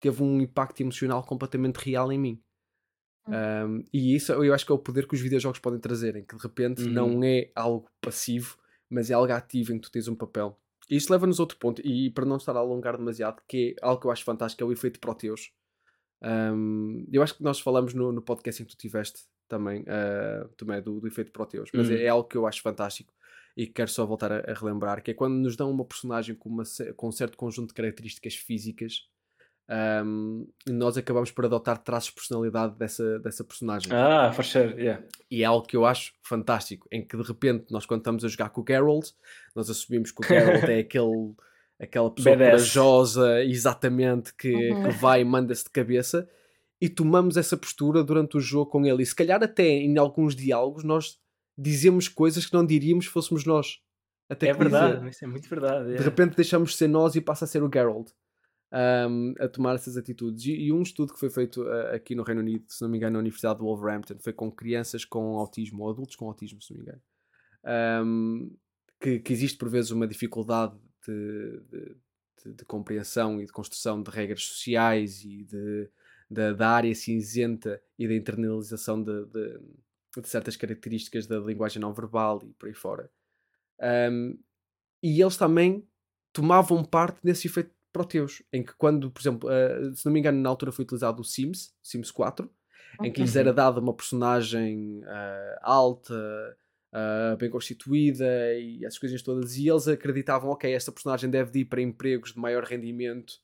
teve 0.00 0.22
um 0.22 0.40
impacto 0.40 0.80
emocional 0.80 1.24
completamente 1.24 1.76
real 1.76 2.12
em 2.12 2.18
mim. 2.18 2.42
Hum. 3.26 3.32
Ahm, 3.34 3.84
e 3.92 4.14
isso 4.14 4.32
eu 4.32 4.54
acho 4.54 4.64
que 4.64 4.72
é 4.72 4.74
o 4.74 4.78
poder 4.78 5.06
que 5.06 5.14
os 5.14 5.20
videojogos 5.20 5.58
podem 5.58 5.80
trazer, 5.80 6.16
em 6.16 6.24
que 6.24 6.36
de 6.36 6.42
repente 6.42 6.86
Uhum. 6.86 6.92
não 6.92 7.24
é 7.24 7.50
algo 7.54 7.88
passivo, 8.00 8.56
mas 8.88 9.10
é 9.10 9.14
algo 9.14 9.32
ativo 9.32 9.72
em 9.72 9.76
que 9.76 9.82
tu 9.88 9.90
tens 9.92 10.08
um 10.08 10.14
papel. 10.14 10.58
E 10.88 10.96
isto 10.96 11.10
leva-nos 11.10 11.38
a 11.38 11.42
outro 11.42 11.58
ponto, 11.58 11.82
e 11.86 12.10
para 12.10 12.24
não 12.24 12.36
estar 12.36 12.56
a 12.56 12.60
alongar 12.60 12.96
demasiado, 12.96 13.42
que 13.46 13.76
é 13.78 13.84
algo 13.86 14.00
que 14.00 14.06
eu 14.06 14.10
acho 14.10 14.24
fantástico, 14.24 14.62
é 14.62 14.66
o 14.66 14.72
efeito 14.72 14.98
Proteus. 15.00 15.52
Ahm, 16.22 17.04
eu 17.12 17.22
acho 17.22 17.36
que 17.36 17.42
nós 17.42 17.60
falamos 17.60 17.94
no, 17.94 18.10
no 18.12 18.22
podcast 18.22 18.62
em 18.62 18.66
que 18.66 18.74
tu 18.74 18.78
tiveste 18.78 19.22
também, 19.46 19.84
ah, 19.88 20.48
também 20.56 20.80
do, 20.82 21.00
do 21.00 21.06
efeito 21.06 21.32
Proteus, 21.32 21.70
mas 21.74 21.88
Uhum. 21.88 21.96
é, 21.96 22.04
é 22.04 22.08
algo 22.08 22.28
que 22.28 22.36
eu 22.36 22.46
acho 22.46 22.62
fantástico 22.62 23.12
e 23.58 23.66
que 23.66 23.72
quero 23.72 23.90
só 23.90 24.06
voltar 24.06 24.30
a, 24.32 24.38
a 24.50 24.54
relembrar, 24.54 25.02
que 25.02 25.10
é 25.10 25.14
quando 25.14 25.34
nos 25.34 25.56
dão 25.56 25.68
uma 25.70 25.84
personagem 25.84 26.34
com, 26.36 26.48
uma, 26.48 26.62
com 26.96 27.08
um 27.08 27.12
certo 27.12 27.36
conjunto 27.36 27.68
de 27.70 27.74
características 27.74 28.34
físicas, 28.36 29.08
ahm, 29.68 30.44
nós 30.68 30.96
acabamos 30.96 31.30
por 31.32 31.44
adotar 31.44 31.76
traços 31.78 32.10
de 32.10 32.14
personalidade 32.14 32.76
dessa, 32.76 33.18
dessa 33.18 33.42
personagem. 33.44 33.92
Ah, 33.92 34.32
for 34.32 34.44
sure, 34.44 34.74
yeah. 34.80 35.02
E 35.30 35.42
é 35.42 35.44
algo 35.46 35.66
que 35.66 35.76
eu 35.76 35.84
acho 35.84 36.12
fantástico, 36.22 36.86
em 36.92 37.04
que 37.04 37.16
de 37.16 37.22
repente 37.24 37.66
nós 37.70 37.84
quando 37.84 38.00
estamos 38.00 38.24
a 38.24 38.28
jogar 38.28 38.50
com 38.50 38.60
o 38.60 38.64
Geralt, 38.66 39.10
nós 39.56 39.68
assumimos 39.68 40.12
que 40.12 40.24
o 40.24 40.26
Geralt 40.28 40.64
é 40.64 40.78
aquele, 40.80 41.34
aquela 41.80 42.10
pessoa 42.12 42.36
Badass. 42.36 42.52
corajosa, 42.52 43.44
exatamente, 43.44 44.32
que, 44.34 44.54
Uhum. 44.70 44.84
que 44.84 44.90
vai 44.90 45.20
e 45.20 45.24
manda-se 45.24 45.64
de 45.64 45.70
cabeça, 45.70 46.28
e 46.80 46.88
tomamos 46.88 47.36
essa 47.36 47.56
postura 47.56 48.04
durante 48.04 48.36
o 48.36 48.40
jogo 48.40 48.70
com 48.70 48.86
ele. 48.86 49.02
E 49.02 49.06
se 49.06 49.16
calhar 49.16 49.42
até 49.42 49.66
em 49.66 49.98
alguns 49.98 50.36
diálogos 50.36 50.84
nós 50.84 51.18
dizemos 51.58 52.06
coisas 52.08 52.46
que 52.46 52.54
não 52.54 52.64
diríamos 52.64 53.06
se 53.06 53.10
fôssemos 53.10 53.44
nós. 53.44 53.80
Até 54.30 54.48
É 54.48 54.52
que 54.54 54.58
dizer. 54.58 54.70
verdade, 54.70 55.08
isso 55.10 55.24
é 55.24 55.28
muito 55.28 55.48
verdade. 55.48 55.84
De 55.84 55.90
yeah. 55.92 56.04
repente 56.04 56.36
deixamos 56.36 56.70
de 56.70 56.76
ser 56.76 56.88
nós 56.88 57.14
e 57.16 57.20
passa 57.20 57.44
a 57.44 57.48
ser 57.48 57.62
o 57.62 57.70
Geralt 57.72 58.10
um, 59.10 59.34
a 59.40 59.48
tomar 59.48 59.74
essas 59.74 59.96
atitudes. 59.96 60.44
E, 60.44 60.52
e 60.52 60.72
um 60.72 60.82
estudo 60.82 61.12
que 61.14 61.18
foi 61.18 61.30
feito 61.30 61.62
uh, 61.62 61.94
aqui 61.94 62.14
no 62.14 62.22
Reino 62.22 62.42
Unido, 62.42 62.64
se 62.68 62.82
não 62.82 62.88
me 62.90 62.98
engano, 62.98 63.14
na 63.14 63.18
Universidade 63.20 63.58
de 63.58 63.64
Wolverhampton, 63.64 64.18
foi 64.20 64.32
com 64.32 64.50
crianças 64.52 65.04
com 65.04 65.38
autismo, 65.38 65.82
ou 65.84 65.90
adultos 65.90 66.14
com 66.16 66.26
autismo, 66.26 66.60
se 66.62 66.72
não 66.72 66.78
me 66.78 66.84
engano, 66.84 67.02
um, 68.04 68.56
que, 69.00 69.18
que 69.20 69.32
existe 69.32 69.56
por 69.56 69.68
vezes 69.70 69.90
uma 69.90 70.06
dificuldade 70.06 70.76
de, 71.06 71.60
de- 71.70 71.96
de- 72.44 72.52
de 72.54 72.64
compreensão 72.66 73.40
e 73.40 73.46
de 73.46 73.52
construção 73.52 74.02
de 74.02 74.10
regras 74.10 74.44
sociais 74.44 75.24
e 75.24 75.44
de, 75.44 75.88
da- 76.30 76.52
da 76.52 76.68
área 76.68 76.94
cinzenta 76.94 77.80
e 77.98 78.06
da 78.06 78.14
internalização 78.14 79.02
de, 79.02 79.24
de- 80.16 80.28
certas 80.28 80.56
características 80.56 81.26
da 81.26 81.38
linguagem 81.38 81.80
não 81.80 81.92
verbal 81.92 82.40
e 82.44 82.52
por 82.54 82.68
aí 82.68 82.74
fora. 82.74 83.10
Um, 83.80 84.38
e 85.02 85.20
eles 85.20 85.36
também 85.36 85.86
tomavam 86.32 86.84
parte 86.84 87.20
nesse 87.22 87.46
efeito 87.46 87.70
Proteus, 87.92 88.42
em 88.52 88.62
que 88.62 88.74
quando, 88.74 89.10
por 89.10 89.20
exemplo, 89.20 89.48
uh, 89.48 89.94
se 89.94 90.04
não 90.04 90.12
me 90.12 90.20
engano, 90.20 90.40
na 90.40 90.48
altura 90.48 90.70
foi 90.70 90.84
utilizado 90.84 91.22
o 91.22 91.24
Sims, 91.24 91.74
Sims 91.82 92.10
4, 92.10 92.50
em 93.02 93.12
que 93.12 93.20
lhes 93.20 93.34
era 93.36 93.52
dada 93.52 93.80
uma 93.80 93.94
personagem 93.94 95.00
uh, 95.00 95.58
alta, 95.62 96.14
uh, 96.92 97.36
bem 97.38 97.50
constituída 97.50 98.54
e 98.54 98.84
essas 98.84 98.98
coisas 98.98 99.22
todas, 99.22 99.56
e 99.56 99.68
eles 99.68 99.88
acreditavam, 99.88 100.50
ok, 100.50 100.72
esta 100.72 100.92
personagem 100.92 101.30
deve 101.30 101.50
de 101.50 101.60
ir 101.60 101.64
para 101.64 101.80
empregos 101.80 102.32
de 102.32 102.38
maior 102.38 102.64
rendimento 102.64 103.34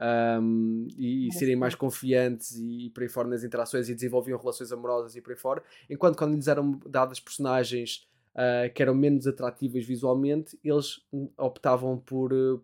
um, 0.00 0.86
e, 0.96 1.28
e 1.28 1.32
serem 1.32 1.56
mais 1.56 1.74
confiantes 1.74 2.56
e, 2.56 2.90
por 2.90 3.02
aí 3.02 3.08
fora 3.08 3.28
nas 3.28 3.42
interações 3.42 3.88
e 3.88 3.94
desenvolviam 3.94 4.38
relações 4.38 4.70
amorosas 4.72 5.16
e 5.16 5.20
por 5.20 5.32
aí 5.32 5.38
fora, 5.38 5.62
enquanto 5.90 6.16
quando 6.16 6.34
lhes 6.34 6.48
eram 6.48 6.78
dadas 6.86 7.18
personagens 7.20 8.06
uh, 8.34 8.72
que 8.72 8.82
eram 8.82 8.94
menos 8.94 9.26
atrativas 9.26 9.84
visualmente, 9.84 10.58
eles 10.62 11.00
optavam 11.36 11.98
por, 11.98 12.32
uh, 12.32 12.62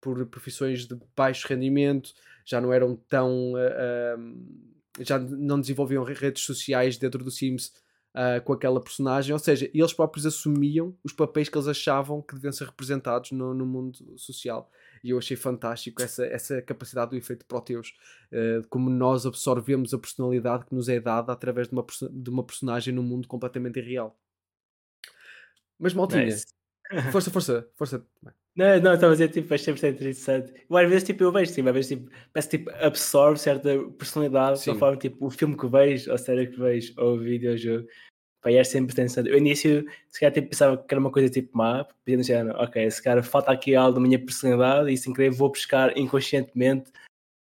por 0.00 0.24
profissões 0.26 0.86
de 0.86 0.96
baixo 1.16 1.48
rendimento, 1.48 2.12
já 2.44 2.60
não 2.60 2.72
eram 2.72 2.96
tão. 3.08 3.52
uh, 3.54 4.76
já 4.98 5.18
não 5.18 5.60
desenvolviam 5.60 6.02
re- 6.02 6.14
redes 6.14 6.42
sociais 6.42 6.96
dentro 6.96 7.22
do 7.22 7.30
Sims 7.30 7.66
uh, 8.14 8.42
com 8.44 8.54
aquela 8.54 8.80
personagem, 8.80 9.30
ou 9.34 9.38
seja, 9.38 9.70
eles 9.74 9.92
próprios 9.92 10.24
assumiam 10.24 10.96
os 11.04 11.12
papéis 11.12 11.50
que 11.50 11.58
eles 11.58 11.68
achavam 11.68 12.22
que 12.22 12.34
deviam 12.34 12.50
ser 12.50 12.64
representados 12.64 13.30
no, 13.32 13.52
no 13.52 13.66
mundo 13.66 13.98
social. 14.16 14.70
E 15.02 15.10
eu 15.10 15.18
achei 15.18 15.36
fantástico 15.36 16.02
essa, 16.02 16.24
essa 16.26 16.62
capacidade 16.62 17.10
do 17.10 17.16
efeito 17.16 17.46
Proteus, 17.46 17.94
uh, 18.32 18.62
de 18.62 18.68
como 18.68 18.90
nós 18.90 19.26
absorvemos 19.26 19.92
a 19.94 19.98
personalidade 19.98 20.64
que 20.66 20.74
nos 20.74 20.88
é 20.88 21.00
dada 21.00 21.32
através 21.32 21.68
de 21.68 21.74
uma, 21.74 21.86
de 22.10 22.30
uma 22.30 22.44
personagem 22.44 22.94
num 22.94 23.02
mundo 23.02 23.28
completamente 23.28 23.78
irreal. 23.78 24.18
Mas 25.78 25.94
maltinha, 25.94 26.24
Nice. 26.24 26.46
força, 27.12 27.30
força, 27.30 27.68
força. 27.74 28.06
Não, 28.56 28.80
não, 28.80 28.94
estava 28.94 29.12
a 29.12 29.14
dizer, 29.14 29.28
tipo, 29.28 29.52
achei 29.52 29.74
bastante 29.74 29.96
interessante. 29.96 30.54
Eu, 30.68 30.76
às 30.78 30.88
vezes, 30.88 31.04
tipo, 31.04 31.22
eu 31.22 31.30
vejo, 31.30 31.52
tipo, 31.52 31.68
às 31.68 31.74
vezes, 31.74 31.90
tipo, 31.90 32.10
parece 32.32 32.48
tipo, 32.48 32.70
absorve 32.70 33.38
certa 33.38 33.68
personalidade 33.98 34.60
Sim. 34.60 34.72
conforme, 34.72 34.96
tipo, 34.96 35.26
o 35.26 35.30
filme 35.30 35.54
que 35.58 35.66
vejo, 35.66 36.08
ou 36.08 36.14
a 36.14 36.18
série 36.18 36.46
que 36.46 36.58
vejo, 36.58 36.94
ou 36.96 37.16
o 37.16 37.18
videojogo. 37.18 37.86
E 38.50 38.56
é 38.56 38.64
sempre 38.64 38.92
interessante. 38.92 39.28
Eu, 39.28 39.38
início, 39.38 39.84
se 40.10 40.20
calhar, 40.20 40.32
tipo, 40.32 40.48
pensava 40.48 40.76
que 40.76 40.92
era 40.94 41.00
uma 41.00 41.10
coisa, 41.10 41.28
tipo, 41.28 41.56
má, 41.56 41.84
porque 41.84 42.22
já, 42.22 42.44
ok, 42.62 42.90
se 42.90 43.02
calhar 43.02 43.22
falta 43.22 43.50
aqui 43.52 43.74
algo 43.74 43.94
da 43.94 44.00
minha 44.00 44.18
personalidade 44.18 44.92
e, 44.92 44.96
sem 44.96 45.12
querer, 45.12 45.30
vou 45.30 45.48
buscar 45.50 45.96
inconscientemente 45.96 46.90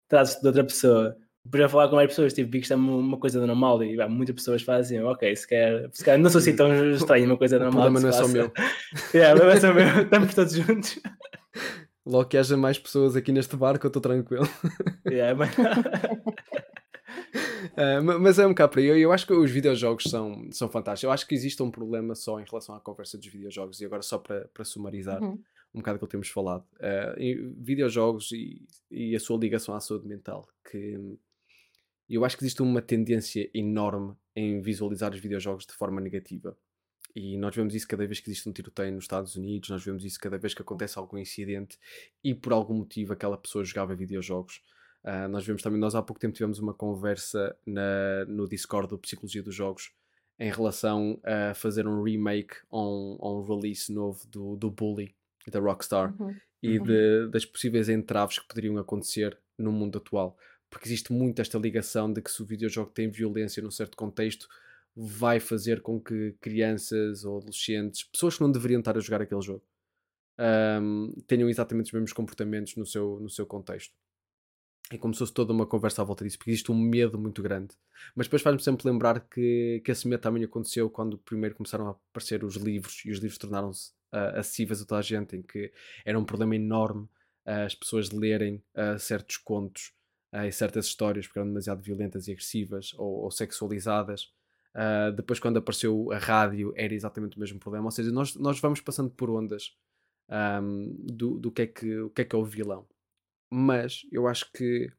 traços 0.09 0.40
de 0.40 0.46
outra 0.46 0.64
pessoa. 0.64 1.16
Depois 1.44 1.64
a 1.64 1.68
falar 1.68 1.88
com 1.88 1.96
mais 1.96 2.09
pessoas, 2.09 2.32
tipo, 2.32 2.50
vi 2.53 2.59
que 2.59 2.64
isto 2.64 2.72
é 2.72 2.76
uma 2.76 3.18
coisa 3.18 3.44
normal 3.44 3.82
e 3.82 3.96
muitas 4.09 4.36
pessoas 4.36 4.62
fazem, 4.62 5.03
ok, 5.03 5.34
se 5.34 5.48
calhar, 5.48 5.88
se 5.92 6.05
calhar 6.05 6.20
não 6.20 6.30
sou 6.30 6.38
assim 6.38 6.55
tão 6.55 6.72
estranho, 6.94 7.26
uma 7.26 7.36
coisa 7.36 7.57
O 7.57 7.61
normal. 7.61 7.90
problema 7.90 7.98
que 7.98 8.05
não 8.05 8.11
é 8.11 8.26
só 8.26 8.28
meu. 8.28 8.53
Yeah, 9.12 9.40
não 9.42 9.50
é 9.50 9.59
só 9.59 9.74
meu, 9.74 9.86
estamos 10.03 10.34
todos 10.34 10.53
juntos. 10.53 11.00
Logo 12.07 12.28
que 12.28 12.36
haja 12.36 12.57
mais 12.57 12.78
pessoas 12.78 13.16
aqui 13.16 13.32
neste 13.32 13.57
barco, 13.57 13.86
eu 13.86 13.88
estou 13.88 14.03
tranquilo. 14.03 14.48
Yeah, 15.09 15.36
mas... 15.36 15.50
Ma- 18.05 18.18
mas 18.18 18.39
é 18.39 18.47
um 18.47 18.51
bocado 18.51 18.72
por 18.72 18.78
aí. 18.78 18.87
Eu, 18.87 18.99
eu 18.99 19.12
acho 19.12 19.26
que 19.26 19.33
os 19.33 19.51
videojogos 19.51 20.05
são, 20.05 20.49
são 20.53 20.68
fantásticos. 20.68 21.05
Eu 21.05 21.11
acho 21.12 21.26
que 21.26 21.35
existe 21.35 21.62
um 21.62 21.70
problema 21.70 22.14
só 22.14 22.39
em 22.41 22.45
relação 22.45 22.74
à 22.74 22.80
conversa 22.80 23.16
dos 23.16 23.26
videojogos. 23.26 23.80
E 23.80 23.85
agora, 23.85 24.03
só 24.03 24.18
para, 24.18 24.49
para 24.53 24.64
sumarizar 24.64 25.22
Uhum. 25.22 25.39
um 25.74 25.78
bocado 25.78 25.97
aquilo 25.97 26.09
que 26.09 26.12
temos 26.12 26.28
falado: 26.28 26.64
e 27.18 27.35
videojogos 27.59 28.30
e, 28.33 28.62
e 28.91 29.16
a 29.16 29.20
sua 29.20 29.39
ligação 29.39 29.74
à 29.74 29.80
saúde 29.80 30.07
mental. 30.07 30.47
Que 30.70 30.99
eu 32.09 32.24
acho 32.24 32.37
que 32.37 32.45
existe 32.45 32.61
uma 32.62 32.83
tendência 32.83 33.49
enorme 33.55 34.14
em 34.37 34.61
visualizar 34.61 35.12
os 35.12 35.20
videojogos 35.20 35.64
de 35.66 35.72
forma 35.72 36.01
negativa. 36.01 36.57
E 37.14 37.37
nós 37.37 37.55
vemos 37.55 37.74
isso 37.74 37.87
cada 37.87 38.07
vez 38.07 38.20
que 38.20 38.30
existe 38.30 38.49
um 38.49 38.53
tiroteio 38.53 38.91
nos 38.93 39.05
Estados 39.05 39.37
Unidos, 39.37 39.68
nós 39.68 39.85
vemos 39.85 40.03
isso 40.05 40.18
cada 40.18 40.39
vez 40.39 40.55
que 40.55 40.62
acontece 40.62 40.99
algum 40.99 41.18
incidente 41.18 41.78
e 42.24 42.35
por 42.35 42.55
algum 42.55 42.72
motivo 42.74 43.12
aquela 43.12 43.37
pessoa 43.37 43.62
jogava 43.64 43.95
videojogos. 43.95 44.62
Ah, 45.05 45.26
nós 45.28 45.44
vemos 45.44 45.62
também, 45.62 45.80
nós 45.80 45.94
há 45.94 46.03
pouco 46.03 46.20
tempo 46.20 46.34
tivemos 46.34 46.59
uma 46.59 46.72
conversa 46.72 47.57
na- 47.66 48.24
no 48.28 48.48
Discord 48.48 48.88
do 48.88 48.98
Psicologia 48.98 49.42
dos 49.42 49.55
Jogos 49.55 49.90
em 50.38 50.50
relação 50.50 51.20
a 51.24 51.55
fazer 51.55 51.86
um 51.86 52.03
remake 52.03 52.55
ou 52.70 53.16
um, 53.20 53.38
um 53.40 53.42
release 53.44 53.92
novo 53.92 54.26
do, 54.28 54.57
do 54.57 54.70
Bully 54.70 55.14
da 55.48 55.59
Rockstar 55.61 56.14
Uhum. 56.20 56.36
e 56.62 56.78
Uhum. 56.78 56.84
de- 56.84 57.28
das 57.30 57.44
possíveis 57.44 57.88
entraves 57.88 58.38
que 58.38 58.46
poderiam 58.46 58.78
acontecer 58.78 59.36
no 59.59 59.72
mundo 59.72 59.98
atual. 59.98 60.36
Porque 60.70 60.86
existe 60.88 61.12
muito 61.12 61.40
esta 61.42 61.59
ligação 61.59 62.11
de 62.12 62.22
que 62.22 62.30
se 62.30 62.40
o 62.40 62.46
videojogo 62.46 62.90
tem 62.92 63.11
violência 63.11 63.62
num 63.62 63.70
certo 63.70 63.96
contexto, 63.96 64.46
vai 64.94 65.40
fazer 65.40 65.80
com 65.82 66.00
que 66.00 66.34
crianças 66.40 67.24
ou 67.24 67.38
adolescentes, 67.38 68.05
pessoas 68.05 68.36
que 68.36 68.42
não 68.42 68.50
deveriam 68.53 68.78
estar 68.78 68.96
a 68.96 69.00
jogar 69.00 69.20
aquele 69.22 69.42
jogo, 69.42 69.62
ahm, 70.38 71.12
tenham 71.26 71.48
exatamente 71.48 71.86
os 71.86 71.92
mesmos 71.92 72.12
comportamentos 72.12 72.76
no 72.76 72.86
seu, 72.86 73.18
no 73.20 73.28
seu 73.28 73.46
contexto. 73.46 73.94
É 74.91 74.99
como 74.99 75.14
se 75.14 75.18
fosse 75.18 75.33
toda 75.33 75.53
uma 75.53 75.66
conversa 75.66 76.03
à 76.03 76.05
volta 76.05 76.24
disso, 76.24 76.37
porque 76.39 76.51
existe 76.51 76.70
um 76.70 76.78
medo 76.78 77.18
muito 77.18 77.43
grande. 77.43 77.74
Mas 78.14 78.26
depois 78.26 78.43
faz-me 78.43 78.62
sempre 78.62 78.87
lembrar 78.89 79.20
que, 79.20 79.80
que 79.85 79.91
esse 79.91 80.07
medo 80.07 80.20
também 80.20 80.45
aconteceu 80.45 80.91
quando 80.91 81.16
primeiro 81.18 81.55
começaram 81.55 81.89
a 81.89 81.91
aparecer 81.91 82.45
os 82.45 82.57
livros 82.57 83.03
e 83.05 83.11
os 83.11 83.18
livros 83.18 83.39
tornaram-se 83.39 83.93
ah, 84.11 84.41
acessíveis 84.41 84.83
a 84.83 84.85
toda 84.85 84.99
a 84.99 85.03
gente, 85.03 85.37
em 85.37 85.43
que 85.43 85.72
era 86.05 86.18
um 86.18 86.24
problema 86.24 86.57
enorme 86.57 87.09
ah, 87.45 87.64
as 87.64 87.74
pessoas 87.74 88.11
lerem 88.11 88.62
ah, 88.74 88.99
certos 88.99 89.37
contos 89.37 89.93
ah, 90.30 90.47
e 90.47 90.53
certas 90.53 90.87
histórias 90.87 91.26
porque 91.26 91.39
eram 91.39 91.49
demasiado 91.49 91.83
violentas 91.83 92.28
e 92.28 92.33
agressivas 92.33 92.93
ou, 92.97 93.22
ou 93.24 93.30
sexualizadas. 93.30 94.33
Depois, 95.16 95.39
quando 95.39 95.59
apareceu 95.59 96.11
a 96.12 96.18
rádio, 96.18 96.72
era 96.74 96.95
exatamente 96.95 97.37
o 97.37 97.41
mesmo 97.41 97.59
problema. 97.59 97.85
Ou 97.85 97.91
seja, 97.91 98.11
nós, 98.11 98.35
nós 98.37 98.59
vamos 98.59 98.80
passando 98.80 99.11
por 99.11 99.28
ondas 99.28 99.76
ahm, 100.30 100.95
do, 100.99 101.39
do 101.39 101.53
que, 101.53 101.62
é 101.62 101.66
que, 101.66 101.99
o 101.99 102.09
que 102.09 102.22
é 102.22 102.24
que 102.24 102.35
é 102.35 102.39
o 102.39 102.45
vilão. 102.45 102.87
Mas 103.55 104.07
eu 104.11 104.26
acho 104.26 104.50
que 104.50 104.90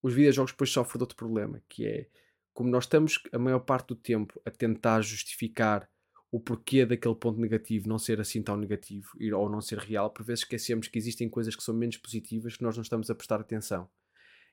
os 0.00 0.14
videojogos 0.14 0.52
depois 0.52 0.70
sofrem 0.70 0.98
de 0.98 1.02
outro 1.02 1.16
problema, 1.16 1.60
que 1.68 1.84
é 1.84 2.08
como 2.54 2.70
nós 2.70 2.84
estamos 2.84 3.20
a 3.32 3.38
maior 3.38 3.60
parte 3.60 3.88
do 3.88 3.96
tempo 3.96 4.40
a 4.44 4.50
tentar 4.50 5.00
justificar 5.00 5.88
o 6.30 6.38
porquê 6.38 6.86
daquele 6.86 7.14
ponto 7.14 7.40
negativo 7.40 7.88
não 7.88 7.98
ser 7.98 8.20
assim 8.20 8.42
tão 8.42 8.56
negativo 8.56 9.10
ou 9.34 9.48
não 9.48 9.60
ser 9.60 9.78
real, 9.78 10.10
por 10.10 10.24
vezes 10.24 10.44
esquecemos 10.44 10.86
que 10.86 10.98
existem 10.98 11.28
coisas 11.28 11.56
que 11.56 11.62
são 11.62 11.74
menos 11.74 11.96
positivas 11.96 12.56
que 12.56 12.62
nós 12.62 12.76
não 12.76 12.82
estamos 12.82 13.10
a 13.10 13.14
prestar 13.14 13.40
atenção. 13.40 13.88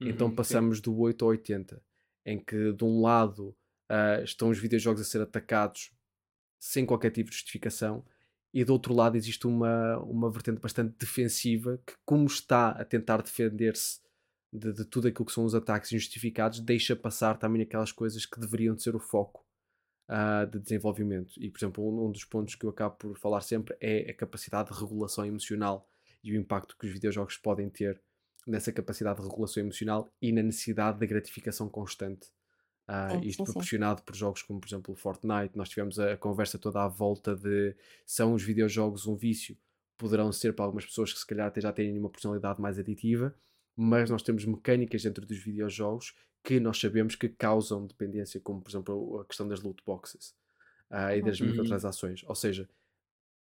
Então 0.03 0.27
Uhum, 0.27 0.33
sim. 0.33 0.35
passamos 0.35 0.81
do 0.81 0.97
8 0.97 1.23
ao 1.23 1.31
80, 1.31 1.83
em 2.25 2.39
que 2.43 2.73
de 2.73 2.83
um 2.83 3.01
lado 3.01 3.55
ah, 3.89 4.21
estão 4.23 4.49
os 4.49 4.57
videojogos 4.57 5.01
a 5.01 5.05
ser 5.05 5.21
atacados 5.21 5.91
sem 6.59 6.85
qualquer 6.85 7.11
tipo 7.11 7.29
de 7.29 7.35
justificação, 7.35 8.05
e 8.55 8.63
do 8.63 8.71
outro 8.71 8.93
lado 8.93 9.17
existe 9.17 9.45
uma, 9.45 9.99
uma 9.99 10.31
vertente 10.31 10.61
bastante 10.61 10.95
defensiva 10.97 11.77
que, 11.85 11.93
como 12.05 12.25
está 12.25 12.69
a 12.69 12.85
tentar 12.85 13.21
defender-se 13.21 13.99
de, 14.51 14.71
de 14.71 14.85
tudo 14.85 15.09
aquilo 15.09 15.25
que 15.25 15.33
são 15.33 15.43
os 15.43 15.53
ataques 15.53 15.91
injustificados, 15.91 16.61
deixa 16.61 16.95
passar 16.95 17.37
também 17.37 17.61
aquelas 17.61 17.91
coisas 17.91 18.25
que 18.25 18.39
deveriam 18.39 18.73
de 18.73 18.81
ser 18.81 18.95
o 18.95 18.99
foco 18.99 19.45
ah, 20.07 20.45
de 20.45 20.57
desenvolvimento. 20.57 21.33
E, 21.37 21.49
por 21.51 21.57
exemplo, 21.57 21.85
um, 21.85 22.05
um 22.05 22.11
dos 22.13 22.23
pontos 22.23 22.55
que 22.55 22.65
eu 22.65 22.69
acabo 22.69 22.95
por 22.95 23.17
falar 23.17 23.41
sempre 23.41 23.75
é 23.81 24.09
a 24.09 24.13
capacidade 24.13 24.71
de 24.71 24.79
regulação 24.79 25.25
emocional 25.25 25.85
e 26.23 26.31
o 26.31 26.39
impacto 26.39 26.77
que 26.77 26.87
os 26.87 26.93
videojogos 26.93 27.35
podem 27.35 27.69
ter 27.69 28.01
nessa 28.47 28.71
capacidade 28.71 29.19
de 29.19 29.27
regulação 29.27 29.61
emocional 29.61 30.09
e 30.21 30.31
na 30.31 30.41
necessidade 30.41 30.97
de 30.97 31.05
gratificação 31.05 31.67
constante. 31.67 32.29
Ah, 32.87 33.17
Sim, 33.17 33.21
isto 33.23 33.43
sim, 33.43 33.45
sim. 33.45 33.53
proporcionado 33.53 34.03
por 34.03 34.15
jogos 34.15 34.43
como, 34.43 34.59
por 34.59 34.67
exemplo, 34.67 34.93
o 34.93 34.97
Fortnite. 34.97 35.57
Nós 35.57 35.69
tivemos 35.69 35.99
a, 35.99 36.13
a 36.13 36.17
conversa 36.17 36.59
toda 36.59 36.83
à 36.83 36.87
volta 36.87 37.35
de 37.35 37.75
são 38.05 38.33
os 38.33 38.43
videojogos 38.43 39.07
um 39.07 39.15
vício? 39.15 39.57
Poderão 39.97 40.31
ser 40.31 40.53
para 40.55 40.65
algumas 40.65 40.85
pessoas 40.85 41.11
que 41.13 41.19
se 41.19 41.25
calhar 41.25 41.47
até 41.47 41.61
já 41.61 41.71
têm 41.73 41.97
uma 41.97 42.09
personalidade 42.09 42.61
mais 42.61 42.77
aditiva, 42.77 43.35
mas 43.75 44.09
nós 44.09 44.21
temos 44.23 44.45
mecânicas 44.45 45.03
dentro 45.03 45.25
dos 45.25 45.37
videojogos 45.39 46.15
que 46.43 46.59
nós 46.59 46.79
sabemos 46.79 47.15
que 47.15 47.27
causam 47.29 47.87
dependência, 47.87 48.39
como 48.41 48.61
por 48.61 48.69
exemplo 48.69 49.19
a 49.21 49.25
questão 49.25 49.47
das 49.47 49.61
loot 49.61 49.81
boxes 49.85 50.35
ah, 50.89 51.15
e 51.15 51.21
das 51.23 51.41
Uhum. 51.41 51.47
microtransações. 51.47 52.23
Ou 52.25 52.35
seja, 52.35 52.69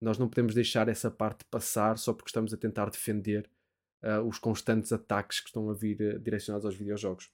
nós 0.01 0.18
não 0.18 0.28
podemos 0.28 0.55
deixar 0.55 0.89
essa 0.89 1.11
parte 1.11 1.45
passar 1.47 1.99
só 1.99 2.12
porque 2.12 2.28
estamos 2.28 2.53
a 2.53 2.57
tentar 2.57 2.91
defender 2.91 3.51
ah, 4.03 4.22
os 4.22 4.39
constantes 4.39 4.93
ataques 4.93 5.41
que 5.41 5.49
estão 5.49 5.70
a 5.70 5.74
vir 5.74 6.01
eh, 6.01 6.18
direcionados 6.18 6.66
aos 6.66 6.76
videojogos. 6.76 7.30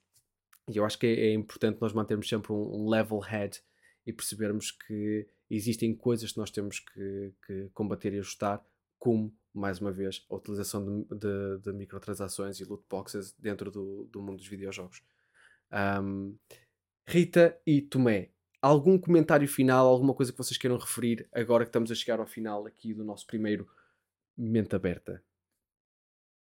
E 0.69 0.77
eu 0.77 0.85
acho 0.85 0.97
que 0.97 1.07
é, 1.07 1.27
é 1.27 1.33
importante 1.33 1.79
nós 1.81 1.93
mantermos 1.93 2.27
sempre 2.29 2.51
um, 2.53 2.83
um 2.85 2.89
level 2.89 3.19
head 3.19 3.59
e 4.05 4.13
percebermos 4.13 4.71
que 4.71 5.27
existem 5.49 5.93
coisas 5.95 6.31
que 6.31 6.37
nós 6.37 6.49
temos 6.49 6.79
que, 6.79 7.33
que 7.45 7.69
combater 7.73 8.13
e 8.13 8.19
ajustar, 8.19 8.63
como, 8.97 9.33
mais 9.53 9.79
uma 9.79 9.91
vez, 9.91 10.25
a 10.29 10.35
utilização 10.35 10.83
de, 10.85 11.15
de- 11.15 11.57
de 11.63 11.73
microtransações 11.73 12.59
e 12.59 12.63
loot 12.63 12.83
boxes 12.89 13.33
dentro 13.37 13.69
do, 13.69 14.05
do 14.05 14.21
mundo 14.21 14.37
dos 14.37 14.47
videojogos. 14.47 15.01
Ahm, 15.71 16.35
Rita 17.07 17.59
e 17.65 17.81
Tomé, 17.81 18.29
algum 18.61 18.97
comentário 18.97 19.47
final, 19.47 19.87
alguma 19.87 20.13
coisa 20.13 20.31
que 20.31 20.37
vocês 20.37 20.57
queiram 20.57 20.77
referir 20.77 21.27
agora 21.33 21.65
que 21.65 21.69
estamos 21.69 21.91
a 21.91 21.95
chegar 21.95 22.19
ao 22.19 22.27
final 22.27 22.65
aqui 22.65 22.93
do 22.93 23.03
nosso 23.03 23.25
primeiro 23.27 23.67
Mente 24.37 24.75
Aberta? 24.75 25.21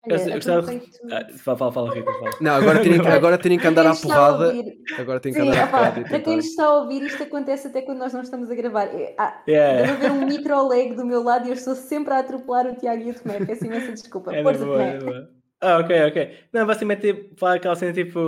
Eu, 0.07 0.17
Olha, 0.17 0.29
eu 0.29 0.35
gostava 0.35 0.73
Ah, 1.11 1.27
fala, 1.37 1.59
fala, 1.59 1.73
fala, 1.73 1.95
Rita, 1.95 2.13
fala. 2.15 2.31
Não, 2.41 2.53
agora 2.55 2.81
terem, 2.83 3.01
que- 3.03 3.09
agora 3.09 3.39
terem 3.39 3.59
que 3.59 3.67
andar 3.67 3.87
à 3.87 3.95
porrada. 3.95 4.55
Agora 4.99 5.21
têm 5.21 5.33
que 5.33 5.41
Sim, 5.43 5.49
andar 5.49 5.65
à 5.65 5.67
porrada 5.67 6.01
para 6.09 6.21
quem 6.21 6.37
nos 6.37 6.47
está 6.47 6.65
a 6.65 6.75
ouvir, 6.79 7.03
isto 7.03 7.23
acontece 7.23 7.67
até 7.69 7.83
quando 7.83 7.99
nós 7.99 8.13
não 8.15 8.23
estamos 8.23 8.51
a 8.51 8.55
gravar. 8.55 8.87
É, 8.87 9.15
há- 9.19 9.43
Yeah. 9.47 9.87
Deve 9.93 10.07
haver 10.07 10.11
um 10.13 10.27
micro-lag 10.27 10.95
do 10.95 11.05
meu 11.05 11.23
lado 11.23 11.47
e 11.47 11.51
eu 11.51 11.55
estou 11.55 11.75
sempre 11.75 12.15
a 12.15 12.21
atropelar 12.21 12.67
o 12.67 12.75
Tiago 12.75 13.03
e 13.03 13.11
o 13.11 13.15
Tomé. 13.15 13.45
Peço 13.45 13.67
imensa 13.67 13.93
desculpa. 13.93 14.33
É 14.35 14.43
Força, 14.43 14.65
boa, 14.65 14.83
é 14.83 14.99
boa. 14.99 15.31
Ah, 15.61 15.79
ok, 15.79 16.05
ok. 16.07 16.31
Não, 16.51 16.67
basicamente 16.67 17.01
tipo, 17.13 17.37
falar 17.39 17.57
aquela 17.57 17.77
cena 17.77 17.93
tipo 17.93 18.19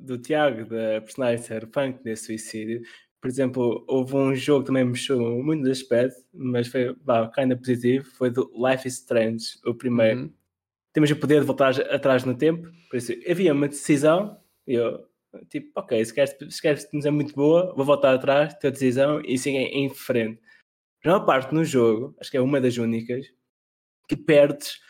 do 0.00 0.18
Tiago, 0.18 0.64
da 0.64 1.00
personagem 1.02 1.38
ser 1.38 1.68
funk 1.72 2.02
desse 2.02 2.26
suicídio. 2.26 2.82
Por 3.20 3.28
exemplo, 3.28 3.84
houve 3.86 4.16
um 4.16 4.34
jogo 4.34 4.62
que 4.62 4.66
também 4.66 4.84
me 4.84 4.90
mexeu 4.90 5.20
muito 5.20 5.62
no 5.62 5.70
aspecto, 5.70 6.16
mas 6.34 6.66
foi, 6.66 6.96
vá, 7.04 7.30
kinda 7.30 7.56
positivo, 7.56 8.04
foi 8.18 8.30
do 8.30 8.50
Life 8.56 8.88
is 8.88 8.94
Strange, 8.94 9.44
o 9.64 9.72
primeiro. 9.72 10.22
Uhum. 10.22 10.32
Temos 10.92 11.10
o 11.10 11.16
poder 11.16 11.40
de 11.40 11.46
voltar 11.46 11.80
atrás 11.90 12.24
no 12.24 12.36
tempo, 12.36 12.68
por 12.90 12.96
isso 12.96 13.12
havia 13.28 13.52
uma 13.52 13.68
decisão, 13.68 14.38
e 14.66 14.74
eu, 14.74 15.06
tipo, 15.48 15.70
ok, 15.74 16.04
se 16.04 16.14
queres, 16.14 16.60
queres 16.60 16.88
dizer 16.92 17.10
muito 17.10 17.34
boa, 17.34 17.74
vou 17.74 17.84
voltar 17.84 18.14
atrás, 18.14 18.54
tua 18.58 18.70
decisão, 18.70 19.20
e 19.24 19.38
seguir 19.38 19.58
em 19.58 19.88
frente. 19.88 20.40
Já 21.04 21.12
uma 21.12 21.24
parte 21.24 21.54
no 21.54 21.64
jogo, 21.64 22.14
acho 22.20 22.30
que 22.30 22.36
é 22.36 22.40
uma 22.40 22.60
das 22.60 22.76
únicas, 22.76 23.26
que 24.08 24.16
perdes 24.16 24.80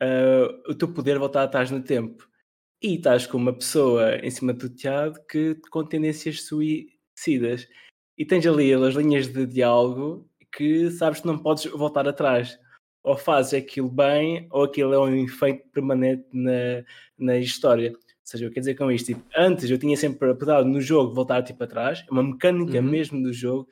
ah, 0.00 0.48
o 0.68 0.74
teu 0.74 0.92
poder 0.92 1.14
de 1.14 1.18
voltar 1.20 1.42
atrás 1.42 1.70
no 1.70 1.82
tempo. 1.82 2.28
E 2.82 2.96
estás 2.96 3.26
com 3.26 3.38
uma 3.38 3.54
pessoa 3.54 4.16
em 4.16 4.30
cima 4.30 4.52
do 4.52 4.68
teatro 4.68 5.22
que 5.26 5.54
com 5.70 5.84
tendências 5.84 6.42
suicidas. 6.44 7.66
E 8.18 8.24
tens 8.24 8.46
ali 8.46 8.72
as 8.74 8.94
linhas 8.94 9.28
de 9.28 9.46
diálogo 9.46 10.28
que 10.52 10.90
sabes 10.90 11.20
que 11.20 11.26
não 11.26 11.38
podes 11.38 11.64
voltar 11.66 12.08
atrás. 12.08 12.58
Ou 13.06 13.16
fazes 13.16 13.54
aquilo 13.54 13.88
bem, 13.88 14.48
ou 14.50 14.64
aquilo 14.64 14.92
é 14.92 14.98
um 14.98 15.14
efeito 15.24 15.62
permanente 15.72 16.26
na, 16.32 16.82
na 17.16 17.38
história. 17.38 17.92
Ou 17.92 17.98
seja, 18.24 18.44
eu 18.44 18.50
quero 18.50 18.62
dizer 18.62 18.74
com 18.74 18.90
isto, 18.90 19.06
tipo, 19.06 19.22
antes 19.36 19.70
eu 19.70 19.78
tinha 19.78 19.96
sempre 19.96 20.28
a 20.28 20.32
oportunidade 20.32 20.68
no 20.68 20.80
jogo 20.80 21.10
de 21.10 21.14
voltar 21.14 21.42
tipo 21.42 21.62
atrás, 21.62 22.04
é 22.08 22.10
uma 22.10 22.24
mecânica 22.24 22.78
Uhum. 22.78 22.82
mesmo 22.82 23.22
do 23.22 23.32
jogo, 23.32 23.68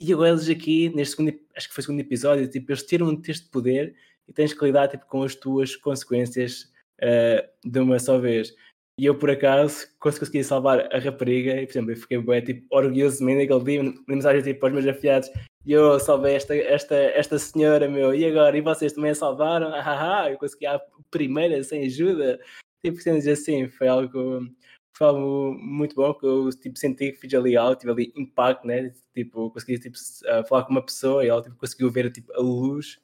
e 0.00 0.12
agora 0.12 0.28
eles 0.30 0.48
aqui, 0.48 0.88
neste 0.94 1.16
segundo, 1.16 1.34
acho 1.56 1.68
que 1.68 1.74
foi 1.74 1.82
o 1.82 1.84
segundo 1.84 2.00
episódio, 2.00 2.48
tipo, 2.48 2.70
eles 2.70 2.84
tiram 2.84 3.20
este 3.26 3.48
poder 3.50 3.94
e 4.28 4.32
tens 4.32 4.52
que 4.52 4.64
lidar 4.64 4.86
tipo, 4.88 5.04
com 5.06 5.22
as 5.24 5.34
tuas 5.34 5.74
consequências 5.74 6.70
eh, 7.00 7.48
de 7.64 7.80
uma 7.80 7.98
só 7.98 8.18
vez. 8.18 8.54
E 8.98 9.04
eu, 9.04 9.14
por 9.18 9.30
acaso, 9.30 9.86
consegui 9.98 10.42
salvar 10.42 10.88
a 10.94 10.98
rapariga, 10.98 11.60
e, 11.60 11.66
por 11.66 11.72
exemplo, 11.72 11.92
eu 11.92 11.96
fiquei 11.96 12.18
bué, 12.18 12.40
tipo, 12.40 12.66
orgulhoso 12.74 13.18
de 13.18 13.24
mim 13.24 13.36
naquele 13.36 13.64
dia, 13.64 13.82
mandei 13.82 14.04
mensagem 14.08 14.42
tipo, 14.42 14.60
para 14.60 14.68
os 14.68 14.84
meus 14.84 14.96
afiados, 14.96 15.30
e 15.66 15.72
eu 15.72 16.00
salvei 16.00 16.34
esta, 16.34 16.56
esta, 16.56 16.94
esta 16.94 17.38
senhora, 17.38 17.88
meu, 17.90 18.14
e 18.14 18.24
agora? 18.24 18.56
E 18.56 18.62
vocês 18.62 18.94
também 18.94 19.10
a 19.10 19.14
salvaram? 19.14 19.68
Ah, 19.74 20.22
ah, 20.22 20.30
eu 20.30 20.38
consegui 20.38 20.64
a 20.64 20.80
primeira 21.10 21.62
sem 21.62 21.84
ajuda. 21.84 22.40
Tipo, 22.84 22.98
cenas 23.02 23.26
assim, 23.26 23.68
foi 23.68 23.88
algo, 23.88 24.48
foi 24.96 25.06
algo 25.08 25.54
muito 25.60 25.94
bom, 25.94 26.14
que 26.14 26.24
eu 26.24 26.48
tipo, 26.50 26.78
senti 26.78 27.12
que 27.12 27.18
fiz 27.18 27.34
ali 27.34 27.56
algo, 27.56 27.76
tive 27.76 27.92
ali 27.92 28.12
impacto, 28.16 28.66
né? 28.66 28.94
Tipo, 29.14 29.50
consegui 29.50 29.78
tipo, 29.78 29.98
ah, 30.28 30.44
falar 30.44 30.64
com 30.64 30.70
uma 30.70 30.84
pessoa 30.84 31.22
e 31.22 31.28
ela 31.28 31.42
tipo, 31.42 31.56
conseguiu 31.56 31.90
ver 31.90 32.10
tipo, 32.10 32.32
a 32.32 32.40
luz 32.40 32.98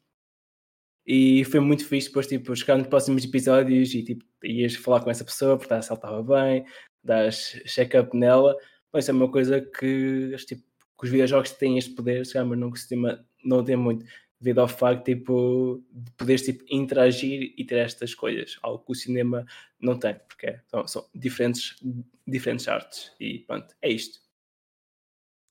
e 1.07 1.44
foi 1.44 1.61
muito 1.61 1.86
fixe 1.86 2.09
depois, 2.09 2.26
tipo, 2.26 2.55
chegar 2.55 2.76
nos 2.78 2.86
próximos 2.86 3.24
episódios 3.24 3.94
e, 3.94 4.03
tipo, 4.03 4.24
ias 4.44 4.74
falar 4.76 5.00
com 5.00 5.11
essa 5.11 5.24
pessoa, 5.24 5.57
perguntar 5.59 5.82
se 5.82 5.90
ela 5.90 5.98
estava 5.98 6.22
bem, 6.22 6.64
das 7.03 7.61
check-up 7.66 8.16
nela. 8.16 8.57
Bom, 8.92 8.98
isso 8.98 9.11
é 9.11 9.14
uma 9.14 9.30
coisa 9.30 9.61
que, 9.61 10.34
tipo, 10.46 10.62
que 10.98 11.05
os 11.05 11.11
videojogos 11.11 11.50
têm 11.53 11.78
este 11.78 11.94
poder, 11.94 12.24
se 12.26 12.42
mas 12.44 12.59
não 13.44 13.64
tem 13.64 13.76
muito, 13.76 14.05
devido 14.40 14.61
ao 14.61 14.68
facto, 14.68 15.05
tipo, 15.05 15.82
de 15.92 16.11
poderes, 16.12 16.42
tipo, 16.42 16.64
interagir 16.68 17.55
e 17.57 17.64
ter 17.64 17.76
estas 17.78 18.14
coisas, 18.14 18.59
algo 18.62 18.84
que 18.84 18.92
o 18.92 18.94
cinema 18.94 19.44
não 19.80 19.98
tem, 19.98 20.14
porque 20.28 20.46
é- 20.46 20.61
são, 20.68 20.86
são 20.86 21.09
diferentes, 21.14 21.76
diferentes 22.26 22.66
artes. 22.68 23.12
E 23.20 23.40
pronto, 23.40 23.74
é 23.80 23.90
isto. 23.90 24.20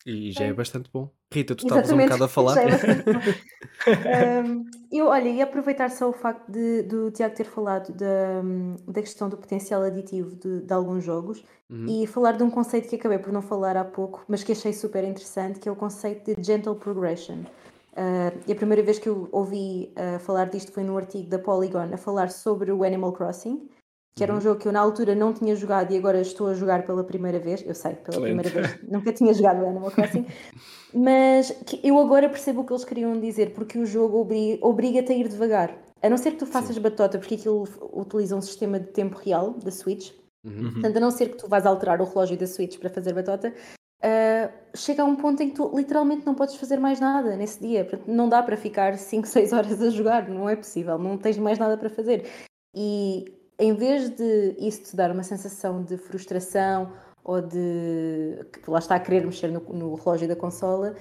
E 0.05 0.31
já 0.31 0.45
é 0.45 0.53
bastante 0.53 0.89
bom. 0.91 1.09
Rita, 1.31 1.55
tu 1.55 1.65
estavas 1.65 1.91
um 1.91 1.97
bocado 1.97 2.23
a 2.23 2.27
falar. 2.27 2.57
É 2.57 4.41
um, 4.41 4.65
eu, 4.91 5.07
olha, 5.07 5.29
ia 5.29 5.43
aproveitar 5.43 5.89
só 5.91 6.09
o 6.09 6.13
facto 6.13 6.51
de, 6.51 6.83
do 6.83 7.11
Tiago 7.11 7.35
ter 7.35 7.43
falado 7.43 7.93
da, 7.93 8.41
da 8.87 9.01
questão 9.01 9.29
do 9.29 9.37
potencial 9.37 9.81
aditivo 9.81 10.35
de, 10.35 10.61
de 10.61 10.73
alguns 10.73 11.03
jogos 11.03 11.43
uhum. 11.69 11.85
e 11.87 12.07
falar 12.07 12.33
de 12.33 12.43
um 12.43 12.49
conceito 12.49 12.89
que 12.89 12.95
acabei 12.95 13.19
por 13.19 13.31
não 13.31 13.41
falar 13.41 13.77
há 13.77 13.85
pouco, 13.85 14.23
mas 14.27 14.43
que 14.43 14.51
achei 14.51 14.73
super 14.73 15.03
interessante, 15.03 15.59
que 15.59 15.69
é 15.69 15.71
o 15.71 15.75
conceito 15.75 16.35
de 16.35 16.43
gentle 16.43 16.75
progression. 16.75 17.43
Uh, 17.93 18.31
e 18.47 18.51
a 18.53 18.55
primeira 18.55 18.81
vez 18.81 18.99
que 18.99 19.09
eu 19.09 19.27
ouvi 19.31 19.93
uh, 19.97 20.17
falar 20.19 20.45
disto 20.45 20.71
foi 20.71 20.83
no 20.83 20.97
artigo 20.97 21.29
da 21.29 21.37
Polygon 21.37 21.89
a 21.93 21.97
falar 21.97 22.31
sobre 22.31 22.71
o 22.71 22.83
Animal 22.83 23.11
Crossing 23.11 23.69
que 24.15 24.23
era 24.23 24.31
um 24.31 24.35
uhum. 24.35 24.41
jogo 24.41 24.59
que 24.59 24.67
eu 24.67 24.71
na 24.71 24.79
altura 24.79 25.15
não 25.15 25.33
tinha 25.33 25.55
jogado 25.55 25.91
e 25.93 25.97
agora 25.97 26.19
estou 26.19 26.47
a 26.47 26.53
jogar 26.53 26.85
pela 26.85 27.03
primeira 27.03 27.39
vez. 27.39 27.63
Eu 27.65 27.73
sei, 27.73 27.93
pela 27.95 28.17
Excelente. 28.17 28.23
primeira 28.23 28.49
vez, 28.49 28.79
nunca 28.91 29.13
tinha 29.13 29.33
jogado 29.33 29.65
Animal 29.65 29.91
Crossing, 29.91 30.25
mas 30.93 31.55
eu 31.83 31.97
agora 31.99 32.29
percebo 32.29 32.61
o 32.61 32.65
que 32.65 32.73
eles 32.73 32.83
queriam 32.83 33.19
dizer, 33.19 33.53
porque 33.53 33.79
o 33.79 33.85
jogo 33.85 34.19
obriga-te 34.19 34.59
obriga 34.63 35.13
a 35.13 35.15
ir 35.15 35.27
devagar. 35.27 35.77
A 36.01 36.09
não 36.09 36.17
ser 36.17 36.31
que 36.31 36.37
tu 36.37 36.45
faças 36.45 36.75
Sim. 36.75 36.81
batota, 36.81 37.19
porque 37.19 37.35
aquilo 37.35 37.67
utiliza 37.93 38.35
um 38.35 38.41
sistema 38.41 38.79
de 38.79 38.87
tempo 38.87 39.17
real 39.17 39.51
da 39.53 39.71
Switch. 39.71 40.11
Uhum. 40.43 40.71
Portanto, 40.73 40.97
a 40.97 40.99
não 40.99 41.11
ser 41.11 41.29
que 41.29 41.37
tu 41.37 41.47
vás 41.47 41.65
alterar 41.65 42.01
o 42.01 42.05
relógio 42.05 42.35
da 42.35 42.47
Switch 42.47 42.79
para 42.79 42.89
fazer 42.89 43.13
batota, 43.13 43.53
uh, 44.03 44.51
chega 44.75 45.03
a 45.03 45.05
um 45.05 45.15
ponto 45.15 45.41
em 45.43 45.49
que 45.49 45.55
tu 45.55 45.71
literalmente 45.75 46.25
não 46.25 46.33
podes 46.33 46.55
fazer 46.55 46.79
mais 46.79 46.99
nada 46.99 47.35
nesse 47.35 47.59
dia. 47.59 47.85
Portanto, 47.85 48.07
não 48.07 48.27
dá 48.27 48.41
para 48.41 48.57
ficar 48.57 48.97
5, 48.97 49.27
6 49.27 49.53
horas 49.53 49.81
a 49.81 49.89
jogar, 49.91 50.27
não 50.27 50.49
é 50.49 50.55
possível, 50.55 50.97
não 50.97 51.17
tens 51.17 51.37
mais 51.37 51.59
nada 51.59 51.77
para 51.77 51.89
fazer. 51.89 52.27
E 52.75 53.40
em 53.61 53.75
vez 53.75 54.09
de 54.09 54.55
isso 54.57 54.81
te 54.85 54.95
dar 54.95 55.11
uma 55.11 55.21
sensação 55.21 55.83
de 55.83 55.95
frustração 55.95 56.91
ou 57.23 57.39
de 57.39 58.43
que 58.51 58.69
lá 58.69 58.79
está 58.79 58.95
a 58.95 58.99
querer 58.99 59.23
mexer 59.23 59.49
no, 59.49 59.59
no 59.59 59.93
relógio 59.93 60.27
da 60.27 60.35
consola, 60.35 60.95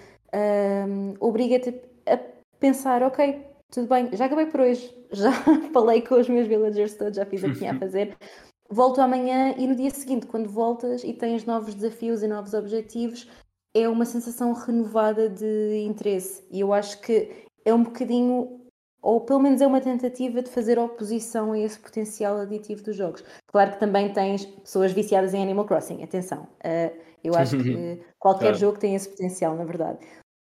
um, 0.87 1.15
obriga-te 1.19 1.81
a 2.07 2.19
pensar, 2.59 3.03
ok, 3.03 3.47
tudo 3.71 3.89
bem, 3.89 4.11
já 4.13 4.27
acabei 4.27 4.45
por 4.45 4.61
hoje, 4.61 4.95
já 5.11 5.33
falei 5.73 6.03
com 6.03 6.17
os 6.17 6.29
meus 6.29 6.47
villagers 6.47 6.95
todos, 6.95 7.17
já 7.17 7.25
fiz 7.25 7.43
o 7.43 7.47
que 7.47 7.61
tinha 7.61 7.73
a 7.73 7.79
fazer, 7.81 8.15
volto 8.69 9.01
amanhã 9.01 9.55
e 9.57 9.67
no 9.67 9.75
dia 9.75 9.91
seguinte, 9.91 10.27
quando 10.27 10.51
voltas 10.51 11.03
e 11.03 11.15
tens 11.15 11.47
novos 11.47 11.75
desafios 11.75 12.23
e 12.23 12.29
novos 12.29 12.53
objetivos, 12.53 13.27
é 13.75 13.89
uma 13.89 14.05
sensação 14.05 14.53
renovada 14.53 15.31
de 15.31 15.85
interesse. 15.87 16.45
E 16.51 16.61
eu 16.61 16.75
acho 16.75 17.01
que 17.01 17.47
é 17.65 17.73
um 17.73 17.85
bocadinho 17.85 18.60
ou 19.03 19.21
pelo 19.21 19.41
menos 19.41 19.61
é 19.61 19.67
uma 19.67 19.81
tentativa 19.81 20.43
de 20.43 20.51
fazer 20.51 20.79
oposição 20.79 21.53
a 21.53 21.59
esse 21.59 21.79
potencial 21.79 22.37
aditivo 22.39 22.83
dos 22.83 22.97
jogos. 22.97 23.25
Claro 23.47 23.73
que 23.73 23.81
também 23.81 24.13
tens 24.13 24.45
pessoas 24.45 24.93
viciadas 24.93 25.35
em 25.35 25.43
Animal 25.43 25.65
Crossing, 25.65 26.03
atenção. 26.03 26.47
Uh, 26.65 26.97
eu 27.25 27.35
acho 27.35 27.57
que 27.57 28.01
qualquer 28.19 28.47
claro. 28.47 28.59
jogo 28.59 28.79
tem 28.79 28.95
esse 28.95 29.09
potencial, 29.09 29.57
na 29.57 29.65
verdade. 29.65 29.99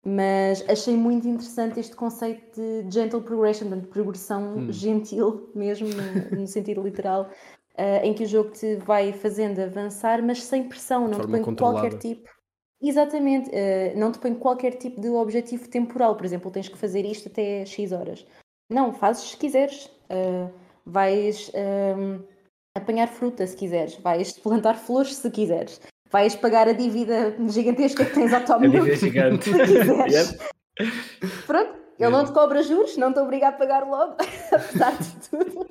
Mas 0.07 0.63
achei 0.69 0.97
muito 0.97 1.27
interessante 1.27 1.81
este 1.81 1.97
conceito 1.97 2.61
de 2.61 2.91
gentle 2.91 3.23
progression, 3.23 3.71
de 3.71 3.87
progressão 3.87 4.59
hum. 4.59 4.73
gentil, 4.73 5.51
mesmo 5.55 5.89
no, 5.89 6.41
no 6.41 6.47
sentido 6.47 6.83
literal, 6.83 7.31
uh, 7.79 8.05
em 8.05 8.13
que 8.13 8.25
o 8.25 8.27
jogo 8.27 8.51
te 8.51 8.77
vai 8.77 9.13
fazendo 9.13 9.61
avançar, 9.61 10.23
mas 10.23 10.43
sem 10.43 10.69
pressão, 10.69 11.09
não 11.09 11.21
te 11.21 11.27
põe 11.27 11.55
qualquer 11.55 11.99
tipo. 11.99 12.29
Exatamente, 12.83 13.49
uh, 13.49 13.99
não 13.99 14.13
te 14.13 14.19
põe 14.19 14.35
qualquer 14.35 14.73
tipo 14.73 15.01
de 15.01 15.09
objetivo 15.09 15.69
temporal. 15.69 16.17
Por 16.17 16.27
exemplo, 16.27 16.51
tens 16.51 16.69
que 16.69 16.77
fazer 16.77 17.05
isto 17.07 17.29
até 17.29 17.65
X 17.65 17.91
horas. 17.91 18.27
Não, 18.71 18.93
fazes 18.93 19.31
se 19.31 19.37
quiseres. 19.37 19.87
Uh, 20.11 20.53
vais 20.87 21.51
um, 21.55 22.21
apanhar 22.77 23.09
fruta 23.09 23.47
se 23.47 23.57
quiseres. 23.57 23.95
Vais 23.97 24.33
plantar 24.41 24.75
flores 24.75 25.15
se 25.17 25.31
quiseres. 25.31 25.81
Vais 26.11 26.35
pagar 26.37 26.69
a 26.69 26.73
dívida 26.73 27.35
gigantesca 27.49 28.05
que 28.05 28.15
tens 28.15 28.33
ao 28.33 28.45
Tom 28.45 28.55
A 28.65 28.67
dívida 28.67 28.97
gigante. 28.97 29.45
Se 29.45 29.59
quiseres. 29.65 30.13
Yep. 30.13 30.39
Pronto, 31.47 31.75
ele 31.99 32.11
não 32.11 32.25
te 32.25 32.33
cobra 32.33 32.63
juros, 32.63 32.97
não 32.97 33.13
te 33.13 33.21
obriga 33.21 33.49
a 33.49 33.53
pagar 33.53 33.87
logo, 33.87 34.17
apesar 34.53 34.97
de 34.99 35.29
tudo. 35.29 35.67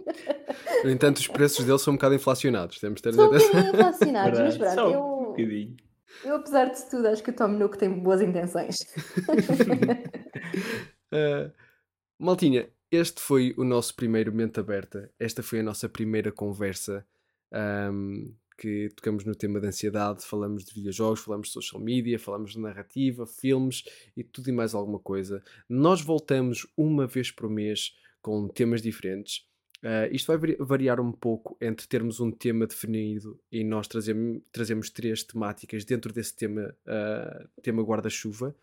No 0.84 0.90
entanto, 0.90 1.18
os 1.18 1.28
preços 1.28 1.66
dele 1.66 1.80
são 1.80 1.94
um 1.94 1.98
bocado 1.98 2.16
inflacionados, 2.16 2.80
temos 2.80 3.02
de 3.02 3.04
ter 3.04 3.14
São 3.14 3.26
um 3.26 3.32
bocadinho 3.32 3.74
inflacionados, 3.74 4.40
mas 4.40 4.58
pronto, 4.58 4.80
eu, 4.80 5.36
um 5.38 5.76
eu 6.24 6.36
apesar 6.36 6.66
de 6.66 6.90
tudo 6.90 7.08
acho 7.08 7.24
que 7.24 7.32
o 7.32 7.36
Tom 7.36 7.50
Nook 7.50 7.78
tem 7.78 7.90
boas 7.90 8.22
intenções. 8.22 8.78
uh, 11.12 11.52
Maltinha, 12.20 12.70
este 12.96 13.20
foi 13.20 13.56
o 13.58 13.64
nosso 13.64 13.96
primeiro 13.96 14.32
Mente 14.32 14.60
Aberta. 14.60 15.12
Esta 15.20 15.42
foi 15.42 15.62
a 15.62 15.64
nossa 15.64 15.90
primeira 15.90 16.32
conversa 16.32 17.06
um, 17.92 18.34
que 18.56 18.90
tocamos 18.96 19.26
no 19.26 19.34
tema 19.34 19.60
da 19.60 19.70
ansiedade. 19.70 20.24
Falamos 20.24 20.64
de 20.64 20.76
videojogos, 20.76 21.22
falamos 21.22 21.48
de 21.48 21.54
social 21.54 21.82
media, 21.82 22.20
falamos 22.20 22.52
de 22.52 22.60
narrativa, 22.60 23.26
filmes 23.26 23.84
e 24.16 24.24
tudo 24.24 24.50
e 24.50 24.52
mais 24.52 24.76
alguma 24.76 25.00
coisa. 25.00 25.44
Nós 25.68 26.02
voltamos 26.02 26.68
uma 26.78 27.08
vez 27.08 27.32
por 27.32 27.50
mês 27.50 27.96
com 28.22 28.48
temas 28.48 28.82
diferentes. 28.82 29.46
Uh, 29.84 30.08
isto 30.14 30.28
vai 30.28 30.56
variar 30.60 31.02
um 31.02 31.12
pouco 31.12 31.58
entre 31.60 31.86
termos 31.88 32.22
um 32.22 32.32
tema 32.32 32.66
definido 32.66 33.38
e 33.52 33.66
nós 33.66 33.86
trazemos, 33.86 34.42
trazemos 34.50 34.90
três 34.90 35.24
temáticas 35.24 35.84
dentro 35.84 36.14
desse 36.14 36.34
tema, 36.34 36.74
uh, 36.88 37.62
tema 37.62 37.84
guarda-chuva 37.84 38.56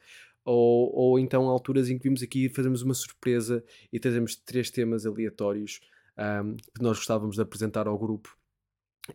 ou, 0.45 0.93
ou 0.95 1.18
então 1.18 1.49
alturas 1.49 1.88
em 1.88 1.99
que 1.99 2.05
vimos 2.05 2.22
aqui 2.22 2.49
fazemos 2.49 2.82
uma 2.82 2.95
surpresa 2.95 3.64
e 3.93 3.99
trazemos 3.99 4.36
três 4.36 4.70
temas 4.70 5.07
aleatórios 5.07 5.80
um, 6.16 6.57
que 6.57 6.82
nós 6.82 6.99
gostávamos 6.99 7.36
de 7.36 7.43
apresentar 7.43 7.86
ao 7.86 7.99
grupo 7.99 8.36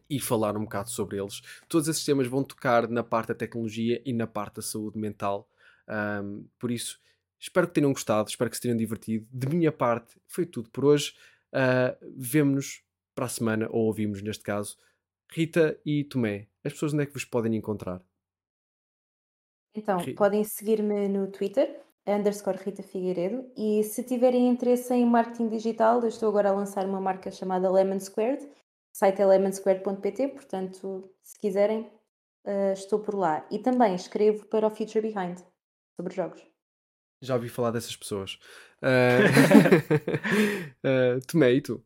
e 0.10 0.20
falar 0.20 0.58
um 0.58 0.64
bocado 0.64 0.90
sobre 0.90 1.20
eles. 1.20 1.42
Todos 1.68 1.88
esses 1.88 2.04
temas 2.04 2.28
vão 2.28 2.44
tocar 2.44 2.88
na 2.90 3.04
parte 3.04 3.30
da 3.30 3.36
tecnologia 3.36 4.02
e 4.06 4.14
na 4.14 4.28
parte 4.28 4.56
da 4.56 4.62
saúde 4.62 4.98
mental. 4.98 5.50
Um, 5.88 6.48
por 6.60 6.72
isso, 6.72 7.00
espero 7.40 7.68
que 7.68 7.74
tenham 7.74 7.94
gostado, 7.94 8.30
espero 8.30 8.50
que 8.50 8.56
se 8.56 8.62
tenham 8.62 8.78
divertido. 8.78 9.28
De 9.32 9.48
minha 9.48 9.72
parte, 9.72 10.20
foi 10.28 10.46
tudo 10.46 10.70
por 10.70 10.86
hoje. 10.86 11.14
Uh, 11.54 12.14
Vemo-nos 12.18 12.84
para 13.14 13.26
a 13.26 13.30
semana, 13.30 13.68
ou 13.70 13.86
ouvimos 13.86 14.22
neste 14.22 14.44
caso. 14.44 14.78
Rita 15.32 15.80
e 15.86 16.04
Tomé, 16.04 16.48
as 16.64 16.74
pessoas 16.74 16.94
onde 16.94 17.04
é 17.04 17.06
que 17.06 17.14
vos 17.14 17.26
podem 17.26 17.56
encontrar? 17.56 18.02
Então, 19.76 19.98
podem 20.16 20.44
seguir-me 20.44 21.10
no 21.10 21.28
Twitter, 21.28 21.82
underscore 22.08 22.58
Rita 22.58 22.82
Figueiredo, 22.82 23.46
e 23.58 23.84
se 23.84 24.04
tiverem 24.04 24.48
interesse 24.48 24.94
em 24.94 25.06
marketing 25.06 25.50
digital, 25.50 26.02
eu 26.02 26.08
estou 26.08 26.30
agora 26.30 26.50
a 26.50 26.54
lançar 26.54 26.86
uma 26.86 27.02
marca 27.02 27.30
chamada 27.30 27.72
Lemon 27.72 28.00
Squared, 28.00 28.48
site 28.94 29.22
é 29.22 29.26
lemonsquared.pt, 29.26 30.30
portanto, 30.30 31.10
se 31.22 31.38
quiserem, 31.40 31.92
uh, 32.46 32.72
estou 32.74 33.00
por 33.00 33.16
lá. 33.16 33.46
E 33.52 33.60
também 33.60 33.94
escrevo 33.96 34.46
para 34.46 34.68
o 34.68 34.70
Future 34.70 35.02
Behind, 35.02 35.40
sobre 36.00 36.16
jogos. 36.16 36.42
Já 37.22 37.36
ouvi 37.36 37.50
falar 37.50 37.72
dessas 37.72 37.96
pessoas. 37.96 38.40
Uh... 38.82 39.26
uh, 40.86 41.20
Tomé, 41.28 41.54
e 41.54 41.62
tu? 41.62 41.84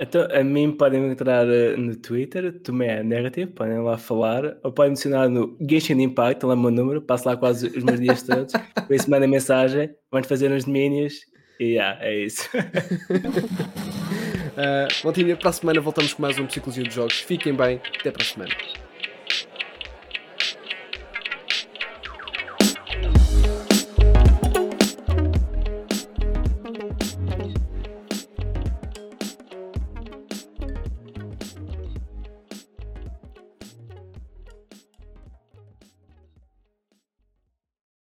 Então, 0.00 0.26
a 0.32 0.42
mim 0.42 0.72
podem 0.72 1.04
entrar 1.10 1.46
uh, 1.46 1.76
no 1.76 1.94
Twitter, 1.94 2.60
Tomé 2.60 3.02
Narrative, 3.02 3.52
podem 3.52 3.78
lá 3.78 3.96
falar, 3.96 4.56
ou 4.62 4.72
podem 4.72 4.90
mencionar 4.90 5.28
no 5.28 5.56
Genshin 5.60 6.00
Impact, 6.00 6.44
lá 6.44 6.54
é 6.54 6.56
o 6.56 6.58
meu 6.58 6.70
número, 6.70 7.02
passo 7.02 7.28
lá 7.28 7.36
quase 7.36 7.68
os 7.68 7.84
meus 7.84 8.00
dias 8.00 8.22
todos, 8.22 8.52
por 8.86 8.94
isso 8.94 9.10
mandem 9.10 9.28
mensagem, 9.28 9.94
vamos 10.10 10.26
fazer 10.26 10.50
uns 10.50 10.64
domínios 10.64 11.14
e 11.60 11.74
yeah, 11.74 12.04
é 12.04 12.24
isso. 12.24 12.48
uh, 14.56 14.88
Montinha, 15.04 15.36
para 15.36 15.50
a 15.50 15.52
semana 15.52 15.80
voltamos 15.80 16.12
com 16.14 16.22
mais 16.22 16.36
um 16.38 16.46
Psicologia 16.46 16.82
de 16.82 16.92
Jogos. 16.92 17.20
Fiquem 17.20 17.54
bem, 17.54 17.80
até 18.00 18.10
para 18.10 18.22
a 18.22 18.24
semana. 18.24 18.52